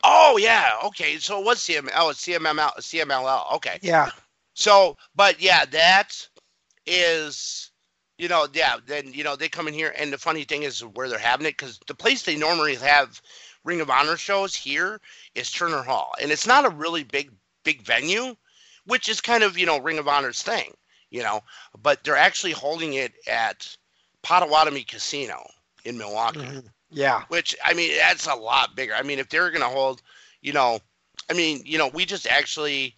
Oh 0.03 0.37
yeah. 0.37 0.69
Okay. 0.85 1.17
So 1.19 1.39
it 1.39 1.45
was 1.45 1.59
CML. 1.59 1.91
Oh, 1.95 2.11
CMML. 2.13 2.77
CMLL. 2.79 3.53
Okay. 3.55 3.79
Yeah, 3.81 4.11
So, 4.53 4.97
but 5.15 5.41
yeah, 5.41 5.65
that 5.65 6.27
is, 6.85 7.68
you 8.19 8.27
know, 8.27 8.47
yeah. 8.53 8.77
Then 8.85 9.13
you 9.13 9.23
know 9.23 9.35
they 9.35 9.49
come 9.49 9.67
in 9.67 9.73
here, 9.73 9.93
and 9.97 10.13
the 10.13 10.17
funny 10.19 10.43
thing 10.43 10.63
is 10.63 10.81
where 10.83 11.09
they're 11.09 11.17
having 11.17 11.47
it 11.47 11.57
because 11.57 11.79
the 11.87 11.95
place 11.95 12.23
they 12.23 12.35
normally 12.35 12.75
have 12.75 13.21
Ring 13.63 13.81
of 13.81 13.89
Honor 13.89 14.17
shows 14.17 14.55
here 14.55 15.01
is 15.35 15.49
Turner 15.49 15.81
Hall, 15.83 16.13
and 16.21 16.31
it's 16.31 16.45
not 16.45 16.65
a 16.65 16.69
really 16.69 17.03
big 17.03 17.31
big 17.63 17.81
venue, 17.81 18.35
which 18.85 19.07
is 19.09 19.21
kind 19.21 19.43
of 19.43 19.57
you 19.57 19.65
know 19.65 19.79
Ring 19.79 19.97
of 19.97 20.07
Honor's 20.07 20.43
thing, 20.43 20.73
you 21.09 21.23
know. 21.23 21.41
But 21.81 22.03
they're 22.03 22.17
actually 22.17 22.51
holding 22.51 22.93
it 22.93 23.13
at 23.27 23.75
Potawatomi 24.21 24.83
Casino 24.83 25.47
in 25.85 25.97
Milwaukee, 25.97 26.39
Mhm. 26.39 26.71
Yeah. 26.91 27.23
which 27.29 27.55
I 27.63 27.73
mean 27.73 27.97
that's 27.97 28.27
a 28.27 28.35
lot 28.35 28.75
bigger. 28.75 28.93
I 28.95 29.01
mean 29.03 29.19
if 29.19 29.29
they're 29.29 29.51
gonna 29.51 29.69
hold, 29.69 30.01
you 30.41 30.51
know, 30.53 30.79
I 31.29 31.33
mean 31.33 31.61
you 31.65 31.77
know 31.77 31.87
we 31.87 32.05
just 32.05 32.27
actually, 32.27 32.97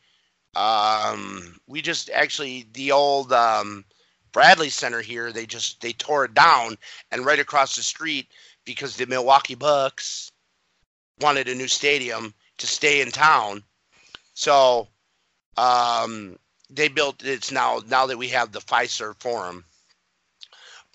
um, 0.56 1.60
we 1.68 1.82
just 1.82 2.10
actually 2.10 2.68
the 2.74 2.92
old 2.92 3.32
um, 3.32 3.86
Bradley 4.34 4.70
Center 4.70 5.02
here 5.02 5.32
they 5.32 5.46
just 5.46 5.82
they 5.82 5.94
tore 5.94 6.26
it 6.26 6.34
down 6.34 6.78
and 7.12 7.26
right 7.26 7.40
across 7.40 7.76
the 7.76 7.84
street 7.84 8.28
because 8.66 8.96
the 8.96 9.06
Milwaukee 9.06 9.56
Bucks 9.56 10.32
wanted 11.20 11.48
a 11.48 11.56
new 11.56 11.68
stadium 11.68 12.34
to 12.58 12.68
stay 12.68 13.02
in 13.02 13.12
town. 13.12 13.64
So 14.34 14.88
um, 15.58 16.38
they 16.70 16.88
built 16.88 17.24
it's 17.24 17.52
now 17.52 17.82
now 17.88 18.08
that 18.08 18.18
we 18.18 18.30
have 18.30 18.52
the 18.52 18.62
Fiserv 18.62 19.20
Forum. 19.20 19.66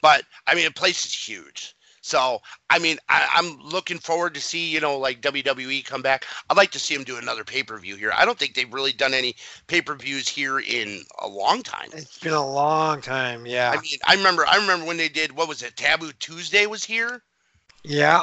But 0.03 0.25
I 0.47 0.55
mean, 0.55 0.65
the 0.65 0.73
place 0.73 1.05
is 1.05 1.15
huge. 1.15 1.76
So 2.07 2.41
I 2.71 2.79
mean, 2.79 2.99
I, 3.09 3.29
I'm 3.35 3.59
looking 3.61 3.99
forward 3.99 4.35
to 4.35 4.41
see 4.41 4.71
you 4.71 4.81
know 4.81 4.97
like 4.97 5.21
WWE 5.23 5.85
come 5.85 6.03
back. 6.03 6.25
I'd 6.49 6.57
like 6.57 6.71
to 6.73 6.79
see 6.79 6.95
them 6.95 7.05
do 7.05 7.17
another 7.17 7.45
pay 7.45 7.65
per 7.65 7.79
view 7.79 7.97
here. 7.97 8.13
I 8.15 8.25
don't 8.25 8.39
think 8.39 8.55
they've 8.55 8.73
really 8.73 8.93
done 8.93 9.13
any 9.13 9.35
pay 9.67 9.83
per 9.83 9.95
views 9.97 10.29
here 10.29 10.61
in 10.61 11.03
a 11.21 11.27
long 11.29 11.63
time. 11.63 11.93
It's 11.93 12.19
been 12.19 12.33
a 12.33 12.47
long 12.47 13.01
time. 13.01 13.47
Yeah. 13.47 13.75
I 13.77 13.81
mean, 13.81 13.99
I 14.07 14.15
remember 14.15 14.47
I 14.47 14.57
remember 14.57 14.87
when 14.87 14.97
they 14.99 15.09
did 15.09 15.33
what 15.33 15.49
was 15.49 15.63
it? 15.63 15.77
Taboo 15.77 16.13
Tuesday 16.21 16.67
was 16.67 16.85
here. 16.85 17.23
yeah. 17.85 18.23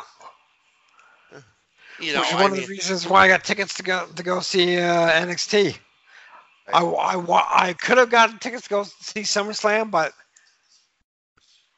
You 1.99 2.13
know, 2.13 2.21
Which 2.21 2.33
is 2.33 2.39
I 2.39 2.41
one 2.41 2.51
of 2.51 2.57
mean, 2.57 2.61
the 2.61 2.67
reasons 2.67 3.07
why 3.07 3.25
I 3.25 3.27
got 3.27 3.43
tickets 3.43 3.73
to 3.75 3.83
go 3.83 4.07
to 4.15 4.23
go 4.23 4.39
see 4.39 4.77
uh, 4.79 5.09
NXT. 5.11 5.77
I, 6.73 6.83
I, 6.83 7.69
I 7.69 7.73
could 7.73 7.97
have 7.97 8.09
gotten 8.09 8.39
tickets 8.39 8.63
to 8.63 8.69
go 8.69 8.83
see 8.83 9.21
SummerSlam, 9.21 9.91
but 9.91 10.13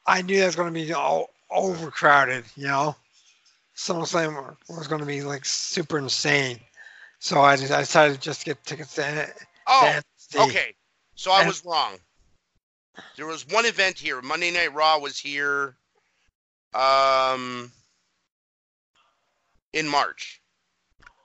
I 0.06 0.22
knew 0.22 0.38
that 0.40 0.46
was 0.46 0.56
going 0.56 0.72
to 0.72 0.80
be 0.80 0.92
all 0.92 1.30
overcrowded. 1.50 2.44
You 2.56 2.68
know, 2.68 2.96
SummerSlam 3.76 4.56
was 4.68 4.86
going 4.86 5.00
to 5.00 5.06
be 5.06 5.22
like 5.22 5.44
super 5.44 5.98
insane. 5.98 6.58
So 7.18 7.40
I, 7.40 7.56
just, 7.56 7.72
I 7.72 7.80
decided 7.80 8.20
just 8.20 8.40
to 8.40 8.46
get 8.46 8.64
tickets 8.64 8.94
to, 8.96 9.28
oh. 9.66 10.00
Okay, 10.38 10.74
so 11.14 11.30
I 11.32 11.46
was 11.46 11.64
wrong. 11.64 11.96
There 13.16 13.26
was 13.26 13.46
one 13.48 13.64
event 13.64 13.98
here. 13.98 14.20
Monday 14.22 14.50
Night 14.50 14.74
Raw 14.74 14.98
was 14.98 15.18
here, 15.18 15.76
um, 16.74 17.70
in 19.72 19.88
March. 19.88 20.40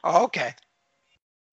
Oh, 0.03 0.23
okay. 0.25 0.53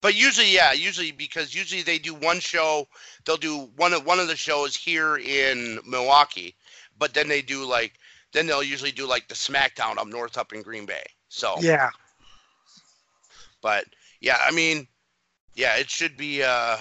But 0.01 0.15
usually, 0.15 0.53
yeah, 0.53 0.71
usually 0.71 1.11
because 1.11 1.53
usually 1.53 1.81
they 1.81 1.99
do 1.99 2.13
one 2.13 2.39
show. 2.39 2.87
They'll 3.25 3.37
do 3.37 3.69
one 3.75 3.93
of 3.93 4.05
one 4.05 4.19
of 4.19 4.27
the 4.27 4.35
shows 4.35 4.75
here 4.75 5.17
in 5.17 5.79
Milwaukee, 5.85 6.55
but 6.97 7.13
then 7.13 7.27
they 7.27 7.41
do 7.41 7.65
like 7.65 7.93
then 8.33 8.45
they'll 8.47 8.63
usually 8.63 8.91
do 8.91 9.05
like 9.07 9.27
the 9.27 9.35
SmackDown 9.35 9.97
up 9.97 10.07
north, 10.07 10.37
up 10.37 10.53
in 10.53 10.61
Green 10.61 10.85
Bay. 10.85 11.03
So 11.29 11.55
Yeah. 11.59 11.89
but 13.61 13.85
yeah, 14.21 14.37
I 14.43 14.51
mean, 14.51 14.87
yeah, 15.55 15.75
it 15.77 15.89
should 15.89 16.17
be. 16.17 16.43
uh 16.43 16.77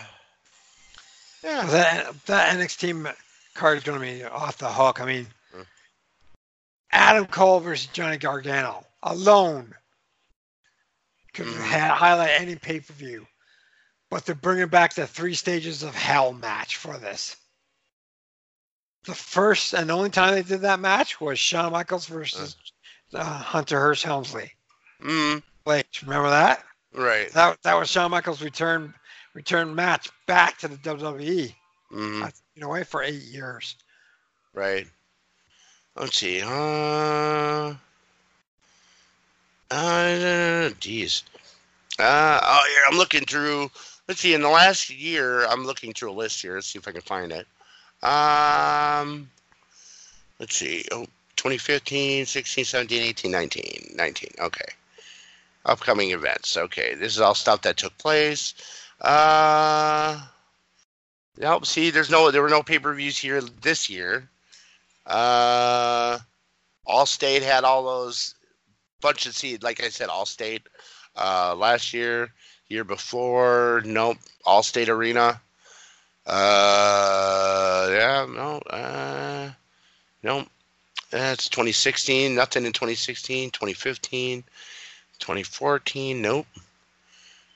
Yeah, 1.42 1.64
That 1.66 2.26
that 2.26 2.56
NXT 2.56 3.14
card 3.54 3.78
is 3.78 3.84
going 3.84 4.00
to 4.00 4.04
be 4.06 4.24
off 4.24 4.58
the 4.58 4.72
hook. 4.72 5.00
I 5.00 5.04
mean, 5.04 5.26
Hmm. 5.52 5.62
Adam 6.92 7.26
Cole 7.26 7.60
versus 7.60 7.86
Johnny 7.92 8.18
Gargano 8.18 8.84
alone 9.02 9.74
could 11.34 11.46
Mhm. 11.46 11.70
ha- 11.70 11.94
highlight 11.94 12.40
any 12.40 12.56
pay 12.56 12.80
per 12.80 12.92
view. 12.92 13.26
But 14.10 14.24
they're 14.24 14.34
bringing 14.34 14.68
back 14.68 14.94
the 14.94 15.06
three 15.06 15.34
stages 15.34 15.82
of 15.82 15.94
hell 15.94 16.32
match 16.32 16.76
for 16.76 16.96
this. 16.98 17.36
The 19.04 19.14
first 19.14 19.72
and 19.74 19.90
only 19.90 20.10
time 20.10 20.34
they 20.34 20.42
did 20.42 20.60
that 20.62 20.80
match 20.80 21.20
was 21.20 21.38
Shawn 21.38 21.72
Michaels 21.72 22.06
versus 22.06 22.56
uh, 23.14 23.24
Hunter 23.24 23.78
Hearst 23.78 24.02
Helmsley. 24.04 24.52
mm, 25.02 25.42
Like, 25.64 25.86
remember 26.02 26.30
that? 26.30 26.64
right. 26.94 27.30
That 27.32 27.60
that 27.62 27.74
was 27.74 27.88
Shawn 27.90 28.10
Michaels' 28.10 28.42
return 28.42 28.92
return 29.34 29.74
match 29.74 30.10
back 30.26 30.58
to 30.58 30.68
the 30.68 30.76
WWE. 30.76 31.54
Mm, 31.92 32.20
That's 32.20 32.42
been 32.54 32.64
away 32.64 32.84
for 32.84 33.02
eight 33.02 33.22
years. 33.22 33.76
right. 34.52 34.86
Let's 35.96 36.16
see. 36.18 36.42
Uh, 36.44 37.74
uh, 39.70 40.70
geez. 40.80 41.24
Uh, 41.98 42.40
oh, 42.42 42.64
here 42.68 42.82
I'm 42.90 42.96
looking 42.98 43.24
through. 43.24 43.70
Let's 44.06 44.20
see. 44.20 44.34
In 44.34 44.42
the 44.42 44.48
last 44.48 44.90
year, 44.90 45.44
I'm 45.46 45.64
looking 45.66 45.92
through 45.92 46.12
a 46.12 46.12
list 46.12 46.40
here. 46.42 46.54
Let's 46.54 46.68
see 46.68 46.78
if 46.78 46.86
I 46.88 46.92
can 46.92 47.00
find 47.02 47.32
it. 47.32 47.46
Um, 48.02 49.30
let's 50.38 50.56
see. 50.56 50.84
Oh, 50.92 51.06
2015, 51.36 52.26
16, 52.26 52.64
17, 52.64 53.02
18, 53.02 53.30
19, 53.30 53.94
19. 53.96 54.30
Okay. 54.40 54.64
Upcoming 55.64 56.10
events. 56.12 56.56
Okay. 56.56 56.94
This 56.94 57.14
is 57.14 57.20
all 57.20 57.34
stuff 57.34 57.62
that 57.62 57.76
took 57.76 57.96
place. 57.98 58.54
Uh, 59.00 60.20
nope. 61.36 61.66
See, 61.66 61.90
there's 61.90 62.10
no, 62.10 62.30
there 62.30 62.42
were 62.42 62.48
no 62.48 62.62
pay-per-views 62.62 63.18
here 63.18 63.40
this 63.40 63.88
year. 63.88 64.28
Uh, 65.06 66.18
Allstate 66.86 67.42
had 67.42 67.64
all 67.64 67.84
those 67.84 68.34
bunch 69.00 69.26
of 69.26 69.34
seed. 69.34 69.62
like 69.62 69.82
I 69.82 69.88
said, 69.88 70.08
Allstate. 70.08 70.62
Uh, 71.16 71.54
last 71.56 71.92
year, 71.92 72.32
year 72.68 72.84
before, 72.84 73.82
nope. 73.84 74.18
Allstate 74.46 74.88
Arena. 74.88 75.40
Uh, 76.28 77.88
yeah, 77.90 78.26
no, 78.28 78.58
uh, 78.70 79.50
nope. 80.22 80.46
That's 81.10 81.48
2016. 81.48 82.34
Nothing 82.34 82.66
in 82.66 82.72
2016. 82.72 83.50
2015. 83.50 84.44
2014. 85.18 86.20
Nope. 86.20 86.46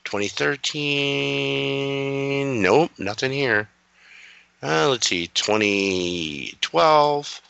2013. 0.05 2.61
Nope. 2.61 2.91
Nothing 2.97 3.31
here. 3.31 3.69
Uh, 4.63 4.89
let's 4.89 5.07
see. 5.07 5.27
2012. 5.27 7.41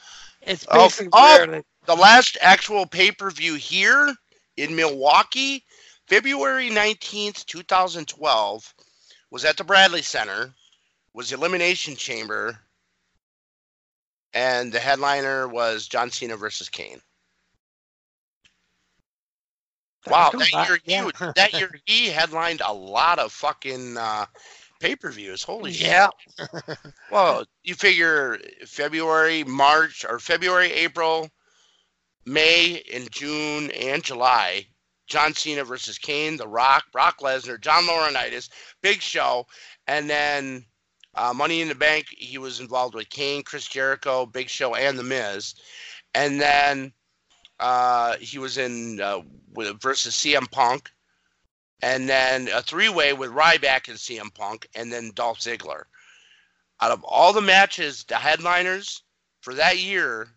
It's 0.41 0.65
Oh, 0.69 0.83
basically 0.85 1.09
oh! 1.13 1.45
they- 1.47 1.63
The 1.85 1.95
last 1.95 2.37
actual 2.41 2.85
pay 2.85 3.11
per 3.11 3.29
view 3.31 3.55
here 3.55 4.13
in 4.57 4.75
Milwaukee, 4.75 5.63
February 6.07 6.69
19th, 6.69 7.45
2012, 7.45 8.73
was 9.31 9.45
at 9.45 9.55
the 9.57 9.63
Bradley 9.63 10.01
Center, 10.01 10.53
was 11.13 11.31
Elimination 11.31 11.95
Chamber, 11.95 12.57
and 14.33 14.71
the 14.71 14.79
headliner 14.79 15.47
was 15.47 15.87
John 15.87 16.09
Cena 16.09 16.35
versus 16.35 16.69
Kane. 16.69 17.01
Wow, 20.07 20.31
that 20.33 20.51
back- 20.51 20.67
year, 20.67 20.79
yeah. 20.85 21.05
he, 21.05 21.25
that 21.35 21.53
year 21.53 21.71
he 21.85 22.07
headlined 22.07 22.61
a 22.65 22.73
lot 22.73 23.19
of 23.19 23.31
fucking 23.31 23.97
uh, 23.97 24.25
pay 24.79 24.95
per 24.95 25.11
views. 25.11 25.43
Holy 25.43 25.71
shit. 25.71 25.87
yeah. 25.87 26.09
Well, 27.11 27.45
you 27.63 27.75
figure 27.75 28.39
February, 28.65 29.43
March, 29.43 30.03
or 30.07 30.19
February, 30.19 30.71
April, 30.71 31.29
May, 32.25 32.81
and 32.91 33.09
June, 33.11 33.69
and 33.71 34.03
July. 34.03 34.65
John 35.05 35.33
Cena 35.33 35.63
versus 35.63 35.97
Kane, 35.97 36.37
The 36.37 36.47
Rock, 36.47 36.85
Brock 36.91 37.19
Lesnar, 37.19 37.59
John 37.61 37.83
Laurinaitis, 37.83 38.49
Big 38.81 39.01
Show, 39.01 39.45
and 39.85 40.09
then 40.09 40.65
uh, 41.15 41.33
Money 41.33 41.61
in 41.61 41.67
the 41.67 41.75
Bank. 41.75 42.07
He 42.09 42.37
was 42.37 42.59
involved 42.59 42.95
with 42.95 43.09
Kane, 43.09 43.43
Chris 43.43 43.67
Jericho, 43.67 44.25
Big 44.25 44.49
Show, 44.49 44.75
and 44.75 44.97
The 44.97 45.03
Miz, 45.03 45.55
and 46.13 46.39
then 46.39 46.93
uh, 47.59 48.17
he 48.17 48.39
was 48.39 48.57
in 48.57 48.99
uh, 49.01 49.21
with, 49.53 49.81
versus 49.81 50.15
CM 50.15 50.49
Punk, 50.51 50.91
and 51.81 52.09
then 52.09 52.49
a 52.49 52.61
three-way 52.61 53.13
with 53.13 53.31
Ryback 53.31 53.87
and 53.87 53.97
CM 53.97 54.33
Punk, 54.33 54.67
and 54.75 54.91
then 54.91 55.11
Dolph 55.15 55.39
Ziggler. 55.39 55.83
Out 56.81 56.91
of 56.91 57.03
all 57.03 57.33
the 57.33 57.41
matches, 57.41 58.03
the 58.03 58.15
headliners 58.15 59.03
for 59.41 59.53
that 59.53 59.79
year, 59.79 60.29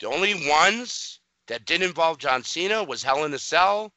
the 0.00 0.08
only 0.08 0.48
ones 0.48 1.20
that 1.46 1.64
didn't 1.64 1.88
involve 1.88 2.18
John 2.18 2.42
Cena 2.42 2.82
was 2.82 3.02
Hell 3.02 3.24
in 3.24 3.34
a 3.34 3.38
Cell, 3.38 3.92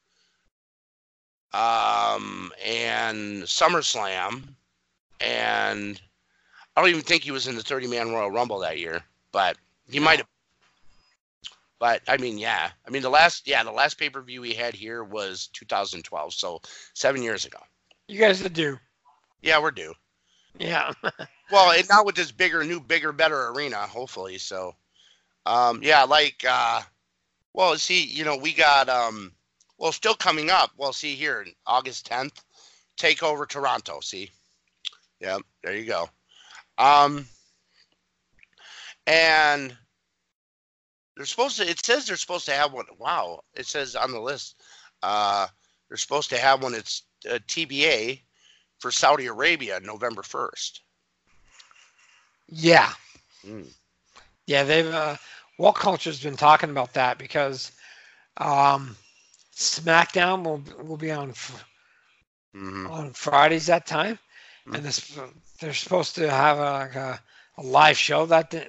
um, 1.53 2.51
and 2.63 3.43
SummerSlam, 3.43 4.43
and 5.23 6.01
I 6.75 6.81
don't 6.81 6.89
even 6.89 7.01
think 7.01 7.23
he 7.23 7.31
was 7.31 7.47
in 7.47 7.55
the 7.55 7.63
30 7.63 7.87
Man 7.87 8.11
Royal 8.11 8.31
Rumble 8.31 8.59
that 8.59 8.79
year, 8.79 9.03
but 9.31 9.57
he 9.89 9.99
might 9.99 10.19
have. 10.19 10.27
But 11.79 12.01
I 12.07 12.17
mean, 12.17 12.37
yeah, 12.37 12.69
I 12.85 12.89
mean 12.91 13.01
the 13.01 13.09
last, 13.09 13.47
yeah, 13.47 13.63
the 13.63 13.71
last 13.71 13.97
pay 13.97 14.09
per 14.09 14.21
view 14.21 14.41
we 14.41 14.53
had 14.53 14.75
here 14.75 15.03
was 15.03 15.47
2012, 15.53 16.33
so 16.33 16.61
seven 16.93 17.23
years 17.23 17.45
ago. 17.45 17.59
You 18.07 18.19
guys 18.19 18.43
would 18.43 18.53
do. 18.53 18.77
Yeah, 19.41 19.59
we're 19.59 19.71
due. 19.71 19.93
Yeah. 20.59 20.91
Well, 21.51 21.71
and 21.71 21.87
now 21.89 22.05
with 22.05 22.15
this 22.15 22.31
bigger, 22.31 22.63
new, 22.63 22.79
bigger, 22.79 23.11
better 23.11 23.49
arena, 23.49 23.79
hopefully. 23.79 24.37
So, 24.37 24.73
um, 25.45 25.83
yeah, 25.83 26.03
like, 26.03 26.45
uh, 26.47 26.81
well, 27.53 27.77
see, 27.77 28.05
you 28.05 28.23
know, 28.23 28.37
we 28.37 28.53
got, 28.53 28.87
um, 28.87 29.33
well, 29.77 29.91
still 29.91 30.13
coming 30.13 30.49
up. 30.49 30.71
Well, 30.77 30.93
see 30.93 31.13
here, 31.13 31.45
August 31.67 32.09
10th, 32.09 32.41
Takeover 32.97 33.45
Toronto. 33.49 33.99
See, 33.99 34.31
Yep, 35.21 35.41
there 35.63 35.75
you 35.75 35.85
go. 35.85 36.09
Um, 36.77 37.27
and 39.07 39.77
they're 41.17 41.25
supposed 41.25 41.57
to. 41.57 41.69
It 41.69 41.83
says 41.85 42.07
they're 42.07 42.17
supposed 42.17 42.45
to 42.47 42.53
have 42.53 42.73
one. 42.73 42.85
Wow, 42.99 43.41
it 43.55 43.67
says 43.67 43.95
on 43.95 44.11
the 44.11 44.19
list. 44.21 44.61
Uh, 45.03 45.47
they're 45.89 45.97
supposed 45.97 46.29
to 46.31 46.37
have 46.39 46.63
one. 46.63 46.75
It's 46.75 47.03
uh, 47.29 47.39
TBA 47.47 48.21
for 48.79 48.91
Saudi 48.91 49.27
Arabia, 49.27 49.79
November 49.81 50.23
first. 50.23 50.81
Yeah. 52.49 52.91
Mm. 53.45 53.73
Yeah, 54.47 54.63
they've 54.63 54.87
uh, 54.93 55.17
WhatCulture's 55.59 56.21
been 56.23 56.37
talking 56.37 56.69
about 56.69 56.93
that 56.93 57.17
because 57.17 57.71
um, 58.37 58.97
SmackDown 59.55 60.43
will 60.43 60.63
will 60.85 60.97
be 60.97 61.11
on 61.11 61.31
f- 61.31 61.65
hmm 62.53 62.87
on 62.87 63.11
Fridays 63.13 63.67
that 63.67 63.85
time, 63.85 64.19
and 64.65 64.83
this 64.83 65.17
they're 65.59 65.73
supposed 65.73 66.15
to 66.15 66.29
have 66.29 66.57
a, 66.57 66.71
like 66.71 66.95
a, 66.95 67.19
a 67.57 67.63
live 67.63 67.97
show 67.97 68.25
that 68.25 68.49
day, 68.49 68.67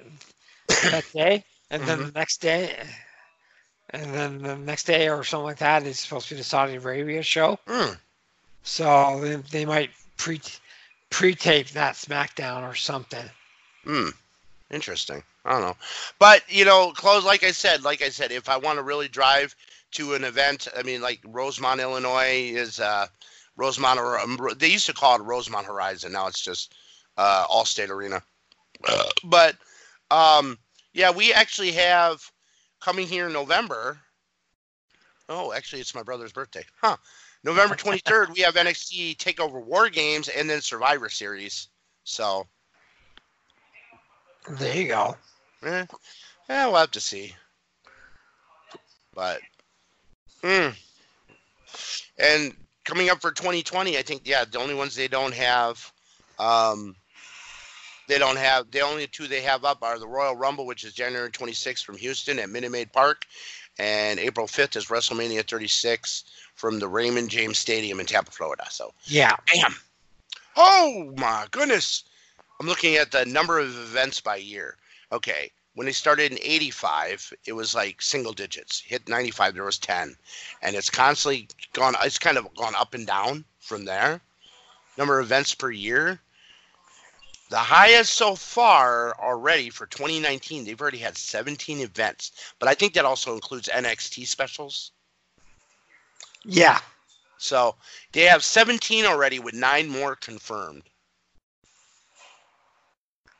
that 0.67 1.05
day, 1.13 1.43
and 1.69 1.83
then 1.83 1.99
the 1.99 2.11
next 2.11 2.41
day, 2.41 2.75
and 3.89 4.13
then 4.13 4.41
the 4.41 4.55
next 4.55 4.83
day 4.85 5.09
or 5.09 5.23
something 5.23 5.45
like 5.45 5.57
that 5.57 5.83
is 5.83 5.99
supposed 5.99 6.27
to 6.29 6.35
be 6.35 6.39
the 6.39 6.43
Saudi 6.43 6.75
Arabia 6.75 7.23
show. 7.23 7.59
Mm. 7.67 7.97
So 8.63 9.19
they, 9.21 9.35
they 9.35 9.65
might 9.65 9.91
pre 10.17 10.41
pre-tape 11.09 11.69
that 11.69 11.95
SmackDown 11.95 12.63
or 12.63 12.75
something. 12.75 13.29
Hmm. 13.83 14.09
Interesting. 14.71 15.21
I 15.45 15.51
don't 15.51 15.61
know, 15.61 15.77
but 16.19 16.41
you 16.47 16.63
know, 16.63 16.91
close. 16.95 17.25
Like 17.25 17.43
I 17.43 17.51
said, 17.51 17.83
like 17.83 18.01
I 18.01 18.09
said, 18.09 18.31
if 18.31 18.47
I 18.47 18.57
want 18.57 18.77
to 18.77 18.83
really 18.83 19.09
drive 19.09 19.55
to 19.91 20.13
an 20.13 20.23
event, 20.23 20.69
I 20.75 20.83
mean, 20.83 21.01
like 21.01 21.19
Rosemont, 21.25 21.81
Illinois 21.81 22.51
is 22.53 22.79
uh, 22.79 23.07
Rosemont, 23.55 23.99
or 23.99 24.19
um, 24.19 24.37
they 24.57 24.67
used 24.67 24.85
to 24.87 24.93
call 24.93 25.15
it 25.15 25.23
Rosemont 25.23 25.65
Horizon. 25.65 26.11
Now 26.11 26.27
it's 26.27 26.41
just 26.41 26.73
uh, 27.17 27.45
Allstate 27.47 27.89
Arena. 27.89 28.21
but 29.23 29.55
um, 30.11 30.57
yeah, 30.93 31.11
we 31.11 31.33
actually 31.33 31.71
have 31.71 32.21
coming 32.81 33.07
here 33.07 33.27
in 33.27 33.33
November. 33.33 33.97
Oh, 35.29 35.53
actually, 35.53 35.81
it's 35.81 35.95
my 35.95 36.03
brother's 36.03 36.33
birthday. 36.33 36.63
Huh. 36.81 36.97
November 37.43 37.75
23rd, 37.75 38.33
we 38.33 38.41
have 38.41 38.55
NXT 38.55 39.17
Takeover 39.17 39.63
War 39.63 39.89
Games 39.89 40.29
and 40.29 40.49
then 40.49 40.61
Survivor 40.61 41.09
Series. 41.09 41.67
So, 42.03 42.47
There 44.49 44.75
you 44.75 44.87
go. 44.87 45.15
eh, 45.63 45.85
yeah, 46.49 46.67
we'll 46.67 46.77
have 46.77 46.91
to 46.91 47.01
see. 47.01 47.35
But, 49.13 49.39
mm. 50.41 50.73
and 52.17 52.55
coming 52.83 53.09
up 53.09 53.21
for 53.21 53.31
2020, 53.31 53.97
I 53.97 54.01
think, 54.01 54.21
yeah, 54.25 54.45
the 54.45 54.59
only 54.59 54.75
ones 54.75 54.95
they 54.95 55.07
don't 55.07 55.33
have, 55.33 55.91
um, 56.39 56.95
they 58.07 58.17
don't 58.17 58.37
have, 58.37 58.69
the 58.71 58.81
only 58.81 59.07
two 59.07 59.27
they 59.27 59.41
have 59.41 59.65
up 59.65 59.81
are 59.81 59.99
the 59.99 60.07
Royal 60.07 60.35
Rumble, 60.35 60.65
which 60.65 60.83
is 60.83 60.93
January 60.93 61.31
26th 61.31 61.83
from 61.83 61.97
Houston 61.97 62.39
at 62.39 62.49
Minute 62.49 62.71
Maid 62.71 62.91
Park, 62.91 63.25
and 63.79 64.19
April 64.19 64.47
5th 64.47 64.75
is 64.75 64.85
WrestleMania 64.87 65.47
36 65.47 66.25
from 66.55 66.79
the 66.79 66.87
Raymond 66.87 67.29
James 67.29 67.57
Stadium 67.57 67.99
in 67.99 68.05
Tampa, 68.05 68.31
Florida. 68.31 68.65
So, 68.69 68.93
Yeah. 69.05 69.35
Damn. 69.51 69.75
Oh 70.55 71.13
my 71.17 71.47
goodness. 71.51 72.03
I'm 72.59 72.67
looking 72.67 72.95
at 72.95 73.11
the 73.11 73.25
number 73.25 73.59
of 73.59 73.67
events 73.67 74.21
by 74.21 74.35
year. 74.35 74.77
Okay. 75.11 75.51
When 75.75 75.85
they 75.85 75.91
started 75.91 76.31
in 76.31 76.37
85, 76.41 77.33
it 77.45 77.53
was 77.53 77.73
like 77.73 78.01
single 78.01 78.33
digits. 78.33 78.79
Hit 78.79 79.07
95, 79.07 79.55
there 79.55 79.63
was 79.63 79.79
10. 79.79 80.15
And 80.61 80.75
it's 80.75 80.89
constantly 80.89 81.47
gone, 81.73 81.95
it's 82.03 82.19
kind 82.19 82.37
of 82.37 82.53
gone 82.55 82.75
up 82.75 82.93
and 82.93 83.07
down 83.07 83.43
from 83.59 83.85
there. 83.85 84.21
Number 84.97 85.19
of 85.19 85.25
events 85.25 85.55
per 85.55 85.71
year. 85.71 86.19
The 87.49 87.57
highest 87.57 88.13
so 88.13 88.35
far 88.35 89.15
already 89.19 89.69
for 89.69 89.85
2019, 89.87 90.65
they've 90.65 90.79
already 90.79 90.99
had 90.99 91.17
17 91.17 91.79
events. 91.79 92.31
But 92.59 92.69
I 92.69 92.75
think 92.75 92.93
that 92.93 93.05
also 93.05 93.33
includes 93.33 93.67
NXT 93.69 94.27
specials. 94.27 94.91
Yeah. 96.45 96.79
So 97.37 97.75
they 98.11 98.23
have 98.23 98.43
17 98.43 99.05
already 99.05 99.39
with 99.39 99.53
nine 99.53 99.89
more 99.89 100.15
confirmed. 100.15 100.83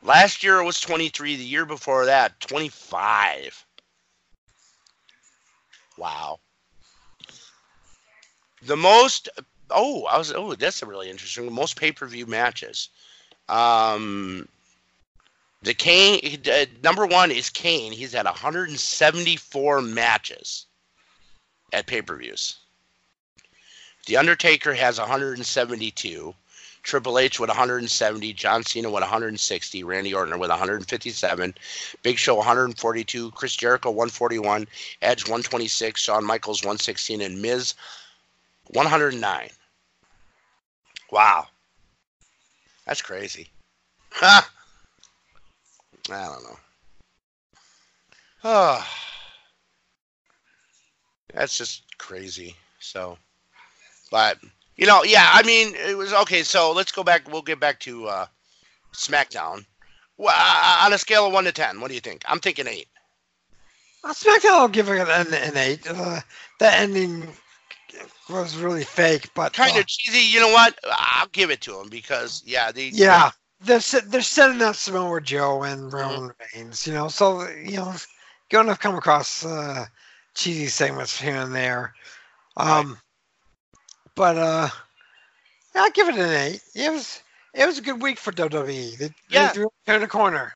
Last 0.04 0.44
year 0.44 0.60
it 0.60 0.64
was 0.64 0.80
23. 0.80 1.36
The 1.36 1.42
year 1.42 1.64
before 1.64 2.04
that, 2.04 2.38
25. 2.40 3.64
Wow. 5.96 6.40
The 8.62 8.76
most. 8.76 9.30
Oh, 9.70 10.04
I 10.04 10.18
was. 10.18 10.30
Oh, 10.32 10.54
that's 10.54 10.82
a 10.82 10.86
really 10.86 11.08
interesting. 11.08 11.50
Most 11.50 11.76
pay-per-view 11.76 12.26
matches. 12.26 12.90
Um, 13.48 14.46
the 15.62 15.72
Kane 15.72 16.20
uh, 16.50 16.66
number 16.82 17.06
one 17.06 17.30
is 17.30 17.48
Kane. 17.48 17.92
He's 17.92 18.14
at 18.14 18.26
174 18.26 19.80
matches 19.80 20.66
at 21.72 21.86
pay-per-views. 21.86 22.56
The 24.06 24.18
Undertaker 24.18 24.74
has 24.74 24.98
172. 24.98 26.34
Triple 26.84 27.18
H 27.18 27.40
with 27.40 27.48
170. 27.48 28.32
John 28.34 28.62
Cena 28.62 28.90
with 28.90 29.00
160. 29.00 29.84
Randy 29.84 30.14
Orton 30.14 30.38
with 30.38 30.50
157. 30.50 31.54
Big 32.02 32.18
Show 32.18 32.34
142. 32.36 33.30
Chris 33.32 33.56
Jericho 33.56 33.90
141. 33.90 34.68
Edge 35.00 35.24
126. 35.24 36.00
Shawn 36.00 36.24
Michaels 36.24 36.62
116. 36.62 37.22
And 37.22 37.40
Miz 37.40 37.74
109. 38.68 39.48
Wow. 41.10 41.46
That's 42.86 43.02
crazy. 43.02 43.48
Ha! 44.12 44.50
I 46.10 46.24
don't 46.26 46.42
know. 46.42 46.58
Oh. 48.44 48.86
That's 51.32 51.56
just 51.56 51.82
crazy. 51.96 52.54
So. 52.78 53.16
But 54.10 54.38
you 54.76 54.86
know, 54.86 55.02
yeah, 55.04 55.30
I 55.32 55.42
mean, 55.42 55.74
it 55.74 55.96
was 55.96 56.12
okay. 56.12 56.42
So 56.42 56.72
let's 56.72 56.92
go 56.92 57.02
back. 57.04 57.30
We'll 57.30 57.42
get 57.42 57.60
back 57.60 57.80
to 57.80 58.06
uh, 58.06 58.26
SmackDown. 58.94 59.66
Well, 60.16 60.34
uh, 60.36 60.84
on 60.86 60.92
a 60.92 60.98
scale 60.98 61.26
of 61.26 61.32
one 61.32 61.44
to 61.44 61.52
ten, 61.52 61.80
what 61.80 61.88
do 61.88 61.94
you 61.94 62.00
think? 62.00 62.22
I'm 62.26 62.40
thinking 62.40 62.66
eight. 62.66 62.88
Uh, 64.04 64.12
SmackDown, 64.12 64.50
I'll 64.52 64.68
give 64.68 64.88
it 64.88 65.08
an, 65.08 65.32
an 65.34 65.56
eight. 65.56 65.86
Uh, 65.88 66.20
that 66.60 66.80
ending 66.80 67.28
was 68.28 68.56
really 68.56 68.84
fake, 68.84 69.30
but 69.34 69.54
Kind 69.54 69.76
uh, 69.76 69.78
of 69.78 69.86
cheesy. 69.86 70.20
You 70.20 70.40
know 70.40 70.52
what? 70.52 70.78
I'll 70.90 71.28
give 71.28 71.50
it 71.50 71.60
to 71.62 71.72
them 71.72 71.88
because 71.88 72.42
yeah, 72.44 72.70
they 72.72 72.92
yeah, 72.92 73.30
they're 73.60 73.80
they're 74.06 74.22
setting 74.22 74.62
up 74.62 74.76
Samoa 74.76 75.20
Joe 75.20 75.62
and 75.62 75.92
Mm-hmm. 75.98 76.18
Roman 76.18 76.32
Reigns. 76.54 76.86
You 76.86 76.94
know, 76.94 77.08
so 77.08 77.48
you 77.48 77.76
know, 77.76 77.94
going 78.50 78.66
to 78.66 78.76
come 78.76 78.96
across 78.96 79.44
uh, 79.44 79.86
cheesy 80.34 80.66
segments 80.66 81.20
here 81.20 81.36
and 81.36 81.54
there. 81.54 81.94
Um, 82.56 82.98
but 84.16 84.36
uh, 84.36 84.68
yeah, 85.74 85.82
I'll 85.82 85.90
give 85.90 86.08
it 86.08 86.16
an 86.16 86.30
eight. 86.30 86.60
It 86.74 86.90
was 86.90 87.22
it 87.54 87.66
was 87.66 87.78
a 87.78 87.82
good 87.82 88.02
week 88.02 88.18
for 88.18 88.32
WWE. 88.32 88.96
They, 88.96 89.10
Yeah. 89.30 89.52
they 89.52 89.64
turned 89.86 90.02
the 90.02 90.08
corner. 90.08 90.52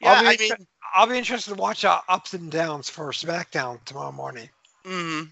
Yeah, 0.00 0.12
I'll 0.12 0.20
be 0.20 0.26
I 0.26 0.36
mean, 0.38 0.52
I'll 0.94 1.06
be 1.06 1.18
interested 1.18 1.50
to 1.54 1.60
watch 1.60 1.84
uh, 1.84 2.00
ups 2.08 2.34
and 2.34 2.50
downs 2.50 2.88
for 2.88 3.10
SmackDown 3.10 3.84
tomorrow 3.84 4.12
morning 4.12 4.48
hmm 4.84 5.22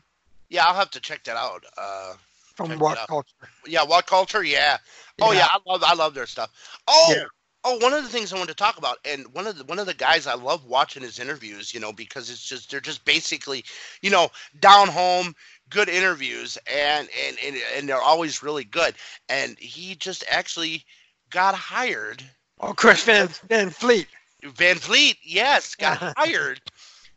yeah, 0.51 0.65
I'll 0.67 0.75
have 0.75 0.91
to 0.93 1.01
check 1.01 1.25
that 1.25 1.37
out. 1.37 1.65
Uh, 1.77 2.15
from 2.55 2.79
What. 2.79 2.99
Culture. 3.07 3.29
yeah, 3.67 3.85
what 3.85 4.07
culture? 4.07 4.43
Yeah. 4.43 4.79
Oh 5.21 5.33
yeah, 5.33 5.41
Yeah. 5.41 5.47
I 5.51 5.59
love 5.67 5.83
I 5.85 5.95
love 5.95 6.15
their 6.15 6.27
stuff. 6.27 6.51
Oh. 6.87 7.15
Yeah. 7.17 7.25
Oh, 7.65 7.77
one 7.79 7.93
of 7.93 8.05
the 8.05 8.09
things 8.09 8.33
I 8.33 8.37
wanted 8.37 8.51
to 8.51 8.55
talk 8.55 8.79
about, 8.79 8.99
and 9.05 9.27
one 9.35 9.47
of 9.49 9.59
the 9.59 9.65
one 9.65 9.81
of 9.81 9.87
the 9.87 9.93
guys 9.93 10.27
I 10.29 10.35
love 10.35 10.65
watching 10.65 11.03
his 11.03 11.19
interviews, 11.19 11.75
you 11.75 11.81
know, 11.81 11.93
because 11.93 12.31
it's 12.31 12.43
just 12.43 12.71
they're 12.71 12.81
just 12.81 13.05
basically, 13.05 13.65
you 14.01 14.11
know, 14.11 14.29
down 14.61 14.87
home, 14.89 15.35
good 15.70 15.89
interviews, 15.89 16.59
and 16.73 17.09
and 17.27 17.36
and, 17.45 17.57
and 17.77 17.89
they're 17.89 18.01
always 18.01 18.43
really 18.43 18.65
good. 18.65 18.95
And 19.28 19.59
he 19.59 19.95
just 19.95 20.24
actually 20.31 20.85
got 21.31 21.55
hired. 21.55 22.23
Oh, 22.61 22.73
Chris 22.74 23.03
Van 23.05 23.28
Van 23.49 23.70
Vliet. 23.70 24.09
Van 24.45 24.77
Vliet, 24.78 25.16
yes, 25.23 25.74
got 25.74 25.99
hired 26.16 26.61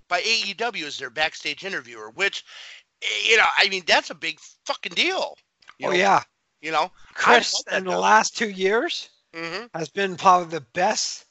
by 0.08 0.20
AEW 0.22 0.86
as 0.88 0.98
their 0.98 1.10
backstage 1.10 1.64
interviewer, 1.64 2.10
which, 2.12 2.44
you 3.26 3.38
know, 3.38 3.46
I 3.58 3.70
mean, 3.70 3.84
that's 3.86 4.10
a 4.10 4.16
big 4.16 4.40
fucking 4.66 4.94
deal. 4.94 5.38
You 5.78 5.88
Oh 5.88 5.90
know, 5.90 5.96
yeah, 5.96 6.24
You 6.62 6.72
know, 6.72 6.92
Chris 7.14 7.64
in 7.72 7.86
the 7.86 7.94
last 7.94 8.36
two 8.36 8.50
years 8.50 9.10
hmm 9.34 9.68
has 9.74 9.90
been 9.90 10.18
probably 10.18 10.50
the 10.50 10.62
best 10.62 11.26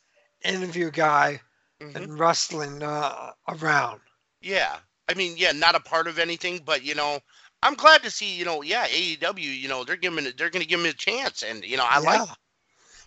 interview 0.44 0.90
guy 0.90 1.40
hmm 1.80 1.94
in 1.94 2.16
wrestling 2.16 2.82
uh, 2.82 3.32
around. 3.48 4.00
Yeah. 4.40 4.80
I 5.10 5.14
mean, 5.14 5.36
yeah, 5.36 5.52
not 5.52 5.74
a 5.76 5.80
part 5.80 6.08
of 6.08 6.18
anything, 6.18 6.62
but 6.64 6.84
you 6.84 6.94
know, 6.94 7.20
I'm 7.62 7.74
glad 7.74 8.02
to 8.04 8.10
see, 8.10 8.36
you 8.36 8.44
know, 8.46 8.62
yeah, 8.62 8.86
AEW, 8.88 9.40
you 9.60 9.68
know, 9.68 9.84
they're 9.84 9.96
giving 9.96 10.26
it, 10.26 10.38
they're 10.38 10.50
going 10.50 10.62
to 10.62 10.68
give 10.68 10.80
him 10.80 10.86
a 10.86 10.94
chance, 10.94 11.42
and 11.42 11.64
you 11.64 11.76
know, 11.78 11.86
I 11.88 11.98
like. 12.00 12.22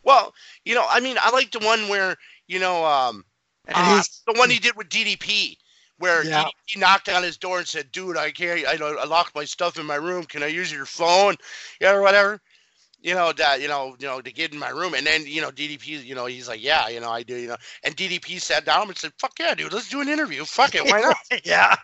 Well, 0.04 0.34
you 0.66 0.76
know, 0.76 0.86
I 0.90 1.00
mean, 1.00 1.18
I 1.22 1.32
like 1.32 1.52
the 1.52 1.60
one 1.60 1.88
where 1.90 2.18
you 2.48 2.60
know, 2.60 2.86
um, 2.86 3.26
uh, 3.74 4.04
the 4.28 4.34
one 4.40 4.50
he 4.50 4.60
did 4.60 4.76
with 4.78 4.90
DDP, 4.90 5.58
where 5.98 6.24
Yeah. 6.24 6.44
DDP 6.44 6.80
knocked 6.80 7.10
on 7.10 7.24
his 7.24 7.38
door 7.38 7.60
and 7.60 7.68
said, 7.68 7.92
"Dude, 7.92 8.18
I 8.18 8.32
can't, 8.32 8.68
I, 8.68 8.78
don't- 8.78 9.00
I 9.00 9.06
locked 9.06 9.36
my 9.36 9.46
stuff 9.46 9.80
in 9.80 9.86
my 9.86 9.96
room. 9.96 10.26
Can 10.26 10.44
I 10.44 10.48
use 10.48 10.72
your 10.72 10.86
phone? 10.86 11.36
Yeah, 11.82 11.94
or 11.94 12.02
whatever." 12.02 12.42
You 13.04 13.14
know, 13.14 13.34
that 13.34 13.62
you 13.62 13.68
know, 13.68 13.96
you 14.00 14.08
know, 14.08 14.22
to 14.22 14.32
get 14.32 14.54
in 14.54 14.60
my 14.60 14.70
room, 14.70 14.94
and 14.94 15.06
then 15.06 15.26
you 15.28 15.42
know, 15.42 15.52
DDP, 15.52 16.04
you 16.04 16.16
know, 16.16 16.26
he's 16.26 16.48
like, 16.48 16.64
yeah, 16.64 16.88
you 16.88 17.02
know, 17.02 17.12
I 17.12 17.22
do, 17.22 17.36
you 17.36 17.50
know, 17.50 17.58
and 17.84 17.96
DDP 17.96 18.42
sat 18.42 18.66
down 18.66 18.88
and 18.88 18.98
said, 18.98 19.12
fuck 19.20 19.34
yeah, 19.38 19.54
dude, 19.54 19.74
let's 19.74 19.90
do 19.90 20.02
an 20.02 20.08
interview. 20.08 20.46
Fuck 20.46 20.74
it, 20.74 20.86
why 20.86 21.02
not? 21.02 21.18
yeah. 21.46 21.76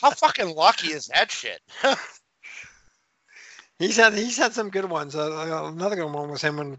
How 0.00 0.10
fucking 0.10 0.56
lucky 0.56 0.88
is 0.88 1.08
that 1.08 1.30
shit? 1.30 1.60
he's 3.78 3.98
had 3.98 4.14
he's 4.14 4.38
had 4.38 4.54
some 4.54 4.70
good 4.70 4.86
ones. 4.86 5.14
Uh, 5.14 5.70
another 5.72 5.96
good 5.96 6.10
one 6.10 6.30
was 6.30 6.42
him 6.42 6.58
and 6.58 6.78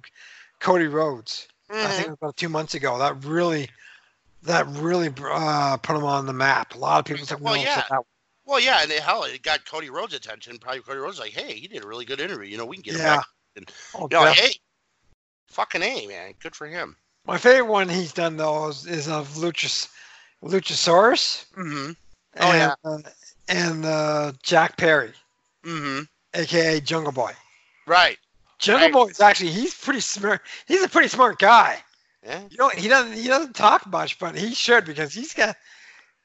Cody 0.60 0.88
Rhodes. 0.88 1.48
I 1.74 1.88
think 1.88 2.08
it 2.08 2.10
was 2.10 2.18
about 2.20 2.36
two 2.36 2.50
months 2.50 2.74
ago. 2.74 2.98
That 2.98 3.24
really, 3.24 3.70
that 4.44 4.68
really 4.68 5.10
uh, 5.24 5.78
put 5.78 5.96
him 5.96 6.04
on 6.04 6.26
the 6.26 6.34
map. 6.34 6.76
A 6.76 6.78
lot 6.78 7.00
of 7.00 7.06
people 7.06 7.26
took 7.26 7.40
Well, 7.40 7.56
yeah. 7.56 7.84
Well, 8.44 8.60
yeah, 8.60 8.82
and 8.82 8.92
it, 8.92 9.00
hell, 9.00 9.24
it 9.24 9.42
got 9.44 9.66
Cody 9.66 9.90
Rhodes' 9.90 10.16
attention. 10.16 10.58
Probably 10.58 10.82
Cody 10.82 10.98
Rhodes 10.98 11.20
was 11.20 11.28
like, 11.28 11.32
hey, 11.32 11.54
he 11.54 11.68
did 11.68 11.86
a 11.86 11.88
really 11.88 12.04
good 12.04 12.20
interview. 12.20 12.50
You 12.50 12.58
know, 12.58 12.66
we 12.66 12.76
can 12.76 12.82
get 12.82 12.96
him 12.96 13.02
back. 13.02 13.26
And, 13.56 13.69
Oh, 13.95 14.07
you 14.11 14.18
know, 14.18 14.22
like, 14.23 14.38
hey, 14.38 14.53
fucking 15.48 15.82
a 15.84 16.07
man, 16.07 16.34
good 16.40 16.56
for 16.56 16.68
him. 16.68 16.95
My 17.26 17.38
favorite 17.38 17.65
one 17.69 17.88
he's 17.90 18.14
done 18.14 18.38
though 18.38 18.69
is, 18.69 18.86
is 18.88 19.07
of 19.07 19.30
Luchas, 19.36 19.88
Luchasaurus 20.44 21.45
Mm-hmm. 21.53 21.91
and 21.91 21.95
Oh, 22.40 22.53
yeah. 22.53 22.73
uh, 22.84 22.98
and 23.48 23.86
uh, 23.86 24.32
Jack 24.44 24.78
Perry, 24.78 25.14
Mm-hmm. 25.64 26.02
aka 26.34 26.80
Jungle 26.82 27.11
Boy. 27.11 27.32
Right. 27.86 28.18
Jungle 28.60 28.86
Right. 28.86 28.94
Boy 28.94 29.06
is 29.11 29.19
actually 29.22 29.52
he's 29.52 29.73
pretty 29.73 29.99
smart. 29.99 30.41
He's 30.68 30.84
a 30.84 30.90
pretty 30.90 31.10
smart 31.10 31.40
guy. 31.40 31.78
Yeah. 32.26 32.41
You 32.49 32.57
know 32.57 32.69
he 32.69 32.88
doesn't 32.88 33.14
he 33.14 33.28
doesn't 33.28 33.56
talk 33.56 33.86
much, 33.88 34.18
but 34.19 34.36
he 34.36 34.53
should 34.53 34.86
because 34.86 35.14
he's 35.14 35.34
got 35.34 35.56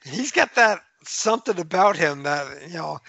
he's 0.05 0.31
got 0.33 0.55
that 0.55 0.83
something 1.05 1.59
about 1.59 1.97
him 1.97 2.23
that 2.25 2.69
you 2.69 2.75
know 2.75 3.01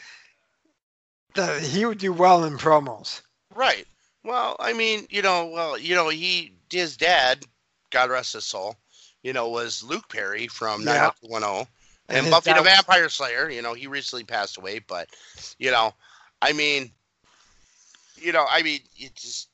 that 1.36 1.62
he 1.62 1.86
would 1.86 1.98
do 2.00 2.12
well 2.14 2.44
in 2.46 2.58
promos. 2.58 3.22
Right. 3.54 3.86
Well, 4.28 4.58
I 4.60 4.74
mean, 4.74 5.08
you 5.10 5.22
know, 5.22 5.46
well, 5.46 5.78
you 5.80 5.96
know, 5.96 6.10
he 6.10 6.52
his 6.70 6.98
dad, 6.98 7.46
God 7.92 8.10
rest 8.10 8.34
his 8.34 8.44
soul, 8.46 8.76
you 9.24 9.32
know, 9.32 9.48
was 9.48 9.82
Luke 9.84 10.10
Perry 10.10 10.48
from 10.48 10.82
Yeah. 10.82 11.12
90210 11.24 11.68
And 12.10 12.18
and 12.26 12.30
Buffy 12.32 12.52
the 12.52 12.62
Vampire 12.62 13.08
Slayer. 13.08 13.50
You 13.50 13.62
know, 13.62 13.74
he 13.74 13.88
recently 13.88 14.26
passed 14.26 14.58
away, 14.58 14.80
but 14.80 15.08
you 15.60 15.72
know, 15.72 15.94
I 16.42 16.52
mean, 16.52 16.92
you 18.18 18.34
know, 18.34 18.46
I 18.50 18.62
mean, 18.62 18.82
it 18.98 19.16
just. 19.16 19.50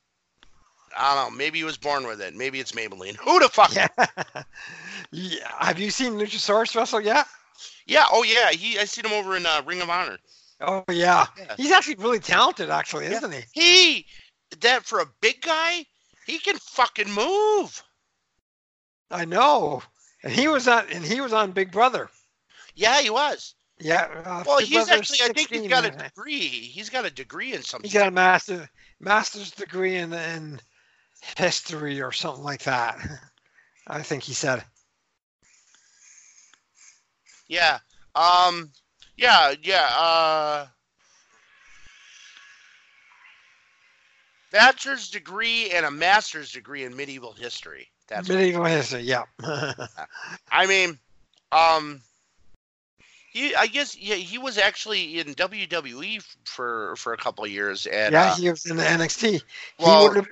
I 0.96 1.16
don't 1.16 1.32
know. 1.32 1.38
Maybe 1.38 1.58
he 1.58 1.64
was 1.64 1.78
born 1.78 2.06
with 2.06 2.22
it. 2.22 2.36
Maybe 2.36 2.60
it's 2.60 2.74
Maybelline. 2.74 3.16
Who 3.16 3.40
the 3.40 3.50
fuck? 3.50 3.74
Yeah. 3.76 3.88
yeah. 5.12 5.52
Have 5.60 5.80
you 5.80 5.90
seen 5.90 6.14
Luchasaurus 6.14 6.76
wrestle 6.76 7.02
yet? 7.02 7.26
Yeah. 7.88 8.06
Oh 8.12 8.24
yeah. 8.24 8.52
He. 8.52 8.78
I 8.78 8.86
seen 8.86 9.06
him 9.06 9.14
over 9.14 9.36
in 9.36 9.46
uh, 9.46 9.64
Ring 9.66 9.82
of 9.82 9.90
Honor. 9.90 10.18
Oh 10.62 10.84
yeah. 10.92 11.26
Yeah. 11.38 11.56
He's 11.58 11.72
actually 11.72 11.96
really 11.96 12.20
talented, 12.20 12.70
actually, 12.70 13.06
Yeah. 13.06 13.18
isn't 13.18 13.34
he? 13.34 13.42
He. 13.54 14.06
That 14.62 14.86
for 14.86 15.00
a 15.00 15.08
big 15.22 15.42
guy, 15.42 15.86
he 16.26 16.40
can 16.40 16.58
fucking 16.58 17.12
move. 17.12 17.84
I 19.12 19.26
know. 19.26 19.84
And 20.24 20.34
he 20.34 20.48
was 20.48 20.68
on 20.68 20.86
and 20.92 21.04
he 21.04 21.22
was 21.22 21.34
on 21.34 21.52
Big 21.52 21.72
Brother. 21.72 22.10
Yeah, 22.76 23.02
he 23.02 23.10
was. 23.10 23.56
Yeah. 23.80 24.08
Uh, 24.26 24.44
Well, 24.46 24.60
Big 24.60 24.70
he's 24.70 24.90
actually. 24.90 25.20
I 25.24 25.30
think 25.34 25.50
he's 25.50 25.68
got 25.68 25.86
a 25.86 25.92
degree. 25.92 26.48
He's 26.48 26.90
got 26.90 27.06
a 27.06 27.12
degree 27.12 27.54
in 27.54 27.62
something. 27.62 27.90
He's 27.90 27.98
got 27.98 28.08
a 28.08 28.12
master 28.12 28.70
master's 29.00 29.52
degree 29.52 29.98
in 29.98 30.14
in 30.14 30.60
history 31.38 32.02
or 32.02 32.12
something 32.12 32.44
like 32.44 32.64
that. 32.64 32.98
I 33.88 34.02
think 34.02 34.24
he 34.24 34.34
said. 34.34 34.64
Yeah. 37.48 37.80
Um. 38.16 38.72
Yeah. 39.18 39.54
Yeah. 39.62 39.90
Uh. 39.96 40.68
Bachelor's 44.54 45.10
degree 45.10 45.72
and 45.72 45.86
a 45.86 45.92
master's 45.92 46.52
degree 46.52 46.86
in 46.86 46.96
medieval 46.96 47.34
history. 47.34 47.90
That's. 48.08 48.30
medieval 48.30 48.64
history. 48.64 49.02
Yeah. 49.02 49.24
I 50.52 50.66
mean, 50.68 50.98
um. 51.52 52.02
He, 53.32 53.56
I 53.56 53.66
guess, 53.66 53.98
yeah, 53.98 54.14
he 54.14 54.38
was 54.38 54.60
actually 54.60 55.18
in 55.20 55.34
WWE 55.34 56.24
for 56.46 56.96
for 56.98 57.14
a 57.14 57.18
couple 57.18 57.44
of 57.44 57.50
years, 57.50 57.88
and 57.88 58.14
yeah, 58.14 58.32
uh, 58.32 58.36
he 58.36 58.48
was 58.48 58.68
in 58.68 58.78
the 58.78 58.84
NXT. 58.84 59.42
well- 59.80 60.02
he 60.04 60.08
would 60.08 60.16
have 60.18 60.28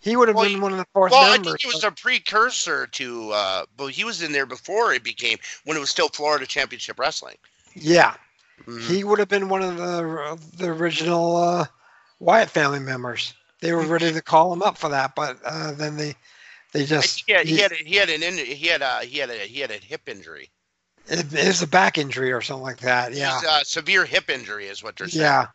he 0.00 0.16
would 0.16 0.28
have 0.28 0.36
well, 0.36 0.44
been 0.46 0.60
one 0.60 0.72
of 0.72 0.76
the 0.76 0.84
fourth 0.92 1.12
well, 1.12 1.32
I 1.32 1.38
think 1.38 1.58
he 1.62 1.66
was 1.66 1.80
but- 1.80 1.92
a 1.92 1.92
precursor 1.92 2.86
to, 2.88 3.30
uh, 3.30 3.64
but 3.78 3.86
he 3.86 4.04
was 4.04 4.20
in 4.20 4.32
there 4.32 4.44
before 4.44 4.92
it 4.92 5.02
became 5.02 5.38
when 5.64 5.78
it 5.78 5.80
was 5.80 5.88
still 5.88 6.10
Florida 6.10 6.44
Championship 6.44 6.98
Wrestling. 6.98 7.36
yeah, 7.74 8.14
Mhm. 8.66 8.82
he 8.82 9.04
would 9.04 9.18
have 9.20 9.28
been 9.30 9.48
one 9.48 9.62
of 9.62 9.78
the 9.78 10.38
the 10.58 10.66
original 10.70 11.36
uh, 11.38 11.64
Wyatt 12.18 12.50
family 12.50 12.78
members. 12.80 13.32
They 13.64 13.72
were 13.72 13.86
ready 13.86 14.12
to 14.12 14.20
call 14.20 14.52
him 14.52 14.62
up 14.62 14.76
for 14.76 14.90
that, 14.90 15.14
but 15.14 15.38
uh, 15.42 15.72
then 15.72 15.96
they 15.96 16.14
they 16.72 16.84
just 16.84 17.24
think 17.24 17.26
he 17.26 17.32
had, 17.32 17.46
he 17.46 17.56
had 17.56 17.72
he 17.72 17.96
had 17.96 18.10
an 18.10 18.36
he 18.36 18.66
had 18.66 18.82
a 18.82 18.98
he 19.06 19.16
had 19.18 19.30
a 19.30 19.38
he 19.38 19.58
had 19.60 19.70
a 19.70 19.78
hip 19.78 20.06
injury. 20.06 20.50
it, 21.06 21.32
was 21.32 21.62
a 21.62 21.66
back 21.66 21.96
injury 21.96 22.30
or 22.30 22.42
something 22.42 22.62
like 22.62 22.80
that. 22.80 23.14
Yeah, 23.14 23.40
He's, 23.40 23.48
uh, 23.48 23.64
severe 23.64 24.04
hip 24.04 24.28
injury 24.28 24.66
is 24.66 24.82
what 24.82 24.96
they're 24.96 25.08
saying. 25.08 25.22
yeah, 25.22 25.46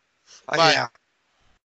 Uh, 0.48 0.56
But- 0.56 0.74
yeah. 0.74 0.88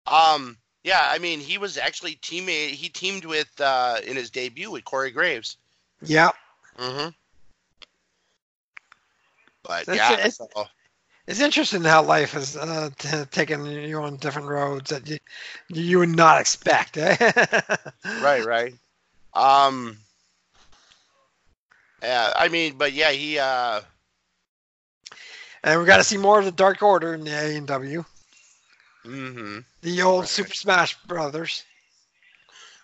Um. 0.07 0.57
Yeah. 0.83 1.03
I 1.05 1.19
mean, 1.19 1.41
he 1.41 1.59
was 1.59 1.77
actually 1.77 2.17
teammate. 2.17 2.71
He 2.71 2.89
teamed 2.89 3.27
with 3.27 3.51
uh, 3.61 3.99
in 4.07 4.17
his 4.17 4.31
debut 4.31 4.71
with 4.71 4.87
Corey 4.87 5.11
Graves. 5.11 5.59
Yeah, 6.01 6.31
Mm-hmm. 6.79 7.11
But 9.63 9.85
That's 9.85 9.99
yeah. 9.99 10.27
it. 10.27 10.33
so- 10.33 10.49
it's 11.27 11.41
interesting 11.41 11.83
how 11.85 12.03
life 12.03 12.33
has 12.33 12.57
uh, 12.57 12.91
t- 12.99 13.25
taken 13.31 13.65
you 13.67 14.01
on 14.01 14.17
different 14.17 14.49
roads 14.49 14.91
that 14.91 15.09
you 15.09 15.19
you 15.69 15.99
would 15.99 16.09
not 16.09 16.41
expect. 16.41 16.97
Eh? 16.97 17.17
right. 18.21 18.45
Right. 18.45 18.75
Um. 19.35 19.99
Yeah. 22.03 22.33
I 22.37 22.49
mean, 22.49 22.77
but 22.79 22.93
yeah, 22.93 23.11
he. 23.13 23.39
uh 23.39 23.81
And 25.63 25.81
we 25.81 25.87
got 25.87 25.99
to 25.99 26.05
see 26.05 26.17
more 26.17 26.39
of 26.39 26.45
the 26.45 26.53
Dark 26.53 26.83
Order 26.83 27.15
in 27.15 27.25
the 27.25 27.31
AEW. 27.31 28.05
Mm-hmm. 29.05 29.59
The 29.83 30.03
old 30.03 30.21
Right. 30.23 30.29
Super 30.29 30.55
Smash 30.55 30.97
Brothers. 31.05 31.65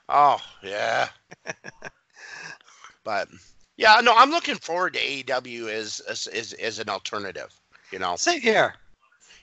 Oh 0.08 0.40
yeah. 0.62 1.08
but 3.04 3.28
yeah, 3.76 4.00
no, 4.02 4.14
I'm 4.16 4.30
looking 4.30 4.54
forward 4.56 4.94
to 4.94 5.00
AEW 5.00 5.68
as 5.68 6.00
as 6.00 6.26
as, 6.28 6.52
as 6.54 6.78
an 6.78 6.88
alternative. 6.88 7.52
You 7.90 7.98
know, 7.98 8.18
Same 8.18 8.40
here. 8.40 8.74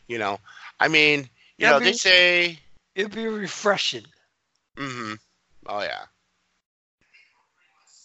you 0.08 0.18
know. 0.18 0.40
I 0.80 0.88
mean, 0.88 1.30
you 1.58 1.68
Yeah, 1.68 1.70
know, 1.70 1.80
I 1.80 1.80
they 1.80 1.94
say. 1.94 2.60
It'd 2.96 3.14
be 3.16 3.28
refreshing. 3.28 4.06
Mm-hmm. 4.78 5.14
Oh 5.68 5.82
yeah. 5.82 6.06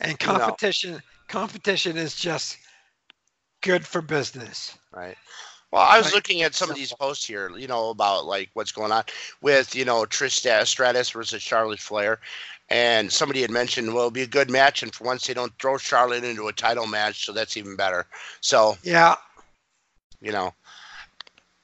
And 0.00 0.18
You 0.20 0.34
know. 0.34 0.56
competition 0.56 1.02
competition 1.28 1.96
is 1.96 2.14
just 2.14 2.58
good 3.60 3.86
for 3.86 4.00
business. 4.02 4.78
Right. 4.92 5.16
Well, 5.70 5.82
I 5.82 5.98
was 5.98 6.06
Right. 6.06 6.14
looking 6.14 6.42
at 6.42 6.54
some 6.54 6.70
of 6.70 6.76
these 6.76 6.92
posts 6.92 7.24
here, 7.26 7.50
you 7.56 7.66
know, 7.66 7.90
about 7.90 8.24
like 8.26 8.50
what's 8.54 8.72
going 8.72 8.92
on 8.92 9.04
with, 9.40 9.74
you 9.74 9.84
know, 9.84 10.04
Trish 10.04 10.66
Stratus 10.66 11.10
versus 11.10 11.42
Charlotte 11.42 11.80
Flair. 11.80 12.20
And 12.70 13.12
somebody 13.12 13.40
had 13.42 13.50
mentioned, 13.50 13.88
well, 13.88 13.98
it'll 14.04 14.10
be 14.10 14.22
a 14.22 14.26
good 14.26 14.50
match. 14.50 14.82
And 14.82 14.94
for 14.94 15.04
once, 15.04 15.26
they 15.26 15.34
don't 15.34 15.52
throw 15.60 15.76
Charlotte 15.78 16.24
into 16.24 16.48
a 16.48 16.52
title 16.52 16.86
match. 16.86 17.24
So 17.24 17.32
that's 17.32 17.56
even 17.56 17.76
better. 17.76 18.06
So, 18.40 18.76
Yeah. 18.82 19.16
You 20.20 20.32
know, 20.32 20.52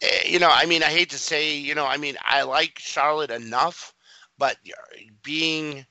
eh, 0.03 0.23
you 0.27 0.39
know, 0.39 0.51
I 0.51 0.67
mean, 0.67 0.83
I 0.83 0.87
hate 0.91 1.11
to 1.11 1.19
say, 1.19 1.57
you 1.57 1.75
know, 1.75 1.87
I 1.87 1.97
mean, 1.97 2.17
I 2.25 2.43
like 2.43 2.79
Charlotte 2.79 3.31
enough, 3.31 3.95
but 4.39 4.57
being, 5.23 5.87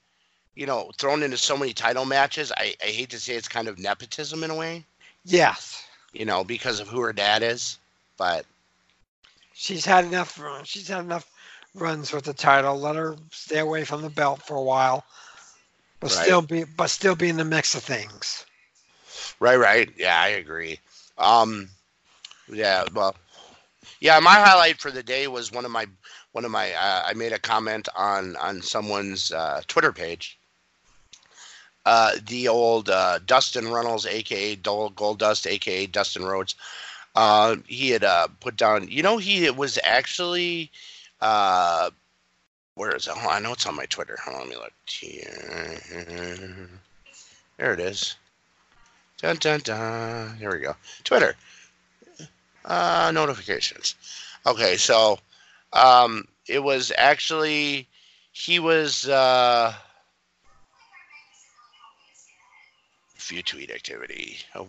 you 0.56 0.65
know, 0.65 0.91
thrown 0.98 1.23
into 1.23 1.38
so 1.38 1.57
many 1.57 1.73
title 1.73 2.06
matches, 2.06 2.52
I, 2.56 2.76
I 2.84 2.88
hate 2.88 3.10
to 3.11 3.19
say 3.19 3.35
it's 3.35 3.48
kind 3.48 3.68
of 3.68 3.80
nepotism 3.80 4.44
in 4.44 4.52
a 4.52 4.56
way, 4.56 4.85
Yes. 5.23 5.88
you 6.14 6.26
know, 6.26 6.44
because 6.44 6.80
of 6.80 6.88
who 6.90 7.02
her 7.02 7.14
dad 7.14 7.44
is. 7.44 7.80
But 8.18 8.45
She's 9.53 9.85
had 9.85 10.06
enough 10.06 10.40
she's 10.65 10.88
had 10.90 11.02
enough 11.06 11.31
runs 11.73 12.11
with 12.11 12.26
the 12.26 12.34
title. 12.34 12.80
Let 12.80 12.95
her 12.95 13.18
stay 13.31 13.60
away 13.60 13.84
from 13.85 14.02
the 14.02 14.10
belt 14.10 14.41
for 14.44 14.56
a 14.56 14.61
while. 14.64 15.06
But 15.99 16.11
Right. 16.11 16.11
still 16.11 16.41
be 16.41 16.64
but 16.64 16.90
still 16.90 17.15
be 17.15 17.30
in 17.30 17.38
the 17.38 17.45
mix 17.45 17.76
of 17.76 17.84
things. 17.84 18.45
Right, 19.40 19.57
right. 19.57 19.90
Yeah, 19.98 20.19
I 20.19 20.30
agree. 20.30 20.80
Um, 21.18 21.69
yeah, 22.53 22.85
well, 22.93 23.15
yeah. 23.99 24.19
My 24.19 24.35
highlight 24.35 24.80
for 24.80 24.91
the 24.91 25.03
day 25.03 25.27
was 25.27 25.51
one 25.51 25.65
of 25.65 25.71
my 25.71 25.85
one 26.31 26.45
of 26.45 26.51
my. 26.51 26.71
Uh, 26.73 27.03
I 27.05 27.13
made 27.13 27.34
a 27.34 27.39
comment 27.39 27.88
on 27.95 28.35
on 28.38 28.61
someone's 28.61 29.31
uh, 29.31 29.61
Twitter 29.67 29.91
page. 29.91 30.38
Uh, 31.85 32.13
the 32.27 32.47
old 32.47 32.89
uh, 32.89 33.19
Dustin 33.25 33.67
Runnels, 33.67 34.05
aka 34.05 34.55
Gold 34.55 35.19
Dust, 35.19 35.47
aka 35.47 35.85
Dustin 35.85 36.23
Rhodes. 36.23 36.55
Uh, 37.15 37.57
he 37.67 37.89
had 37.89 38.03
uh, 38.03 38.27
put 38.39 38.55
down. 38.55 38.88
You 38.89 39.03
know, 39.03 39.17
he 39.17 39.49
was 39.49 39.77
actually. 39.84 40.71
Uh, 41.21 41.89
where 42.75 42.95
is 42.95 43.07
it? 43.07 43.11
On, 43.11 43.17
I 43.30 43.39
know 43.39 43.53
it's 43.53 43.65
on 43.67 43.75
my 43.75 43.85
Twitter. 43.85 44.17
Hold 44.23 44.35
on, 44.35 44.41
let 44.41 44.49
me 44.49 44.55
look 44.55 44.73
here. 44.88 45.80
There 47.57 47.73
it 47.73 47.80
is. 47.80 48.15
Dun 49.17 49.38
dun 49.38 49.59
dun. 49.61 50.35
Here 50.38 50.51
we 50.51 50.59
go. 50.59 50.75
Twitter. 51.03 51.35
Uh, 52.65 53.11
notifications. 53.14 53.95
Okay, 54.45 54.77
so 54.77 55.19
um, 55.73 56.26
it 56.48 56.60
was 56.64 56.91
actually 56.98 57.88
he 58.31 58.60
was 58.60 59.07
uh, 59.07 59.73
view 63.18 63.44
tweet 63.44 63.72
activity. 63.72 64.38
Oh, 64.56 64.68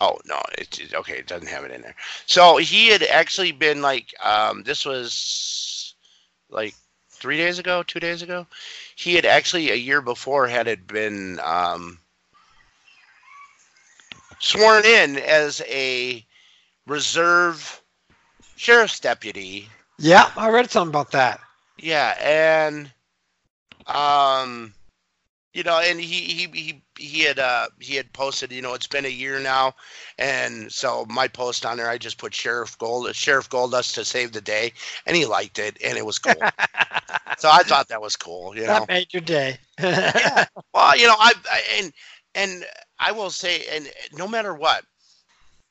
oh 0.00 0.18
no, 0.26 0.40
it's 0.58 0.78
it, 0.78 0.94
okay. 0.94 1.18
It 1.18 1.26
doesn't 1.26 1.48
have 1.48 1.64
it 1.64 1.70
in 1.70 1.82
there. 1.82 1.96
So 2.26 2.56
he 2.56 2.88
had 2.88 3.02
actually 3.02 3.52
been 3.52 3.82
like, 3.82 4.14
um, 4.24 4.62
this 4.62 4.84
was 4.84 5.94
like 6.50 6.74
three 7.10 7.36
days 7.36 7.58
ago, 7.58 7.82
two 7.82 8.00
days 8.00 8.22
ago. 8.22 8.46
He 8.96 9.14
had 9.14 9.24
actually 9.24 9.70
a 9.70 9.76
year 9.76 10.00
before 10.00 10.46
had 10.46 10.68
it 10.68 10.86
been 10.86 11.40
um, 11.42 11.98
sworn 14.38 14.84
in 14.84 15.16
as 15.16 15.62
a 15.66 16.24
reserve 16.86 17.82
sheriff's 18.56 19.00
deputy 19.00 19.68
Yeah, 19.98 20.30
I 20.36 20.48
read 20.50 20.70
something 20.70 20.90
about 20.90 21.10
that. 21.12 21.40
yeah, 21.78 22.14
and 22.20 22.92
um, 23.86 24.74
you 25.52 25.62
know, 25.62 25.78
and 25.80 26.00
he 26.00 26.20
he 26.22 26.46
he 26.52 26.82
he 26.98 27.20
had 27.20 27.38
uh 27.38 27.66
he 27.80 27.94
had 27.96 28.12
posted, 28.12 28.52
you 28.52 28.62
know, 28.62 28.74
it's 28.74 28.86
been 28.86 29.04
a 29.04 29.08
year 29.08 29.38
now, 29.40 29.74
and 30.18 30.70
so 30.72 31.06
my 31.08 31.28
post 31.28 31.64
on 31.66 31.76
there, 31.76 31.88
I 31.88 31.98
just 31.98 32.18
put 32.18 32.34
Sheriff 32.34 32.78
Gold, 32.78 33.14
Sheriff 33.14 33.48
Goldust 33.50 33.94
to 33.94 34.04
save 34.04 34.32
the 34.32 34.40
day, 34.40 34.72
and 35.06 35.16
he 35.16 35.24
liked 35.26 35.58
it, 35.58 35.76
and 35.84 35.96
it 35.98 36.06
was 36.06 36.18
cool. 36.18 36.46
so 37.36 37.48
I 37.50 37.62
thought 37.62 37.88
that 37.88 38.02
was 38.02 38.16
cool, 38.16 38.56
you 38.56 38.66
know. 38.66 38.86
That 38.86 38.88
made 38.88 39.12
your 39.12 39.22
day. 39.22 39.58
yeah. 40.14 40.44
Well, 40.74 40.96
you 40.96 41.06
know, 41.06 41.16
I, 41.18 41.32
I 41.50 41.60
and 41.78 41.92
and 42.34 42.64
I 42.98 43.12
will 43.12 43.30
say, 43.30 43.62
and 43.72 43.90
no 44.12 44.26
matter 44.28 44.54
what, 44.54 44.84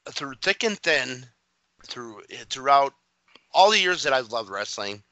through 0.09 0.35
thick 0.41 0.63
and 0.63 0.79
thin, 0.79 1.25
through 1.85 2.21
throughout 2.49 2.93
all 3.53 3.71
the 3.71 3.79
years 3.79 4.03
that 4.03 4.13
I've 4.13 4.31
loved 4.31 4.49
wrestling, 4.49 5.03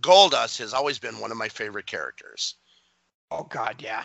Goldust 0.00 0.58
has 0.58 0.74
always 0.74 0.98
been 0.98 1.18
one 1.18 1.30
of 1.30 1.36
my 1.36 1.48
favorite 1.48 1.86
characters. 1.86 2.56
oh 3.30 3.44
God, 3.44 3.76
yeah. 3.80 4.04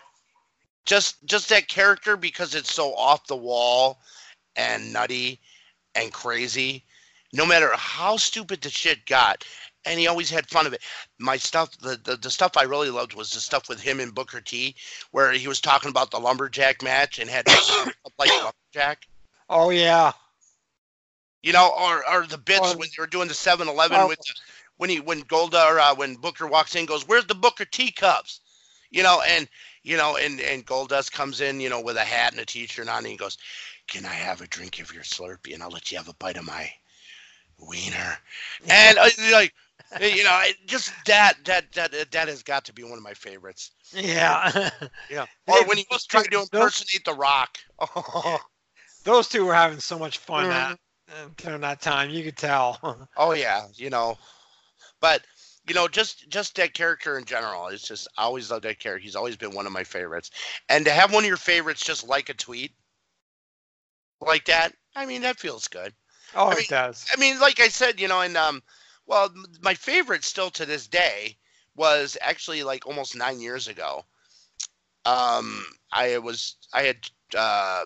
Just 0.86 1.24
just 1.26 1.50
that 1.50 1.68
character 1.68 2.18
because 2.18 2.56
it's 2.56 2.74
so 2.74 2.96
off 2.96 3.28
the 3.28 3.36
wall 3.36 4.00
and 4.56 4.92
nutty 4.92 5.40
and 5.96 6.12
crazy. 6.12 6.86
No 7.32 7.46
matter 7.46 7.70
how 7.76 8.18
stupid 8.18 8.62
the 8.62 8.72
shit 8.72 9.06
got, 9.06 9.46
and 9.86 10.00
he 10.00 10.08
always 10.08 10.30
had 10.30 10.50
fun 10.50 10.66
of 10.66 10.74
it. 10.74 10.82
My 11.20 11.38
stuff, 11.38 11.78
the, 11.78 12.00
the, 12.04 12.18
the 12.18 12.30
stuff 12.32 12.58
I 12.58 12.64
really 12.64 12.90
loved 12.90 13.14
was 13.14 13.32
the 13.32 13.40
stuff 13.40 13.70
with 13.70 13.80
him 13.80 14.00
and 14.00 14.14
Booker 14.14 14.42
T, 14.42 14.76
where 15.12 15.32
he 15.32 15.48
was 15.48 15.62
talking 15.62 15.90
about 15.90 16.12
the 16.12 16.20
lumberjack 16.20 16.82
match 16.82 17.20
and 17.20 17.30
had 17.30 17.48
like 18.20 18.30
lumberjack. 18.30 19.08
Oh 19.50 19.70
yeah. 19.70 20.12
You 21.42 21.54
know, 21.54 21.72
or 21.78 22.08
or 22.10 22.28
the 22.28 22.38
bits 22.38 22.74
Or- 22.74 22.78
when 22.78 22.90
they 22.90 23.02
were 23.02 23.08
doing 23.08 23.28
the 23.28 23.34
7-Eleven 23.34 23.98
Oh. 24.00 24.08
with 24.08 24.20
the, 24.20 24.34
when 24.78 24.90
he 24.90 25.00
when 25.00 25.22
Golda 25.22 25.64
or 25.66 25.80
uh, 25.80 25.96
when 25.96 26.16
Booker 26.16 26.48
walks 26.48 26.76
in, 26.76 26.86
goes, 26.86 27.08
"Where's 27.08 27.26
the 27.26 27.36
Booker 27.36 27.66
T 27.66 27.92
cups?" 27.92 28.42
You 28.92 29.04
know, 29.04 29.22
and 29.28 29.48
you 29.84 29.98
know, 29.98 30.18
and 30.18 30.40
and 30.42 30.66
Goldust 30.66 31.12
comes 31.12 31.42
in, 31.42 31.60
you 31.60 31.70
know, 31.70 31.82
with 31.82 31.98
a 31.98 32.04
hat 32.04 32.32
and 32.32 32.42
a 32.42 32.46
t-shirt 32.46 32.88
on, 32.90 33.00
and 33.00 33.08
he 33.08 33.16
goes, 33.18 33.38
"Can 33.88 34.06
I 34.06 34.14
have 34.14 34.42
a 34.42 34.48
drink 34.48 34.80
of 34.80 34.94
your 34.94 35.04
Slurpee, 35.04 35.54
and 35.54 35.62
I'll 35.64 35.70
let 35.70 35.92
you 35.92 35.98
have 35.98 36.10
a 36.10 36.14
bite 36.16 36.38
of 36.38 36.46
my 36.46 36.70
wiener?" 37.58 38.18
And 38.70 38.98
uh, 38.98 39.10
like, 39.32 39.54
you 40.02 40.24
know, 40.24 40.40
it- 40.44 40.58
just 40.66 40.92
that 41.06 41.36
that 41.46 41.72
that 41.74 42.12
that 42.12 42.28
has 42.28 42.44
got 42.44 42.66
to 42.66 42.74
be 42.74 42.84
one 42.84 42.98
of 42.98 43.04
my 43.04 43.14
favorites. 43.14 43.72
Yeah. 43.94 44.70
Yeah. 45.10 45.26
Or 45.48 45.64
when 45.66 45.78
he 45.78 45.86
was 45.92 46.06
trying 46.06 46.26
to 46.32 46.42
impersonate 46.42 47.06
The 47.06 47.14
Rock. 47.14 47.58
Oh, 47.80 48.40
Those 49.10 49.28
two 49.28 49.44
were 49.44 49.56
having 49.56 49.80
so 49.80 49.98
much 49.98 50.20
fun 50.20 50.46
Mhm. 50.46 50.50
that 50.50 50.80
uh, 51.12 51.30
during 51.38 51.62
that 51.62 51.82
time. 51.82 52.12
You 52.12 52.24
could 52.24 52.38
tell. 52.38 53.08
oh 53.18 53.34
yeah, 53.34 53.66
you 53.74 53.90
know, 53.90 54.20
but 55.02 55.26
you 55.68 55.74
know, 55.74 55.88
just 55.88 56.30
just 56.30 56.54
that 56.56 56.76
character 56.76 57.18
in 57.18 57.26
general. 57.26 57.70
It's 57.70 57.88
just 57.88 58.08
I 58.18 58.24
always 58.24 58.52
loved 58.52 58.66
that 58.66 58.78
character. 58.78 59.04
He's 59.04 59.16
always 59.16 59.36
been 59.36 59.56
one 59.56 59.66
of 59.66 59.72
my 59.72 59.84
favorites. 59.84 60.30
And 60.70 60.86
to 60.86 60.92
have 60.92 61.12
one 61.12 61.24
of 61.24 61.28
your 61.28 61.38
favorites 61.38 61.84
just 61.84 62.08
like 62.08 62.30
a 62.30 62.36
tweet 62.36 62.72
like 64.22 64.46
that, 64.46 64.74
I 64.96 65.08
mean, 65.08 65.24
that 65.24 65.40
feels 65.40 65.68
good. 65.68 65.92
oh, 66.36 66.50
I 66.52 66.60
it 66.60 66.68
does. 66.68 67.08
I 67.12 67.20
mean, 67.20 67.40
like 67.40 67.60
I 67.60 67.70
said, 67.70 68.00
you 68.00 68.08
know, 68.08 68.22
and 68.22 68.38
um, 68.38 68.62
well, 69.08 69.34
my 69.62 69.74
favorite 69.74 70.24
still 70.24 70.52
to 70.52 70.68
this 70.68 70.86
day 70.86 71.36
was 71.76 72.16
actually 72.22 72.62
like 72.62 72.86
almost 72.86 73.16
nine 73.16 73.40
years 73.40 73.68
ago. 73.68 74.06
Um, 75.06 75.66
I 75.92 76.20
was 76.20 76.58
I 76.74 76.84
had 76.84 76.98
uh 77.36 77.86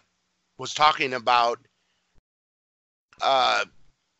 was 0.57 0.73
talking 0.73 1.13
about 1.13 1.59
uh 3.21 3.65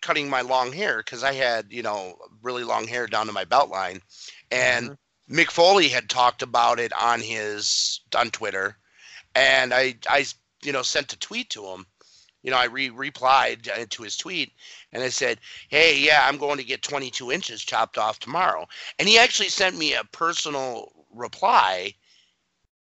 cutting 0.02 0.30
my 0.30 0.42
long 0.42 0.74
hair 0.74 0.98
because 0.98 1.24
I 1.24 1.34
had 1.34 1.68
you 1.72 1.82
know 1.82 2.18
really 2.42 2.64
long 2.64 2.88
hair 2.88 3.08
down 3.08 3.28
to 3.28 3.34
my 3.34 3.46
belt 3.46 3.70
line, 3.70 4.02
and 4.52 4.98
Mick 5.30 5.50
Foley 5.50 5.88
had 5.88 6.10
talked 6.10 6.42
about 6.42 6.80
it 6.80 6.92
on 6.94 7.22
his 7.22 8.02
on 8.16 8.30
Twitter, 8.30 8.78
and 9.34 9.74
I 9.74 9.96
I 10.08 10.26
you 10.62 10.72
know 10.72 10.84
sent 10.84 11.14
a 11.14 11.20
tweet 11.20 11.50
to 11.52 11.66
him. 11.66 11.86
You 12.44 12.52
know, 12.52 12.58
I 12.58 12.66
re 12.66 12.90
replied 12.90 13.70
uh, 13.70 13.86
to 13.90 14.04
his 14.04 14.18
tweet 14.18 14.52
and 14.92 15.02
I 15.02 15.10
said, 15.10 15.40
"Hey, 15.70 15.98
yeah, 15.98 16.28
I'm 16.28 16.38
going 16.38 16.58
to 16.58 16.64
get 16.66 16.82
22 16.82 17.32
inches 17.32 17.64
chopped 17.64 17.98
off 17.98 18.20
tomorrow." 18.20 18.68
And 19.00 19.08
he 19.08 19.18
actually 19.18 19.48
sent 19.50 19.78
me 19.78 19.94
a 19.94 20.04
personal 20.04 20.92
reply 21.10 21.96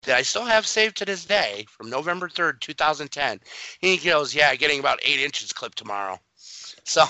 that 0.03 0.17
I 0.17 0.21
still 0.23 0.45
have 0.45 0.65
saved 0.67 0.97
to 0.97 1.05
this 1.05 1.25
day 1.25 1.65
from 1.69 1.89
November 1.89 2.29
3rd, 2.29 2.61
2010. 2.61 3.39
He 3.79 3.97
goes, 3.97 4.33
"Yeah, 4.35 4.55
getting 4.55 4.79
about 4.79 4.99
eight 5.03 5.19
inches 5.19 5.51
clipped 5.53 5.77
tomorrow." 5.77 6.19
So, 6.85 7.03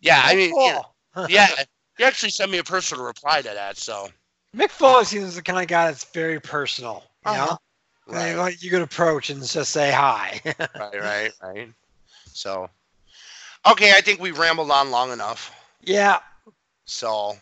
yeah, 0.00 0.22
I 0.24 0.34
mean, 0.34 0.54
you 0.64 0.72
know, 0.72 0.82
yeah, 1.26 1.48
he 1.96 2.04
actually 2.04 2.30
sent 2.30 2.50
me 2.50 2.58
a 2.58 2.64
personal 2.64 3.04
reply 3.04 3.42
to 3.42 3.48
that. 3.48 3.76
So, 3.78 4.08
Mick 4.56 4.70
Foley 4.70 5.04
seems 5.04 5.34
the 5.36 5.42
kind 5.42 5.60
of 5.60 5.68
guy 5.68 5.86
that's 5.86 6.04
very 6.04 6.40
personal. 6.40 7.04
You 7.24 7.32
Uh-huh. 7.32 7.56
know, 7.56 7.58
right, 8.06 8.34
like 8.34 8.62
you 8.62 8.70
could 8.70 8.82
approach 8.82 9.30
and 9.30 9.42
just 9.44 9.70
say 9.72 9.90
hi. 9.92 10.40
right, 10.78 10.98
right, 11.00 11.32
right. 11.42 11.72
So, 12.32 12.68
okay, 13.70 13.92
I 13.96 14.00
think 14.00 14.20
we 14.20 14.30
rambled 14.32 14.70
on 14.70 14.90
long 14.90 15.12
enough. 15.12 15.52
yeah. 15.82 16.20
So, 16.86 17.36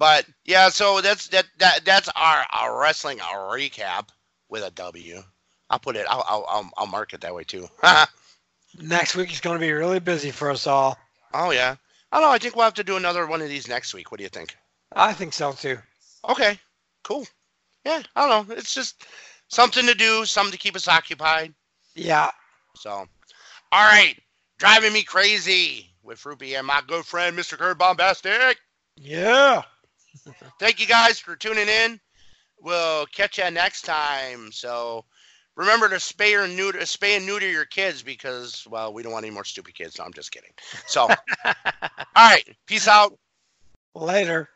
but 0.00 0.24
yeah, 0.46 0.70
so 0.70 1.02
that's 1.02 1.28
that 1.28 1.44
that 1.58 1.84
that's 1.84 2.08
our 2.16 2.46
our 2.52 2.80
wrestling 2.80 3.18
recap 3.18 4.08
with 4.48 4.64
a 4.64 4.70
W. 4.70 5.22
I'll 5.68 5.78
put 5.78 5.94
it. 5.94 6.06
I'll 6.08 6.24
I'll 6.26 6.46
I'll, 6.48 6.70
I'll 6.78 6.86
mark 6.86 7.12
it 7.12 7.20
that 7.20 7.34
way 7.34 7.44
too. 7.44 7.68
Next 8.80 9.14
week 9.14 9.30
is 9.30 9.40
going 9.40 9.58
to 9.58 9.60
be 9.60 9.70
really 9.70 10.00
busy 10.00 10.30
for 10.30 10.50
us 10.50 10.66
all. 10.66 10.96
oh 11.34 11.50
yeah. 11.50 11.76
I 12.10 12.16
don't 12.16 12.28
know. 12.28 12.32
I 12.32 12.38
think 12.38 12.56
we'll 12.56 12.64
have 12.64 12.74
to 12.74 12.82
do 12.82 12.96
another 12.96 13.26
one 13.26 13.42
of 13.42 13.50
these 13.50 13.68
next 13.68 13.92
week. 13.92 14.10
What 14.10 14.18
do 14.18 14.24
you 14.24 14.30
think? 14.30 14.56
I 14.92 15.12
think 15.12 15.34
so 15.34 15.52
too. 15.52 15.78
Okay. 16.28 16.58
Cool. 17.04 17.26
Yeah. 17.84 18.02
I 18.16 18.26
don't 18.26 18.48
know. 18.48 18.54
It's 18.56 18.74
just 18.74 19.04
something 19.48 19.86
to 19.86 19.94
do, 19.94 20.24
something 20.24 20.52
to 20.52 20.58
keep 20.58 20.76
us 20.76 20.88
occupied. 20.88 21.52
Yeah. 21.94 22.30
So, 22.74 22.90
all 22.90 23.06
right. 23.72 24.16
Driving 24.58 24.94
me 24.94 25.02
crazy 25.02 25.90
with 26.02 26.24
Ruby 26.24 26.54
and 26.54 26.66
my 26.66 26.80
good 26.86 27.04
friend 27.04 27.36
Mr. 27.38 27.58
Kurt 27.58 27.78
Bombastic. 27.78 28.56
Yeah. 28.96 29.62
Thank 30.58 30.80
you 30.80 30.86
guys 30.86 31.18
for 31.18 31.36
tuning 31.36 31.68
in. 31.68 32.00
We'll 32.60 33.06
catch 33.06 33.38
you 33.38 33.50
next 33.50 33.82
time. 33.82 34.52
So 34.52 35.04
remember 35.56 35.88
to 35.88 35.96
spay 35.96 36.42
or 36.42 36.48
neuter, 36.48 36.78
spay 36.80 37.16
and 37.16 37.26
neuter 37.26 37.48
your 37.48 37.64
kids 37.64 38.02
because 38.02 38.66
well, 38.68 38.92
we 38.92 39.02
don't 39.02 39.12
want 39.12 39.24
any 39.24 39.34
more 39.34 39.44
stupid 39.44 39.74
kids. 39.74 39.98
No, 39.98 40.04
I'm 40.04 40.12
just 40.12 40.32
kidding. 40.32 40.52
So, 40.86 41.02
all 41.44 41.54
right, 42.16 42.48
peace 42.66 42.88
out. 42.88 43.18
Later. 43.94 44.48